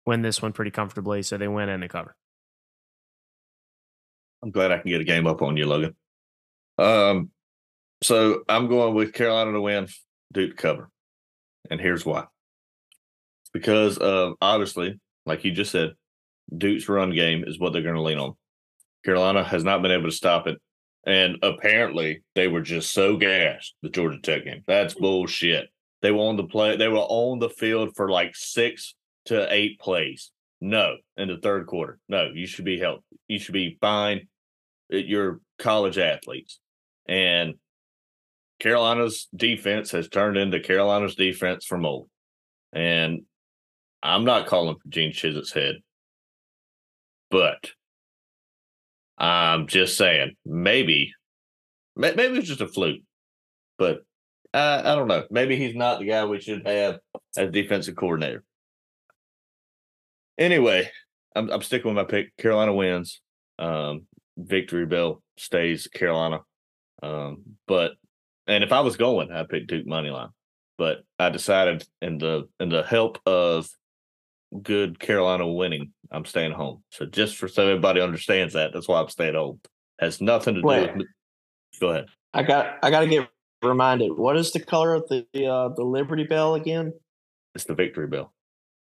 win 0.05 0.21
this 0.21 0.41
one 0.41 0.53
pretty 0.53 0.71
comfortably, 0.71 1.21
so 1.21 1.37
they 1.37 1.47
win 1.47 1.69
and 1.69 1.83
they 1.83 1.87
cover. 1.87 2.15
I'm 4.41 4.51
glad 4.51 4.71
I 4.71 4.79
can 4.79 4.89
get 4.89 5.01
a 5.01 5.05
game 5.05 5.27
up 5.27 5.41
on 5.41 5.57
you, 5.57 5.65
Logan. 5.65 5.95
Um, 6.77 7.31
so 8.03 8.43
I'm 8.47 8.67
going 8.67 8.93
with 8.93 9.13
Carolina 9.13 9.51
to 9.51 9.61
win, 9.61 9.87
Duke 10.31 10.51
to 10.51 10.55
cover, 10.55 10.89
and 11.69 11.79
here's 11.79 12.05
why. 12.05 12.25
Because 13.53 13.97
uh, 13.97 14.31
obviously, 14.41 14.99
like 15.25 15.43
you 15.43 15.51
just 15.51 15.71
said, 15.71 15.93
Duke's 16.55 16.87
run 16.87 17.13
game 17.13 17.43
is 17.45 17.59
what 17.59 17.73
they're 17.73 17.81
going 17.81 17.95
to 17.95 18.01
lean 18.01 18.19
on. 18.19 18.33
Carolina 19.03 19.43
has 19.43 19.63
not 19.63 19.81
been 19.81 19.91
able 19.91 20.05
to 20.05 20.11
stop 20.11 20.47
it, 20.47 20.59
and 21.05 21.37
apparently 21.43 22.23
they 22.35 22.47
were 22.47 22.61
just 22.61 22.91
so 22.91 23.17
gassed 23.17 23.75
the 23.81 23.89
Georgia 23.89 24.19
Tech 24.21 24.45
game. 24.45 24.63
That's 24.67 24.93
bullshit. 24.93 25.69
They 26.01 26.11
were 26.11 26.23
on 26.23 26.37
the 26.37 26.43
play. 26.43 26.77
They 26.77 26.87
were 26.87 26.97
on 26.99 27.39
the 27.39 27.49
field 27.49 27.95
for 27.95 28.09
like 28.09 28.35
six 28.35 28.95
to 29.25 29.51
eight 29.53 29.79
plays. 29.79 30.31
No, 30.59 30.95
in 31.17 31.27
the 31.27 31.37
third 31.37 31.67
quarter. 31.67 31.99
No, 32.09 32.29
you 32.33 32.47
should 32.47 32.65
be 32.65 32.79
healthy. 32.79 33.03
You 33.27 33.39
should 33.39 33.53
be 33.53 33.77
fine. 33.79 34.27
Uh, 34.91 34.97
You're 34.97 35.39
college 35.59 35.97
athletes. 35.97 36.59
And 37.07 37.55
Carolina's 38.59 39.27
defense 39.35 39.91
has 39.91 40.09
turned 40.09 40.37
into 40.37 40.59
Carolina's 40.59 41.15
defense 41.15 41.65
from 41.65 41.85
old. 41.85 42.09
And 42.73 43.21
I'm 44.03 44.25
not 44.25 44.47
calling 44.47 44.75
for 44.75 44.89
Gene 44.89 45.11
Chizik's 45.11 45.51
head, 45.51 45.75
but 47.29 47.71
I'm 49.17 49.67
just 49.67 49.97
saying 49.97 50.35
maybe, 50.45 51.13
maybe 51.95 52.23
it's 52.23 52.47
just 52.47 52.61
a 52.61 52.67
fluke, 52.67 53.01
but 53.77 54.01
uh, 54.53 54.81
I 54.85 54.95
don't 54.95 55.07
know. 55.07 55.25
Maybe 55.29 55.55
he's 55.55 55.75
not 55.75 55.99
the 55.99 56.05
guy 56.05 56.25
we 56.25 56.39
should 56.39 56.65
have 56.65 56.99
as 57.35 57.51
defensive 57.51 57.95
coordinator. 57.95 58.43
Anyway, 60.37 60.89
I'm, 61.35 61.49
I'm 61.49 61.61
sticking 61.61 61.93
with 61.93 61.97
my 61.97 62.09
pick. 62.09 62.35
Carolina 62.37 62.73
wins. 62.73 63.21
Um, 63.59 64.05
victory 64.37 64.85
bell 64.85 65.21
stays 65.37 65.87
Carolina. 65.87 66.39
Um, 67.01 67.43
but 67.67 67.93
and 68.47 68.63
if 68.63 68.71
I 68.71 68.79
was 68.81 68.97
going, 68.97 69.31
I'd 69.31 69.49
pick 69.49 69.67
Duke 69.67 69.87
money 69.87 70.09
line. 70.09 70.29
But 70.77 70.99
I 71.19 71.29
decided 71.29 71.85
in 72.01 72.19
the 72.19 72.47
in 72.59 72.69
the 72.69 72.83
help 72.83 73.19
of 73.25 73.67
good 74.61 74.99
Carolina 74.99 75.47
winning, 75.47 75.91
I'm 76.11 76.25
staying 76.25 76.53
home. 76.53 76.83
So 76.91 77.05
just 77.05 77.35
for 77.37 77.47
so 77.47 77.63
everybody 77.67 78.01
understands 78.01 78.53
that, 78.53 78.73
that's 78.73 78.87
why 78.87 79.01
I'm 79.01 79.09
staying 79.09 79.35
home. 79.35 79.59
Has 79.99 80.21
nothing 80.21 80.55
to 80.55 80.61
do 80.61 80.67
with. 80.67 81.07
Go 81.79 81.89
ahead. 81.89 82.05
I 82.33 82.43
got, 82.43 82.77
I 82.83 82.91
got 82.91 82.99
to 83.01 83.07
get 83.07 83.27
reminded. 83.63 84.15
What 84.15 84.37
is 84.37 84.51
the 84.51 84.59
color 84.59 84.93
of 84.93 85.07
the 85.09 85.25
uh, 85.45 85.69
the 85.69 85.83
Liberty 85.83 86.23
Bell 86.23 86.55
again? 86.55 86.93
It's 87.55 87.63
the 87.63 87.73
victory 87.73 88.07
bell. 88.07 88.33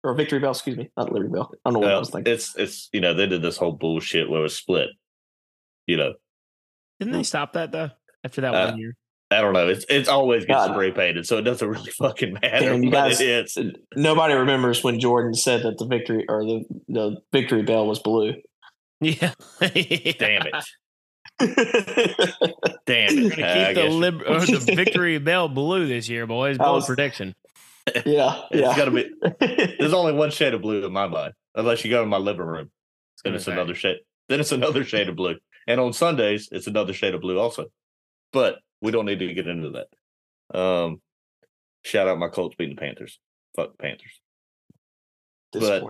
Or 0.03 0.15
Victory 0.15 0.39
Bell? 0.39 0.51
Excuse 0.51 0.77
me, 0.77 0.91
not 0.97 1.13
Liberty 1.13 1.31
Bell. 1.33 1.51
I 1.65 1.71
don't 1.71 1.75
know 1.75 1.87
what 1.87 1.95
I 1.95 1.99
was 1.99 2.11
thinking. 2.11 2.33
it's 2.33 2.57
it's 2.57 2.89
you 2.93 3.01
know 3.01 3.15
they 3.15 3.27
did 3.27 3.43
this 3.43 3.57
whole 3.57 3.73
bullshit 3.73 4.29
where 4.29 4.41
it 4.41 4.43
was 4.43 4.57
split. 4.57 4.89
You 5.87 5.97
know, 5.97 6.15
Didn't 6.99 7.15
they 7.15 7.23
stop 7.23 7.53
that 7.55 7.73
though 7.73 7.91
after 8.25 8.41
that 8.41 8.55
Uh, 8.55 8.71
one 8.71 8.79
year? 8.79 8.97
I 9.35 9.41
don't 9.41 9.53
know. 9.53 9.69
It's 9.69 9.85
it's 9.89 10.09
always 10.09 10.45
gets 10.45 10.67
God. 10.67 10.73
spray 10.75 10.91
painted, 10.93 11.27
so 11.27 11.39
it 11.39 11.43
doesn't 11.43 11.69
really 11.69 11.91
fucking 11.99 12.35
matter. 12.35 12.61
Damn, 12.73 12.83
you 12.85 12.91
but 12.91 13.09
guys- 13.11 13.21
it 13.21 13.29
is. 13.29 13.57
Uh, 13.57 13.71
nobody 13.97 14.35
remembers 14.35 14.83
when 14.85 15.01
Jordan 15.01 15.35
said 15.35 15.63
that 15.63 15.79
the 15.79 15.87
victory 15.87 16.25
or 16.29 16.45
the 16.45 16.65
the 16.89 17.17
Victory 17.33 17.63
Bell 17.63 17.87
was 17.87 17.99
blue. 17.99 18.35
Yeah. 19.01 19.33
Damn 19.61 20.47
it. 20.47 20.65
Damn 22.87 23.17
We're 23.17 23.33
it. 23.33 23.37
gonna 23.37 23.53
I 23.53 23.65
keep 23.67 23.75
the, 23.75 23.89
lib- 23.91 24.23
or 24.27 24.41
the 24.41 24.73
victory 24.75 25.19
bell 25.19 25.49
blue 25.49 25.87
this 25.87 26.09
year, 26.09 26.27
boys. 26.27 26.59
I 26.59 26.65
Bold 26.65 26.77
was- 26.77 26.87
prediction. 26.87 27.35
yeah, 28.07 28.41
it's 28.51 28.61
yeah. 28.63 28.77
gotta 28.77 28.91
be. 28.91 29.11
There's 29.79 29.93
only 29.93 30.15
one 30.15 30.31
shade 30.31 30.55
of 30.55 30.63
blue 30.63 30.87
in 30.87 30.93
my 30.93 31.07
mind, 31.07 31.35
unless 31.55 31.85
you 31.85 31.91
go 31.91 32.01
to 32.03 32.07
my 32.09 32.17
living 32.17 32.47
room. 32.47 32.71
Then 33.23 33.33
gonna 33.33 33.37
it's 33.37 33.45
say. 33.45 33.53
another 33.53 33.75
shade. 33.75 33.99
Then 34.31 34.41
it's 34.41 34.53
another 34.53 34.85
shade 34.85 35.09
of 35.11 35.17
blue. 35.17 35.37
And 35.67 35.79
on 35.81 35.93
Sundays, 35.93 36.49
it's 36.51 36.67
another 36.67 36.95
shade 36.95 37.15
of 37.15 37.21
blue 37.21 37.39
also. 37.39 37.67
But 38.33 38.57
we 38.85 38.91
don't 38.91 39.07
need 39.07 39.21
to 39.21 39.33
get 39.33 39.49
into 39.49 39.71
that. 39.71 40.59
Um, 40.59 41.01
shout 41.85 42.07
out 42.07 42.19
my 42.19 42.29
Colts 42.29 42.55
beating 42.55 42.77
the 42.77 42.81
Panthers. 42.81 43.19
Fuck 43.57 43.73
the 43.73 43.83
Panthers. 43.83 44.21
But 45.53 45.85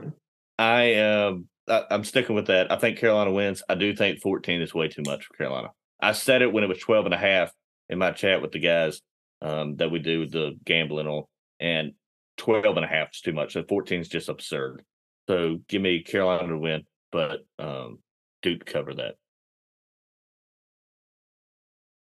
I 0.60 0.82
am. 0.82 1.48
I, 1.68 1.82
I'm 1.90 2.04
sticking 2.04 2.36
with 2.36 2.46
that. 2.46 2.70
I 2.70 2.76
think 2.76 2.98
Carolina 2.98 3.32
wins. 3.32 3.64
I 3.68 3.74
do 3.74 3.96
think 3.96 4.20
14 4.22 4.62
is 4.62 4.72
way 4.72 4.86
too 4.86 5.02
much 5.04 5.24
for 5.24 5.34
Carolina. 5.34 5.70
I 6.00 6.12
said 6.12 6.42
it 6.42 6.52
when 6.52 6.62
it 6.62 6.68
was 6.68 6.78
12 6.78 7.06
and 7.06 7.14
a 7.14 7.18
half 7.18 7.50
in 7.88 7.98
my 7.98 8.12
chat 8.12 8.40
with 8.40 8.52
the 8.52 8.60
guys 8.60 9.00
um, 9.42 9.74
that 9.76 9.90
we 9.90 9.98
do 9.98 10.28
the 10.28 10.56
gambling 10.64 11.08
on, 11.08 11.24
and 11.58 11.94
12 12.36 12.76
and 12.76 12.84
a 12.84 12.88
half 12.88 13.08
is 13.12 13.22
too 13.22 13.32
much. 13.32 13.54
So 13.54 13.64
14 13.68 14.02
is 14.02 14.08
just 14.08 14.28
absurd. 14.28 14.84
So 15.28 15.58
give 15.68 15.82
me 15.82 16.04
Carolina 16.04 16.46
to 16.46 16.58
win, 16.58 16.84
but 17.10 17.40
um, 17.58 17.98
Duke 18.42 18.64
cover 18.64 18.94
that. 18.94 19.16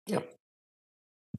Yep. 0.07 0.38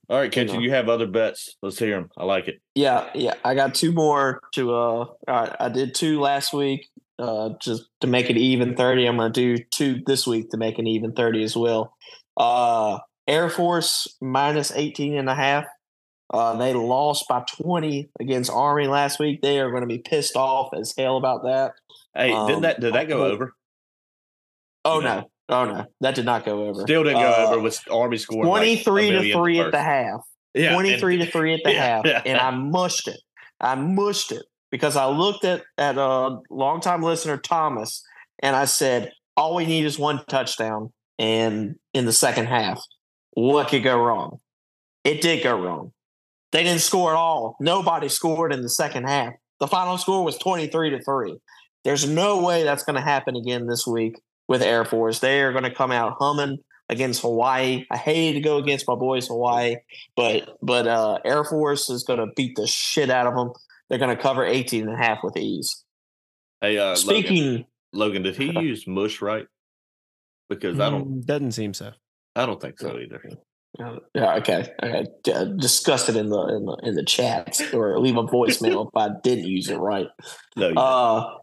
All 0.10 0.18
right, 0.18 0.32
Kenton, 0.32 0.62
you 0.62 0.72
have 0.72 0.90
other 0.90 1.06
bets. 1.06 1.56
Let's 1.62 1.78
hear 1.78 1.96
them. 1.96 2.10
I 2.18 2.26
like 2.26 2.48
it. 2.48 2.60
Yeah, 2.74 3.10
yeah. 3.14 3.36
I 3.46 3.54
got 3.54 3.76
two 3.76 3.92
more 3.92 4.42
to 4.56 4.74
uh 4.74 5.06
I, 5.28 5.56
I 5.60 5.70
did 5.70 5.94
two 5.94 6.20
last 6.20 6.52
week 6.52 6.88
uh 7.20 7.52
just 7.62 7.84
to 8.02 8.08
make 8.08 8.30
it 8.32 8.38
even 8.38 8.76
30. 8.76 9.06
I'm 9.06 9.18
going 9.18 9.32
to 9.32 9.58
do 9.58 9.64
two 9.72 10.02
this 10.08 10.26
week 10.26 10.50
to 10.50 10.58
make 10.58 10.80
an 10.80 10.88
even 10.88 11.12
30 11.12 11.44
as 11.44 11.56
well. 11.56 11.94
Uh 12.36 12.98
Air 13.28 13.50
Force 13.50 14.08
minus 14.20 14.72
18 14.72 15.16
and 15.16 15.30
a 15.30 15.36
half. 15.36 15.66
Uh 16.34 16.56
they 16.58 16.74
lost 16.74 17.28
by 17.30 17.44
20 17.62 18.10
against 18.20 18.50
Army 18.50 18.88
last 18.88 19.20
week. 19.20 19.44
They 19.44 19.60
are 19.60 19.70
going 19.70 19.84
to 19.84 19.88
be 19.88 20.00
pissed 20.00 20.36
off 20.36 20.74
as 20.74 20.92
hell 20.98 21.18
about 21.18 21.44
that. 21.44 21.74
Hey, 22.16 22.34
Um, 22.34 22.48
did 22.48 22.62
that 22.64 22.80
did 22.80 22.94
that 22.96 23.08
go 23.08 23.26
over? 23.26 23.54
Oh 24.86 25.02
no. 25.02 25.30
Oh 25.50 25.66
no. 25.66 25.86
That 26.02 26.16
did 26.16 26.26
not 26.26 26.46
go 26.46 26.66
over. 26.68 26.82
Still 26.82 27.04
didn't 27.04 27.20
go 27.22 27.32
Uh, 27.32 27.48
over 27.50 27.60
with 27.60 27.80
Army 27.92 28.18
scoring 28.18 28.48
like, 28.48 28.84
23 28.84 29.12
to 29.12 29.34
3 29.34 29.60
at 29.60 29.72
the 29.72 29.82
half. 29.82 30.22
Yeah, 30.54 30.74
23 30.74 31.16
and- 31.16 31.26
to 31.26 31.32
3 31.38 31.54
at 31.56 31.60
the 31.64 31.72
Yeah, 31.74 31.84
half 31.96 32.06
yeah. 32.06 32.22
and 32.26 32.38
i 32.38 32.52
mushed 32.52 33.08
it. 33.08 33.20
I 33.60 33.76
mushed 33.76 34.32
it 34.32 34.44
because 34.72 34.96
i 34.96 35.06
looked 35.08 35.44
at 35.46 35.64
at 35.78 35.98
a 35.98 36.38
longtime 36.50 37.02
listener 37.04 37.38
thomas 37.38 38.04
and 38.42 38.56
i 38.56 38.66
said 38.66 39.12
all 39.36 39.56
we 39.56 39.66
need 39.66 39.86
is 39.86 39.98
one 40.00 40.22
touchdown 40.28 40.92
and 41.18 41.76
in 41.94 42.06
the 42.06 42.14
second 42.14 42.46
half. 42.48 42.82
What 43.32 43.68
could 43.70 43.84
go 43.84 43.98
wrong? 44.02 44.40
It 45.04 45.22
did 45.22 45.44
go 45.44 45.58
wrong. 45.60 45.92
They 46.52 46.64
didn't 46.64 46.82
score 46.82 47.12
at 47.12 47.16
all. 47.18 47.56
Nobody 47.60 48.10
scored 48.10 48.52
in 48.54 48.62
the 48.64 48.70
second 48.70 49.06
half. 49.08 49.34
The 49.60 49.68
final 49.68 49.98
score 49.98 50.24
was 50.24 50.38
23 50.38 50.92
to 50.92 51.02
3 51.02 51.38
there's 51.86 52.08
no 52.08 52.42
way 52.44 52.64
that's 52.64 52.84
going 52.84 52.98
to 52.98 53.02
happen 53.02 53.36
again 53.38 53.66
this 53.68 53.88
week 53.88 54.20
with 54.50 54.62
air 54.62 54.84
force 54.84 55.20
they 55.20 55.42
are 55.42 55.54
going 55.54 55.64
to 55.64 55.74
come 55.74 55.92
out 55.92 56.18
humming 56.20 56.58
against 56.90 57.22
hawaii 57.22 57.86
i 57.92 57.96
hated 57.98 58.34
to 58.34 58.42
go 58.42 58.58
against 58.58 58.86
my 58.88 58.96
boys 58.96 59.28
hawaii 59.28 59.76
but 60.18 60.58
but 60.62 60.88
uh, 60.88 61.20
Air 61.24 61.44
Force 61.46 61.90
is 61.90 62.04
going 62.04 62.20
to 62.20 62.28
beat 62.36 62.56
the 62.58 62.68
shit 62.68 63.10
out 63.10 63.28
of 63.28 63.36
them. 63.36 63.52
They're 63.90 64.00
going 64.00 64.16
to 64.16 64.22
cover 64.22 64.44
18 64.46 64.88
and 64.88 64.94
a 64.94 64.98
half 64.98 65.20
with 65.24 65.38
ease. 65.38 65.84
Hey, 66.62 66.78
uh, 66.78 66.96
Speaking, 66.96 67.66
Logan, 67.94 68.24
did 68.24 68.36
he 68.36 68.46
use 68.60 68.86
mush 68.86 69.22
right? 69.22 69.48
Because 70.50 70.80
I 70.80 70.90
don't, 70.90 71.08
Mm, 71.22 71.26
doesn't 71.26 71.52
seem 71.54 71.74
so. 71.74 71.92
I 72.36 72.46
don't 72.46 72.60
think 72.62 72.80
so 72.80 72.98
either. 73.00 73.22
yeah, 74.14 74.36
okay. 74.36 74.74
Okay. 74.84 75.06
Uh, 75.34 75.46
discuss 75.46 76.10
it 76.10 76.16
in 76.16 76.30
the 76.30 76.42
in 76.56 76.66
the 76.66 76.78
in 76.84 76.96
the 76.96 77.04
chat 77.06 77.62
or 77.74 78.00
leave 78.00 78.18
a 78.18 78.24
voicemail 78.24 78.88
if 78.88 78.96
I 78.96 79.10
didn't 79.24 79.48
use 79.48 79.70
it 79.70 79.78
right. 79.78 80.08
No, 80.56 80.70
Uh, 80.72 81.38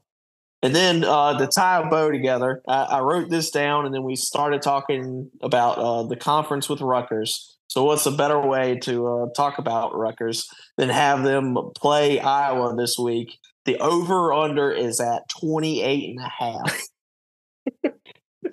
and 0.62 0.74
then 0.74 1.05
uh, 1.05 1.39
to 1.39 1.47
tie 1.47 1.83
a 1.83 1.89
bow 1.89 2.11
together, 2.11 2.62
I, 2.66 2.83
I 2.85 3.01
wrote 3.01 3.31
this 3.31 3.51
down, 3.51 3.85
and 3.85 3.95
then 3.95 4.03
we 4.03 4.16
started 4.16 4.62
talking 4.62 5.31
about 5.43 5.78
uh, 5.78 6.03
the 6.05 6.16
conference 6.16 6.69
with 6.69 6.81
Rutgers. 6.81 7.57
So, 7.69 7.85
what's 7.85 8.07
a 8.07 8.11
better 8.11 8.41
way 8.41 8.78
to 8.81 9.07
uh, 9.07 9.27
talk 9.37 9.59
about 9.59 9.95
Rutgers 9.95 10.49
than 10.77 10.89
have 10.89 11.23
them 11.24 11.57
play 11.77 12.20
Iowa 12.20 12.74
this 12.77 12.99
week? 12.99 13.37
The 13.65 13.77
over 13.78 14.33
under 14.33 14.73
is 14.73 15.01
at 15.01 15.28
28 15.28 16.16
and 16.16 16.24
a 16.24 16.31
half. 16.31 16.83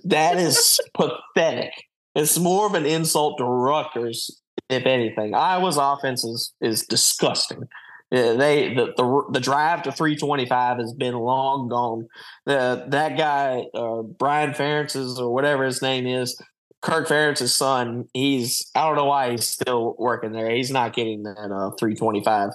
that 0.04 0.38
is 0.38 0.80
pathetic. 0.94 1.72
It's 2.16 2.38
more 2.38 2.68
of 2.68 2.74
an 2.74 2.86
insult 2.86 3.38
to 3.38 3.46
Rutgers, 3.46 4.42
if 4.70 4.86
anything. 4.86 5.34
Iowa's 5.34 5.78
offense 5.78 6.24
is, 6.24 6.54
is 6.62 6.86
disgusting. 6.86 7.68
Yeah, 8.14 8.34
they 8.34 8.76
the, 8.76 8.94
the 8.96 9.24
the 9.32 9.40
drive 9.40 9.82
to 9.84 9.92
325 9.92 10.78
has 10.78 10.94
been 10.94 11.16
long 11.16 11.68
gone. 11.68 12.08
The 12.46 12.86
that 12.90 13.18
guy 13.18 13.66
uh, 13.74 14.04
Brian 14.04 14.52
Ferentz's 14.52 15.20
or 15.20 15.34
whatever 15.34 15.66
his 15.66 15.82
name 15.82 16.06
is, 16.06 16.40
Kirk 16.84 17.08
Ferentz's 17.08 17.56
son. 17.56 18.06
He's 18.14 18.70
I 18.76 18.86
don't 18.86 18.98
know 18.98 19.06
why 19.06 19.32
he's 19.32 19.48
still 19.48 19.96
working 19.98 20.32
there. 20.32 20.52
He's 20.52 20.70
not 20.70 20.94
getting 20.94 21.24
that 21.24 21.52
uh, 21.52 21.72
325. 21.80 22.52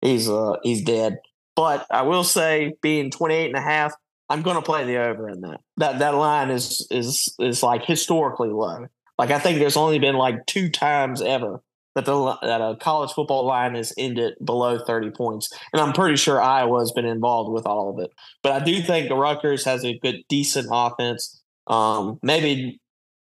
He's 0.00 0.30
uh 0.30 0.52
he's 0.62 0.82
dead. 0.82 1.18
But 1.56 1.88
I 1.90 2.02
will 2.02 2.22
say, 2.22 2.74
being 2.80 3.10
28 3.10 3.46
and 3.46 3.56
a 3.56 3.60
half, 3.60 3.92
I'm 4.28 4.42
going 4.42 4.56
to 4.56 4.62
play 4.62 4.84
the 4.84 4.98
over 4.98 5.28
in 5.28 5.40
that. 5.40 5.58
That 5.78 5.98
that 5.98 6.14
line 6.14 6.50
is 6.50 6.86
is 6.92 7.34
is 7.40 7.64
like 7.64 7.84
historically 7.84 8.50
low. 8.50 8.86
Like 9.18 9.32
I 9.32 9.40
think 9.40 9.58
there's 9.58 9.76
only 9.76 9.98
been 9.98 10.14
like 10.14 10.46
two 10.46 10.68
times 10.70 11.20
ever 11.20 11.60
that 11.94 12.04
the 12.04 12.38
that 12.42 12.60
a 12.60 12.76
college 12.76 13.10
football 13.12 13.46
line 13.46 13.74
has 13.74 13.92
ended 13.98 14.34
below 14.44 14.78
30 14.78 15.10
points, 15.10 15.48
and 15.72 15.80
I'm 15.80 15.92
pretty 15.92 16.16
sure 16.16 16.40
Iowa's 16.40 16.92
been 16.92 17.06
involved 17.06 17.52
with 17.52 17.66
all 17.66 17.90
of 17.90 18.04
it. 18.04 18.10
But 18.42 18.52
I 18.52 18.64
do 18.64 18.80
think 18.82 19.10
Rutgers 19.10 19.64
has 19.64 19.84
a 19.84 19.98
good, 19.98 20.22
decent 20.28 20.68
offense. 20.70 21.42
Um, 21.66 22.18
maybe 22.22 22.80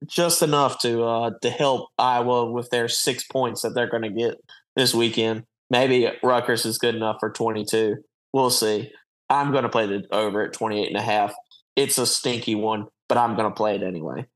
just 0.06 0.42
enough 0.42 0.78
to 0.80 1.02
uh, 1.04 1.30
to 1.42 1.50
help 1.50 1.88
Iowa 1.98 2.50
with 2.50 2.70
their 2.70 2.88
six 2.88 3.24
points 3.24 3.62
that 3.62 3.74
they're 3.74 3.90
going 3.90 4.02
to 4.02 4.10
get 4.10 4.36
this 4.76 4.94
weekend. 4.94 5.44
Maybe 5.70 6.10
Rutgers 6.22 6.66
is 6.66 6.78
good 6.78 6.94
enough 6.94 7.16
for 7.20 7.30
22. 7.30 7.96
We'll 8.32 8.50
see. 8.50 8.90
I'm 9.30 9.50
going 9.52 9.62
to 9.62 9.68
play 9.68 9.86
the 9.86 10.04
over 10.12 10.42
at 10.42 10.52
28 10.52 10.88
and 10.88 10.96
a 10.96 11.02
half. 11.02 11.34
It's 11.76 11.98
a 11.98 12.06
stinky 12.06 12.54
one, 12.54 12.86
but 13.08 13.18
I'm 13.18 13.34
going 13.36 13.48
to 13.48 13.54
play 13.54 13.74
it 13.74 13.82
anyway. 13.82 14.26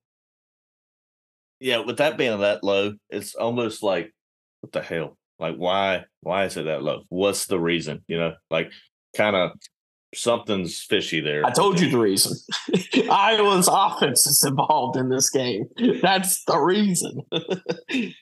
Yeah. 1.61 1.79
With 1.79 1.99
that 1.99 2.17
being 2.17 2.39
that 2.41 2.65
low, 2.65 2.95
it's 3.11 3.35
almost 3.35 3.83
like 3.83 4.13
what 4.61 4.73
the 4.73 4.83
hell? 4.83 5.17
Like 5.39 5.57
why? 5.57 6.05
Why 6.21 6.45
is 6.45 6.57
it 6.57 6.65
that 6.65 6.83
low? 6.83 7.03
What's 7.09 7.47
the 7.47 7.61
reason? 7.61 8.03
You 8.09 8.19
know, 8.19 8.35
like 8.51 8.73
kind 9.17 9.37
of 9.37 9.53
something's 10.15 10.81
fishy 10.81 11.21
there. 11.21 11.45
I 11.45 11.51
told 11.51 11.81
you 11.81 11.91
the 11.91 11.99
reason. 11.99 12.37
Iowa's 13.11 13.69
offense 13.71 14.27
is 14.27 14.45
involved 14.45 14.97
in 14.97 15.11
this 15.11 15.31
game. 15.31 15.67
That's 16.03 16.45
the 16.45 16.59
reason. 16.59 17.21
I 17.33 18.15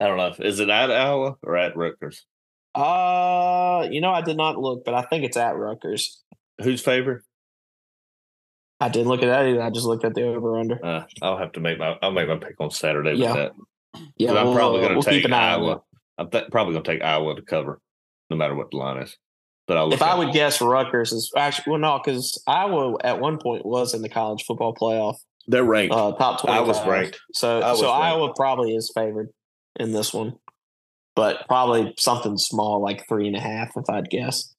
don't 0.00 0.16
know. 0.16 0.34
Is 0.40 0.58
it 0.58 0.68
at 0.68 0.90
Iowa 0.90 1.36
or 1.42 1.56
at 1.56 1.76
Rutgers? 1.76 2.26
uh, 2.74 3.86
you 3.90 4.00
know, 4.00 4.10
I 4.10 4.22
did 4.22 4.36
not 4.36 4.58
look, 4.58 4.84
but 4.84 4.94
I 4.94 5.02
think 5.02 5.24
it's 5.24 5.36
at 5.36 5.56
Rutgers. 5.56 6.20
Who's 6.62 6.80
favorite? 6.80 7.22
I 8.82 8.88
didn't 8.88 9.08
look 9.08 9.22
at 9.22 9.26
that 9.26 9.46
either. 9.46 9.62
I 9.62 9.70
just 9.70 9.86
looked 9.86 10.04
at 10.04 10.14
the 10.14 10.24
over 10.26 10.58
under. 10.58 10.84
Uh, 10.84 11.04
I'll 11.22 11.38
have 11.38 11.52
to 11.52 11.60
make 11.60 11.78
my 11.78 11.96
I'll 12.02 12.10
make 12.10 12.28
my 12.28 12.36
pick 12.36 12.56
on 12.60 12.70
Saturday 12.70 13.12
with 13.12 13.20
Yeah. 13.20 13.34
that. 13.34 13.52
Yeah, 14.16 14.28
'Cause 14.30 14.36
I'm 14.38 14.54
probably 14.54 14.78
uh, 14.78 14.82
going 14.82 14.88
to 14.90 14.94
we'll 14.96 15.02
take 15.02 15.14
keep 15.22 15.24
an 15.26 15.32
eye 15.34 15.54
on 15.54 15.62
Iowa. 15.62 15.82
I'm 16.18 16.30
th- 16.30 16.50
probably 16.50 16.72
going 16.74 16.84
to 16.84 16.92
take 16.92 17.02
Iowa 17.02 17.34
to 17.36 17.42
cover, 17.42 17.80
no 18.30 18.36
matter 18.36 18.54
what 18.54 18.70
the 18.70 18.76
line 18.78 19.02
is. 19.02 19.16
But 19.68 19.76
I'll 19.76 19.92
If 19.92 20.02
I 20.02 20.14
would 20.16 20.28
it. 20.28 20.34
guess, 20.34 20.60
Rutgers 20.60 21.12
is 21.12 21.30
actually 21.36 21.70
well, 21.72 21.80
no, 21.80 22.00
because 22.02 22.42
Iowa 22.46 22.96
at 23.04 23.20
one 23.20 23.38
point 23.38 23.64
was 23.64 23.94
in 23.94 24.02
the 24.02 24.08
college 24.08 24.44
football 24.44 24.74
playoff, 24.74 25.16
they're 25.46 25.62
ranked. 25.64 25.94
uh, 25.94 26.12
top 26.16 26.40
twenty. 26.40 26.58
I 26.58 26.60
was 26.62 26.84
ranked. 26.86 27.20
So, 27.34 27.60
was 27.60 27.78
so 27.80 27.86
ranked. 27.86 28.02
Iowa 28.04 28.32
probably 28.34 28.74
is 28.74 28.90
favored 28.94 29.28
in 29.78 29.92
this 29.92 30.12
one, 30.12 30.34
but 31.14 31.46
probably 31.46 31.94
something 31.98 32.36
small 32.38 32.80
like 32.82 33.06
three 33.08 33.26
and 33.28 33.36
a 33.36 33.40
half, 33.40 33.70
if 33.76 33.88
I'd 33.88 34.10
guess. 34.10 34.52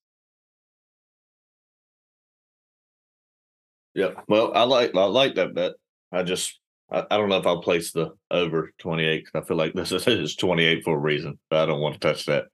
Yeah. 3.95 4.11
Well, 4.27 4.51
I 4.55 4.63
like 4.63 4.95
I 4.95 5.05
like 5.05 5.35
that 5.35 5.53
bet. 5.53 5.73
I 6.11 6.23
just 6.23 6.59
I, 6.91 7.05
I 7.09 7.17
don't 7.17 7.29
know 7.29 7.37
if 7.37 7.47
I'll 7.47 7.61
place 7.61 7.91
the 7.91 8.11
over 8.31 8.71
28 8.79 9.25
because 9.25 9.43
I 9.43 9.47
feel 9.47 9.57
like 9.57 9.73
this 9.73 9.91
is, 9.91 10.07
is 10.07 10.35
28 10.35 10.83
for 10.83 10.95
a 10.95 10.99
reason, 10.99 11.39
but 11.49 11.59
I 11.59 11.65
don't 11.65 11.81
want 11.81 11.95
to 11.95 11.99
touch 11.99 12.25
that. 12.25 12.45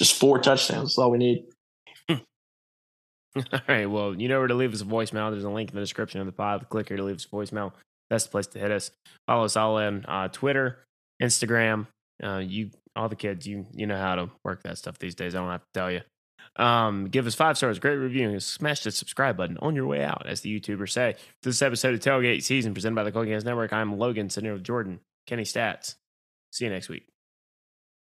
Just 0.00 0.20
four 0.20 0.38
touchdowns. 0.38 0.90
That's 0.90 0.98
all 0.98 1.10
we 1.10 1.18
need. 1.18 1.44
All 2.08 3.60
right. 3.68 3.86
Well, 3.86 4.14
you 4.14 4.28
know 4.28 4.38
where 4.38 4.48
to 4.48 4.54
leave 4.54 4.72
us 4.72 4.80
a 4.80 4.84
voicemail. 4.84 5.30
There's 5.30 5.44
a 5.44 5.50
link 5.50 5.70
in 5.70 5.74
the 5.74 5.82
description 5.82 6.20
of 6.20 6.26
the 6.26 6.32
pod. 6.32 6.68
Click 6.68 6.88
here 6.88 6.96
to 6.96 7.02
leave 7.02 7.16
us 7.16 7.26
a 7.26 7.34
voicemail. 7.34 7.72
That's 8.10 8.24
the 8.24 8.30
place 8.30 8.46
to 8.48 8.58
hit 8.58 8.70
us. 8.70 8.90
Follow 9.26 9.44
us 9.44 9.56
all 9.56 9.76
on 9.76 10.04
uh, 10.06 10.28
Twitter, 10.28 10.84
Instagram. 11.22 11.88
Uh, 12.22 12.38
you, 12.38 12.70
all 12.96 13.08
the 13.08 13.16
kids, 13.16 13.46
you 13.46 13.66
you 13.72 13.86
know 13.86 13.98
how 13.98 14.14
to 14.14 14.30
work 14.44 14.62
that 14.62 14.78
stuff 14.78 14.98
these 14.98 15.14
days. 15.14 15.34
I 15.34 15.38
don't 15.38 15.50
have 15.50 15.60
to 15.60 15.66
tell 15.74 15.90
you. 15.90 16.00
Um, 16.58 17.06
give 17.06 17.26
us 17.26 17.34
five 17.34 17.56
stars, 17.56 17.78
great 17.78 17.96
review, 17.96 18.28
and 18.28 18.42
smash 18.42 18.82
the 18.82 18.90
subscribe 18.90 19.36
button 19.36 19.58
on 19.62 19.76
your 19.76 19.86
way 19.86 20.02
out, 20.02 20.26
as 20.26 20.40
the 20.40 20.60
YouTubers 20.60 20.90
say. 20.90 21.14
This 21.42 21.62
episode 21.62 21.94
of 21.94 22.00
Tailgate 22.00 22.42
Season 22.42 22.74
presented 22.74 22.96
by 22.96 23.04
the 23.04 23.12
Colgate 23.12 23.44
Network. 23.44 23.72
I'm 23.72 23.98
Logan, 23.98 24.28
sitting 24.28 24.46
here 24.46 24.54
with 24.54 24.64
Jordan, 24.64 25.00
Kenny 25.26 25.44
Stats. 25.44 25.94
See 26.50 26.64
you 26.64 26.70
next 26.70 26.88
week. 26.88 27.06